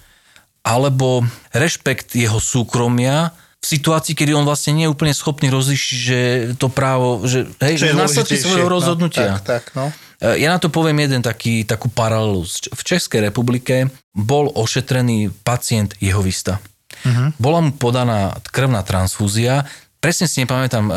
alebo 0.63 1.27
rešpekt 1.51 2.15
jeho 2.15 2.39
súkromia 2.39 3.35
v 3.61 3.65
situácii, 3.65 4.17
kedy 4.17 4.33
on 4.33 4.47
vlastne 4.47 4.73
nie 4.73 4.89
je 4.89 4.93
úplne 4.93 5.13
schopný 5.13 5.53
rozlišiť, 5.53 5.97
že 6.01 6.19
to 6.57 6.65
právo, 6.71 7.21
že 7.29 7.45
hej, 7.61 7.77
že 7.77 7.93
následky 7.93 8.33
svojho 8.39 8.65
rozhodnutia. 8.65 9.37
No, 9.37 9.43
tak, 9.45 9.45
tak, 9.45 9.63
no. 9.77 9.93
E, 10.21 10.37
Ja 10.37 10.53
na 10.53 10.61
to 10.61 10.69
poviem 10.69 11.01
jeden 11.01 11.25
taký, 11.25 11.65
takú 11.65 11.89
paralelu. 11.89 12.45
V 12.47 12.81
Českej 12.85 13.25
republike 13.25 13.89
bol 14.13 14.53
ošetrený 14.53 15.33
pacient 15.41 15.97
jehovista. 15.97 16.61
Uh-huh. 17.01 17.33
Bola 17.41 17.59
mu 17.65 17.73
podaná 17.73 18.37
krvná 18.53 18.85
transfúzia, 18.85 19.65
presne 19.97 20.29
si 20.29 20.45
nepamätám 20.45 20.85
e, 20.85 20.93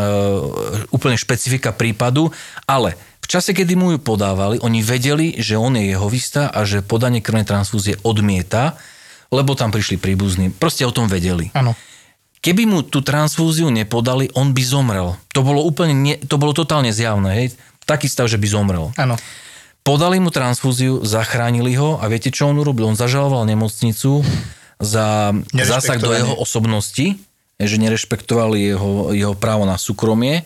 úplne 0.93 1.16
špecifika 1.16 1.72
prípadu, 1.72 2.29
ale 2.68 3.01
v 3.25 3.27
čase, 3.33 3.57
kedy 3.57 3.72
mu 3.72 3.97
ju 3.97 3.99
podávali, 4.05 4.61
oni 4.61 4.85
vedeli, 4.85 5.33
že 5.41 5.57
on 5.57 5.81
je 5.81 5.97
jehovista 5.97 6.53
a 6.53 6.61
že 6.68 6.85
podanie 6.85 7.25
krvnej 7.25 7.49
transfúzie 7.49 7.97
odmieta, 8.05 8.77
lebo 9.33 9.57
tam 9.57 9.72
prišli 9.72 9.97
príbuzní. 9.97 10.53
Proste 10.53 10.85
o 10.85 10.93
tom 10.93 11.09
vedeli. 11.09 11.49
Áno. 11.57 11.72
Keby 12.45 12.68
mu 12.68 12.85
tú 12.85 13.01
transfúziu 13.01 13.72
nepodali, 13.72 14.29
on 14.37 14.53
by 14.53 14.61
zomrel. 14.61 15.16
To 15.33 15.41
bolo 15.41 15.64
úplne, 15.64 15.97
ne, 15.97 16.14
to 16.20 16.37
bolo 16.37 16.53
totálne 16.53 16.93
zjavné, 16.93 17.31
hej? 17.33 17.47
Taký 17.85 18.07
stav, 18.07 18.26
že 18.26 18.37
by 18.37 18.47
zomrel. 18.47 18.91
Áno. 18.97 19.16
Podali 19.80 20.16
mu 20.16 20.32
transfúziu, 20.32 21.05
zachránili 21.05 21.76
ho 21.76 22.01
a 22.01 22.09
viete, 22.09 22.32
čo 22.32 22.49
on 22.49 22.57
urobil? 22.57 22.89
On 22.89 22.97
zažaloval 22.97 23.45
nemocnicu 23.45 24.24
za 24.80 25.30
zásah 25.53 26.01
do 26.01 26.09
jeho 26.11 26.32
osobnosti, 26.35 27.20
že 27.55 27.76
nerešpektovali 27.76 28.72
jeho, 28.72 28.91
jeho 29.12 29.35
právo 29.37 29.62
na 29.62 29.76
súkromie 29.76 30.43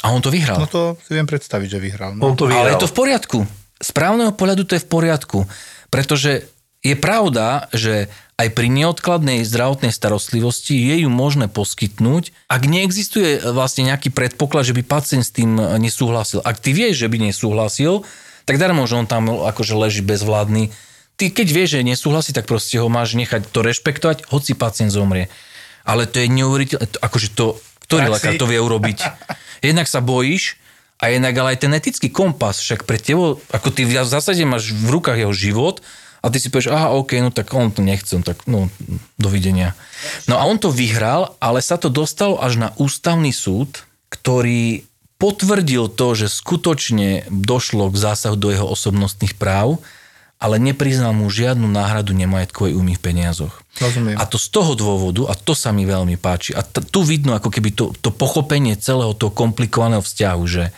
a 0.00 0.10
on 0.10 0.24
to 0.24 0.32
vyhral. 0.32 0.58
No 0.58 0.66
to 0.66 0.96
si 1.00 1.12
viem 1.12 1.28
predstaviť, 1.28 1.68
že 1.68 1.78
vyhral. 1.78 2.16
On 2.16 2.32
No. 2.32 2.34
to 2.34 2.48
Ale 2.48 2.52
vyhral. 2.56 2.72
je 2.72 2.82
to 2.82 2.88
v 2.88 2.96
poriadku. 2.96 3.38
Z 3.78 3.90
právneho 3.92 4.32
pohľadu 4.32 4.64
to 4.64 4.74
je 4.74 4.82
v 4.82 4.88
poriadku, 4.88 5.38
pretože 5.86 6.48
je 6.88 6.96
pravda, 6.96 7.68
že 7.76 8.08
aj 8.38 8.54
pri 8.54 8.70
neodkladnej 8.70 9.42
zdravotnej 9.42 9.90
starostlivosti 9.90 10.78
je 10.78 11.02
ju 11.02 11.10
možné 11.10 11.50
poskytnúť, 11.50 12.30
ak 12.46 12.62
neexistuje 12.70 13.42
vlastne 13.50 13.90
nejaký 13.90 14.14
predpoklad, 14.14 14.62
že 14.62 14.78
by 14.78 14.82
pacient 14.86 15.26
s 15.26 15.34
tým 15.34 15.58
nesúhlasil. 15.58 16.38
Ak 16.46 16.62
ty 16.62 16.70
vieš, 16.70 17.02
že 17.02 17.10
by 17.10 17.18
nesúhlasil, 17.28 18.06
tak 18.46 18.62
darmo, 18.62 18.86
že 18.86 18.94
on 18.94 19.10
tam 19.10 19.28
akože 19.28 19.74
leží 19.74 20.06
bezvládny. 20.06 20.70
Ty 21.18 21.34
keď 21.34 21.48
vieš, 21.50 21.68
že 21.76 21.82
nesúhlasí, 21.82 22.30
tak 22.30 22.46
proste 22.46 22.78
ho 22.78 22.86
máš 22.86 23.18
nechať 23.18 23.50
to 23.50 23.60
rešpektovať, 23.66 24.30
hoci 24.30 24.54
pacient 24.54 24.94
zomrie. 24.94 25.26
Ale 25.82 26.06
to 26.06 26.22
je 26.22 26.30
neuveriteľné, 26.30 27.02
akože 27.02 27.34
to, 27.34 27.58
ktorý 27.90 28.06
Tak 28.06 28.14
lekár 28.14 28.32
si. 28.36 28.40
to 28.40 28.46
vie 28.46 28.60
urobiť? 28.62 28.98
Jednak 29.66 29.90
sa 29.90 29.98
bojíš, 29.98 30.62
a 30.98 31.14
jednak 31.14 31.34
ale 31.38 31.54
aj 31.54 31.62
ten 31.62 31.72
etický 31.74 32.10
kompas, 32.10 32.58
však 32.58 32.82
pre 32.82 32.98
tebo, 32.98 33.38
ako 33.54 33.70
ty 33.70 33.86
v 33.86 34.02
zásade 34.02 34.42
máš 34.42 34.74
v 34.74 34.98
rukách 34.98 35.22
jeho 35.22 35.34
život 35.34 35.78
a 36.18 36.26
ty 36.28 36.42
si 36.42 36.50
povieš, 36.50 36.74
aha, 36.74 36.94
OK, 36.98 37.18
no 37.22 37.30
tak 37.30 37.54
on 37.54 37.70
to 37.70 37.80
nechce, 37.80 38.18
no 38.18 38.26
tak 38.26 38.42
no, 38.50 38.66
dovidenia. 39.20 39.78
No 40.26 40.38
a 40.38 40.46
on 40.46 40.58
to 40.58 40.74
vyhral, 40.74 41.38
ale 41.38 41.62
sa 41.62 41.78
to 41.78 41.86
dostalo 41.90 42.38
až 42.42 42.58
na 42.58 42.68
ústavný 42.78 43.30
súd, 43.30 43.86
ktorý 44.10 44.88
potvrdil 45.18 45.90
to, 45.90 46.14
že 46.14 46.30
skutočne 46.30 47.26
došlo 47.30 47.90
k 47.90 47.96
zásahu 47.98 48.38
do 48.38 48.54
jeho 48.54 48.66
osobnostných 48.66 49.34
práv, 49.34 49.82
ale 50.38 50.62
nepriznal 50.62 51.10
mu 51.10 51.26
žiadnu 51.26 51.66
náhradu 51.66 52.14
nemajetkovej 52.14 52.78
újmy 52.78 52.94
v 52.94 53.02
peniazoch. 53.02 53.66
Rozumiem. 53.82 54.14
A 54.14 54.22
to 54.22 54.38
z 54.38 54.54
toho 54.54 54.78
dôvodu, 54.78 55.26
a 55.26 55.34
to 55.34 55.54
sa 55.58 55.74
mi 55.74 55.82
veľmi 55.82 56.14
páči, 56.14 56.54
a 56.54 56.62
t- 56.62 56.82
tu 56.82 57.02
vidno 57.02 57.34
ako 57.34 57.50
keby 57.50 57.74
to, 57.74 57.90
to 57.98 58.14
pochopenie 58.14 58.78
celého 58.78 59.18
toho 59.18 59.34
komplikovaného 59.34 59.98
vzťahu, 59.98 60.42
že 60.46 60.70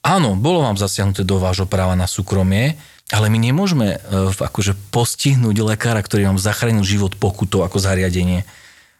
áno, 0.00 0.32
bolo 0.40 0.64
vám 0.64 0.80
zasiahnuté 0.80 1.28
do 1.28 1.36
vášho 1.36 1.68
práva 1.68 1.92
na 1.92 2.08
súkromie, 2.08 2.80
ale 3.14 3.30
my 3.30 3.38
nemôžeme 3.38 3.96
e, 3.96 3.98
akože 4.34 4.74
postihnúť 4.90 5.62
lekára, 5.62 6.02
ktorý 6.02 6.26
vám 6.34 6.42
zachránil 6.42 6.82
život 6.82 7.14
pokutou 7.14 7.62
ako 7.62 7.78
zariadenie. 7.78 8.42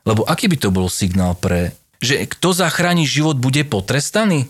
Lebo 0.07 0.23
aký 0.23 0.47
by 0.47 0.57
to 0.63 0.71
bol 0.71 0.87
signál 0.87 1.35
pre... 1.35 1.75
Že 1.99 2.31
kto 2.31 2.55
zachráni 2.55 3.03
život, 3.03 3.35
bude 3.35 3.67
potrestaný? 3.67 4.47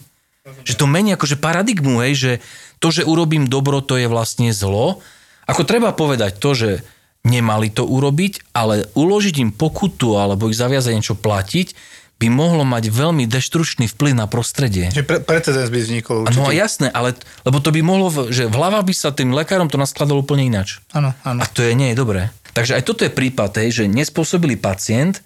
Že 0.69 0.75
to 0.77 0.87
mení 0.87 1.17
akože 1.17 1.41
paradigmu, 1.41 2.05
hej, 2.05 2.15
že 2.15 2.33
to, 2.79 2.93
že 2.93 3.09
urobím 3.09 3.49
dobro, 3.49 3.81
to 3.81 3.97
je 3.97 4.07
vlastne 4.07 4.53
zlo. 4.53 5.01
Ako 5.49 5.65
treba 5.65 5.97
povedať 5.97 6.37
to, 6.37 6.53
že 6.53 6.71
nemali 7.27 7.73
to 7.73 7.83
urobiť, 7.83 8.55
ale 8.55 8.87
uložiť 8.95 9.43
im 9.43 9.51
pokutu 9.51 10.15
alebo 10.15 10.47
ich 10.47 10.59
zaviazať 10.59 10.93
niečo 10.95 11.17
platiť, 11.19 11.75
by 12.17 12.33
mohlo 12.33 12.65
mať 12.65 12.89
veľmi 12.89 13.29
deštručný 13.29 13.93
vplyv 13.93 14.17
na 14.17 14.25
prostredie. 14.25 14.89
Že 14.89 15.05
pre, 15.05 15.19
precedens 15.21 15.69
by 15.69 15.79
vznikol 15.79 16.25
No 16.25 16.49
určite. 16.49 16.57
jasné, 16.57 16.89
ale 16.89 17.13
lebo 17.45 17.61
to 17.61 17.69
by 17.69 17.85
mohlo, 17.85 18.09
že 18.33 18.49
v 18.49 18.57
hlavách 18.57 18.89
by 18.89 18.95
sa 18.97 19.13
tým 19.13 19.37
lekárom 19.37 19.69
to 19.69 19.77
naskladalo 19.77 20.25
úplne 20.25 20.49
ináč. 20.49 20.81
Áno, 20.97 21.13
áno. 21.23 21.41
A 21.41 21.47
to 21.47 21.61
je 21.61 21.77
nie 21.77 21.93
je 21.93 21.97
dobré. 21.97 22.33
Takže 22.57 22.73
aj 22.73 22.83
toto 22.83 23.05
je 23.05 23.13
prípad, 23.13 23.61
hej, 23.61 23.85
že 23.85 23.85
nespôsobili 23.85 24.57
pacient, 24.57 25.21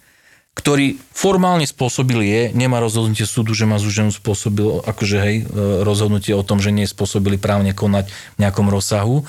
ktorý 0.51 0.99
formálne 1.15 1.63
spôsobil 1.63 2.27
je, 2.27 2.41
nemá 2.51 2.83
rozhodnutie 2.83 3.23
súdu, 3.23 3.55
že 3.55 3.63
má 3.63 3.79
zúženú 3.79 4.11
spôsobil, 4.11 4.83
akože 4.83 5.17
hej, 5.23 5.35
e, 5.41 5.43
rozhodnutie 5.87 6.35
o 6.35 6.43
tom, 6.43 6.59
že 6.59 6.75
nespôsobili 6.75 7.39
právne 7.39 7.71
konať 7.71 8.11
v 8.35 8.37
nejakom 8.43 8.67
rozsahu. 8.67 9.23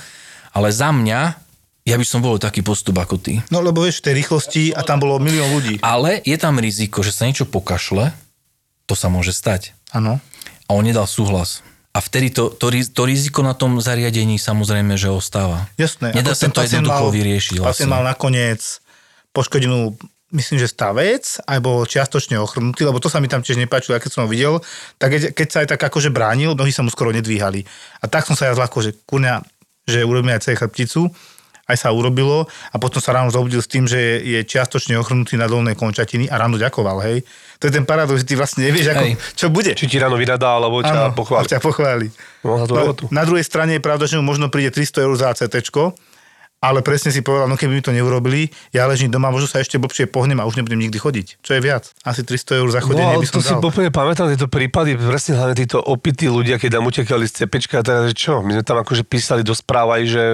Ale 0.50 0.74
za 0.74 0.90
mňa, 0.90 1.41
ja 1.82 1.98
by 1.98 2.06
som 2.06 2.22
bol 2.22 2.38
taký 2.38 2.62
postup 2.62 2.94
ako 3.02 3.18
ty. 3.18 3.42
No 3.50 3.58
lebo 3.58 3.82
vieš, 3.82 4.02
tej 4.02 4.22
rýchlosti 4.22 4.70
a 4.70 4.86
tam 4.86 5.02
bolo 5.02 5.18
milión 5.18 5.50
ľudí. 5.50 5.82
Ale 5.82 6.22
je 6.22 6.36
tam 6.38 6.62
riziko, 6.62 7.02
že 7.02 7.10
sa 7.10 7.26
niečo 7.26 7.46
pokašle, 7.46 8.14
to 8.86 8.94
sa 8.94 9.10
môže 9.10 9.34
stať. 9.34 9.74
Áno. 9.90 10.22
A 10.66 10.70
on 10.70 10.86
nedal 10.86 11.10
súhlas. 11.10 11.66
A 11.92 12.00
vtedy 12.00 12.32
to, 12.32 12.48
to, 12.54 12.72
to 12.72 13.02
riziko 13.04 13.44
na 13.44 13.52
tom 13.52 13.76
zariadení 13.76 14.40
samozrejme, 14.40 14.96
že 14.96 15.12
ostáva. 15.12 15.68
Jasné. 15.76 16.16
Nedá 16.16 16.32
sa 16.32 16.48
to 16.48 16.64
jednoducho 16.64 17.10
mal- 17.10 17.12
vyriešiť. 17.12 17.60
Pacient 17.60 17.66
Vlastne. 17.68 17.92
mal 17.92 18.02
nakoniec 18.06 18.80
poškodenú 19.36 19.98
myslím, 20.32 20.64
že 20.64 20.72
stavec, 20.72 21.24
aj 21.44 21.58
bol 21.60 21.84
čiastočne 21.84 22.40
ochrnutý, 22.40 22.88
lebo 22.88 22.96
to 22.96 23.12
sa 23.12 23.20
mi 23.20 23.28
tam 23.28 23.44
tiež 23.44 23.60
nepáčilo, 23.60 24.00
keď 24.00 24.12
som 24.16 24.24
ho 24.24 24.32
videl, 24.32 24.64
tak 24.96 25.12
keď, 25.12 25.48
sa 25.52 25.58
aj 25.60 25.76
tak 25.76 25.80
akože 25.92 26.08
bránil, 26.08 26.56
nohy 26.56 26.72
sa 26.72 26.80
mu 26.80 26.88
skoro 26.88 27.12
nedvíhali. 27.12 27.68
A 28.00 28.08
tak 28.08 28.24
som 28.24 28.32
sa 28.32 28.48
ja 28.48 28.56
zľahko, 28.56 28.80
že 28.80 28.96
kurňa, 29.04 29.44
že 29.84 30.00
urobíme 30.00 30.32
aj 30.32 30.48
celé 30.48 30.56
chrbticu, 30.56 31.12
aj 31.72 31.78
sa 31.78 31.88
urobilo 31.88 32.44
a 32.44 32.76
potom 32.76 32.98
sa 32.98 33.12
ráno 33.12 33.28
zobudil 33.28 33.58
s 33.58 33.66
tým, 33.66 33.84
že 33.84 33.96
je, 34.20 34.40
čiastočne 34.42 34.94
ochrnutý 34.94 35.34
na 35.34 35.44
dolnej 35.44 35.72
končatiny 35.72 36.28
a 36.28 36.36
ráno 36.36 36.54
ďakoval, 36.54 37.00
hej. 37.02 37.24
To 37.56 37.66
je 37.66 37.72
ten 37.72 37.82
paradox, 37.82 38.20
že 38.20 38.26
ty 38.26 38.34
vlastne 38.34 38.62
nevieš, 38.62 38.90
ako, 38.90 39.04
Hej. 39.04 39.14
čo 39.32 39.46
bude. 39.46 39.70
Či 39.70 39.86
ti 39.86 39.96
ráno 39.96 40.14
vynadá, 40.14 40.50
alebo 40.52 40.78
ťa 40.78 40.92
Áno, 40.92 41.14
pochváli. 41.14 41.46
ťa 41.46 41.58
pochváli. 41.58 42.06
No, 42.42 42.58
robotu. 42.60 43.06
na 43.08 43.22
druhej 43.22 43.42
strane 43.42 43.78
je 43.78 43.80
pravda, 43.80 44.04
že 44.04 44.18
mu 44.18 44.24
možno 44.24 44.46
príde 44.46 44.68
300 44.68 44.98
eur 45.00 45.14
za 45.14 45.30
CT, 45.32 45.62
ale 46.58 46.78
presne 46.78 47.10
si 47.10 47.18
povedal, 47.20 47.46
no 47.46 47.54
keby 47.54 47.72
mi 47.72 47.82
to 47.82 47.90
neurobili, 47.90 48.46
ja 48.70 48.86
ležím 48.86 49.10
doma, 49.10 49.30
možno 49.30 49.46
sa 49.46 49.58
ešte 49.58 49.78
blbšie 49.78 50.06
pohnem 50.06 50.38
a 50.38 50.46
už 50.46 50.54
nebudem 50.54 50.78
nikdy 50.80 50.94
chodiť. 50.94 51.26
Čo 51.38 51.54
je 51.54 51.60
viac? 51.60 51.90
Asi 52.02 52.22
300 52.22 52.54
eur 52.56 52.68
za 52.68 52.78
No, 52.78 52.86
chodenie 52.88 53.02
ale 53.08 53.18
by 53.18 53.26
som 53.26 53.34
to 53.34 53.42
si 53.42 53.50
dal. 53.52 53.62
úplne 53.62 53.90
pamätám, 53.90 54.26
tieto 54.26 54.46
prípady, 54.46 54.94
presne 54.94 55.34
hlavne 55.34 55.54
títo 55.54 55.78
opití 55.78 56.26
ľudia, 56.26 56.58
keď 56.58 56.78
nám 56.78 56.86
utekali 56.86 57.26
z 57.26 57.46
cepečka, 57.46 57.78
a 57.78 57.84
teraz 57.84 58.02
že 58.08 58.14
čo? 58.16 58.42
My 58.42 58.54
sme 58.54 58.62
tam 58.62 58.74
akože 58.76 59.02
písali 59.02 59.42
do 59.42 59.54
správ 59.54 59.90
aj, 59.92 60.02
že 60.06 60.24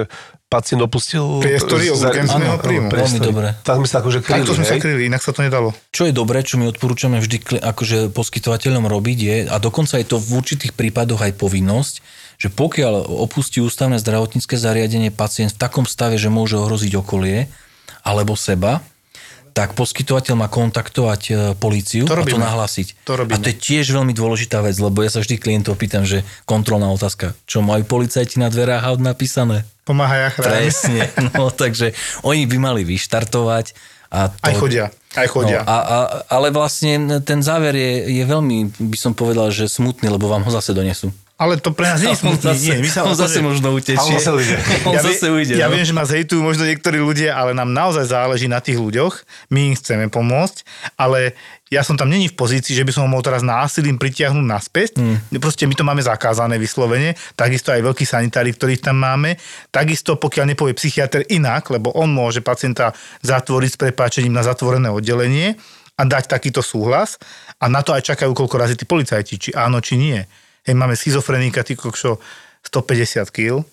pacient 0.49 0.81
opustil... 0.81 1.45
Priestory 1.45 1.93
urgentného 1.93 2.57
príjmu. 2.57 2.89
Veľmi 2.89 3.19
dobre. 3.21 3.47
Tak 3.61 3.77
sme 3.77 3.87
sa 3.87 4.01
akože 4.01 4.19
kryli, 4.25 4.41
Takto 4.41 4.57
sme 4.57 4.65
sa 4.65 4.75
kryli, 4.81 5.05
inak 5.05 5.21
sa 5.21 5.29
to 5.29 5.45
nedalo. 5.45 5.69
Čo 5.93 6.09
je 6.09 6.13
dobré, 6.13 6.41
čo 6.41 6.57
my 6.57 6.65
odporúčame 6.73 7.21
vždy 7.21 7.61
akože 7.61 8.09
poskytovateľom 8.09 8.89
robiť 8.89 9.17
je, 9.21 9.37
a 9.45 9.55
dokonca 9.61 10.01
je 10.01 10.09
to 10.09 10.17
v 10.17 10.41
určitých 10.41 10.73
prípadoch 10.73 11.21
aj 11.21 11.37
povinnosť, 11.37 11.95
že 12.41 12.49
pokiaľ 12.49 13.21
opustí 13.21 13.61
ústavné 13.61 14.01
zdravotnícke 14.01 14.57
zariadenie 14.57 15.13
pacient 15.13 15.53
v 15.53 15.61
takom 15.61 15.85
stave, 15.85 16.17
že 16.17 16.33
môže 16.33 16.57
ohroziť 16.57 16.97
okolie 16.97 17.45
alebo 18.01 18.33
seba, 18.33 18.81
tak 19.59 19.75
poskytovateľ 19.75 20.39
má 20.39 20.47
kontaktovať 20.47 21.21
e, 21.27 21.31
políciu 21.59 22.07
To 22.07 22.15
a 22.15 22.23
to 22.23 22.39
nahlásiť. 22.39 23.03
To 23.03 23.19
robíme. 23.19 23.35
A 23.35 23.43
to 23.43 23.51
je 23.51 23.59
tiež 23.59 23.91
veľmi 23.91 24.15
dôležitá 24.15 24.63
vec, 24.63 24.79
lebo 24.79 25.03
ja 25.03 25.11
sa 25.11 25.19
vždy 25.19 25.35
klientov 25.35 25.75
pýtam, 25.75 26.07
že 26.07 26.23
kontrolná 26.47 26.87
otázka, 26.95 27.35
čo 27.43 27.59
majú 27.59 27.83
policajti 27.83 28.39
na 28.39 28.47
dverách 28.47 28.87
aut 28.87 29.03
napísané? 29.03 29.67
Pomáha 29.83 30.15
ja 30.15 30.29
chráň. 30.31 30.47
Presne, 30.47 31.01
no 31.35 31.51
takže 31.51 31.91
oni 32.23 32.47
by 32.47 32.57
mali 32.71 32.81
vyštartovať. 32.87 33.75
A 34.09 34.31
to, 34.31 34.47
Aj 34.47 34.55
chodia, 34.55 34.85
aj 35.19 35.27
chodia. 35.27 35.59
No, 35.61 35.69
a, 35.69 35.75
a, 35.75 35.97
ale 36.31 36.55
vlastne 36.55 37.19
ten 37.21 37.43
záver 37.43 37.75
je, 37.75 38.15
je 38.15 38.23
veľmi, 38.23 38.79
by 38.79 38.97
som 38.97 39.11
povedal, 39.11 39.51
že 39.51 39.67
smutný, 39.67 40.07
lebo 40.07 40.31
vám 40.31 40.47
ho 40.47 40.51
zase 40.55 40.71
donesú. 40.71 41.11
Ale 41.39 41.55
to 41.55 41.71
pre 41.71 41.87
nás 41.87 42.03
nie 42.03 42.11
je 42.11 42.19
On 42.19 42.35
smutný, 42.35 42.51
zase, 42.51 42.67
nie. 42.67 42.83
My 42.83 42.89
sa 42.91 43.01
on 43.07 43.15
zase 43.15 43.39
možno 43.39 43.71
utečie. 43.71 43.95
On 43.95 44.19
zase 44.19 44.31
ujde. 44.35 44.55
On 44.91 44.91
ja, 44.91 44.99
zase 44.99 45.31
ujde. 45.31 45.55
ja 45.55 45.71
no. 45.71 45.79
viem, 45.79 45.87
že 45.87 45.95
ma 45.95 46.03
zhejtujú 46.03 46.43
možno 46.43 46.67
niektorí 46.67 46.99
ľudia, 46.99 47.31
ale 47.31 47.55
nám 47.55 47.71
naozaj 47.71 48.11
záleží 48.11 48.51
na 48.51 48.59
tých 48.59 48.75
ľuďoch. 48.75 49.23
My 49.47 49.71
im 49.71 49.75
chceme 49.79 50.11
pomôcť, 50.11 50.67
ale 50.99 51.39
ja 51.71 51.79
som 51.87 51.95
tam 51.95 52.11
není 52.11 52.27
v 52.27 52.35
pozícii, 52.35 52.75
že 52.75 52.83
by 52.83 52.91
som 52.91 53.07
ho 53.07 53.09
mohol 53.15 53.23
teraz 53.23 53.39
násilím 53.39 53.95
pritiahnuť 53.95 54.45
naspäť. 54.51 54.99
Mm. 54.99 55.39
Proste 55.39 55.63
my 55.63 55.79
to 55.79 55.87
máme 55.87 56.03
zakázané 56.03 56.59
vyslovene. 56.59 57.15
Takisto 57.39 57.71
aj 57.71 57.87
veľkí 57.87 58.03
sanitári, 58.03 58.51
ktorých 58.51 58.83
tam 58.83 58.99
máme. 58.99 59.39
Takisto 59.71 60.19
pokiaľ 60.19 60.51
nepovie 60.51 60.75
psychiatr 60.75 61.23
inak, 61.31 61.71
lebo 61.71 61.95
on 61.95 62.11
môže 62.11 62.43
pacienta 62.43 62.91
zatvoriť 63.23 63.69
s 63.69 63.79
prepáčením 63.79 64.35
na 64.35 64.43
zatvorené 64.43 64.91
oddelenie 64.91 65.55
a 65.95 66.01
dať 66.03 66.27
takýto 66.27 66.59
súhlas. 66.59 67.15
A 67.63 67.71
na 67.71 67.79
to 67.79 67.95
aj 67.95 68.11
čakajú, 68.11 68.35
koľko 68.35 68.55
razy 68.59 68.75
tí 68.75 68.83
policajti, 68.83 69.39
či 69.39 69.49
áno, 69.55 69.79
či 69.79 69.95
nie. 69.95 70.19
Hej, 70.69 70.77
máme 70.77 70.93
schizofrenika, 70.93 71.65
ty 71.65 71.73
kokšo, 71.73 72.21
150 72.69 73.33
kg. 73.33 73.65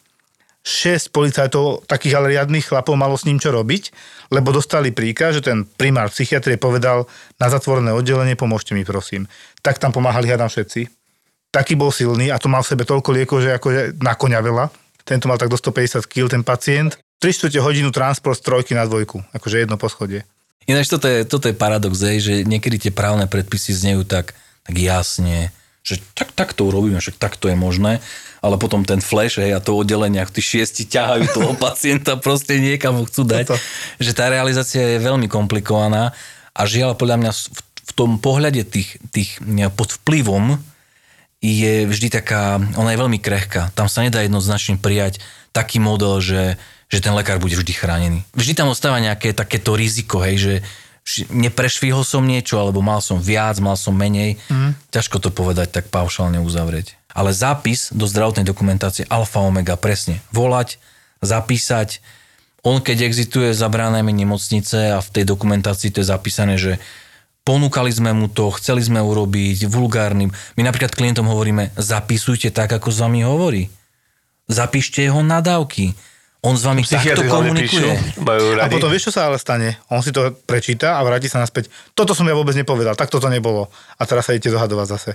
6 0.65 1.13
policajtov, 1.13 1.85
takých 1.85 2.17
ale 2.17 2.33
riadných 2.33 2.65
chlapov, 2.73 2.97
malo 2.97 3.21
s 3.21 3.29
ním 3.29 3.37
čo 3.37 3.53
robiť, 3.53 3.93
lebo 4.33 4.49
dostali 4.49 4.97
príkaz, 4.97 5.37
že 5.37 5.53
ten 5.53 5.69
primár 5.69 6.09
psychiatrie 6.09 6.57
povedal 6.57 7.05
na 7.37 7.53
zatvorené 7.53 7.93
oddelenie, 7.93 8.33
pomôžte 8.33 8.73
mi 8.73 8.89
prosím. 8.89 9.29
Tak 9.61 9.77
tam 9.77 9.93
pomáhali 9.93 10.25
hádam 10.33 10.49
všetci. 10.49 10.89
taký 11.53 11.77
bol 11.77 11.93
silný 11.93 12.33
a 12.33 12.41
to 12.41 12.49
mal 12.49 12.65
v 12.65 12.73
sebe 12.73 12.89
toľko 12.89 13.13
liekov, 13.13 13.45
že 13.45 13.61
akože 13.61 14.01
na 14.01 14.17
koňa 14.17 14.41
veľa. 14.41 14.65
Tento 15.05 15.29
mal 15.29 15.37
tak 15.37 15.53
do 15.53 15.61
150 15.61 16.01
kg, 16.09 16.33
ten 16.33 16.41
pacient. 16.41 16.97
3 17.21 17.29
čtvrte 17.29 17.61
hodinu 17.61 17.93
transport 17.93 18.41
z 18.41 18.45
trojky 18.49 18.73
na 18.73 18.89
dvojku, 18.89 19.21
akože 19.37 19.69
jedno 19.69 19.77
poschodie. 19.77 20.25
Ináč 20.65 20.89
toto 20.89 21.13
je, 21.13 21.29
toto 21.29 21.45
je 21.47 21.55
paradox, 21.55 22.01
že 22.01 22.49
niekedy 22.49 22.89
tie 22.89 22.93
právne 22.93 23.29
predpisy 23.29 23.77
znejú 23.77 24.09
tak, 24.09 24.33
tak 24.65 24.75
jasne, 24.81 25.53
že 25.87 26.03
tak, 26.19 26.35
tak 26.35 26.51
to 26.51 26.67
urobíme, 26.67 26.99
však 26.99 27.15
tak 27.15 27.39
to 27.39 27.47
je 27.47 27.55
možné, 27.55 28.03
ale 28.43 28.59
potom 28.59 28.83
ten 28.83 28.99
flash 28.99 29.39
hej, 29.39 29.55
a 29.55 29.63
to 29.63 29.79
oddelenie, 29.79 30.19
ako 30.19 30.35
tí 30.35 30.43
šiesti 30.43 30.83
ťahajú 30.91 31.31
toho 31.31 31.55
pacienta 31.63 32.19
proste 32.19 32.59
niekam 32.59 32.99
ho 32.99 33.07
chcú 33.07 33.23
dať, 33.23 33.47
Toto. 33.47 33.63
že 34.03 34.11
tá 34.11 34.27
realizácia 34.27 34.83
je 34.83 34.99
veľmi 34.99 35.31
komplikovaná 35.31 36.11
a 36.51 36.63
žiaľ 36.67 36.99
podľa 36.99 37.23
mňa 37.23 37.33
v, 37.33 37.59
v 37.63 37.93
tom 37.95 38.19
pohľade 38.19 38.67
tých, 38.67 38.99
tých 39.15 39.39
pod 39.79 39.95
vplyvom 40.03 40.59
je 41.39 41.87
vždy 41.87 42.11
taká, 42.11 42.59
ona 42.75 42.91
je 42.91 42.99
veľmi 42.99 43.23
krehká. 43.23 43.71
Tam 43.77 43.87
sa 43.87 44.03
nedá 44.03 44.25
jednoznačne 44.25 44.81
prijať 44.81 45.23
taký 45.55 45.79
model, 45.79 46.19
že, 46.19 46.59
že 46.91 46.99
ten 46.99 47.15
lekár 47.15 47.39
bude 47.39 47.55
vždy 47.55 47.73
chránený. 47.77 48.19
Vždy 48.35 48.53
tam 48.59 48.73
ostáva 48.73 48.99
nejaké 48.99 49.31
takéto 49.37 49.79
riziko, 49.79 50.19
hej, 50.25 50.37
že 50.37 50.55
neprešvihol 51.31 52.03
som 52.03 52.27
niečo, 52.27 52.59
alebo 52.59 52.83
mal 52.83 52.99
som 52.99 53.23
viac, 53.23 53.63
mal 53.63 53.79
som 53.79 53.95
menej. 53.95 54.37
Mm. 54.51 54.75
Ťažko 54.91 55.23
to 55.23 55.31
povedať 55.31 55.71
tak 55.71 55.87
paušálne 55.89 56.43
uzavrieť. 56.43 56.99
Ale 57.15 57.33
zápis 57.33 57.95
do 57.95 58.05
zdravotnej 58.05 58.45
dokumentácie 58.45 59.09
alfa 59.09 59.41
omega 59.41 59.79
presne. 59.79 60.21
Volať, 60.35 60.83
zapísať. 61.23 62.03
On 62.67 62.83
keď 62.83 63.07
existuje 63.07 63.55
za 63.55 63.71
bránami 63.71 64.11
nemocnice 64.11 64.93
a 64.93 64.99
v 64.99 65.13
tej 65.15 65.25
dokumentácii 65.25 65.95
to 65.95 66.03
je 66.03 66.11
zapísané, 66.11 66.59
že 66.59 66.83
ponúkali 67.47 67.95
sme 67.95 68.11
mu 68.11 68.27
to, 68.27 68.51
chceli 68.59 68.83
sme 68.83 68.99
urobiť 68.99 69.71
vulgárnym. 69.71 70.35
My 70.59 70.63
napríklad 70.67 70.99
klientom 70.99 71.31
hovoríme, 71.31 71.71
zapisujte 71.79 72.51
tak, 72.51 72.75
ako 72.75 72.91
s 72.91 72.99
vami 72.99 73.23
hovorí. 73.23 73.71
Zapíšte 74.51 75.07
jeho 75.07 75.23
nadávky. 75.23 75.95
On 76.45 76.55
s 76.55 76.63
vami 76.63 76.85
takto 76.85 77.25
komunikuje. 77.27 77.97
píšu, 77.97 78.61
A 78.61 78.69
potom 78.69 78.93
vieš, 78.93 79.11
čo 79.11 79.13
sa 79.17 79.33
ale 79.33 79.41
stane? 79.41 79.81
On 79.89 80.05
si 80.05 80.13
to 80.13 80.37
prečíta 80.45 80.99
a 80.99 81.01
vráti 81.03 81.27
sa 81.27 81.41
naspäť. 81.41 81.73
Toto 81.97 82.13
som 82.13 82.29
ja 82.29 82.37
vôbec 82.37 82.55
nepovedal, 82.55 82.95
tak 82.95 83.09
toto 83.09 83.27
nebolo. 83.33 83.73
A 83.97 84.03
teraz 84.05 84.29
sa 84.29 84.37
idete 84.37 84.53
dohadovať 84.53 84.87
zase. 84.87 85.11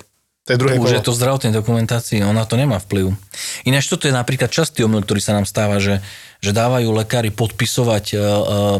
To 0.49 0.49
je 0.49 0.57
druhé 0.57 0.82
Už 0.82 0.89
kolo. 0.89 0.97
je 0.97 1.05
to 1.05 1.13
v 1.13 1.19
zdravotnej 1.22 1.53
dokumentácii, 1.53 2.26
ona 2.26 2.49
to 2.49 2.57
nemá 2.57 2.82
vplyv. 2.82 3.13
Ináč 3.61 3.86
toto 3.86 4.09
je 4.09 4.13
napríklad 4.13 4.49
častý 4.49 4.82
omyl, 4.82 5.05
ktorý 5.05 5.22
sa 5.22 5.38
nám 5.38 5.45
stáva, 5.45 5.78
že, 5.78 6.01
že 6.41 6.49
dávajú 6.49 6.89
lekári 6.89 7.30
podpisovať 7.30 8.05
uh, 8.11 8.17
uh, 8.17 8.32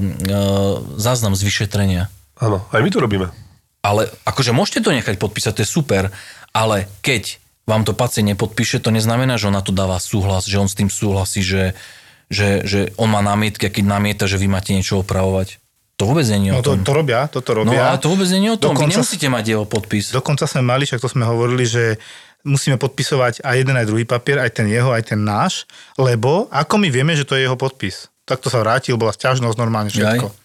uh, 0.02 0.76
záznam 0.98 1.38
z 1.38 1.46
vyšetrenia. 1.46 2.10
Áno, 2.42 2.66
aj 2.74 2.82
my 2.82 2.90
to 2.90 2.98
robíme. 2.98 3.30
Ale 3.86 4.10
akože 4.26 4.58
môžete 4.58 4.82
to 4.82 4.90
nechať 4.90 5.22
podpísať, 5.22 5.62
to 5.62 5.62
je 5.62 5.70
super, 5.70 6.10
ale 6.50 6.90
keď 7.06 7.38
vám 7.70 7.86
to 7.86 7.94
pacient 7.94 8.26
nepodpíše, 8.34 8.82
to 8.82 8.90
neznamená, 8.90 9.38
že 9.38 9.46
on 9.46 9.54
na 9.54 9.62
to 9.62 9.70
dáva 9.70 10.02
súhlas, 10.02 10.50
že 10.50 10.58
on 10.58 10.66
s 10.66 10.74
tým 10.74 10.90
súhlasí, 10.90 11.46
že, 11.46 11.78
že, 12.32 12.64
že 12.64 12.80
on 12.96 13.08
má 13.08 13.20
námietky 13.20 13.68
a 13.68 13.72
keď 13.72 13.84
namieta, 13.86 14.24
že 14.26 14.40
vy 14.40 14.48
máte 14.48 14.72
niečo 14.72 14.98
opravovať. 14.98 15.60
To 16.00 16.08
vôbec 16.08 16.26
nie 16.26 16.50
je 16.50 16.56
No 16.56 16.60
o 16.60 16.66
to, 16.66 16.74
tom. 16.74 16.82
to 16.82 16.92
robia, 16.96 17.28
toto 17.28 17.52
No 17.54 17.62
robia. 17.62 17.92
ale 17.92 18.00
to 18.00 18.10
vôbec 18.10 18.26
nie 18.28 18.48
je 18.48 18.56
o 18.56 18.60
tom. 18.60 18.72
Vy 18.72 18.82
Dokonca- 18.82 18.98
nemusíte 18.98 19.28
mať 19.28 19.46
jeho 19.46 19.66
podpis. 19.66 20.06
Dokonca 20.10 20.48
sme 20.48 20.62
mali, 20.64 20.84
však 20.84 20.98
to 20.98 21.06
sme 21.08 21.24
hovorili, 21.24 21.62
že 21.64 22.02
musíme 22.42 22.76
podpisovať 22.76 23.44
aj 23.44 23.56
jeden, 23.56 23.76
aj 23.76 23.86
druhý 23.86 24.02
papier, 24.02 24.40
aj 24.40 24.50
ten 24.52 24.66
jeho, 24.66 24.90
aj 24.90 25.14
ten 25.14 25.20
náš, 25.20 25.70
lebo 25.94 26.50
ako 26.50 26.74
my 26.80 26.90
vieme, 26.90 27.14
že 27.14 27.22
to 27.22 27.36
je 27.36 27.46
jeho 27.46 27.54
podpis? 27.54 28.10
Takto 28.24 28.50
sa 28.50 28.58
vrátil, 28.60 28.96
bola 28.96 29.12
sťažnosť, 29.12 29.54
normálne 29.56 29.92
všetko. 29.92 30.26
Jaj. 30.26 30.40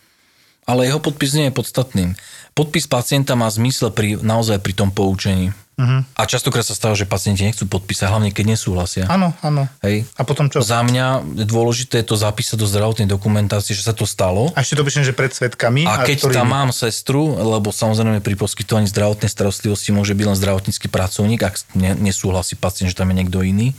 Ale 0.67 0.85
jeho 0.85 0.99
podpis 0.99 1.33
nie 1.33 1.49
je 1.49 1.55
podstatným. 1.55 2.11
Podpis 2.53 2.85
pacienta 2.85 3.33
má 3.33 3.47
zmysel 3.47 3.89
pri, 3.89 4.19
naozaj 4.19 4.59
pri 4.59 4.75
tom 4.75 4.91
poučení. 4.91 5.55
Uh-huh. 5.77 6.01
A 6.17 6.25
častokrát 6.25 6.65
sa 6.65 6.73
stáva, 6.73 6.97
že 6.97 7.05
pacienti 7.05 7.45
nechcú 7.45 7.69
podpísať, 7.69 8.09
hlavne 8.09 8.33
keď 8.33 8.57
nesúhlasia. 8.57 9.05
Áno, 9.13 9.37
áno. 9.45 9.69
Hej. 9.85 10.09
A 10.17 10.25
potom 10.25 10.49
čo? 10.49 10.65
Za 10.65 10.81
mňa 10.81 11.37
je 11.37 11.45
dôležité 11.45 12.01
je 12.01 12.09
to 12.09 12.17
zapísať 12.17 12.57
do 12.57 12.65
zdravotnej 12.65 13.05
dokumentácie, 13.05 13.77
že 13.77 13.85
sa 13.85 13.93
to 13.93 14.09
stalo. 14.09 14.49
A 14.57 14.65
ešte 14.65 14.81
to 14.81 14.89
píšem, 14.89 15.05
že 15.05 15.13
pred 15.13 15.37
svetkami. 15.37 15.85
A 15.85 16.01
keď 16.01 16.25
ktorými- 16.25 16.37
tam 16.41 16.49
mám 16.49 16.71
sestru, 16.73 17.37
lebo 17.37 17.69
samozrejme 17.77 18.25
pri 18.25 18.41
poskytovaní 18.41 18.89
zdravotnej 18.89 19.29
starostlivosti 19.29 19.93
môže 19.93 20.17
byť 20.17 20.27
len 20.33 20.37
zdravotnícky 20.41 20.89
pracovník, 20.89 21.45
ak 21.45 21.55
ne, 21.77 21.93
nesúhlasí 21.93 22.57
pacient, 22.57 22.89
že 22.89 22.97
tam 22.97 23.13
je 23.13 23.21
niekto 23.21 23.45
iný, 23.45 23.77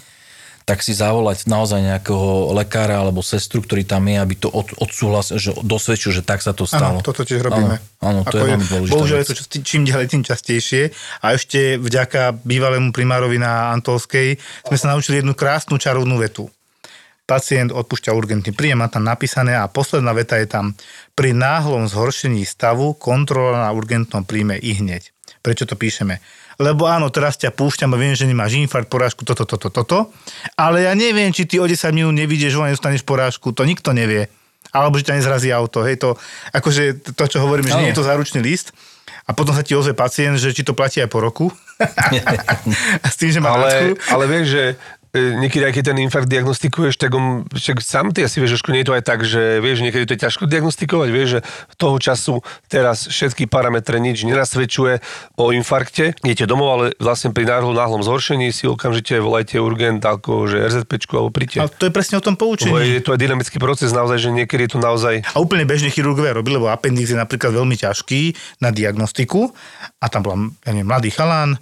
tak 0.68 0.84
si 0.84 0.92
zavolať 0.92 1.48
naozaj 1.48 1.80
nejakého 1.80 2.52
lekára 2.52 3.00
alebo 3.00 3.24
sestru, 3.24 3.64
ktorý 3.64 3.88
tam 3.88 4.04
je, 4.04 4.20
aby 4.20 4.36
to 4.36 4.52
od, 4.52 4.76
odsúhlas, 4.76 5.32
že 5.32 5.56
dosvedčil, 5.64 6.12
že 6.12 6.28
tak 6.28 6.44
sa 6.44 6.52
to 6.52 6.68
stalo. 6.68 7.00
Áno, 7.00 7.08
toto 7.08 7.24
tiež 7.24 7.40
robíme. 7.40 7.80
Áno, 8.04 8.04
áno 8.04 8.22
to 8.28 8.36
Ako 8.36 8.44
je 8.44 8.52
veľmi 8.52 8.68
dôležité. 8.68 8.92
Bohužiaľ 8.92 9.20
je 9.24 9.28
to 9.32 9.36
čím 9.64 9.88
ďalej, 9.88 10.12
tým 10.12 10.24
častejšie. 10.28 10.92
A 11.24 11.40
ešte 11.40 11.80
vďaka 11.80 12.44
bývalému 12.44 12.92
primárovi 12.92 13.40
na 13.40 13.72
Antolskej 13.72 14.36
sme 14.68 14.76
sa 14.76 14.92
naučili 14.92 15.24
jednu 15.24 15.32
krásnu 15.40 15.80
čarovnú 15.80 16.20
vetu. 16.20 16.52
Pacient 17.24 17.72
odpúšťa 17.72 18.12
urgentný 18.12 18.52
príjem, 18.52 18.84
má 18.84 18.92
tam 18.92 19.08
napísané 19.08 19.56
a 19.56 19.72
posledná 19.72 20.12
veta 20.12 20.36
je 20.36 20.52
tam 20.52 20.76
pri 21.16 21.32
náhlom 21.32 21.88
zhoršení 21.88 22.44
stavu 22.44 22.92
kontrola 22.92 23.68
na 23.68 23.72
urgentnom 23.72 24.28
príjme 24.28 24.60
i 24.60 24.76
hneď. 24.76 25.16
Prečo 25.40 25.64
to 25.64 25.80
píšeme? 25.80 26.20
Lebo 26.58 26.90
áno, 26.90 27.14
teraz 27.14 27.38
ťa 27.38 27.54
púšťam 27.54 27.94
a 27.94 28.02
viem, 28.02 28.18
že 28.18 28.26
nemáš 28.26 28.58
infarkt, 28.58 28.90
porážku, 28.90 29.22
toto, 29.22 29.46
toto, 29.46 29.70
toto, 29.70 30.10
ale 30.58 30.90
ja 30.90 30.94
neviem, 30.98 31.30
či 31.30 31.46
ty 31.46 31.62
o 31.62 31.70
10 31.70 31.78
minút 31.94 32.18
nevidieš, 32.18 32.58
že 32.58 32.74
nedostaneš 32.74 33.06
porážku, 33.06 33.54
to 33.54 33.62
nikto 33.62 33.94
nevie. 33.94 34.26
Alebo 34.74 34.98
že 34.98 35.06
ťa 35.06 35.22
nezrazí 35.22 35.54
auto, 35.54 35.86
hej, 35.86 36.02
to, 36.02 36.18
akože 36.52 37.14
to, 37.14 37.24
čo 37.30 37.46
hovoríme, 37.46 37.70
že 37.70 37.78
nie 37.78 37.90
je 37.94 37.98
to 38.02 38.08
záručný 38.10 38.42
list, 38.42 38.74
a 39.28 39.36
potom 39.36 39.52
sa 39.52 39.60
ti 39.60 39.76
ozve 39.76 39.92
pacient, 39.92 40.40
že 40.40 40.56
či 40.56 40.64
to 40.64 40.72
platí 40.72 41.04
aj 41.04 41.12
po 41.12 41.20
roku. 41.20 41.52
a 43.04 43.08
s 43.12 43.16
tým, 43.20 43.30
že 43.36 43.44
má 43.44 43.60
Ale, 43.60 44.00
ale 44.08 44.24
vieš, 44.26 44.46
že 44.56 44.64
niekedy, 45.16 45.64
aj 45.68 45.74
keď 45.80 45.84
ten 45.94 45.98
infarkt 46.04 46.30
diagnostikuješ, 46.30 47.00
tak 47.00 47.16
on, 47.16 47.48
však 47.50 47.80
sám 47.80 48.12
ty 48.12 48.26
asi 48.26 48.42
vieš, 48.44 48.60
Jožko, 48.60 48.76
nie 48.76 48.84
je 48.84 48.90
to 48.92 48.96
aj 48.98 49.04
tak, 49.04 49.20
že 49.24 49.64
vieš, 49.64 49.84
niekedy 49.84 50.04
to 50.04 50.14
je 50.18 50.24
ťažko 50.28 50.44
diagnostikovať, 50.50 51.10
vieš, 51.12 51.30
že 51.30 51.40
toho 51.80 51.98
času 51.98 52.42
teraz 52.68 53.08
všetky 53.08 53.48
parametre 53.48 53.98
nič 54.02 54.28
nenasvedčuje 54.28 55.00
o 55.40 55.46
infarkte. 55.56 56.18
Idete 56.24 56.50
domov, 56.50 56.68
ale 56.74 56.86
vlastne 57.00 57.32
pri 57.32 57.48
náhlom, 57.48 57.74
náhlom 57.74 58.02
zhoršení 58.04 58.52
si 58.52 58.68
okamžite 58.68 59.20
volajte 59.22 59.62
urgent, 59.62 60.04
ako 60.04 60.50
že 60.50 60.64
RZPčku 60.64 61.14
alebo 61.16 61.32
A 61.32 61.36
príďte. 61.36 61.58
to 61.78 61.86
je 61.88 61.94
presne 61.94 62.20
o 62.20 62.24
tom 62.24 62.36
Lebo 62.36 62.44
poučení. 62.44 62.74
je 62.74 63.02
to 63.04 63.14
aj 63.16 63.20
dynamický 63.20 63.58
proces 63.58 63.92
naozaj, 63.94 64.18
že 64.22 64.30
niekedy 64.34 64.68
je 64.68 64.72
to 64.76 64.80
naozaj 64.80 65.24
A 65.34 65.38
úplne 65.40 65.64
bežne 65.64 65.90
chirurgovia 65.90 66.36
robili, 66.36 66.60
lebo 66.60 66.70
appendix 66.70 67.10
je 67.12 67.18
napríklad 67.18 67.54
veľmi 67.54 67.76
ťažký 67.80 68.36
na 68.62 68.70
diagnostiku 68.74 69.50
a 69.98 70.06
tam 70.08 70.22
bola, 70.24 70.38
ja 70.66 70.72
neviem, 70.76 70.88
mladý 70.88 71.10
chalán, 71.10 71.58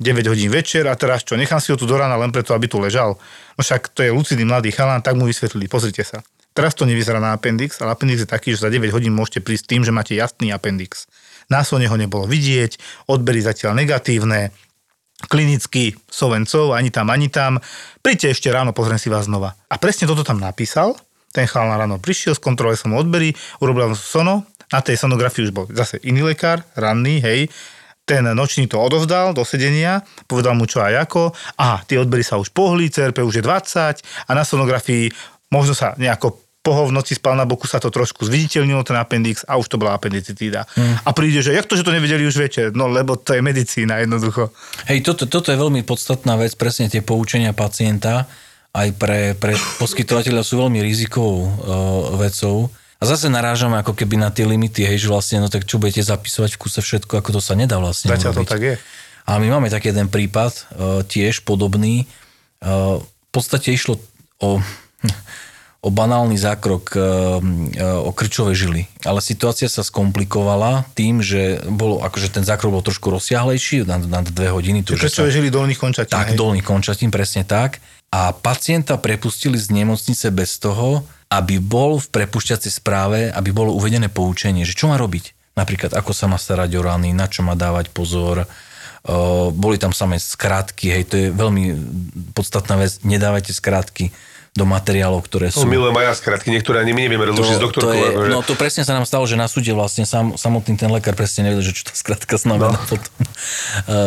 9 0.00 0.32
hodín 0.32 0.48
večer 0.48 0.88
a 0.88 0.96
teraz 0.96 1.22
čo, 1.22 1.36
nechám 1.36 1.60
si 1.60 1.70
ho 1.70 1.76
tu 1.76 1.84
do 1.84 1.94
rána 1.94 2.16
len 2.16 2.32
preto, 2.32 2.56
aby 2.56 2.66
tu 2.66 2.80
ležal. 2.80 3.20
No 3.54 3.60
však 3.60 3.92
to 3.92 4.00
je 4.00 4.08
lucidný 4.08 4.48
mladý 4.48 4.72
chalán, 4.72 5.04
tak 5.04 5.12
mu 5.14 5.28
vysvetlili, 5.28 5.68
pozrite 5.68 6.00
sa. 6.00 6.24
Teraz 6.56 6.74
to 6.74 6.88
nevyzerá 6.88 7.22
na 7.22 7.36
appendix, 7.36 7.78
ale 7.78 7.94
appendix 7.94 8.24
je 8.24 8.28
taký, 8.28 8.56
že 8.56 8.64
za 8.64 8.72
9 8.72 8.90
hodín 8.90 9.14
môžete 9.14 9.44
prísť 9.44 9.70
tým, 9.70 9.84
že 9.84 9.92
máte 9.92 10.16
jasný 10.16 10.50
appendix. 10.50 11.06
Následne 11.52 11.86
ho 11.86 11.96
nebolo 12.00 12.24
vidieť, 12.24 13.04
odbery 13.06 13.44
zatiaľ 13.44 13.76
negatívne, 13.78 14.50
klinicky 15.28 15.98
sovencov, 16.08 16.72
ani 16.72 16.88
tam, 16.88 17.12
ani 17.12 17.28
tam. 17.28 17.60
Príďte 18.00 18.32
ešte 18.32 18.48
ráno, 18.48 18.72
pozriem 18.72 18.96
si 18.96 19.12
vás 19.12 19.28
znova. 19.28 19.52
A 19.68 19.76
presne 19.76 20.08
toto 20.08 20.24
tam 20.24 20.40
napísal. 20.40 20.96
Ten 21.30 21.44
chalán 21.44 21.76
ráno 21.76 22.00
prišiel, 22.00 22.34
skontroloval 22.34 22.80
som 22.80 22.96
odbery, 22.96 23.36
urobil 23.60 23.92
som 23.92 24.24
sono. 24.24 24.34
Na 24.70 24.80
tej 24.80 24.96
sonografii 24.96 25.50
už 25.50 25.52
bol 25.52 25.66
zase 25.74 25.98
iný 26.06 26.22
lekár, 26.22 26.62
ranný, 26.78 27.18
hej. 27.20 27.50
Ten 28.04 28.26
nočný 28.26 28.66
to 28.66 28.80
odovzdal 28.80 29.30
do 29.30 29.46
sedenia, 29.46 30.02
povedal 30.26 30.58
mu 30.58 30.66
čo 30.66 30.82
aj 30.82 31.06
ako. 31.06 31.30
Aha, 31.62 31.86
tie 31.86 32.00
odbery 32.00 32.26
sa 32.26 32.40
už 32.40 32.50
pohli, 32.50 32.90
CRP 32.90 33.22
už 33.22 33.38
je 33.38 33.44
20 33.46 34.26
a 34.26 34.30
na 34.34 34.42
sonografii 34.42 35.12
možno 35.50 35.74
sa 35.78 35.94
nejako 35.94 36.50
poho 36.60 36.92
v 36.92 36.92
noci 36.92 37.16
spal 37.16 37.40
na 37.40 37.48
boku, 37.48 37.64
sa 37.64 37.80
to 37.80 37.88
trošku 37.88 38.28
zviditeľnilo, 38.28 38.84
ten 38.84 39.00
appendix 39.00 39.48
a 39.48 39.56
už 39.56 39.72
to 39.72 39.80
bola 39.80 39.96
appendicitída. 39.96 40.68
Hmm. 40.76 41.00
A 41.08 41.10
príde, 41.16 41.40
že 41.40 41.56
jak 41.56 41.64
to, 41.64 41.72
že 41.72 41.88
to 41.88 41.96
nevedeli 41.96 42.28
už 42.28 42.36
večer? 42.36 42.76
No 42.76 42.84
lebo 42.84 43.16
to 43.16 43.32
je 43.32 43.40
medicína 43.40 44.04
jednoducho. 44.04 44.52
Hej, 44.84 45.00
toto, 45.00 45.24
toto 45.24 45.48
je 45.48 45.56
veľmi 45.56 45.80
podstatná 45.88 46.36
vec, 46.36 46.52
presne 46.60 46.92
tie 46.92 47.00
poučenia 47.00 47.56
pacienta 47.56 48.28
aj 48.70 48.88
pre, 48.94 49.34
pre 49.34 49.56
poskytovateľa 49.82 50.46
sú 50.46 50.62
veľmi 50.62 50.78
rizikovou 50.84 51.38
uh, 51.42 51.50
vecou. 52.20 52.70
A 53.00 53.08
zase 53.08 53.32
narážame 53.32 53.80
ako 53.80 53.96
keby 53.96 54.20
na 54.20 54.28
tie 54.28 54.44
limity, 54.44 54.84
hej, 54.84 55.08
že 55.08 55.08
vlastne, 55.08 55.40
no 55.40 55.48
tak 55.48 55.64
čo 55.64 55.80
budete 55.80 56.04
zapisovať 56.04 56.52
v 56.52 56.60
kuse 56.60 56.80
všetko, 56.84 57.24
ako 57.24 57.30
to 57.32 57.40
sa 57.40 57.56
nedá 57.56 57.80
vlastne 57.80 58.12
Zatiaľ 58.12 58.44
to 58.44 58.44
tak 58.44 58.60
je. 58.60 58.74
A 59.24 59.40
my 59.40 59.48
máme 59.48 59.72
taký 59.72 59.88
jeden 59.96 60.12
prípad, 60.12 60.52
uh, 60.52 61.00
tiež 61.08 61.48
podobný. 61.48 62.04
Uh, 62.60 63.00
v 63.00 63.30
podstate 63.32 63.72
išlo 63.72 63.96
o, 64.36 64.60
o 65.86 65.88
banálny 65.88 66.36
zákrok 66.36 66.92
uh, 66.92 67.00
uh, 67.40 68.04
o 68.04 68.12
krčové 68.12 68.52
žily. 68.52 68.84
Ale 69.08 69.24
situácia 69.24 69.72
sa 69.72 69.80
skomplikovala 69.80 70.84
tým, 70.92 71.24
že 71.24 71.62
bolo, 71.72 72.04
akože 72.04 72.36
ten 72.36 72.44
zákrok 72.44 72.68
bol 72.68 72.84
trošku 72.84 73.08
rozsiahlejší, 73.08 73.88
na, 73.88 73.96
na 73.96 74.20
dve 74.20 74.52
hodiny. 74.52 74.84
To, 74.84 74.98
Prečo 75.00 75.24
sa- 75.24 75.32
žili 75.32 75.48
dolných 75.48 75.80
končatín? 75.80 76.12
tak, 76.12 76.34
hej? 76.34 76.36
dolný 76.36 76.60
končatín, 76.60 77.08
presne 77.08 77.48
tak. 77.48 77.80
A 78.12 78.34
pacienta 78.36 79.00
prepustili 79.00 79.56
z 79.56 79.72
nemocnice 79.72 80.28
bez 80.34 80.58
toho, 80.60 81.06
aby 81.30 81.62
bol 81.62 82.02
v 82.02 82.10
prepušťacej 82.10 82.72
správe, 82.82 83.30
aby 83.30 83.54
bolo 83.54 83.70
uvedené 83.78 84.10
poučenie, 84.10 84.66
že 84.66 84.74
čo 84.74 84.90
má 84.90 84.98
robiť. 84.98 85.54
Napríklad, 85.54 85.94
ako 85.94 86.10
sa 86.10 86.26
má 86.26 86.34
starať 86.34 86.74
o 86.74 86.82
rany, 86.82 87.14
na 87.14 87.30
čo 87.30 87.46
má 87.46 87.54
dávať 87.54 87.94
pozor, 87.94 88.44
Uh, 89.00 89.48
boli 89.56 89.80
tam 89.80 89.96
samé 89.96 90.20
skratky, 90.20 90.92
hej, 90.92 91.08
to 91.08 91.16
je 91.16 91.26
veľmi 91.32 91.72
podstatná 92.36 92.76
vec, 92.76 93.00
nedávajte 93.00 93.48
skratky 93.48 94.12
do 94.52 94.68
materiálov, 94.68 95.24
ktoré 95.24 95.48
sú... 95.48 95.64
No, 95.64 95.72
milujem 95.72 95.96
aj 95.96 96.04
ja 96.04 96.14
skratky, 96.20 96.52
niektoré 96.52 96.84
ani 96.84 96.92
my 96.92 97.08
nevieme 97.08 97.24
rozlučiť 97.32 97.56
s 97.56 97.62
doktorkou. 97.64 97.86
to 97.86 97.96
je, 97.96 98.08
akože- 98.12 98.32
no 98.34 98.44
to 98.44 98.54
presne 98.60 98.84
sa 98.84 98.92
nám 98.92 99.08
stalo, 99.08 99.24
že 99.24 99.40
na 99.40 99.48
súde 99.48 99.72
vlastne 99.72 100.04
sam, 100.04 100.36
samotný 100.36 100.76
ten 100.76 100.92
lekár 100.92 101.16
presne 101.16 101.48
nevedel, 101.48 101.72
že 101.72 101.80
čo 101.80 101.88
tá 101.88 101.96
skratka 101.96 102.36
znamená 102.36 102.76
no. 102.76 102.88
potom. 102.92 103.14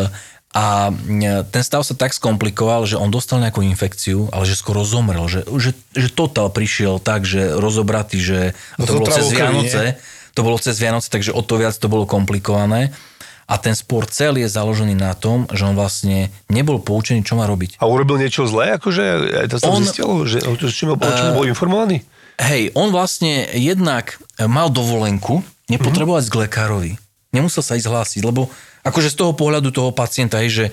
A 0.54 0.94
mm, 0.94 1.50
ten 1.50 1.66
stav 1.66 1.82
sa 1.82 1.98
tak 1.98 2.14
skomplikoval, 2.14 2.86
že 2.86 2.94
on 2.94 3.10
dostal 3.10 3.42
nejakú 3.42 3.58
infekciu, 3.66 4.30
ale 4.30 4.46
že 4.46 4.54
skoro 4.54 4.86
zomrel. 4.86 5.26
Že, 5.26 5.50
že, 5.58 5.70
že 5.98 6.08
total 6.14 6.46
prišiel 6.54 7.02
tak, 7.02 7.26
že 7.26 7.58
rozobratý, 7.58 8.22
že 8.22 8.54
to 8.78 8.94
No, 8.94 9.02
bolo 9.02 9.10
cez 9.10 9.34
Vianoce. 9.34 9.98
To 10.38 10.40
bolo 10.46 10.58
cez 10.62 10.78
Vianoce, 10.78 11.10
takže 11.10 11.34
o 11.34 11.42
to 11.42 11.58
viac 11.58 11.74
to 11.74 11.90
bolo 11.90 12.06
komplikované. 12.06 12.94
A 13.44 13.60
ten 13.60 13.76
spor 13.76 14.08
celý 14.08 14.46
je 14.46 14.54
založený 14.56 14.96
na 14.96 15.12
tom, 15.12 15.44
že 15.52 15.68
on 15.68 15.76
vlastne 15.76 16.32
nebol 16.48 16.80
poučený, 16.80 17.26
čo 17.26 17.36
má 17.36 17.44
robiť. 17.44 17.76
A 17.76 17.84
urobil 17.84 18.16
niečo 18.16 18.48
zlé, 18.48 18.78
akože 18.80 19.04
aj 19.44 19.46
to 19.52 19.56
sa 19.60 19.68
On- 19.68 19.82
zistilo, 19.82 20.24
že 20.24 20.40
čím, 20.70 20.94
o 20.94 20.96
čím 20.96 21.34
bol 21.36 21.44
informovaný? 21.44 22.06
Hej, 22.40 22.72
on 22.74 22.90
vlastne 22.94 23.46
jednak 23.54 24.18
mal 24.38 24.70
dovolenku 24.72 25.44
nepotrebovať 25.68 26.24
mm-hmm. 26.26 26.40
k 26.40 26.42
lekárovi. 26.46 26.92
Nemusel 27.34 27.62
sa 27.62 27.74
ísť 27.74 27.90
hlásiť, 27.90 28.22
lebo 28.22 28.48
akože 28.84 29.08
z 29.10 29.16
toho 29.16 29.32
pohľadu 29.32 29.72
toho 29.72 29.90
pacienta, 29.90 30.38
hej, 30.44 30.50
že 30.52 30.66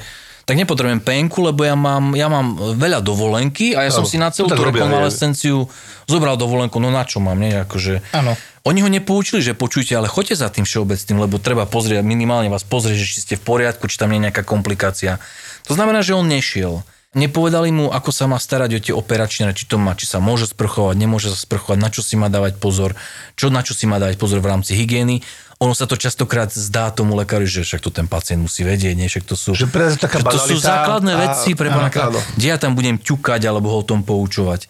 tak 0.46 0.58
nepotrebujem 0.58 1.00
penku, 1.00 1.40
lebo 1.46 1.64
ja 1.64 1.78
mám, 1.78 2.18
ja 2.18 2.28
mám 2.28 2.58
veľa 2.76 3.00
dovolenky 3.00 3.78
a 3.78 3.88
ja 3.88 3.92
som 3.94 4.04
Áno, 4.04 4.12
si 4.12 4.18
na 4.20 4.34
celú 4.34 4.52
tú 4.52 4.68
rekonvalescenciu 4.68 5.70
zobral 6.10 6.36
dovolenku, 6.36 6.82
no 6.82 6.92
na 6.92 7.06
čo 7.06 7.24
mám, 7.24 7.40
nie? 7.40 7.56
Akože, 7.56 8.04
Áno. 8.12 8.36
Oni 8.62 8.86
ho 8.86 8.90
nepoučili, 8.94 9.42
že 9.42 9.58
počujte, 9.58 9.98
ale 9.98 10.06
choďte 10.06 10.38
za 10.38 10.50
tým 10.54 10.70
všeobecným, 10.70 11.18
lebo 11.18 11.42
treba 11.42 11.66
pozrieť, 11.66 12.06
minimálne 12.06 12.46
vás 12.54 12.62
pozrieť, 12.62 12.98
že 13.02 13.10
či 13.10 13.20
ste 13.26 13.36
v 13.38 13.46
poriadku, 13.48 13.90
či 13.90 13.98
tam 13.98 14.14
nie 14.14 14.22
je 14.22 14.30
nejaká 14.30 14.46
komplikácia. 14.46 15.18
To 15.66 15.74
znamená, 15.74 16.06
že 16.06 16.14
on 16.14 16.30
nešiel. 16.30 16.86
Nepovedali 17.12 17.74
mu, 17.74 17.90
ako 17.90 18.14
sa 18.14 18.30
má 18.30 18.38
starať 18.38 18.70
o 18.78 18.80
tie 18.80 18.94
operačné, 18.96 19.52
či 19.58 19.66
to 19.66 19.82
má, 19.82 19.98
či 19.98 20.06
sa 20.06 20.22
môže 20.22 20.48
sprchovať, 20.54 20.96
nemôže 20.96 21.34
sa 21.34 21.36
sprchovať, 21.36 21.78
na 21.82 21.90
čo 21.90 22.06
si 22.06 22.16
má 22.16 22.30
dávať 22.30 22.62
pozor, 22.62 22.94
čo, 23.34 23.50
na 23.50 23.66
čo 23.66 23.74
si 23.74 23.90
má 23.90 23.98
dávať 23.98 24.16
pozor 24.22 24.40
v 24.40 24.54
rámci 24.54 24.78
hygieny. 24.78 25.26
Ono 25.62 25.78
sa 25.78 25.86
to 25.86 25.94
častokrát 25.94 26.50
zdá 26.50 26.90
tomu 26.90 27.14
lekáru, 27.14 27.46
že 27.46 27.62
však 27.62 27.86
to 27.86 27.94
ten 27.94 28.10
pacient 28.10 28.42
musí 28.42 28.66
vedieť, 28.66 28.98
nie? 28.98 29.06
Však 29.06 29.30
to 29.30 29.38
sú, 29.38 29.54
Že 29.54 29.70
pre 29.70 29.94
taká 29.94 30.18
že 30.18 30.26
to 30.26 30.40
sú 30.42 30.58
základné 30.58 31.14
a- 31.14 31.20
veci 31.30 31.54
pre 31.54 31.70
pána. 31.70 31.94
Kde 32.34 32.48
ja 32.50 32.58
tam 32.58 32.74
budem 32.74 32.98
ťukať 32.98 33.46
alebo 33.46 33.70
ho 33.70 33.78
o 33.80 33.86
tom 33.86 34.02
poučovať. 34.02 34.66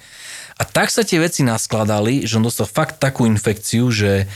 A 0.59 0.67
tak 0.67 0.91
sa 0.91 1.07
tie 1.07 1.17
veci 1.23 1.47
naskladali, 1.47 2.27
že 2.27 2.35
on 2.35 2.43
dostal 2.43 2.67
fakt 2.67 2.99
takú 2.99 3.23
infekciu, 3.23 3.87
že 3.87 4.27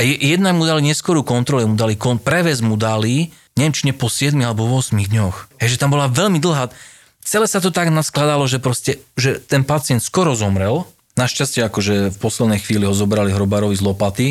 je- 0.00 0.18
jedna 0.32 0.56
mu 0.56 0.64
dali 0.64 0.80
neskorú 0.80 1.20
kontrolu, 1.20 1.68
mu 1.68 1.76
dali 1.76 1.92
kon, 1.94 2.16
prevez 2.16 2.64
mu 2.64 2.80
dali, 2.80 3.28
neviem, 3.52 3.76
či 3.76 3.84
nie 3.84 3.92
po 3.92 4.08
7 4.08 4.40
alebo 4.40 4.64
8 4.64 5.04
dňoch. 5.04 5.60
Hej, 5.60 5.76
že 5.76 5.80
tam 5.84 5.92
bola 5.92 6.08
veľmi 6.08 6.40
dlhá. 6.40 6.72
Celé 7.20 7.44
sa 7.44 7.60
to 7.60 7.68
tak 7.68 7.92
naskladalo, 7.92 8.48
že 8.48 8.56
proste, 8.56 9.04
že 9.12 9.36
ten 9.44 9.60
pacient 9.60 10.00
skoro 10.00 10.32
zomrel. 10.32 10.88
Našťastie 11.20 11.60
akože 11.68 12.14
v 12.14 12.18
poslednej 12.18 12.64
chvíli 12.64 12.88
ho 12.88 12.94
zobrali 12.96 13.28
hrobárovi 13.28 13.76
z 13.76 13.84
lopaty, 13.84 14.28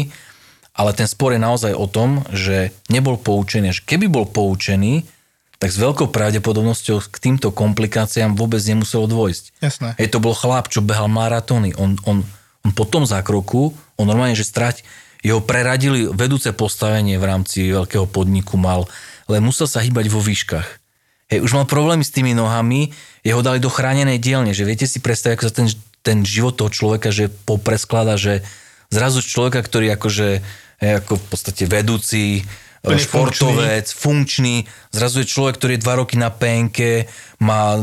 ale 0.78 0.94
ten 0.94 1.10
spor 1.10 1.34
je 1.34 1.42
naozaj 1.42 1.74
o 1.74 1.90
tom, 1.90 2.22
že 2.30 2.70
nebol 2.88 3.18
poučený. 3.18 3.74
Že 3.74 3.82
keby 3.90 4.06
bol 4.14 4.30
poučený, 4.30 5.10
tak 5.58 5.74
s 5.74 5.82
veľkou 5.82 6.14
pravdepodobnosťou 6.14 7.02
k 7.10 7.18
týmto 7.18 7.50
komplikáciám 7.50 8.38
vôbec 8.38 8.62
nemuselo 8.62 9.10
dôjsť. 9.10 9.58
Jasné. 9.58 9.90
Hej, 9.98 10.14
to 10.14 10.22
bol 10.22 10.38
chlap, 10.38 10.70
čo 10.70 10.86
behal 10.86 11.10
maratóny. 11.10 11.74
On, 11.82 11.98
on, 12.06 12.22
on 12.62 12.72
po 12.78 12.86
tom 12.86 13.10
zákroku, 13.10 13.74
on 13.98 14.06
normálne, 14.06 14.38
že 14.38 14.46
strať, 14.46 14.86
jeho 15.26 15.42
preradili 15.42 16.06
vedúce 16.06 16.54
postavenie 16.54 17.18
v 17.18 17.26
rámci 17.26 17.74
veľkého 17.74 18.06
podniku 18.06 18.54
mal, 18.62 18.86
ale 19.26 19.42
musel 19.42 19.66
sa 19.66 19.82
hýbať 19.82 20.14
vo 20.14 20.22
výškach. 20.22 20.68
Hej, 21.34 21.42
už 21.42 21.58
mal 21.58 21.66
problémy 21.66 22.06
s 22.06 22.14
tými 22.14 22.38
nohami, 22.38 22.94
jeho 23.26 23.42
dali 23.42 23.58
do 23.58 23.68
chránenej 23.68 24.22
dielne, 24.22 24.54
že 24.54 24.64
viete 24.64 24.86
si 24.86 25.02
predstaviť, 25.02 25.36
ako 25.36 25.46
sa 25.50 25.54
ten, 25.58 25.68
ten 26.06 26.18
život 26.24 26.56
toho 26.56 26.72
človeka, 26.72 27.10
že 27.12 27.34
popresklada, 27.50 28.16
že 28.16 28.46
zrazu 28.88 29.20
človeka, 29.20 29.60
ktorý 29.60 29.92
akože, 30.00 30.46
ako 30.78 31.18
v 31.18 31.26
podstate 31.28 31.64
vedúci, 31.66 32.46
Plne 32.78 33.02
športovec, 33.04 33.90
funkčný. 33.90 34.64
zrazu 34.94 35.26
je 35.26 35.28
človek, 35.28 35.58
ktorý 35.60 35.72
je 35.76 35.82
dva 35.82 36.00
roky 36.00 36.16
na 36.16 36.30
penke, 36.30 37.10
má 37.42 37.76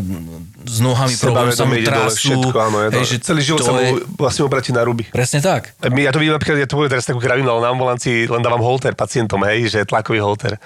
s 0.64 0.78
nohami 0.80 1.12
problém, 1.18 1.51
sa 1.53 1.66
mu 1.68 1.76
trasú. 1.76 2.30
všetko, 2.32 2.57
áno. 2.57 2.76
Je 2.80 2.88
to, 2.88 2.99
hej, 3.03 3.07
že 3.11 3.16
celý 3.20 3.40
život 3.45 3.61
sa 3.61 3.74
mu 3.74 3.82
je- 3.82 4.01
vlastne 4.16 4.47
obratí 4.47 4.70
na 4.72 4.80
ruby. 4.80 5.05
Presne 5.11 5.45
tak. 5.45 5.74
My, 5.82 6.09
ja 6.09 6.14
to 6.14 6.22
vidím 6.22 6.32
napríklad, 6.32 6.57
ja 6.57 6.70
to 6.70 6.78
poviem 6.78 6.95
teraz 6.95 7.05
takú 7.05 7.20
kravinu, 7.20 7.53
ale 7.53 7.68
na 7.68 7.70
ambulancii 7.74 8.30
len 8.30 8.40
dávam 8.40 8.62
holter 8.62 8.95
pacientom, 8.97 9.42
hej, 9.45 9.68
že 9.68 9.84
tlakový 9.84 10.24
holter. 10.24 10.57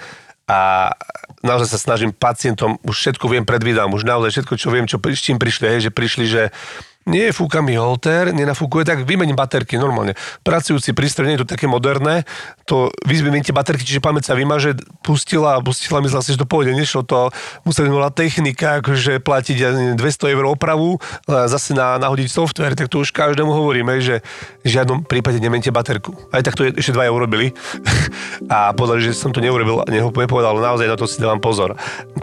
A 0.49 0.89
naozaj 1.45 1.75
sa 1.75 1.79
snažím 1.81 2.09
pacientom, 2.09 2.79
už 2.81 2.95
všetko 2.95 3.25
viem, 3.27 3.43
predvídam, 3.43 3.91
už 3.91 4.05
naozaj 4.07 4.39
všetko, 4.39 4.53
čo 4.55 4.69
viem, 4.71 4.85
čo, 4.87 4.97
s 4.97 5.21
čím 5.21 5.37
prišli, 5.37 5.65
hej, 5.67 5.89
že 5.89 5.91
prišli, 5.91 6.25
že 6.25 6.43
nie 7.07 7.31
fúka 7.31 7.63
mi 7.63 7.79
holter, 7.79 8.35
nenafúkuje, 8.35 8.83
tak 8.83 9.07
vymením 9.07 9.39
baterky 9.39 9.79
normálne. 9.79 10.19
Pracujúci 10.43 10.91
prístroj, 10.91 11.31
nie 11.31 11.35
je 11.39 11.47
to 11.47 11.51
také 11.55 11.65
moderné, 11.65 12.27
to 12.67 12.91
vymeníte 13.07 13.55
baterky, 13.55 13.87
čiže 13.87 14.03
pamäť 14.03 14.29
sa 14.29 14.33
vymaže, 14.35 14.75
pustila 14.99 15.57
a 15.57 15.63
pustila, 15.63 16.03
myslela 16.03 16.21
si, 16.21 16.35
že 16.35 16.41
to 16.41 16.49
pôjde, 16.49 16.75
nešlo 16.75 17.07
to, 17.07 17.33
museli 17.63 17.89
bola 17.89 18.11
technika, 18.11 18.83
akože 18.83 19.23
platiť 19.23 19.55
ja 19.57 19.69
neviem, 19.73 19.97
200 19.97 20.35
eur 20.35 20.45
opravu, 20.51 20.99
zase 21.25 21.73
na, 21.73 21.97
nahodiť 21.97 22.29
software, 22.29 22.75
tak 22.75 22.91
to 22.91 23.01
už 23.01 23.15
každému 23.15 23.49
hovoríme, 23.49 23.97
že 24.03 24.21
v 24.61 24.67
žiadnom 24.69 25.01
prípade 25.07 25.41
nemente 25.41 25.71
baterku. 25.73 26.13
Aj 26.29 26.43
tak 26.43 26.53
to 26.53 26.67
je- 26.67 26.75
ešte 26.77 26.93
dvaja 26.93 27.09
urobili 27.09 27.55
a 28.53 28.75
povedali, 28.75 29.09
že 29.09 29.17
som 29.17 29.33
to 29.33 29.41
neurobil, 29.41 29.81
neho 29.89 30.11
nepovedal, 30.13 30.57
ale 30.57 30.65
naozaj 30.65 30.87
na 30.89 30.97
to 30.97 31.05
si 31.09 31.21
dávam 31.21 31.41
pozor. 31.41 31.73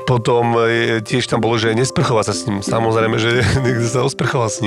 Potom 0.06 0.54
e, 0.62 1.00
tiež 1.02 1.26
tam 1.26 1.42
bolo, 1.42 1.58
že 1.58 1.74
nesprchovať 1.74 2.24
sa 2.28 2.34
s 2.34 2.44
ním. 2.46 2.62
Samozrejme, 2.62 3.16
že 3.18 3.42
niekto 3.64 3.86
sa 3.88 4.06
osprchoval 4.06 4.50
s 4.52 4.62
ním. 4.62 4.65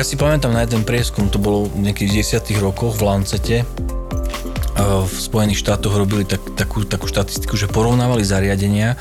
Ja 0.00 0.08
si 0.08 0.16
pamätám 0.16 0.56
na 0.56 0.64
jeden 0.64 0.80
prieskum, 0.80 1.28
to 1.28 1.36
bolo 1.36 1.68
niekedy 1.76 2.08
v 2.08 2.24
10 2.24 2.40
rokoch 2.64 2.96
v 2.96 3.04
Lancete. 3.04 3.56
V 4.80 5.12
Spojených 5.12 5.60
štátoch 5.60 5.92
robili 5.92 6.24
tak, 6.24 6.40
takú, 6.56 6.88
takú 6.88 7.04
štatistiku, 7.04 7.52
že 7.52 7.68
porovnávali 7.68 8.24
zariadenia 8.24 8.96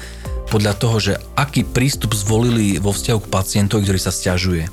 podľa 0.52 0.74
toho, 0.76 1.00
že 1.00 1.16
aký 1.40 1.64
prístup 1.64 2.12
zvolili 2.12 2.84
vo 2.84 2.92
vzťahu 2.92 3.16
k 3.16 3.32
pacientovi, 3.32 3.88
ktorý 3.88 3.96
sa 3.96 4.12
stiažuje. 4.12 4.68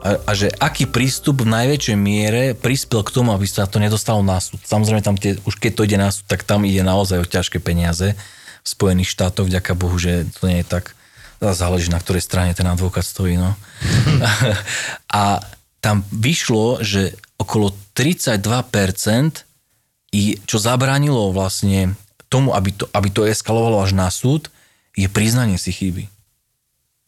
A, 0.00 0.16
a 0.16 0.32
že 0.32 0.48
aký 0.56 0.88
prístup 0.88 1.44
v 1.44 1.52
najväčšej 1.52 1.96
miere 2.00 2.42
prispel 2.56 3.04
k 3.04 3.12
tomu, 3.12 3.36
aby 3.36 3.44
sa 3.44 3.68
to 3.68 3.76
nedostalo 3.76 4.24
na 4.24 4.40
súd. 4.40 4.60
Samozrejme, 4.64 5.04
tam 5.04 5.20
tie, 5.20 5.36
už 5.44 5.60
keď 5.60 5.72
to 5.76 5.84
ide 5.84 5.98
na 6.00 6.08
súd, 6.08 6.24
tak 6.24 6.48
tam 6.48 6.64
ide 6.64 6.80
naozaj 6.80 7.20
o 7.20 7.28
ťažké 7.28 7.60
peniaze 7.60 8.16
v 8.60 8.68
Spojených 8.68 9.12
štátoch, 9.12 9.48
vďaka 9.48 9.76
Bohu, 9.76 9.96
že 10.00 10.24
to 10.40 10.48
nie 10.48 10.64
je 10.64 10.68
tak 10.68 10.96
záleží, 11.40 11.88
na 11.88 12.00
ktorej 12.00 12.24
strane 12.24 12.52
ten 12.52 12.68
advokát 12.68 13.04
stojí. 13.04 13.36
No. 13.36 13.52
a 15.20 15.40
tam 15.80 16.04
vyšlo, 16.12 16.84
že 16.84 17.16
okolo 17.40 17.72
32% 17.96 18.40
i 20.12 20.36
čo 20.44 20.56
zabránilo 20.60 21.32
vlastne 21.32 21.96
tomu, 22.28 22.52
aby 22.52 22.70
to, 22.76 22.84
aby 22.92 23.08
to 23.08 23.24
eskalovalo 23.24 23.80
až 23.80 23.96
na 23.96 24.12
súd, 24.12 24.52
je 24.92 25.08
priznanie 25.08 25.56
si 25.56 25.72
chyby. 25.72 26.04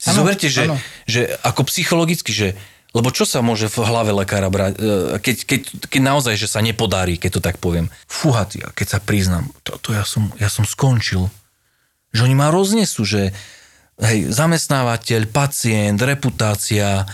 Si 0.01 0.09
Áno, 0.11 0.25
zoberte, 0.25 0.49
že, 0.51 0.67
že 1.07 1.37
ako 1.47 1.69
psychologicky, 1.69 2.35
že 2.35 2.59
lebo 2.93 3.09
čo 3.09 3.25
sa 3.25 3.41
môže 3.41 3.73
v 3.73 3.89
hlave 3.89 4.13
lekára 4.13 4.53
brať, 4.53 4.77
e, 4.77 4.81
keď, 5.17 5.37
keď, 5.49 5.61
keď 5.89 6.01
naozaj, 6.05 6.35
že 6.37 6.49
sa 6.49 6.61
nepodarí, 6.61 7.17
keď 7.17 7.41
to 7.41 7.45
tak 7.45 7.57
poviem. 7.57 7.89
Fúha, 8.05 8.45
ty, 8.45 8.61
keď 8.61 8.87
sa 8.87 8.99
priznám, 9.01 9.49
to, 9.65 9.81
to 9.81 9.97
ja, 9.97 10.05
som, 10.05 10.29
ja 10.37 10.53
som 10.53 10.69
skončil. 10.69 11.33
Že 12.13 12.29
oni 12.29 12.37
ma 12.37 12.53
roznesú, 12.53 13.09
že 13.09 13.33
hej, 13.97 14.29
zamestnávateľ, 14.29 15.25
pacient, 15.33 15.97
reputácia 16.05 17.09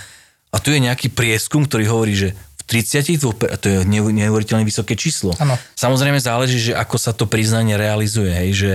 a 0.50 0.56
tu 0.58 0.74
je 0.74 0.82
nejaký 0.82 1.14
prieskum, 1.14 1.62
ktorý 1.62 1.84
hovorí, 1.86 2.14
že 2.18 2.28
v 2.34 2.82
32, 2.82 3.46
a 3.46 3.56
to 3.56 3.66
je 3.70 3.76
neu- 3.86 4.10
neuveriteľne 4.10 4.66
vysoké 4.66 4.98
číslo. 4.98 5.30
Áno. 5.38 5.54
Samozrejme 5.78 6.18
záleží, 6.18 6.58
že 6.58 6.72
ako 6.74 6.96
sa 6.98 7.14
to 7.14 7.30
priznanie 7.30 7.78
realizuje, 7.78 8.34
hej, 8.34 8.50
že 8.52 8.72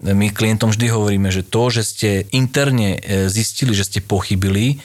my 0.00 0.32
klientom 0.32 0.72
vždy 0.72 0.88
hovoríme, 0.88 1.28
že 1.28 1.44
to, 1.44 1.68
že 1.68 1.82
ste 1.84 2.10
interne 2.32 2.96
e, 2.96 3.28
zistili, 3.28 3.76
že 3.76 3.84
ste 3.84 4.00
pochybili, 4.00 4.80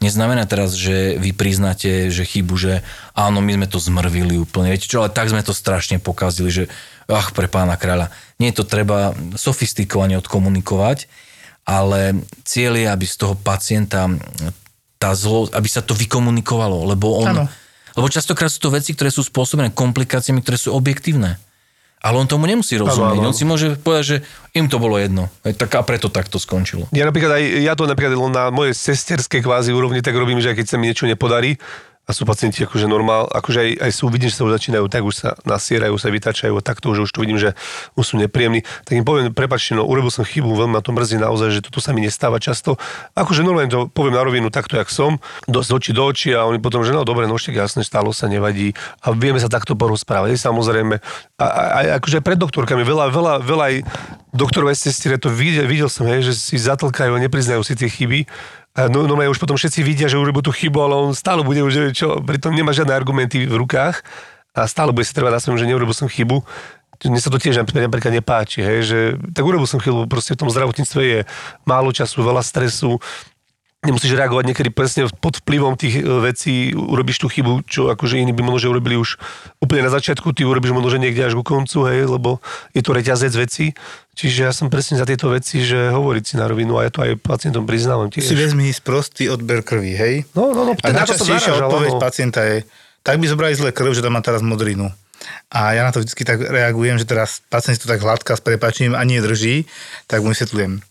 neznamená 0.00 0.48
teraz, 0.48 0.74
že 0.74 1.20
vy 1.20 1.30
priznáte, 1.36 2.08
že 2.08 2.24
chybu, 2.24 2.56
že 2.56 2.80
áno, 3.12 3.44
my 3.44 3.60
sme 3.60 3.66
to 3.68 3.78
zmrvili 3.78 4.40
úplne, 4.40 4.72
viete 4.72 4.88
čo, 4.88 5.04
ale 5.04 5.12
tak 5.12 5.28
sme 5.28 5.44
to 5.44 5.52
strašne 5.52 6.00
pokazili, 6.00 6.48
že 6.50 6.64
ach, 7.06 7.36
pre 7.36 7.46
pána 7.46 7.76
kráľa. 7.76 8.08
Nie 8.40 8.50
je 8.50 8.64
to 8.64 8.66
treba 8.66 9.12
sofistikovane 9.36 10.16
odkomunikovať, 10.18 11.06
ale 11.68 12.24
cieľ 12.42 12.80
je, 12.80 12.86
aby 12.88 13.06
z 13.06 13.16
toho 13.20 13.34
pacienta 13.36 14.08
tá 15.00 15.16
zlo, 15.16 15.48
aby 15.52 15.68
sa 15.68 15.84
to 15.84 15.96
vykomunikovalo, 15.96 16.84
lebo 16.88 17.24
on, 17.24 17.28
Áno. 17.32 17.44
lebo 17.96 18.06
častokrát 18.12 18.52
sú 18.52 18.60
to 18.60 18.74
veci, 18.74 18.92
ktoré 18.92 19.08
sú 19.08 19.24
spôsobené 19.24 19.72
komplikáciami, 19.72 20.44
ktoré 20.44 20.60
sú 20.60 20.76
objektívne. 20.76 21.40
Ale 22.00 22.16
on 22.16 22.24
tomu 22.24 22.48
nemusí 22.48 22.80
rozumieť. 22.80 23.20
Áno, 23.20 23.28
áno. 23.28 23.30
On 23.30 23.36
si 23.36 23.44
môže 23.44 23.76
povedať, 23.76 24.04
že 24.04 24.16
im 24.56 24.72
to 24.72 24.80
bolo 24.80 24.96
jedno. 24.96 25.28
Tak 25.44 25.68
a 25.76 25.84
preto 25.84 26.08
takto 26.08 26.40
skončilo. 26.40 26.88
Ja 26.96 27.04
napríklad 27.04 27.36
aj, 27.36 27.44
ja 27.60 27.76
to 27.76 27.84
napríklad 27.84 28.16
na 28.32 28.48
mojej 28.48 28.72
sesterskej 28.72 29.44
kvázi 29.44 29.76
úrovni 29.76 30.00
tak 30.00 30.16
robím, 30.16 30.40
že 30.40 30.56
keď 30.56 30.64
sa 30.64 30.76
mi 30.80 30.88
niečo 30.88 31.04
nepodarí, 31.04 31.60
a 32.08 32.10
sú 32.10 32.26
pacienti 32.26 32.66
akože 32.66 32.90
normál, 32.90 33.30
akože 33.30 33.58
aj, 33.60 33.70
aj 33.86 33.90
sú, 33.94 34.10
vidím, 34.10 34.32
že 34.32 34.40
sa 34.40 34.42
už 34.42 34.58
začínajú, 34.58 34.84
tak 34.90 35.06
už 35.06 35.14
sa 35.14 35.28
nasierajú, 35.46 35.94
sa 35.94 36.10
vytačajú, 36.10 36.58
takto 36.58 36.90
už, 36.90 37.06
už 37.06 37.10
tu 37.14 37.22
vidím, 37.22 37.38
že 37.38 37.54
už 37.94 38.04
sú 38.04 38.14
nepríjemní, 38.18 38.66
tak 38.82 38.98
im 38.98 39.06
poviem, 39.06 39.30
prepačte, 39.30 39.78
no 39.78 39.86
urobil 39.86 40.10
som 40.10 40.26
chybu, 40.26 40.50
veľmi 40.50 40.74
ma 40.74 40.82
to 40.82 40.90
mrzí 40.90 41.22
naozaj, 41.22 41.48
že 41.54 41.60
toto 41.62 41.78
sa 41.78 41.94
mi 41.94 42.02
nestáva 42.02 42.42
často. 42.42 42.80
Akože 43.14 43.46
normálne 43.46 43.70
to 43.70 43.86
poviem 43.86 44.18
na 44.18 44.26
rovinu 44.26 44.50
takto, 44.50 44.74
jak 44.74 44.90
som, 44.90 45.22
do, 45.46 45.62
z 45.62 45.70
očí 45.70 45.90
do 45.94 46.02
očí 46.02 46.34
a 46.34 46.50
oni 46.50 46.58
potom, 46.58 46.82
že 46.82 46.90
no 46.90 47.06
dobre, 47.06 47.30
no 47.30 47.38
však 47.38 47.54
jasne, 47.54 47.86
stalo 47.86 48.10
sa, 48.10 48.26
nevadí 48.26 48.74
a 49.06 49.14
vieme 49.14 49.38
sa 49.38 49.46
takto 49.46 49.78
porozprávať, 49.78 50.34
samozrejme. 50.34 50.98
A, 51.38 51.46
a, 51.46 51.62
a 51.62 51.80
akože 52.02 52.26
pred 52.26 52.40
doktorkami, 52.40 52.82
veľa, 52.82 53.14
veľa, 53.14 53.34
veľa 53.46 53.64
aj 53.70 53.76
doktorov 54.34 54.70
aj 54.70 54.78
sestier, 54.78 55.18
to 55.18 55.30
videl, 55.30 55.66
videl 55.66 55.90
som, 55.90 56.06
hej, 56.06 56.26
že 56.26 56.34
si 56.38 56.56
zatlkajú 56.58 57.14
a 57.14 57.22
nepriznajú 57.22 57.62
si 57.66 57.74
tie 57.74 57.90
chyby. 57.90 58.26
A 58.78 58.86
no, 58.86 59.02
no 59.10 59.18
už 59.18 59.42
potom 59.42 59.58
všetci 59.58 59.82
vidia, 59.82 60.06
že 60.06 60.14
urobil 60.14 60.46
tú 60.46 60.54
chybu, 60.54 60.78
ale 60.78 60.94
on 60.94 61.10
stále 61.10 61.42
bude, 61.42 61.58
že 61.74 61.90
čo, 61.90 62.22
pritom 62.22 62.54
nemá 62.54 62.70
žiadne 62.70 62.94
argumenty 62.94 63.42
v 63.42 63.58
rukách 63.58 64.06
a 64.54 64.66
stále 64.70 64.94
bude 64.94 65.06
si 65.06 65.14
trvať 65.14 65.32
na 65.34 65.40
svojom, 65.42 65.58
že 65.58 65.66
neurobil 65.66 65.94
som 65.94 66.06
chybu. 66.06 66.42
Mne 67.00 67.18
sa 67.18 67.32
to 67.32 67.40
tiež 67.40 67.56
napríklad 67.64 68.12
nepáči, 68.12 68.60
hej, 68.60 68.78
že 68.84 68.98
tak 69.32 69.42
urobil 69.42 69.64
som 69.64 69.80
chybu, 69.80 70.06
proste 70.06 70.36
v 70.36 70.46
tom 70.46 70.52
zdravotníctve 70.52 71.00
je 71.00 71.18
málo 71.64 71.90
času, 71.90 72.20
veľa 72.20 72.44
stresu, 72.44 73.00
nemusíš 73.80 74.12
reagovať 74.12 74.44
niekedy 74.52 74.68
presne 74.68 75.08
pod 75.24 75.40
vplyvom 75.40 75.72
tých 75.72 76.00
e, 76.00 76.02
vecí, 76.04 76.76
urobíš 76.76 77.24
tú 77.24 77.32
chybu, 77.32 77.64
čo 77.64 77.88
akože 77.88 78.20
iní 78.20 78.36
by 78.36 78.44
možno, 78.44 78.68
že 78.68 78.72
urobili 78.76 79.00
už 79.00 79.16
úplne 79.56 79.88
na 79.88 79.92
začiatku, 79.92 80.36
ty 80.36 80.44
urobíš 80.44 80.76
možno, 80.76 80.92
že 80.92 81.00
niekde 81.00 81.24
až 81.24 81.40
ku 81.40 81.44
koncu, 81.44 81.88
hej, 81.88 82.04
lebo 82.04 82.44
je 82.76 82.84
to 82.84 82.92
reťazec 82.92 83.32
vecí. 83.32 83.72
Čiže 84.12 84.38
ja 84.44 84.52
som 84.52 84.68
presne 84.68 85.00
za 85.00 85.08
tieto 85.08 85.32
veci, 85.32 85.64
že 85.64 85.96
hovoriť 85.96 86.24
si 86.28 86.34
na 86.36 86.44
rovinu 86.44 86.76
a 86.76 86.84
ja 86.84 86.90
to 86.92 87.00
aj 87.00 87.16
pacientom 87.24 87.64
priznávam 87.64 88.12
tiež. 88.12 88.28
Si 88.28 88.36
vezmi 88.36 88.68
sprostý 88.68 89.32
odber 89.32 89.64
krvi, 89.64 89.96
hej? 89.96 90.14
No, 90.36 90.52
no, 90.52 90.68
no, 90.68 90.72
A 90.76 90.92
som 90.92 91.00
najčastejšia 91.00 91.56
odpoveď 91.56 91.92
áno. 91.96 92.02
pacienta 92.04 92.44
je, 92.44 92.68
tak 93.00 93.16
by 93.16 93.24
zobrali 93.24 93.56
zle 93.56 93.72
krv, 93.72 93.96
že 93.96 94.04
tam 94.04 94.12
má 94.12 94.20
teraz 94.20 94.44
modrinu. 94.44 94.92
A 95.48 95.72
ja 95.72 95.88
na 95.88 95.92
to 95.92 96.04
vždy 96.04 96.20
tak 96.20 96.36
reagujem, 96.44 97.00
že 97.00 97.08
teraz 97.08 97.40
pacient 97.48 97.80
si 97.80 97.82
to 97.84 97.88
tak 97.88 98.04
hladká 98.04 98.36
s 98.36 98.44
prepačením 98.44 98.92
a 98.92 99.00
nie 99.08 99.24
drží, 99.24 99.64
tak 100.04 100.20
mu 100.20 100.36
vysvetľujem. 100.36 100.84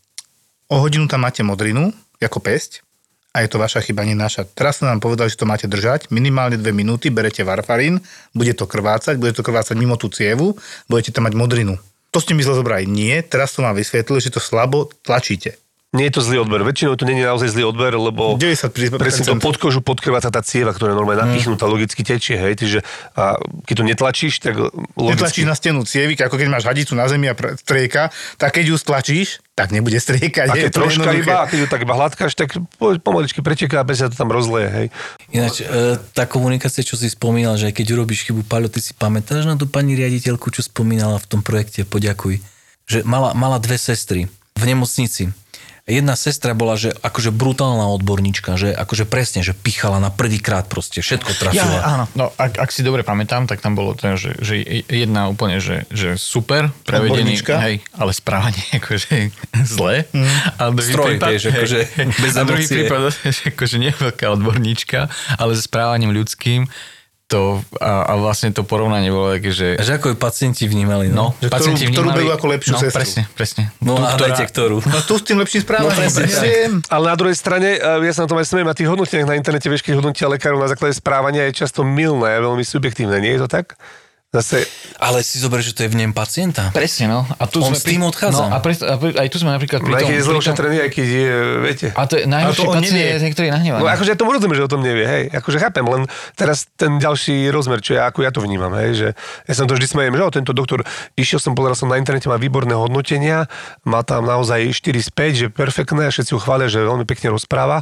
O 0.69 0.75
hodinu 0.81 1.05
tam 1.05 1.25
máte 1.25 1.41
modrinu, 1.45 1.93
ako 2.26 2.43
pesť, 2.43 2.84
a 3.30 3.45
je 3.45 3.49
to 3.49 3.61
vaša 3.61 3.86
chyba, 3.86 4.09
nie 4.09 4.17
naša. 4.17 4.41
Teraz 4.41 4.82
som 4.82 4.89
nám 4.89 5.05
povedal, 5.05 5.30
že 5.30 5.38
to 5.38 5.45
máte 5.45 5.70
držať, 5.70 6.09
minimálne 6.09 6.57
dve 6.57 6.74
minúty, 6.74 7.13
berete 7.13 7.45
varfarín, 7.45 8.01
bude 8.34 8.57
to 8.57 8.65
krvácať, 8.65 9.22
bude 9.22 9.38
to 9.38 9.45
krvácať 9.45 9.78
mimo 9.78 10.01
tú 10.01 10.09
cievu, 10.09 10.57
budete 10.89 11.13
tam 11.13 11.30
mať 11.30 11.38
modrinu. 11.38 11.78
To 12.09 12.17
ste 12.17 12.34
mi 12.34 12.41
zle 12.41 12.57
zobrali. 12.57 12.89
Nie, 12.89 13.22
teraz 13.22 13.53
som 13.53 13.70
vám 13.70 13.78
vysvetlil, 13.78 14.17
že 14.17 14.34
to 14.34 14.41
slabo 14.41 14.89
tlačíte. 15.05 15.61
Nie 15.89 16.13
je 16.13 16.17
to 16.17 16.22
zlý 16.22 16.45
odber. 16.45 16.61
Väčšinou 16.61 16.93
to 16.93 17.05
nie 17.05 17.17
je 17.17 17.26
naozaj 17.26 17.49
zlý 17.49 17.65
odber, 17.65 17.97
lebo 17.97 18.38
90% 18.38 19.01
presne 19.01 19.26
to 19.26 19.41
pod 19.41 19.57
kožu 19.57 19.82
podkrváca 19.82 20.30
tá 20.30 20.45
cieva, 20.45 20.70
ktorá 20.70 20.93
je 20.93 20.97
normálne 21.01 21.26
napichnutá, 21.26 21.65
logicky 21.65 22.05
tečie, 22.05 22.38
hej, 22.38 22.53
takže 22.61 22.86
a 23.17 23.41
keď 23.65 23.74
to 23.74 23.84
netlačíš, 23.89 24.34
tak 24.38 24.53
logicky... 24.93 25.17
Netlačíš 25.17 25.45
na 25.49 25.57
stenu 25.57 25.82
cievy, 25.89 26.13
ako 26.13 26.38
keď 26.38 26.45
máš 26.45 26.70
hadicu 26.70 26.93
na 26.93 27.09
zemi 27.09 27.26
a 27.26 27.34
strieka, 27.34 28.13
tak 28.38 28.53
keď 28.53 28.70
ju 28.70 28.76
stlačíš, 28.78 29.41
tak 29.60 29.76
nebude 29.76 29.99
striekať. 29.99 30.47
A 30.47 30.55
je 30.55 30.72
keď 30.72 30.72
troška 30.72 31.12
jednoduché. 31.12 31.28
iba, 31.28 31.36
a 31.43 31.45
keď 31.51 31.57
ju 31.60 31.68
tak 31.68 31.82
iba 31.84 31.93
hladkáš, 31.99 32.32
tak 32.32 32.55
po- 32.80 32.95
pomaličky 33.03 33.43
preteká, 33.43 33.84
bez 33.84 33.99
sa 33.99 34.07
to 34.07 34.16
tam 34.16 34.32
rozleje, 34.32 34.72
hej. 34.72 34.88
Ináč, 35.36 35.60
e, 35.60 35.99
tá 36.16 36.24
komunikácia, 36.24 36.80
čo 36.80 36.95
si 36.95 37.12
spomínal, 37.12 37.60
že 37.60 37.68
aj 37.68 37.76
keď 37.76 37.99
urobíš 37.99 38.24
chybu, 38.24 38.47
Paľo, 38.47 38.72
ty 38.72 38.80
si 38.80 38.95
pamätáš 38.95 39.43
na 39.43 39.60
tú 39.60 39.68
pani 39.68 39.99
riaditeľku, 39.99 40.47
čo 40.47 40.64
spomínala 40.64 41.20
v 41.20 41.28
tom 41.28 41.43
projekte, 41.43 41.84
poďakuj, 41.84 42.39
že 42.88 43.03
mala, 43.03 43.36
mala 43.36 43.60
dve 43.60 43.76
sestry 43.76 44.32
v 44.55 44.64
nemocnici. 44.64 45.36
Jedna 45.89 46.13
sestra 46.13 46.53
bola, 46.53 46.77
že 46.77 46.93
akože 46.93 47.33
brutálna 47.33 47.89
odborníčka, 47.97 48.61
že 48.61 48.69
akože 48.77 49.09
presne, 49.09 49.41
že 49.41 49.57
pichala 49.57 49.97
na 49.97 50.13
prvýkrát 50.13 50.69
proste, 50.69 51.01
všetko 51.01 51.33
trafila. 51.33 51.65
Ja, 51.65 51.81
áno. 51.97 52.05
No, 52.13 52.29
ak, 52.37 52.61
ak 52.61 52.69
si 52.69 52.85
dobre 52.85 53.01
pamätám, 53.01 53.49
tak 53.49 53.57
tam 53.57 53.73
bolo 53.73 53.97
to, 53.97 54.13
že, 54.13 54.37
že 54.37 54.61
jedna 54.85 55.33
úplne, 55.33 55.57
že, 55.57 55.89
že 55.89 56.13
super 56.13 56.69
prevedený, 56.85 57.41
hej, 57.41 57.81
ale 57.97 58.11
správanie 58.13 58.61
akože 58.79 59.33
zle. 59.65 60.05
Mm. 60.13 60.29
A 60.61 60.63
druhý 60.69 60.93
Stroj, 60.93 61.09
prípad, 61.17 61.29
vieš, 61.33 61.43
akože 61.49 61.79
bez 62.23 62.33
a 62.37 62.41
druhý 62.45 62.65
prípad, 62.69 62.99
že 63.41 63.43
akože 63.57 63.75
nie 63.81 63.89
veľká 63.89 64.25
odborníčka, 64.29 65.09
ale 65.41 65.57
so 65.57 65.65
správaním 65.65 66.13
ľudským, 66.13 66.69
to, 67.30 67.41
a, 67.77 68.09
a 68.09 68.13
vlastne 68.15 68.49
to 68.49 68.61
porovnanie 68.61 69.07
bolo 69.07 69.32
také, 69.32 69.49
že 69.49 69.67
A 69.73 69.84
že 69.84 69.95
ako 69.95 70.11
ju 70.11 70.17
pacienti 70.17 70.65
vnímali, 70.65 71.07
No, 71.07 71.30
no. 71.30 71.38
Že 71.38 71.45
ktorú- 71.45 71.53
pacienti 71.53 71.84
ktorú 71.86 71.93
vnímali- 72.03 72.17
berú 72.17 72.30
ako 72.34 72.45
lepšiu 72.49 72.71
no, 72.73 72.80
sestru. 72.80 72.97
presne, 72.97 73.21
presne. 73.32 73.63
No 73.80 73.93
Tú, 73.93 74.01
a 74.01 74.09
dajte 74.17 74.43
ktorú. 74.45 74.77
No 74.89 74.99
tu 74.99 75.13
s 75.13 75.23
tým 75.23 75.38
lepším 75.38 75.61
správaním. 75.61 75.93
No, 75.93 76.09
presne, 76.09 76.25
viem. 76.41 76.71
Ale 76.84 77.05
na 77.05 77.15
druhej 77.15 77.38
strane, 77.38 77.69
e, 77.71 77.80
ja 77.80 78.11
sa 78.11 78.25
na 78.25 78.27
tom 78.27 78.36
aj 78.36 78.47
smejem, 78.47 78.65
na 78.65 78.73
tých 78.73 78.89
hodnoteniach 78.89 79.27
na 79.27 79.38
internete, 79.38 79.67
vieš, 79.67 79.82
keď 79.82 79.93
hodnotia 79.95 80.25
lekárov 80.27 80.57
na 80.57 80.67
základe 80.67 80.91
správania 80.91 81.45
je 81.45 81.53
často 81.55 81.82
milné, 81.82 82.36
veľmi 82.36 82.61
subjektívne, 82.61 83.15
nie 83.15 83.38
je 83.38 83.45
to 83.45 83.49
tak? 83.51 83.77
Zase, 84.30 84.61
Ale 85.01 85.25
si 85.25 85.41
zober, 85.41 85.57
že 85.57 85.73
to 85.73 85.82
je 85.82 85.89
v 85.89 86.05
nem 86.05 86.13
pacienta. 86.13 86.69
Presne, 86.69 87.09
no. 87.09 87.25
A 87.41 87.49
tu 87.49 87.65
On 87.65 87.73
sme 87.73 87.82
s 87.82 87.86
tým 87.88 88.05
odchádza. 88.05 88.45
No, 88.45 88.53
a, 88.53 88.61
pre, 88.61 88.77
a 88.77 88.93
pre, 89.01 89.09
aj 89.17 89.25
tu 89.34 89.41
sme 89.41 89.49
napríklad 89.57 89.82
pri 89.82 89.89
aj 89.89 90.01
tom... 90.05 90.09
keď 90.13 90.17
je 90.21 90.25
zle 90.30 90.36
ošetrený, 90.38 90.77
aj 90.86 90.91
keď 90.93 91.07
je, 91.09 91.34
viete. 91.65 91.88
a 91.97 92.01
to 92.05 92.13
je 92.13 92.23
najhorší 92.30 92.61
Ale 92.61 92.69
to 92.69 92.75
pacient 92.77 92.93
nevie. 92.93 93.09
je 93.09 93.21
ten, 93.25 93.32
ktorý 93.34 93.45
je 93.49 93.53
nahnevaný. 93.57 93.82
No 93.82 93.89
akože 93.89 94.09
ja 94.13 94.17
tomu 94.21 94.32
rozumiem, 94.38 94.57
že 94.61 94.63
o 94.69 94.69
tom 94.69 94.82
nevie, 94.86 95.05
hej. 95.09 95.23
Akože 95.34 95.57
chápem, 95.57 95.82
len 95.82 96.01
teraz 96.38 96.69
ten 96.77 97.01
ďalší 97.01 97.49
rozmer, 97.49 97.82
čo 97.82 97.97
ja, 97.97 98.05
ako 98.05 98.21
ja 98.21 98.30
to 98.30 98.45
vnímam, 98.45 98.69
hej, 98.77 98.91
že 98.93 99.07
ja 99.49 99.53
som 99.57 99.65
to 99.65 99.73
vždy 99.73 99.88
smejem, 99.89 100.13
že 100.13 100.21
o, 100.21 100.30
tento 100.30 100.53
doktor, 100.53 100.86
išiel 101.17 101.41
som, 101.41 101.57
pozeral 101.57 101.73
som 101.73 101.89
na 101.89 101.97
internete, 101.97 102.30
má 102.30 102.38
výborné 102.38 102.77
hodnotenia, 102.77 103.49
má 103.82 104.05
tam 104.05 104.30
naozaj 104.30 104.61
4 104.77 104.93
z 104.93 105.09
5, 105.09 105.41
že 105.41 105.47
perfektné, 105.49 106.05
všetci 106.13 106.38
ho 106.38 106.39
chvália, 106.43 106.69
že 106.69 106.86
veľmi 106.86 107.09
pekne 107.09 107.34
rozpráva. 107.34 107.82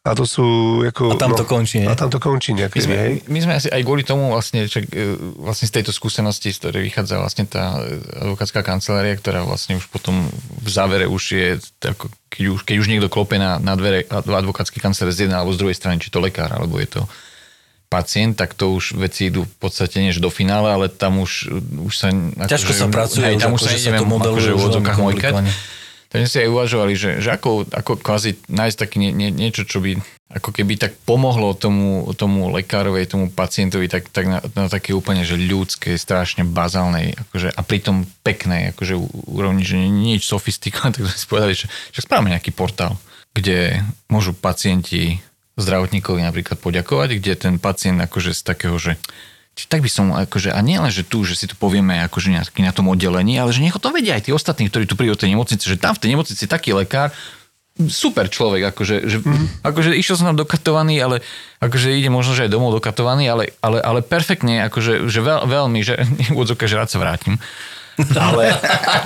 A 0.00 0.16
to 0.16 0.24
sú, 0.24 0.80
ako... 0.80 1.12
A 1.12 1.20
tam 1.20 1.36
to 1.36 1.44
končí, 1.44 1.84
nie? 1.84 1.88
A 1.88 1.92
tam 1.92 2.08
to 2.08 2.16
končí 2.16 2.56
My 2.56 2.64
nejaké, 2.64 2.80
sme, 2.80 2.96
hej. 2.96 3.14
my 3.28 3.38
sme 3.44 3.52
asi 3.60 3.68
aj 3.68 3.84
kvôli 3.84 4.00
tomu 4.00 4.32
vlastne, 4.32 4.64
čak, 4.64 4.88
e, 4.96 5.12
vlastne 5.36 5.68
z 5.68 5.76
tejto 5.76 5.92
skúsenosti, 5.92 6.56
z 6.56 6.56
ktorej 6.56 6.88
vychádza 6.88 7.20
vlastne 7.20 7.44
tá 7.44 7.84
e, 7.84 8.00
advokátska 8.24 8.64
kancelária, 8.64 9.12
ktorá 9.20 9.44
vlastne 9.44 9.76
už 9.76 9.92
potom 9.92 10.32
v 10.56 10.68
závere 10.72 11.04
už 11.04 11.22
je, 11.36 11.48
tak, 11.76 12.00
keď, 12.32 12.44
už, 12.48 12.60
keď 12.64 12.76
už 12.80 12.88
niekto 12.88 13.12
klope 13.12 13.36
na, 13.36 13.60
na 13.60 13.76
dvere 13.76 14.08
advokátskej 14.08 14.80
kancelárie 14.80 15.12
z 15.12 15.28
jednej 15.28 15.36
alebo 15.36 15.52
z 15.52 15.60
druhej 15.60 15.76
strany, 15.76 16.00
či 16.00 16.08
to 16.08 16.24
lekár, 16.24 16.48
alebo 16.48 16.80
je 16.80 16.96
to 16.96 17.04
pacient, 17.92 18.40
tak 18.40 18.56
to 18.56 18.72
už 18.72 18.96
veci 18.96 19.28
idú 19.28 19.44
v 19.44 19.56
podstate 19.60 20.00
než 20.00 20.16
do 20.16 20.32
finále, 20.32 20.72
ale 20.72 20.86
tam 20.88 21.20
už, 21.20 21.52
už 21.84 21.92
sa... 21.92 22.08
Ťažko 22.48 22.72
sa 22.72 22.88
pracuje, 22.88 23.26
hej, 23.28 23.36
už 23.36 23.42
tam 23.44 23.52
ako, 23.52 23.56
už 23.58 23.60
sa 23.60 23.68
že 23.68 23.76
sa 23.76 23.82
ideme 23.84 23.98
to 24.00 24.08
modeluje 24.08 24.32
akože 24.32 24.50
v 24.50 24.56
už 24.56 24.64
odzokách 24.64 24.96
veľmi 24.96 25.06
mojkať. 25.12 25.32
Tak 26.10 26.26
sme 26.26 26.30
si 26.30 26.42
aj 26.42 26.50
uvažovali, 26.50 26.94
že, 26.98 27.10
že 27.22 27.30
ako, 27.30 27.70
ako 27.70 28.02
kvázi 28.02 28.34
nájsť 28.50 28.76
taký 28.76 28.96
nie, 28.98 29.14
nie, 29.14 29.30
niečo, 29.30 29.62
čo 29.62 29.78
by 29.78 29.94
ako 30.30 30.54
keby 30.54 30.78
tak 30.78 30.94
pomohlo 31.02 31.58
tomu, 31.58 32.06
tomu 32.14 32.54
lekárovi, 32.54 33.02
tomu 33.02 33.34
pacientovi, 33.34 33.90
tak, 33.90 34.14
tak 34.14 34.30
na, 34.30 34.38
na 34.54 34.70
také 34.70 34.94
úplne, 34.94 35.26
že 35.26 35.34
ľudskej, 35.34 35.98
strašne 35.98 36.46
bazálnej, 36.46 37.18
akože, 37.18 37.50
a 37.50 37.60
pritom 37.66 38.06
peknej, 38.22 38.70
akože 38.70 38.94
úrovni, 39.26 39.66
že 39.66 39.78
nič 39.78 40.26
sofistikované, 40.26 40.94
tak 40.94 41.10
sme 41.10 41.18
si 41.18 41.26
povedali, 41.26 41.54
že, 41.58 41.66
že 41.90 42.06
spravíme 42.06 42.30
nejaký 42.30 42.54
portál, 42.54 42.94
kde 43.34 43.82
môžu 44.06 44.30
pacienti 44.30 45.18
zdravotníkovi 45.58 46.22
napríklad 46.22 46.62
poďakovať, 46.62 47.08
kde 47.18 47.32
ten 47.34 47.54
pacient 47.58 47.98
akože 47.98 48.30
z 48.30 48.42
takého, 48.46 48.78
že 48.78 48.98
tak 49.66 49.84
by 49.84 49.90
som, 49.90 50.14
akože, 50.14 50.54
a 50.54 50.60
nie 50.62 50.78
len, 50.78 50.88
že 50.88 51.02
tu, 51.02 51.26
že 51.26 51.34
si 51.34 51.50
to 51.50 51.58
povieme 51.58 52.00
akože 52.06 52.32
nejaký 52.32 52.62
na 52.64 52.72
tom 52.72 52.88
oddelení, 52.88 53.36
ale 53.36 53.50
že 53.50 53.60
nech 53.60 53.76
o 53.76 53.82
tom 53.82 53.92
vedia 53.92 54.16
aj 54.16 54.28
tí 54.28 54.32
ostatní, 54.32 54.70
ktorí 54.70 54.86
tu 54.86 54.96
prídu 54.96 55.18
do 55.18 55.20
tej 55.20 55.34
nemocnice, 55.34 55.64
že 55.66 55.76
tam 55.76 55.92
v 55.92 56.02
tej 56.06 56.10
nemocnici 56.16 56.46
je 56.46 56.50
taký 56.50 56.72
lekár, 56.72 57.12
super 57.88 58.28
človek, 58.28 58.74
akože, 58.74 59.08
že, 59.08 59.18
mm. 59.24 59.64
akože 59.64 59.96
išiel 59.96 60.18
som 60.18 60.28
tam 60.34 60.36
dokatovaný, 60.36 61.00
ale 61.00 61.16
akože 61.62 61.96
ide 61.96 62.12
možno, 62.12 62.36
že 62.36 62.44
aj 62.44 62.52
domov 62.52 62.76
dokatovaný, 62.76 63.30
ale, 63.30 63.56
ale, 63.64 63.80
ale 63.80 64.00
perfektne, 64.04 64.68
akože, 64.68 65.08
že 65.08 65.20
veľ, 65.24 65.48
veľmi, 65.48 65.80
že 65.80 65.96
že 66.70 66.76
rád 66.76 66.90
sa 66.92 66.98
vrátim. 67.00 67.40
Ale, 68.16 68.48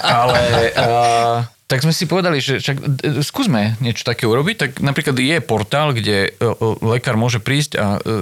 ale 0.07 0.71
uh, 0.79 1.43
tak 1.65 1.81
sme 1.81 1.97
si 1.97 2.05
povedali, 2.05 2.45
že 2.45 2.61
však 2.61 2.77
e, 2.81 2.85
skúsme 3.25 3.81
niečo 3.81 4.05
také 4.05 4.29
urobiť. 4.29 4.57
Tak 4.57 4.71
napríklad 4.85 5.17
je 5.17 5.41
portál, 5.41 5.97
kde 5.97 6.29
e, 6.29 6.31
e, 6.37 6.47
lekár 6.85 7.17
môže 7.17 7.41
prísť 7.41 7.81
a 7.81 7.97
e, 7.97 8.01
e, 8.01 8.13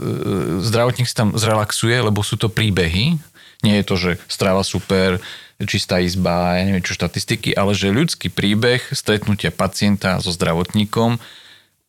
zdravotník 0.62 1.10
si 1.10 1.16
tam 1.16 1.34
zrelaxuje, 1.34 1.98
lebo 1.98 2.22
sú 2.22 2.38
to 2.38 2.46
príbehy. 2.46 3.18
Nie 3.66 3.82
je 3.82 3.86
to, 3.86 3.94
že 3.98 4.10
strava 4.30 4.62
super, 4.62 5.18
čistá 5.62 6.02
izba, 6.02 6.58
ja 6.58 6.66
neviem 6.66 6.82
čo 6.82 6.98
štatistiky, 6.98 7.54
ale 7.54 7.74
že 7.74 7.94
ľudský 7.94 8.30
príbeh 8.30 8.82
stretnutia 8.90 9.54
pacienta 9.54 10.18
so 10.18 10.34
zdravotníkom 10.34 11.18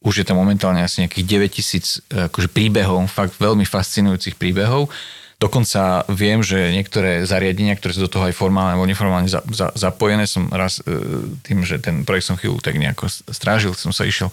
už 0.04 0.20
je 0.20 0.26
tam 0.28 0.36
momentálne 0.36 0.84
asi 0.84 1.00
nejakých 1.00 1.48
9000 2.12 2.28
akože 2.28 2.52
príbehov, 2.52 3.08
fakt 3.08 3.40
veľmi 3.40 3.64
fascinujúcich 3.64 4.36
príbehov. 4.36 4.92
Dokonca 5.44 6.08
viem, 6.08 6.40
že 6.40 6.72
niektoré 6.72 7.28
zariadenia, 7.28 7.76
ktoré 7.76 7.92
sú 7.92 8.08
do 8.08 8.12
toho 8.16 8.32
aj 8.32 8.36
formálne 8.40 8.80
alebo 8.80 8.88
neformálne 8.88 9.28
za, 9.28 9.44
za, 9.52 9.76
zapojené, 9.76 10.24
som 10.24 10.48
raz 10.48 10.80
e, 10.80 10.96
tým, 11.44 11.68
že 11.68 11.84
ten 11.84 12.08
projekt 12.08 12.32
som 12.32 12.40
chvíľu 12.40 12.64
tak 12.64 12.80
nejako 12.80 13.12
strážil, 13.12 13.76
som 13.76 13.92
sa 13.92 14.08
išiel 14.08 14.32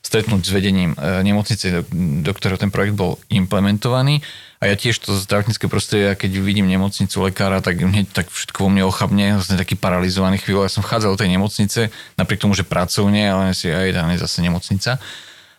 stretnúť 0.00 0.48
s 0.48 0.54
vedením 0.56 0.96
e, 0.96 1.20
nemocnice, 1.20 1.84
do, 2.24 2.32
ktorého 2.32 2.56
ten 2.56 2.72
projekt 2.72 2.96
bol 2.96 3.20
implementovaný. 3.28 4.24
A 4.64 4.72
ja 4.72 4.74
tiež 4.74 4.96
to 5.04 5.20
zdravotnícke 5.20 5.68
prostredie, 5.68 6.16
keď 6.16 6.40
vidím 6.40 6.64
nemocnicu 6.64 7.28
lekára, 7.28 7.60
tak 7.60 7.84
hneď 7.84 8.08
tak 8.10 8.32
všetko 8.32 8.64
vo 8.64 8.72
mne 8.72 8.88
ochabne, 8.88 9.36
vlastne 9.36 9.60
taký 9.60 9.76
paralizovaný 9.76 10.40
chvíľu. 10.40 10.64
Ja 10.64 10.72
som 10.72 10.80
vchádzal 10.80 11.12
do 11.12 11.20
tej 11.20 11.30
nemocnice, 11.36 11.80
napriek 12.16 12.40
tomu, 12.40 12.56
že 12.56 12.64
pracovne, 12.64 13.20
ale 13.20 13.52
si 13.52 13.68
aj 13.68 13.92
dáne 13.92 14.16
zase 14.16 14.40
nemocnica. 14.40 14.96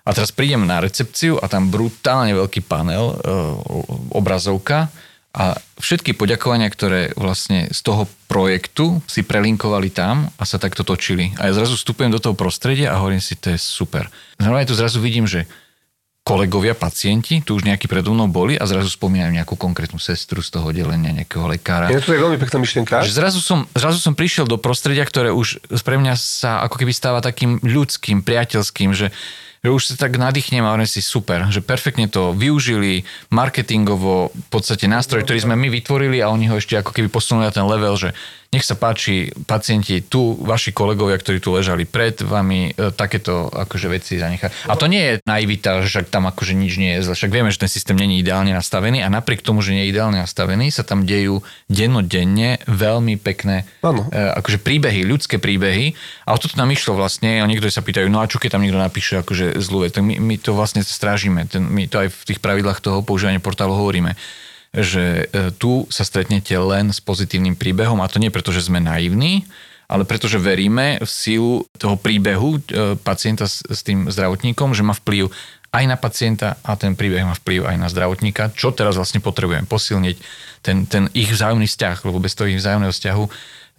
A 0.08 0.16
teraz 0.16 0.32
prídem 0.34 0.64
na 0.64 0.80
recepciu 0.80 1.38
a 1.38 1.46
tam 1.52 1.70
brutálne 1.70 2.34
veľký 2.34 2.66
panel, 2.66 3.14
e, 3.14 3.16
obrazovka 4.16 4.90
a 5.30 5.54
všetky 5.78 6.18
poďakovania, 6.18 6.66
ktoré 6.74 7.14
vlastne 7.14 7.70
z 7.70 7.80
toho 7.86 8.10
projektu 8.26 8.98
si 9.06 9.22
prelinkovali 9.22 9.94
tam 9.94 10.26
a 10.42 10.44
sa 10.44 10.58
takto 10.58 10.82
točili. 10.82 11.38
A 11.38 11.50
ja 11.50 11.54
zrazu 11.54 11.78
vstupujem 11.78 12.10
do 12.10 12.18
toho 12.18 12.34
prostredia 12.34 12.92
a 12.92 13.00
hovorím 13.00 13.22
si, 13.22 13.38
to 13.38 13.54
je 13.54 13.60
super. 13.62 14.10
Normálne 14.42 14.66
tu 14.66 14.74
zrazu 14.74 14.98
vidím, 14.98 15.30
že 15.30 15.46
kolegovia, 16.30 16.78
pacienti, 16.78 17.42
tu 17.42 17.58
už 17.58 17.66
nejakí 17.66 17.90
predo 17.90 18.14
mnou 18.14 18.30
boli 18.30 18.54
a 18.54 18.66
zrazu 18.70 18.94
spomínajú 18.94 19.34
nejakú 19.34 19.58
konkrétnu 19.58 19.98
sestru 19.98 20.46
z 20.46 20.54
toho 20.54 20.70
oddelenia, 20.70 21.10
nejakého 21.10 21.50
lekára. 21.50 21.90
Je 21.90 21.98
to 22.06 22.14
je 22.14 22.22
veľmi 22.22 22.38
pekná 22.38 22.62
myšlienka. 22.62 23.02
Že 23.02 23.18
zrazu, 23.18 23.40
som, 23.42 23.66
zrazu 23.74 23.98
som 23.98 24.14
prišiel 24.14 24.46
do 24.46 24.62
prostredia, 24.62 25.02
ktoré 25.10 25.34
už 25.34 25.58
pre 25.82 25.98
mňa 25.98 26.14
sa 26.14 26.62
ako 26.70 26.86
keby 26.86 26.94
stáva 26.94 27.18
takým 27.22 27.58
ľudským, 27.66 28.22
priateľským, 28.22 28.94
že 28.94 29.10
že 29.60 29.70
už 29.70 29.84
sa 29.92 29.96
tak 30.00 30.16
nadýchnem 30.16 30.64
a 30.64 30.72
hovorím 30.72 30.88
si 30.88 31.04
super, 31.04 31.48
že 31.52 31.60
perfektne 31.60 32.08
to 32.08 32.32
využili 32.32 33.04
marketingovo, 33.28 34.32
v 34.32 34.48
podstate 34.48 34.88
nástroj, 34.88 35.28
ktorý 35.28 35.44
sme 35.44 35.56
my 35.60 35.68
vytvorili 35.68 36.24
a 36.24 36.32
oni 36.32 36.48
ho 36.48 36.56
ešte 36.56 36.80
ako 36.80 36.96
keby 36.96 37.12
posunuli 37.12 37.48
na 37.48 37.54
ten 37.54 37.68
level, 37.68 38.00
že 38.00 38.16
nech 38.50 38.66
sa 38.66 38.74
páči, 38.74 39.30
pacienti, 39.46 40.02
tu 40.02 40.34
vaši 40.42 40.74
kolegovia, 40.74 41.22
ktorí 41.22 41.38
tu 41.38 41.54
ležali 41.54 41.86
pred 41.86 42.18
vami, 42.18 42.74
e, 42.74 42.90
takéto 42.90 43.46
akože 43.46 43.88
veci 43.94 44.18
zanechať. 44.18 44.66
A 44.66 44.74
to 44.74 44.90
nie 44.90 45.06
je 45.06 45.14
naivita, 45.22 45.86
že 45.86 45.94
však 45.94 46.10
tam 46.10 46.26
akože 46.26 46.58
nič 46.58 46.82
nie 46.82 46.98
je 46.98 47.06
zle. 47.06 47.14
Však 47.14 47.30
vieme, 47.30 47.54
že 47.54 47.62
ten 47.62 47.70
systém 47.70 47.94
je 47.94 48.10
ideálne 48.10 48.50
nastavený 48.50 49.06
a 49.06 49.14
napriek 49.14 49.46
tomu, 49.46 49.62
že 49.62 49.78
nie 49.78 49.86
je 49.86 49.94
ideálne 49.94 50.18
nastavený, 50.26 50.74
sa 50.74 50.82
tam 50.82 51.06
dejú 51.06 51.46
dennodenne 51.70 52.58
veľmi 52.66 53.22
pekné 53.22 53.70
Áno. 53.86 54.10
e, 54.10 54.18
akože 54.18 54.58
príbehy, 54.66 55.06
ľudské 55.06 55.38
príbehy. 55.38 55.94
A 56.26 56.34
o 56.34 56.42
toto 56.42 56.58
nám 56.58 56.74
išlo 56.74 56.98
vlastne. 56.98 57.38
A 57.38 57.46
niektorí 57.46 57.70
sa 57.70 57.86
pýtajú, 57.86 58.10
no 58.10 58.18
a 58.18 58.26
čo 58.26 58.42
keď 58.42 58.58
tam 58.58 58.66
niekto 58.66 58.82
napíše 58.82 59.22
akože 59.22 59.49
zlú 59.58 59.88
vec, 59.88 59.98
tak 59.98 60.06
my, 60.06 60.22
my 60.22 60.36
to 60.38 60.54
vlastne 60.54 60.86
strážime. 60.86 61.50
Ten, 61.50 61.66
my 61.66 61.90
to 61.90 62.06
aj 62.06 62.14
v 62.14 62.22
tých 62.30 62.40
pravidlách 62.44 62.84
toho 62.84 63.02
používania 63.02 63.42
portálu 63.42 63.74
hovoríme 63.74 64.14
že 64.70 65.26
e, 65.34 65.50
tu 65.58 65.90
sa 65.90 66.06
stretnete 66.06 66.54
len 66.54 66.94
s 66.94 67.02
pozitívnym 67.02 67.58
príbehom 67.58 67.98
a 68.06 68.10
to 68.12 68.22
nie 68.22 68.30
preto, 68.30 68.54
že 68.54 68.70
sme 68.70 68.78
naivní, 68.78 69.50
ale 69.90 70.06
pretože 70.06 70.38
veríme 70.38 71.02
v 71.02 71.10
sílu 71.10 71.54
toho 71.82 71.98
príbehu 71.98 72.62
e, 72.62 72.94
pacienta 73.02 73.50
s, 73.50 73.66
s 73.66 73.82
tým 73.82 74.14
zdravotníkom, 74.14 74.78
že 74.78 74.86
má 74.86 74.94
vplyv 74.94 75.34
aj 75.70 75.84
na 75.86 75.98
pacienta 75.98 76.58
a 76.66 76.78
ten 76.78 76.94
príbeh 76.94 77.26
má 77.26 77.34
vplyv 77.38 77.66
aj 77.66 77.78
na 77.78 77.90
zdravotníka, 77.90 78.54
čo 78.54 78.74
teraz 78.74 78.98
vlastne 78.98 79.22
potrebujeme 79.22 79.70
posilniť 79.70 80.18
ten, 80.66 80.86
ten 80.86 81.10
ich 81.14 81.30
vzájomný 81.30 81.66
vzťah, 81.66 82.06
lebo 82.10 82.22
bez 82.22 82.34
toho 82.38 82.50
ich 82.50 82.58
vzájomného 82.58 82.94
vzťahu 82.94 83.26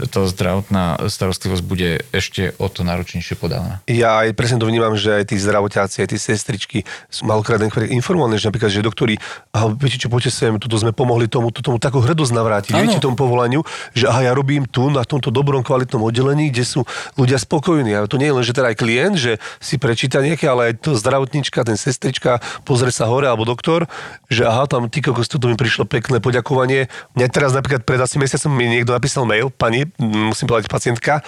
tá 0.09 0.25
zdravotná 0.25 0.97
starostlivosť 1.05 1.65
bude 1.67 2.05
ešte 2.15 2.57
o 2.57 2.71
to 2.73 2.87
náročnejšie 2.87 3.37
podávaná. 3.37 3.83
Ja 3.91 4.25
aj 4.25 4.33
presne 4.33 4.63
to 4.63 4.71
vnímam, 4.71 4.97
že 4.97 5.21
aj 5.21 5.35
tí 5.35 5.37
zdravotáci, 5.37 6.01
aj 6.01 6.09
tí 6.15 6.19
sestričky 6.19 6.79
sú 7.13 7.29
malokrát 7.29 7.61
informovaní, 7.91 8.41
že 8.41 8.49
napríklad, 8.49 8.71
že 8.71 8.81
doktori, 8.81 9.21
a 9.53 9.69
viete 9.69 10.01
čo, 10.01 10.09
poďte 10.09 10.33
sem, 10.33 10.57
toto 10.57 10.79
sme 10.79 10.95
pomohli 10.95 11.27
tomu, 11.27 11.51
tomu 11.53 11.77
takú 11.77 12.01
hrdosť 12.01 12.33
navrátiť, 12.33 12.73
Áno. 12.73 12.83
viete 12.87 13.03
tomu 13.03 13.19
povolaniu, 13.19 13.67
že 13.93 14.07
aha, 14.09 14.31
ja 14.31 14.33
robím 14.33 14.65
tu 14.65 14.89
na 14.89 15.05
tomto 15.05 15.29
dobrom 15.29 15.61
kvalitnom 15.67 16.01
oddelení, 16.01 16.49
kde 16.55 16.65
sú 16.65 16.81
ľudia 17.19 17.37
spokojní. 17.37 17.93
A 17.99 18.07
to 18.07 18.17
nie 18.17 18.31
je 18.31 18.37
len, 18.39 18.45
že 18.47 18.55
teda 18.55 18.73
aj 18.73 18.77
klient, 18.79 19.17
že 19.19 19.33
si 19.59 19.77
prečíta 19.77 20.23
nejaké, 20.23 20.47
ale 20.47 20.73
aj 20.73 20.87
to 20.87 20.95
zdravotníčka, 20.95 21.67
ten 21.67 21.77
sestrička, 21.77 22.39
pozrie 22.63 22.95
sa 22.95 23.11
hore, 23.11 23.27
alebo 23.27 23.43
doktor, 23.43 23.91
že 24.31 24.47
aha, 24.47 24.71
tam 24.71 24.87
ty 24.87 25.03
kokos, 25.03 25.27
mi 25.43 25.59
prišlo 25.59 25.91
pekné 25.91 26.23
poďakovanie. 26.23 26.87
Mne 27.19 27.27
teraz 27.27 27.51
napríklad 27.51 27.83
pred 27.83 27.99
asi 27.99 28.23
mesiacom 28.23 28.55
mi 28.55 28.71
niekto 28.71 28.95
napísal 28.95 29.27
mail, 29.27 29.51
pani, 29.51 29.90
musím 29.99 30.47
povedať 30.49 30.71
pacientka, 30.71 31.23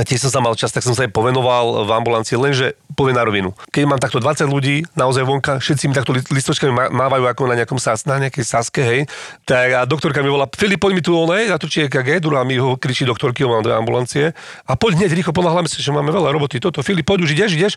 a 0.00 0.02
tiež 0.02 0.24
som 0.24 0.32
sa 0.32 0.40
mal 0.40 0.56
čas, 0.56 0.72
tak 0.72 0.80
som 0.80 0.96
sa 0.96 1.04
aj 1.04 1.12
povenoval 1.12 1.84
v 1.84 1.90
ambulancii, 1.92 2.40
lenže 2.40 2.72
poviem 2.96 3.20
na 3.20 3.24
rovinu. 3.28 3.52
Keď 3.68 3.84
mám 3.84 4.00
takto 4.00 4.16
20 4.16 4.48
ľudí, 4.48 4.88
naozaj 4.96 5.28
vonka, 5.28 5.60
všetci 5.60 5.92
mi 5.92 5.94
takto 5.94 6.16
li- 6.16 6.24
listočkami 6.24 6.72
má- 6.72 6.88
mávajú 6.88 7.28
ako 7.28 7.42
na 7.52 7.60
nejakom 7.60 7.76
sas, 7.76 8.08
na 8.08 8.16
nejakej 8.16 8.44
saske, 8.48 8.80
hej, 8.80 9.00
tak 9.44 9.76
a 9.76 9.84
doktorka 9.84 10.24
mi 10.24 10.32
volá, 10.32 10.48
Filip, 10.56 10.80
poď 10.80 10.92
mi 10.96 11.02
tu 11.04 11.12
onej, 11.12 11.52
natočí 11.52 11.84
EKG, 11.84 12.24
druhá 12.24 12.48
mi 12.48 12.56
ho 12.56 12.80
kričí 12.80 13.04
doktorky, 13.04 13.44
mám 13.44 13.60
dve 13.60 13.76
ambulancie, 13.76 14.32
a 14.64 14.72
poď 14.72 15.04
hneď 15.04 15.20
rýchlo, 15.20 15.36
ponáhľame 15.36 15.68
si, 15.68 15.84
že 15.84 15.92
máme 15.92 16.08
veľa 16.08 16.32
roboty, 16.32 16.56
toto, 16.56 16.80
Filip, 16.80 17.04
poď 17.04 17.28
už 17.28 17.36
ideš, 17.36 17.50
ideš, 17.60 17.74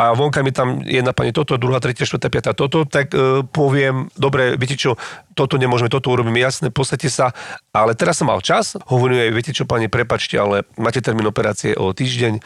a 0.00 0.16
vonka 0.16 0.40
mi 0.40 0.56
tam 0.56 0.80
jedna 0.80 1.12
pani 1.12 1.36
toto, 1.36 1.60
druhá, 1.60 1.76
tretia, 1.76 2.08
štvrtá, 2.08 2.32
piatá 2.32 2.50
toto, 2.56 2.88
tak 2.88 3.12
e, 3.12 3.44
poviem, 3.52 4.08
dobre, 4.16 4.56
viete 4.56 4.80
čo, 4.80 4.96
toto 5.36 5.60
nemôžeme, 5.60 5.92
toto 5.92 6.08
urobíme, 6.08 6.40
jasné, 6.40 6.72
podstate 6.72 7.10
sa, 7.10 7.34
ale 7.74 7.98
teraz 7.98 8.22
som 8.22 8.30
mal 8.30 8.38
čas, 8.40 8.78
hovorím 8.88 9.20
jej, 9.20 9.30
viete 9.34 9.52
čo, 9.52 9.66
pani, 9.66 9.90
prepačte, 9.90 10.38
ale 10.38 10.62
máte 10.78 11.02
termín 11.02 11.26
operácie 11.26 11.65
o 11.74 11.90
týždeň, 11.90 12.38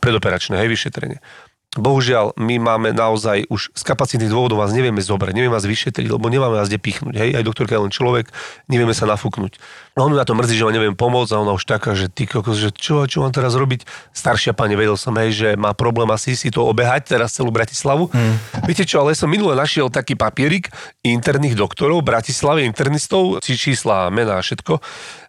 predoperačné, 0.00 0.58
hej, 0.58 0.72
vyšetrenie. 0.72 1.22
Bohužiaľ, 1.74 2.38
my 2.38 2.62
máme 2.62 2.94
naozaj 2.94 3.50
už 3.50 3.74
z 3.74 3.82
kapacitných 3.82 4.30
dôvodov 4.30 4.62
vás 4.62 4.70
nevieme 4.70 5.02
zobrať, 5.02 5.34
nevieme 5.34 5.58
vás 5.58 5.66
vyšetriť, 5.66 6.06
lebo 6.06 6.30
nemáme 6.30 6.54
vás 6.54 6.70
kde 6.70 6.78
pichnúť. 6.78 7.18
Hej, 7.18 7.30
aj 7.34 7.42
doktorka 7.42 7.74
je 7.74 7.82
len 7.82 7.90
človek, 7.90 8.30
nevieme 8.70 8.94
sa 8.94 9.10
nafúknuť. 9.10 9.58
No 9.94 10.10
on 10.10 10.18
na 10.18 10.26
to 10.26 10.34
mrzí, 10.34 10.58
že 10.58 10.66
vám 10.66 10.74
neviem 10.74 10.98
pomôcť 10.98 11.30
a 11.30 11.42
ona 11.46 11.54
už 11.54 11.70
taká, 11.70 11.94
že 11.94 12.10
ty 12.10 12.26
kokos, 12.26 12.58
že 12.58 12.74
čo, 12.74 13.06
čo 13.06 13.22
mám 13.22 13.30
teraz 13.30 13.54
robiť? 13.54 13.86
Staršia 14.10 14.50
pani, 14.50 14.74
vedel 14.74 14.98
som, 14.98 15.14
hej, 15.14 15.30
že 15.30 15.48
má 15.54 15.70
problém 15.70 16.10
asi 16.10 16.34
si 16.34 16.50
to 16.50 16.66
obehať, 16.66 17.14
teraz 17.14 17.38
celú 17.38 17.54
Bratislavu. 17.54 18.10
Hmm. 18.10 18.34
Viete 18.66 18.82
čo, 18.82 19.06
ale 19.06 19.14
som 19.14 19.30
minule 19.30 19.54
našiel 19.54 19.94
taký 19.94 20.18
papierik 20.18 20.66
interných 21.06 21.54
doktorov 21.54 22.02
v 22.02 22.10
Bratislave, 22.10 22.66
internistov, 22.66 23.38
či 23.38 23.54
čísla, 23.54 24.10
mená 24.10 24.42
všetko. 24.42 24.82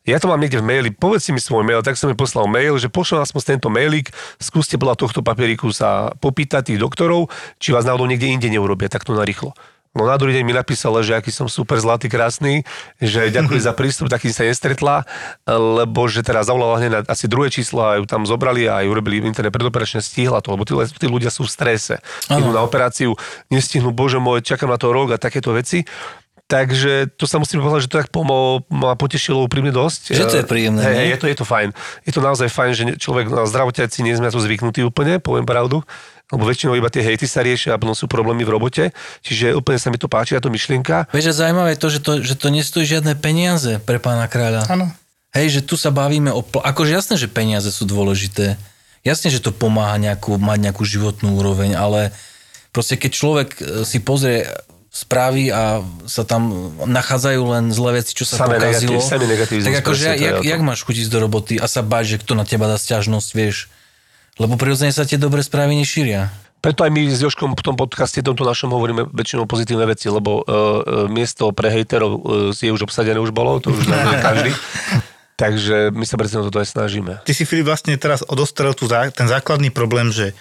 Ja 0.10 0.18
to 0.18 0.34
mám 0.34 0.42
niekde 0.42 0.58
v 0.58 0.66
maili, 0.66 0.90
povedz 0.90 1.30
si 1.30 1.32
mi 1.34 1.38
svoj 1.38 1.62
mail, 1.62 1.86
tak 1.86 1.94
som 1.94 2.10
mi 2.10 2.18
poslal 2.18 2.50
mail, 2.50 2.82
že 2.82 2.90
pošlem 2.90 3.22
aspoň 3.22 3.42
tento 3.46 3.70
mailik, 3.70 4.10
skúste 4.42 4.82
podľa 4.82 4.98
tohto 4.98 5.22
papieriku 5.22 5.70
sa 5.70 6.10
popýtať 6.18 6.74
tých 6.74 6.82
doktorov, 6.82 7.30
či 7.62 7.70
vás 7.70 7.86
náhodou 7.86 8.10
niekde 8.10 8.34
inde 8.34 8.50
neurobia 8.50 8.90
takto 8.90 9.14
narýchlo. 9.14 9.54
No 9.96 10.04
na 10.04 10.20
druhý 10.20 10.36
deň 10.36 10.44
mi 10.44 10.52
napísala, 10.52 11.00
že 11.00 11.16
aký 11.16 11.32
som 11.32 11.48
super 11.48 11.80
zlatý, 11.80 12.12
krásny, 12.12 12.68
že 13.00 13.32
ďakujem 13.32 13.64
za 13.64 13.72
prístup, 13.72 14.12
takým 14.12 14.36
sa 14.36 14.44
nestretla, 14.44 15.08
lebo 15.48 16.12
že 16.12 16.20
teraz 16.20 16.52
zavolala 16.52 16.84
hneď 16.84 16.92
na 16.92 17.00
asi 17.08 17.32
druhé 17.32 17.48
číslo 17.48 17.80
a 17.80 17.96
ju 17.96 18.04
tam 18.04 18.28
zobrali 18.28 18.68
a 18.68 18.84
ju 18.84 18.92
urobili 18.92 19.24
internet 19.24 19.56
predoperačne, 19.56 20.04
stihla 20.04 20.44
to, 20.44 20.52
lebo 20.52 20.68
tí, 20.68 20.76
tí 21.00 21.08
ľudia 21.08 21.32
sú 21.32 21.48
v 21.48 21.52
strese. 21.56 22.04
Idú 22.28 22.52
na 22.52 22.60
operáciu, 22.60 23.16
nestihnú, 23.48 23.96
bože 23.96 24.20
môj, 24.20 24.44
čakám 24.44 24.68
na 24.68 24.76
to 24.76 24.92
rok 24.92 25.16
a 25.16 25.18
takéto 25.18 25.56
veci. 25.56 25.88
Takže 26.46 27.18
to 27.18 27.26
sa 27.26 27.42
musím 27.42 27.58
povedať, 27.58 27.90
že 27.90 27.90
to 27.90 28.00
tak 28.06 28.14
pomo, 28.14 28.62
ma 28.70 28.94
potešilo 28.94 29.50
úprimne 29.50 29.74
dosť. 29.74 30.14
Že 30.14 30.26
to 30.30 30.38
je 30.38 30.46
príjemné, 30.46 30.86
Hej, 30.86 31.18
je 31.18 31.18
to, 31.18 31.26
je 31.26 31.38
to 31.42 31.46
fajn. 31.48 31.74
Je 32.06 32.14
to 32.14 32.22
naozaj 32.22 32.54
fajn, 32.54 32.72
že 32.78 32.84
človek 33.02 33.34
na 33.34 33.50
zdravotiaci 33.50 34.06
nie 34.06 34.14
sme 34.14 34.30
na 34.30 34.34
to 34.36 34.38
zvyknutí 34.38 34.86
úplne, 34.86 35.18
poviem 35.18 35.42
pravdu. 35.42 35.82
Lebo 36.34 36.42
väčšinou 36.50 36.74
iba 36.74 36.90
tie 36.90 37.06
hejty 37.06 37.30
sa 37.30 37.46
riešia 37.46 37.78
a 37.78 37.82
potom 37.82 37.94
sú 37.94 38.10
problémy 38.10 38.42
v 38.42 38.58
robote. 38.58 38.84
Čiže 39.22 39.54
úplne 39.54 39.78
sa 39.78 39.94
mi 39.94 40.02
to 40.02 40.10
páči, 40.10 40.34
táto 40.34 40.50
myšlienka. 40.50 41.14
Vieš, 41.14 41.38
zaujímavé 41.38 41.78
je 41.78 41.80
to, 41.82 41.90
že 41.94 42.00
to, 42.02 42.12
že 42.26 42.34
to 42.34 42.48
nestojí 42.50 42.86
žiadne 42.90 43.14
peniaze 43.14 43.78
pre 43.86 44.02
pána 44.02 44.26
kráľa. 44.26 44.66
Áno. 44.66 44.90
Hej, 45.38 45.60
že 45.60 45.62
tu 45.62 45.78
sa 45.78 45.94
bavíme 45.94 46.34
o... 46.34 46.42
Pl- 46.42 46.66
akože 46.66 46.92
jasné, 46.96 47.16
že 47.22 47.30
peniaze 47.30 47.70
sú 47.70 47.86
dôležité. 47.86 48.58
Jasne, 49.06 49.30
že 49.30 49.38
to 49.38 49.54
pomáha 49.54 50.02
nejakú, 50.02 50.42
mať 50.42 50.60
nejakú 50.66 50.82
životnú 50.82 51.38
úroveň, 51.38 51.78
ale 51.78 52.10
proste 52.74 52.98
keď 52.98 53.12
človek 53.14 53.48
e, 53.54 53.64
si 53.86 54.02
pozrie 54.02 54.50
správy 54.90 55.52
a 55.52 55.84
sa 56.08 56.24
tam 56.24 56.72
nachádzajú 56.88 57.42
len 57.52 57.64
zlé 57.70 58.00
veci, 58.00 58.16
čo 58.16 58.24
sa 58.24 58.48
Samé 58.48 58.64
pokazilo. 58.64 58.96
negatív- 58.96 59.28
negativizmus, 59.28 59.68
tak 59.68 59.78
akože 59.84 60.06
jak, 60.16 60.36
jak 60.42 60.62
máš 60.64 60.88
chutiť 60.88 61.06
do 61.12 61.20
roboty 61.20 61.60
a 61.60 61.68
sa 61.68 61.84
báť, 61.84 62.16
že 62.16 62.18
kto 62.24 62.34
na 62.34 62.48
teba 62.48 62.72
dá 62.72 62.80
sťažnosť, 62.80 63.30
vieš? 63.36 63.68
Lebo 64.36 64.60
prirodzene 64.60 64.92
sa 64.92 65.08
tie 65.08 65.16
dobré 65.16 65.40
správy 65.40 65.80
nešíria. 65.80 66.28
Preto 66.60 66.82
aj 66.82 66.92
my 66.92 67.02
s 67.14 67.22
Joškom 67.22 67.54
v 67.54 67.62
tom 67.62 67.78
podcaste 67.78 68.26
tomto 68.26 68.42
našom 68.42 68.74
hovoríme 68.74 69.14
väčšinou 69.14 69.46
pozitívne 69.46 69.86
veci, 69.86 70.10
lebo 70.10 70.42
uh, 70.42 71.06
miesto 71.08 71.54
pre 71.54 71.70
hejterov 71.70 72.12
uh, 72.12 72.50
je 72.50 72.74
už 72.74 72.90
obsadené, 72.90 73.22
už 73.22 73.30
bolo, 73.30 73.62
to 73.62 73.70
už 73.70 73.86
vie 73.86 74.18
každý. 74.18 74.52
Takže 75.38 75.94
my 75.94 76.06
sa 76.10 76.18
presne 76.18 76.42
toto 76.42 76.58
aj 76.58 76.74
snažíme. 76.74 77.22
Ty 77.22 77.32
si, 77.38 77.46
Filip, 77.46 77.70
vlastne 77.70 77.94
teraz 78.02 78.26
odostrel 78.26 78.74
tu 78.74 78.90
zá, 78.90 79.08
ten 79.14 79.30
základný 79.30 79.70
problém, 79.70 80.10
že 80.10 80.34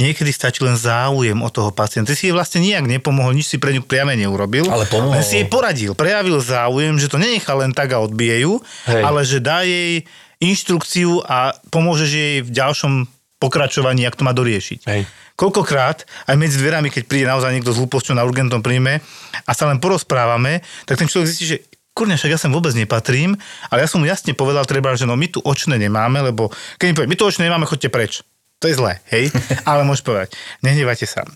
niekedy 0.00 0.32
stačí 0.32 0.64
len 0.64 0.80
záujem 0.80 1.36
o 1.44 1.50
toho 1.52 1.74
pacienta. 1.74 2.14
Ty 2.14 2.16
si 2.16 2.30
jej 2.30 2.34
vlastne 2.36 2.64
nijak 2.64 2.88
nepomohol, 2.88 3.36
nič 3.36 3.52
si 3.52 3.56
pre 3.60 3.76
ňu 3.76 3.84
priame 3.84 4.16
neurobil. 4.16 4.64
Ale 4.70 4.88
pomohol. 4.88 5.18
Len 5.18 5.26
si 5.26 5.44
jej 5.44 5.46
poradil, 5.50 5.92
prejavil 5.92 6.40
záujem, 6.40 6.96
že 6.96 7.10
to 7.10 7.20
nenechá 7.20 7.52
len 7.52 7.76
tak 7.76 7.92
a 7.92 8.00
odbije 8.00 8.48
ju, 8.48 8.64
Hej. 8.88 9.02
ale 9.02 9.20
že 9.28 9.38
dá 9.44 9.60
jej 9.66 10.08
inštrukciu 10.40 11.20
a 11.24 11.56
pomôže 11.68 12.08
jej 12.08 12.40
v 12.40 12.50
ďalšom 12.52 13.15
pokračovaní, 13.36 14.08
ak 14.08 14.16
to 14.16 14.24
má 14.24 14.32
doriešiť. 14.32 14.80
Hej. 14.88 15.02
Koľkokrát, 15.36 16.08
aj 16.24 16.36
medzi 16.40 16.56
dverami, 16.56 16.88
keď 16.88 17.02
príde 17.04 17.28
naozaj 17.28 17.52
niekto 17.52 17.72
s 17.72 17.78
hlúposťou 17.78 18.16
na 18.16 18.24
urgentnom 18.24 18.64
príjme 18.64 19.04
a 19.44 19.50
sa 19.52 19.68
len 19.68 19.76
porozprávame, 19.76 20.64
tak 20.88 20.96
ten 20.96 21.08
človek 21.08 21.28
zistí, 21.28 21.44
že 21.44 21.56
kurňa, 21.92 22.16
však 22.16 22.32
ja 22.32 22.40
sem 22.40 22.52
vôbec 22.52 22.72
nepatrím, 22.72 23.36
ale 23.68 23.84
ja 23.84 23.88
som 23.88 24.00
mu 24.00 24.08
jasne 24.08 24.32
povedal, 24.32 24.68
treba, 24.68 24.96
že 24.96 25.08
no 25.08 25.16
my 25.16 25.28
tu 25.28 25.40
očné 25.44 25.76
nemáme, 25.80 26.20
lebo 26.24 26.48
keď 26.76 26.86
mi 26.88 26.94
povie, 26.96 27.10
my 27.12 27.16
tu 27.16 27.24
očné 27.24 27.48
nemáme, 27.48 27.68
chodte 27.68 27.88
preč. 27.92 28.24
To 28.60 28.68
je 28.68 28.76
zlé, 28.76 29.04
hej? 29.12 29.28
Ale 29.68 29.84
môžeš 29.84 30.04
povedať, 30.04 30.32
nehnevajte 30.64 31.04
sa. 31.04 31.28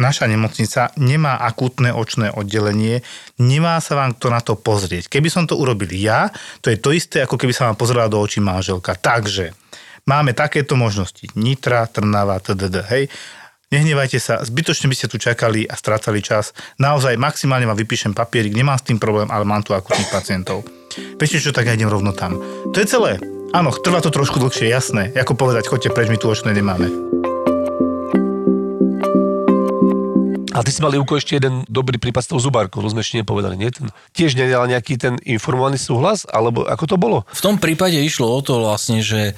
Naša 0.00 0.24
nemocnica 0.26 0.90
nemá 0.98 1.38
akútne 1.38 1.92
očné 1.94 2.32
oddelenie, 2.32 3.04
nemá 3.38 3.78
sa 3.78 3.94
vám 3.94 4.16
kto 4.16 4.26
na 4.32 4.40
to 4.40 4.58
pozrieť. 4.58 5.06
Keby 5.06 5.28
som 5.28 5.44
to 5.46 5.54
urobil 5.54 5.92
ja, 5.94 6.32
to 6.64 6.72
je 6.72 6.80
to 6.80 6.90
isté, 6.96 7.22
ako 7.22 7.38
keby 7.38 7.52
sa 7.54 7.68
vám 7.70 7.78
pozerala 7.78 8.10
do 8.10 8.18
očí 8.18 8.40
manželka. 8.40 8.96
Takže 8.96 9.61
máme 10.06 10.34
takéto 10.34 10.74
možnosti. 10.74 11.30
Nitra, 11.38 11.86
Trnava, 11.86 12.38
tdd. 12.42 12.76
Hej? 12.90 13.04
Nehnevajte 13.72 14.20
sa, 14.20 14.44
zbytočne 14.44 14.92
by 14.92 14.96
ste 14.98 15.08
tu 15.08 15.16
čakali 15.16 15.64
a 15.64 15.72
strácali 15.72 16.20
čas. 16.20 16.52
Naozaj 16.76 17.16
maximálne 17.16 17.64
vám 17.64 17.80
vypíšem 17.80 18.12
papierik, 18.12 18.52
nemám 18.52 18.76
s 18.76 18.84
tým 18.84 19.00
problém, 19.00 19.32
ale 19.32 19.48
mám 19.48 19.64
tu 19.64 19.72
akutných 19.72 20.12
pacientov. 20.12 20.68
Viete 21.16 21.40
čo, 21.40 21.56
tak 21.56 21.72
ja 21.72 21.72
idem 21.72 21.88
rovno 21.88 22.12
tam. 22.12 22.36
To 22.68 22.76
je 22.76 22.84
celé. 22.84 23.16
Áno, 23.56 23.72
trvá 23.72 24.04
to 24.04 24.12
trošku 24.12 24.36
dlhšie, 24.36 24.68
jasné. 24.68 25.08
Ako 25.16 25.32
povedať, 25.32 25.72
choďte 25.72 25.88
preč, 25.88 26.12
my 26.12 26.20
tu 26.20 26.28
očné 26.28 26.52
nemáme. 26.52 26.92
A 30.52 30.60
ty 30.60 30.68
si 30.68 30.84
mal, 30.84 30.92
Ivko, 30.92 31.16
ešte 31.16 31.40
jeden 31.40 31.64
dobrý 31.64 31.96
prípad 31.96 32.28
s 32.28 32.28
tou 32.28 32.36
zubárkou, 32.36 32.84
to 32.84 32.92
sme 32.92 33.00
ešte 33.00 33.24
nepovedali, 33.24 33.56
nie? 33.56 33.72
Ten, 33.72 33.88
tiež 34.12 34.36
nedal 34.36 34.68
nejaký 34.68 35.00
ten 35.00 35.16
informovaný 35.24 35.80
súhlas, 35.80 36.28
alebo 36.28 36.68
ako 36.68 36.84
to 36.84 36.96
bolo? 37.00 37.24
V 37.32 37.40
tom 37.40 37.56
prípade 37.56 37.96
išlo 37.96 38.28
o 38.28 38.40
to 38.44 38.60
vlastne, 38.60 39.00
že 39.00 39.32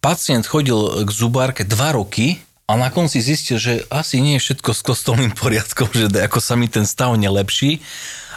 pacient 0.00 0.44
chodil 0.48 1.04
k 1.04 1.10
zubárke 1.12 1.62
dva 1.64 1.92
roky 1.92 2.40
a 2.66 2.76
na 2.76 2.88
konci 2.88 3.20
zistil, 3.20 3.60
že 3.60 3.84
asi 3.92 4.20
nie 4.24 4.40
je 4.40 4.44
všetko 4.48 4.70
s 4.72 4.80
kostolným 4.80 5.32
poriadkom, 5.36 5.88
že 6.00 6.08
ako 6.10 6.40
sa 6.40 6.56
mi 6.56 6.66
ten 6.66 6.88
stav 6.88 7.12
nelepší 7.14 7.84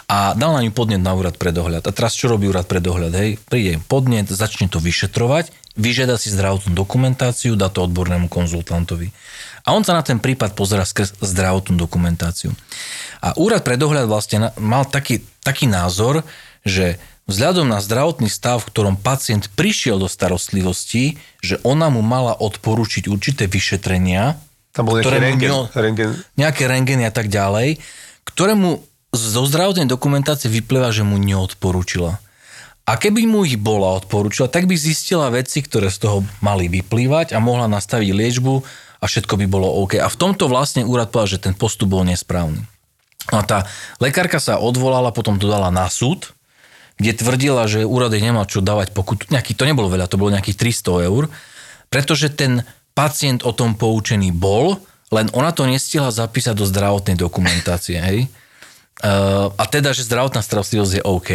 a 0.04 0.36
dal 0.36 0.52
na 0.52 0.60
ňu 0.60 0.72
podnet 0.76 1.00
na 1.00 1.16
úrad 1.16 1.40
pre 1.40 1.48
dohľad. 1.48 1.88
A 1.88 1.90
teraz 1.94 2.12
čo 2.12 2.28
robí 2.28 2.44
úrad 2.44 2.68
pre 2.68 2.80
dohľad? 2.84 3.12
Hej? 3.16 3.40
Príde 3.48 3.80
im 3.80 3.82
podnet, 3.82 4.28
začne 4.28 4.68
to 4.68 4.76
vyšetrovať, 4.76 5.48
vyžiada 5.80 6.20
si 6.20 6.28
zdravotnú 6.28 6.76
dokumentáciu, 6.76 7.56
dá 7.56 7.72
to 7.72 7.88
odbornému 7.88 8.28
konzultantovi. 8.28 9.08
A 9.64 9.72
on 9.72 9.80
sa 9.80 9.96
na 9.96 10.04
ten 10.04 10.20
prípad 10.20 10.52
pozera 10.52 10.84
skrz 10.84 11.24
zdravotnú 11.24 11.80
dokumentáciu. 11.80 12.52
A 13.24 13.32
úrad 13.40 13.64
pre 13.64 13.80
dohľad 13.80 14.04
vlastne 14.04 14.52
mal 14.60 14.84
taký, 14.84 15.24
taký 15.40 15.64
názor, 15.64 16.20
že 16.60 17.00
vzhľadom 17.28 17.68
na 17.68 17.80
zdravotný 17.80 18.28
stav, 18.28 18.60
v 18.64 18.68
ktorom 18.72 18.96
pacient 19.00 19.48
prišiel 19.56 19.96
do 20.00 20.08
starostlivosti, 20.08 21.16
že 21.40 21.60
ona 21.64 21.88
mu 21.88 22.04
mala 22.04 22.36
odporučiť 22.36 23.08
určité 23.08 23.48
vyšetrenia, 23.48 24.36
Tam 24.76 24.88
bol 24.88 25.00
nejaký 25.00 25.06
ktoré 25.06 25.18
mu 25.20 25.60
rengen, 25.72 26.10
nejaké 26.36 26.62
rengeny 26.68 27.04
a 27.08 27.12
tak 27.14 27.32
ďalej, 27.32 27.80
ktoré 28.28 28.52
mu 28.56 28.84
zo 29.14 29.46
zdravotnej 29.46 29.86
dokumentácie 29.86 30.50
vyplýva, 30.50 30.90
že 30.90 31.06
mu 31.06 31.16
neodporúčila. 31.16 32.18
A 32.84 33.00
keby 33.00 33.24
mu 33.24 33.48
ich 33.48 33.56
bola 33.56 33.96
odporúčila, 33.96 34.50
tak 34.50 34.68
by 34.68 34.76
zistila 34.76 35.32
veci, 35.32 35.64
ktoré 35.64 35.88
z 35.88 36.04
toho 36.04 36.18
mali 36.44 36.68
vyplývať 36.68 37.32
a 37.32 37.40
mohla 37.40 37.64
nastaviť 37.64 38.12
liečbu 38.12 38.54
a 39.00 39.04
všetko 39.08 39.40
by 39.40 39.46
bolo 39.48 39.80
OK. 39.80 39.96
A 39.96 40.08
v 40.10 40.20
tomto 40.20 40.52
vlastne 40.52 40.84
úrad 40.84 41.08
povedal, 41.08 41.40
že 41.40 41.44
ten 41.48 41.56
postup 41.56 41.96
bol 41.96 42.04
nesprávny. 42.04 42.60
A 43.32 43.40
tá 43.40 43.64
lekárka 44.04 44.36
sa 44.36 44.60
odvolala, 44.60 45.16
potom 45.16 45.40
to 45.40 45.48
dala 45.48 45.72
na 45.72 45.88
súd, 45.88 46.33
kde 46.98 47.12
tvrdila, 47.14 47.66
že 47.66 47.86
úrad 47.86 48.14
jej 48.14 48.22
nemal 48.22 48.46
čo 48.46 48.62
dávať 48.62 48.94
pokutu. 48.94 49.26
Nejaký, 49.30 49.58
to 49.58 49.66
nebolo 49.66 49.90
veľa, 49.90 50.06
to 50.06 50.20
bolo 50.20 50.30
nejakých 50.30 50.78
300 50.82 51.10
eur, 51.10 51.26
pretože 51.90 52.30
ten 52.30 52.62
pacient 52.94 53.42
o 53.42 53.50
tom 53.50 53.74
poučený 53.74 54.30
bol, 54.30 54.78
len 55.10 55.26
ona 55.34 55.50
to 55.50 55.66
nestihla 55.66 56.14
zapísať 56.14 56.54
do 56.54 56.66
zdravotnej 56.66 57.18
dokumentácie. 57.18 57.98
Hej? 57.98 58.18
Uh, 59.02 59.50
a 59.58 59.64
teda, 59.66 59.90
že 59.90 60.06
zdravotná 60.06 60.42
starostlivosť 60.42 60.92
je 60.98 61.02
OK. 61.02 61.30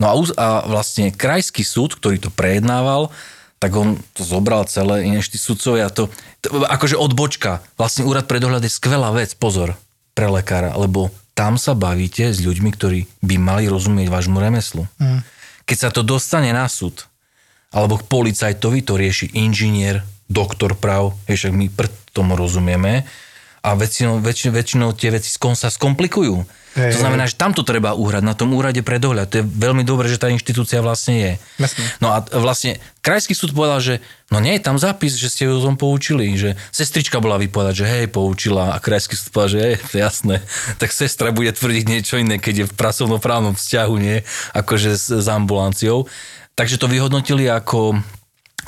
No 0.00 0.08
a, 0.08 0.14
a 0.16 0.48
vlastne 0.66 1.12
krajský 1.12 1.62
súd, 1.62 1.94
ktorý 2.00 2.18
to 2.18 2.32
prejednával, 2.32 3.12
tak 3.62 3.70
on 3.78 3.94
to 4.18 4.26
zobral 4.26 4.66
celé, 4.66 5.06
inéž 5.06 5.30
tí 5.30 5.38
sudcovia 5.38 5.86
to, 5.86 6.10
to, 6.42 6.50
akože 6.66 6.98
odbočka, 6.98 7.62
vlastne 7.78 8.02
úrad 8.02 8.26
pre 8.26 8.42
dohľad 8.42 8.66
je 8.66 8.72
skvelá 8.74 9.14
vec, 9.14 9.38
pozor, 9.38 9.78
pre 10.12 10.28
lekára, 10.28 10.76
lebo 10.76 11.08
tam 11.32 11.56
sa 11.56 11.72
bavíte 11.72 12.28
s 12.28 12.44
ľuďmi, 12.44 12.70
ktorí 12.76 13.08
by 13.24 13.36
mali 13.40 13.64
rozumieť 13.66 14.12
vášmu 14.12 14.36
remeslu. 14.36 14.84
Mm. 15.00 15.24
Keď 15.64 15.76
sa 15.76 15.88
to 15.88 16.04
dostane 16.04 16.52
na 16.52 16.68
súd, 16.68 17.08
alebo 17.72 17.96
k 17.96 18.04
policajtovi 18.04 18.84
to 18.84 19.00
rieši 19.00 19.32
inžinier, 19.32 20.04
doktor 20.28 20.76
práv, 20.76 21.16
vieš, 21.24 21.48
však 21.48 21.54
my 21.56 21.66
pr 21.72 21.86
tomu 22.12 22.36
rozumieme, 22.36 23.08
a 23.62 23.78
väčšinou, 23.78 24.18
väč, 24.18 24.50
väčšinou 24.50 24.90
tie 24.92 25.14
veci 25.14 25.30
skon 25.30 25.54
sa 25.54 25.70
skomplikujú. 25.70 26.42
Hej, 26.72 26.96
to 26.96 27.04
znamená, 27.04 27.28
že 27.28 27.36
tam 27.36 27.52
to 27.52 27.60
treba 27.60 27.92
uhrať, 27.92 28.24
na 28.24 28.32
tom 28.32 28.56
úrade 28.56 28.80
pre 28.80 28.96
dohľad. 28.96 29.28
To 29.28 29.36
je 29.40 29.44
veľmi 29.44 29.84
dobré, 29.84 30.08
že 30.08 30.16
tá 30.16 30.32
inštitúcia 30.32 30.80
vlastne 30.80 31.14
je. 31.20 31.32
Jasne. 31.60 31.84
No 32.00 32.16
a 32.16 32.24
vlastne 32.40 32.80
krajský 33.04 33.36
súd 33.36 33.52
povedal, 33.52 33.84
že 33.84 33.94
no 34.32 34.40
nie 34.40 34.56
je 34.56 34.64
tam 34.64 34.80
zápis, 34.80 35.20
že 35.20 35.28
ste 35.28 35.44
ju 35.44 35.60
o 35.60 35.64
tom 35.64 35.76
poučili, 35.76 36.32
že 36.32 36.56
sestrička 36.72 37.20
bola 37.20 37.36
vypovedať, 37.36 37.84
že 37.84 37.86
hej, 37.86 38.04
poučila 38.08 38.72
a 38.72 38.80
krajský 38.80 39.20
súd 39.20 39.28
povedal, 39.36 39.52
že 39.52 39.60
hej, 39.60 39.74
to 39.84 39.94
je 39.96 40.00
jasné, 40.00 40.36
tak 40.80 40.96
sestra 40.96 41.28
bude 41.28 41.52
tvrdiť 41.52 41.84
niečo 41.84 42.16
iné, 42.16 42.40
keď 42.40 42.54
je 42.64 42.66
v 42.72 42.76
pracovnoprávnom 42.78 43.52
vzťahu, 43.52 43.94
nie, 44.00 44.24
akože 44.56 44.96
s, 44.96 45.06
s 45.12 45.26
ambulanciou. 45.28 46.08
Takže 46.56 46.80
to 46.80 46.88
vyhodnotili 46.88 47.52
ako 47.52 48.00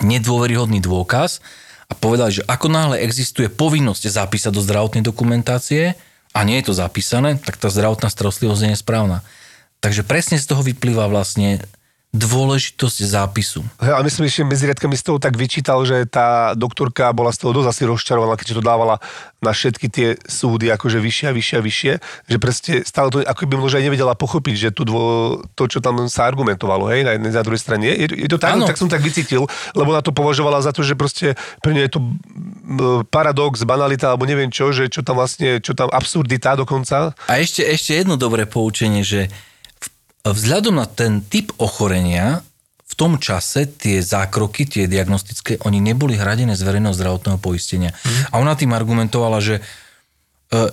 nedôveryhodný 0.04 0.84
dôkaz 0.84 1.40
a 1.88 1.92
povedali, 1.96 2.40
že 2.40 2.46
ako 2.48 2.66
náhle 2.68 2.96
existuje 3.00 3.48
povinnosť 3.52 4.08
zapísať 4.08 4.52
do 4.52 4.64
zdravotnej 4.64 5.04
dokumentácie 5.04 5.96
a 6.34 6.42
nie 6.42 6.58
je 6.60 6.68
to 6.68 6.74
zapísané, 6.74 7.38
tak 7.38 7.56
tá 7.56 7.70
zdravotná 7.70 8.10
starostlivosť 8.10 8.60
je 8.66 8.72
nesprávna. 8.74 9.22
Takže 9.78 10.02
presne 10.02 10.36
z 10.36 10.50
toho 10.50 10.66
vyplýva 10.66 11.06
vlastne 11.06 11.62
dôležitosť 12.14 12.98
zápisu. 13.10 13.66
Hej, 13.82 13.98
a 13.98 14.00
myslím, 14.06 14.30
že 14.30 14.46
medzi 14.46 14.70
riadkami 14.70 14.94
z 14.94 15.02
toho 15.02 15.18
tak 15.18 15.34
vyčítal, 15.34 15.82
že 15.82 16.06
tá 16.06 16.54
doktorka 16.54 17.10
bola 17.10 17.34
z 17.34 17.42
toho 17.42 17.50
dosť 17.50 17.68
asi 17.74 17.82
rozčarovaná, 17.90 18.38
keďže 18.38 18.62
to 18.62 18.62
dávala 18.62 19.02
na 19.42 19.50
všetky 19.50 19.86
tie 19.90 20.08
súdy 20.22 20.70
akože 20.70 21.02
vyššie 21.02 21.26
a 21.28 21.32
vyššie 21.34 21.56
a 21.58 21.62
vyššie, 21.66 21.92
že 22.30 22.36
presne 22.38 22.74
stále 22.86 23.10
to 23.10 23.18
ako 23.26 23.50
by 23.50 23.54
možno 23.58 23.82
aj 23.82 23.86
nevedela 23.90 24.14
pochopiť, 24.14 24.54
že 24.54 24.68
tu 24.70 24.86
dvo, 24.86 25.42
to, 25.58 25.66
čo 25.66 25.82
tam 25.82 26.06
sa 26.06 26.30
argumentovalo, 26.30 26.86
hej, 26.94 27.02
na 27.02 27.18
jednej 27.18 27.34
na 27.34 27.42
druhej 27.42 27.60
strane. 27.60 27.90
Je, 27.90 28.06
je 28.06 28.30
to 28.30 28.38
tak, 28.38 28.62
tak 28.62 28.78
som 28.78 28.86
tak 28.86 29.02
vycítil, 29.02 29.50
lebo 29.74 29.90
na 29.90 30.00
to 30.00 30.14
považovala 30.14 30.62
za 30.62 30.70
to, 30.70 30.86
že 30.86 30.94
proste 30.94 31.34
pre 31.60 31.74
ňu 31.74 31.82
je 31.82 31.92
to 31.92 32.00
paradox, 33.10 33.66
banalita, 33.66 34.14
alebo 34.14 34.22
neviem 34.22 34.54
čo, 34.54 34.70
že 34.70 34.86
čo 34.86 35.02
tam 35.02 35.18
vlastne, 35.18 35.58
čo 35.58 35.74
tam 35.74 35.90
absurdita 35.90 36.54
dokonca. 36.54 37.10
A 37.26 37.42
ešte, 37.42 37.66
ešte 37.66 37.98
jedno 37.98 38.14
dobré 38.14 38.46
poučenie, 38.46 39.02
že 39.02 39.34
vzhľadom 40.32 40.80
na 40.80 40.88
ten 40.88 41.20
typ 41.20 41.52
ochorenia 41.60 42.40
v 42.84 42.94
tom 42.94 43.18
čase 43.18 43.66
tie 43.66 43.98
zákroky, 43.98 44.64
tie 44.64 44.84
diagnostické, 44.86 45.58
oni 45.66 45.82
neboli 45.82 46.14
hradené 46.14 46.54
z 46.54 46.62
verejného 46.62 46.94
zdravotného 46.94 47.42
poistenia. 47.42 47.90
A 48.30 48.38
ona 48.38 48.54
tým 48.54 48.70
argumentovala, 48.70 49.42
že 49.42 49.58
e, 49.58 49.62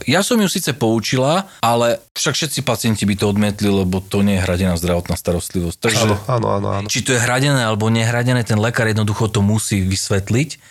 ja 0.06 0.22
som 0.22 0.38
ju 0.38 0.46
síce 0.46 0.70
poučila, 0.78 1.50
ale 1.66 1.98
však 2.14 2.38
všetci 2.38 2.60
pacienti 2.62 3.10
by 3.10 3.16
to 3.18 3.26
odmietli, 3.26 3.74
lebo 3.74 4.06
to 4.06 4.22
nie 4.22 4.38
je 4.38 4.44
hradená 4.46 4.78
zdravotná 4.78 5.18
starostlivosť. 5.18 5.78
Takže 5.82 6.04
Áno, 6.06 6.16
áno, 6.30 6.48
áno, 6.62 6.68
áno. 6.84 6.88
či 6.88 7.02
to 7.02 7.18
je 7.18 7.20
hradené 7.20 7.66
alebo 7.66 7.90
nehradené, 7.90 8.46
ten 8.46 8.62
lekár 8.62 8.86
jednoducho 8.86 9.26
to 9.26 9.42
musí 9.42 9.82
vysvetliť. 9.82 10.62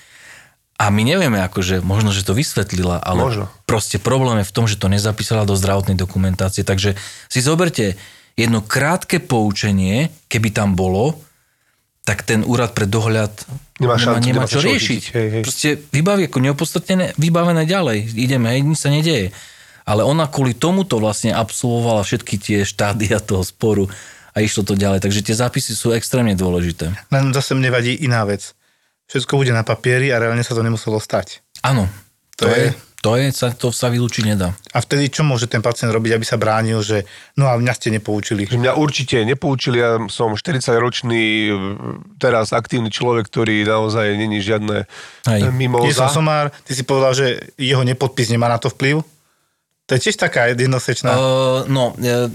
A 0.81 0.89
my 0.89 1.03
nevieme, 1.05 1.45
akože 1.45 1.85
možno, 1.85 2.09
že 2.09 2.25
to 2.25 2.33
vysvetlila, 2.33 3.05
ale 3.05 3.21
Možno. 3.21 3.45
proste 3.69 4.01
problém 4.01 4.41
je 4.41 4.49
v 4.49 4.55
tom, 4.57 4.65
že 4.65 4.81
to 4.81 4.89
nezapísala 4.89 5.45
do 5.45 5.53
zdravotnej 5.53 5.93
dokumentácie. 5.93 6.65
Takže 6.65 6.97
si 7.29 7.41
zoberte 7.45 8.01
jedno 8.41 8.61
krátke 8.61 9.21
poučenie, 9.21 10.09
keby 10.27 10.49
tam 10.51 10.73
bolo, 10.73 11.21
tak 12.01 12.25
ten 12.25 12.41
úrad 12.43 12.73
pre 12.73 12.89
dohľad 12.89 13.31
Nemá 13.79 13.97
šancu, 13.97 14.33
nemá 14.33 14.43
nemá 14.43 14.47
čo 14.49 14.61
riešiť. 14.61 15.03
hej, 15.13 15.29
hej. 15.31 15.43
Proste 15.45 15.69
vybaví 15.93 16.27
ako 16.27 16.39
neopodstatnené, 16.41 17.13
vybavené 17.15 17.65
ďalej. 17.65 18.13
Ideme, 18.13 18.51
hej, 18.51 18.61
nič 18.63 18.79
sa 18.79 18.89
nedeje. 18.89 19.31
Ale 19.85 20.03
ona 20.03 20.27
kvôli 20.27 20.53
tomuto 20.53 20.97
vlastne 20.99 21.31
absolvovala 21.31 22.01
všetky 22.01 22.35
tie 22.37 22.59
štádia 22.63 23.21
toho 23.21 23.41
sporu 23.43 23.89
a 24.31 24.39
išlo 24.39 24.63
to 24.63 24.75
ďalej. 24.75 25.01
Takže 25.01 25.21
tie 25.23 25.35
zápisy 25.35 25.73
sú 25.73 25.93
extrémne 25.93 26.33
dôležité. 26.33 26.93
Len 27.11 27.25
zase 27.31 27.53
mne 27.53 27.69
vadí 27.69 27.97
iná 27.99 28.23
vec. 28.25 28.53
Všetko 29.09 29.37
bude 29.37 29.51
na 29.51 29.67
papieri 29.67 30.15
a 30.15 30.23
reálne 30.23 30.43
sa 30.43 30.55
to 30.55 30.63
nemuselo 30.63 31.03
stať. 31.03 31.43
Áno, 31.61 31.91
to, 32.39 32.47
To 32.47 32.55
je, 32.55 32.71
je- 32.71 32.75
to 33.01 33.17
je, 33.17 33.33
sa, 33.33 33.49
to 33.57 33.73
sa 33.73 33.89
vylúčiť 33.89 34.25
nedá. 34.29 34.53
A 34.77 34.85
vtedy 34.85 35.09
čo 35.09 35.25
môže 35.25 35.49
ten 35.49 35.65
pacient 35.65 35.89
robiť, 35.89 36.21
aby 36.21 36.25
sa 36.29 36.37
bránil, 36.37 36.85
že 36.85 37.09
no 37.33 37.49
a 37.49 37.57
mňa 37.57 37.73
ste 37.73 37.89
nepoučili. 37.89 38.45
Že 38.45 38.61
mňa 38.61 38.77
určite 38.77 39.25
nepoučili, 39.25 39.81
ja 39.81 39.97
som 40.13 40.37
40-ročný 40.37 41.49
teraz 42.21 42.53
aktívny 42.53 42.93
človek, 42.93 43.25
ktorý 43.33 43.65
naozaj 43.65 44.21
není 44.21 44.45
žiadne 44.45 44.85
Hej. 45.25 45.49
Mimo 45.49 45.81
Nie 45.81 45.97
som 45.97 46.13
somár, 46.13 46.53
ty 46.69 46.77
si 46.77 46.85
povedal, 46.85 47.17
že 47.17 47.41
jeho 47.57 47.81
nepodpis 47.81 48.29
nemá 48.29 48.53
na 48.53 48.61
to 48.61 48.69
vplyv? 48.69 49.01
To 49.89 49.91
je 49.97 50.01
tiež 50.05 50.21
taká 50.21 50.53
jednosečná... 50.53 51.17
Uh, 51.17 51.65
no, 51.73 51.97
uh, 51.97 52.29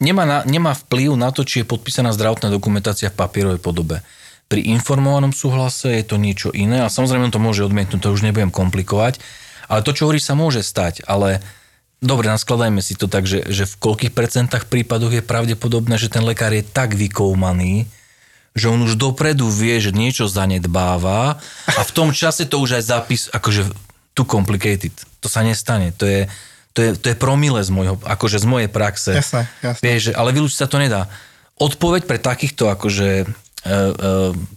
nemá, 0.00 0.24
na, 0.24 0.40
nemá 0.48 0.72
vplyv 0.72 1.20
na 1.20 1.36
to, 1.36 1.44
či 1.44 1.62
je 1.62 1.68
podpísaná 1.68 2.16
zdravotná 2.16 2.48
dokumentácia 2.48 3.12
v 3.12 3.18
papierovej 3.20 3.60
podobe. 3.60 4.00
Pri 4.48 4.72
informovanom 4.72 5.36
súhlase 5.36 6.00
je 6.00 6.04
to 6.08 6.16
niečo 6.16 6.48
iné 6.56 6.80
a 6.80 6.88
samozrejme 6.88 7.28
on 7.28 7.34
to 7.36 7.44
môže 7.44 7.60
odmietnúť, 7.60 8.00
to 8.00 8.12
už 8.12 8.24
nebudem 8.24 8.48
komplikovať, 8.48 9.20
ale 9.72 9.80
to, 9.80 9.96
čo 9.96 10.04
hovorí, 10.04 10.20
sa 10.20 10.36
môže 10.36 10.60
stať, 10.60 11.00
ale 11.08 11.40
dobre, 12.04 12.28
naskladajme 12.28 12.84
si 12.84 12.92
to 12.92 13.08
tak, 13.08 13.24
že, 13.24 13.48
že 13.48 13.64
v 13.64 13.78
koľkých 13.80 14.12
percentách 14.12 14.68
prípadoch 14.68 15.16
je 15.16 15.24
pravdepodobné, 15.24 15.96
že 15.96 16.12
ten 16.12 16.20
lekár 16.20 16.52
je 16.52 16.60
tak 16.60 16.92
vykoumaný, 16.92 17.88
že 18.52 18.68
on 18.68 18.84
už 18.84 19.00
dopredu 19.00 19.48
vie, 19.48 19.80
že 19.80 19.96
niečo 19.96 20.28
zanedbáva 20.28 21.40
a 21.72 21.80
v 21.80 21.94
tom 21.96 22.12
čase 22.12 22.44
to 22.44 22.60
už 22.60 22.76
aj 22.76 22.84
zápis, 22.84 23.32
akože 23.32 23.72
too 24.12 24.28
complicated. 24.28 24.92
To 25.24 25.28
sa 25.32 25.40
nestane. 25.40 25.96
To 25.96 26.04
je, 26.04 26.28
to 26.76 26.78
je, 26.84 26.90
to 27.00 27.06
je 27.12 27.16
promile 27.16 27.64
z, 27.64 27.72
môjho, 27.72 27.96
akože 28.04 28.44
z 28.44 28.46
mojej 28.48 28.68
praxe. 28.68 29.16
Jasné, 29.16 29.48
jasné. 29.64 29.80
Vieš, 29.80 30.02
ale 30.12 30.36
vylúčiť 30.36 30.58
sa 30.60 30.68
to 30.68 30.76
nedá. 30.76 31.08
Odpoveď 31.56 32.04
pre 32.04 32.20
takýchto 32.20 32.68
akože 32.68 33.24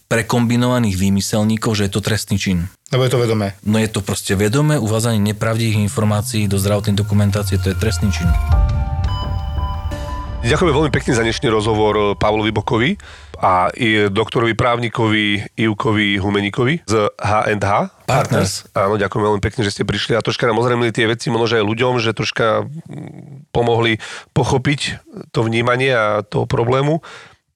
prekombinovaných 0.09 0.97
výmyselníkov, 0.97 1.77
že 1.77 1.85
je 1.85 1.91
to 1.93 2.01
trestný 2.01 2.41
čin. 2.41 2.65
Lebo 2.89 3.05
je 3.05 3.11
to 3.13 3.21
vedomé. 3.21 3.53
No 3.65 3.77
je 3.77 3.89
to 3.89 4.01
proste 4.01 4.33
vedomé 4.33 4.81
uvádzanie 4.81 5.21
nepravdivých 5.21 5.81
informácií 5.85 6.49
do 6.49 6.57
zdravotnej 6.57 6.97
dokumentácie, 6.97 7.61
to 7.61 7.73
je 7.73 7.77
trestný 7.77 8.09
čin. 8.09 8.29
Ďakujeme 10.45 10.77
veľmi 10.77 10.93
pekne 10.93 11.17
za 11.17 11.25
dnešný 11.25 11.49
rozhovor 11.49 11.93
eh, 11.97 12.05
Pavlovi 12.21 12.53
Bokovi 12.53 12.93
a 13.41 13.73
i 13.73 14.07
doktorovi 14.13 14.53
právnikovi 14.53 15.41
Ivkovi 15.57 16.21
Humeníkovi 16.21 16.85
z 16.85 17.09
H&H. 17.17 17.71
Partners. 18.05 18.69
Áno, 18.77 18.95
ďakujem 18.95 19.23
veľmi 19.25 19.41
pekne, 19.41 19.65
že 19.65 19.73
ste 19.73 19.83
prišli 19.83 20.13
a 20.13 20.21
troška 20.21 20.45
nám 20.45 20.61
ozremili 20.61 20.93
tie 20.93 21.09
veci, 21.09 21.33
možno 21.33 21.59
aj 21.59 21.65
ľuďom, 21.65 21.97
že 21.97 22.13
troška 22.13 22.61
mm, 22.63 23.49
pomohli 23.51 23.97
pochopiť 24.37 25.01
to 25.33 25.41
vnímanie 25.41 25.91
a 25.91 26.21
toho 26.21 26.45
problému 26.45 27.01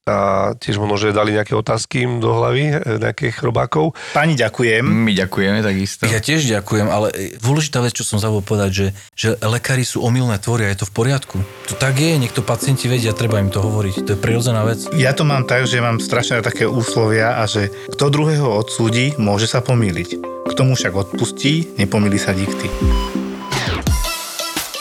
a 0.08 0.50
tiež 0.56 0.80
možno, 0.80 0.96
že 0.96 1.12
dali 1.12 1.36
nejaké 1.36 1.52
otázky 1.52 2.08
im 2.08 2.12
do 2.24 2.32
hlavy, 2.32 2.64
eh, 2.72 2.98
nejakých 2.98 3.44
chrobákov. 3.44 3.92
Pani, 4.16 4.32
ďakujem. 4.32 4.80
My 4.80 5.12
ďakujeme 5.12 5.60
takisto. 5.60 6.08
Ja 6.08 6.24
tiež 6.24 6.48
ďakujem, 6.48 6.88
ale 6.88 7.12
dôležitá 7.38 7.84
vec, 7.84 7.92
čo 7.92 8.04
som 8.08 8.16
zabudol 8.16 8.42
povedať, 8.42 8.70
že, 8.72 8.86
že 9.12 9.28
lekári 9.44 9.84
sú 9.84 10.00
omylné 10.00 10.40
tvory 10.40 10.66
a 10.66 10.72
je 10.72 10.80
to 10.82 10.88
v 10.88 10.94
poriadku. 10.96 11.36
To 11.68 11.74
tak 11.76 12.00
je, 12.00 12.16
niekto 12.16 12.40
pacienti 12.40 12.88
vedia, 12.88 13.12
treba 13.12 13.38
im 13.38 13.52
to 13.52 13.60
hovoriť. 13.60 13.94
To 14.08 14.10
je 14.16 14.18
prirodzená 14.18 14.64
vec. 14.64 14.88
Ja 14.96 15.12
to 15.12 15.28
mám 15.28 15.44
tak, 15.44 15.68
že 15.68 15.84
mám 15.84 16.00
strašne 16.00 16.40
také 16.40 16.64
úslovia 16.64 17.38
a 17.38 17.44
že 17.44 17.68
kto 17.92 18.08
druhého 18.08 18.48
odsúdi, 18.48 19.12
môže 19.20 19.46
sa 19.46 19.60
pomýliť. 19.60 20.16
Kto 20.50 20.60
mu 20.66 20.74
však 20.74 20.96
odpustí, 20.96 21.76
nepomýli 21.78 22.18
sa 22.18 22.34
nikdy. 22.34 23.29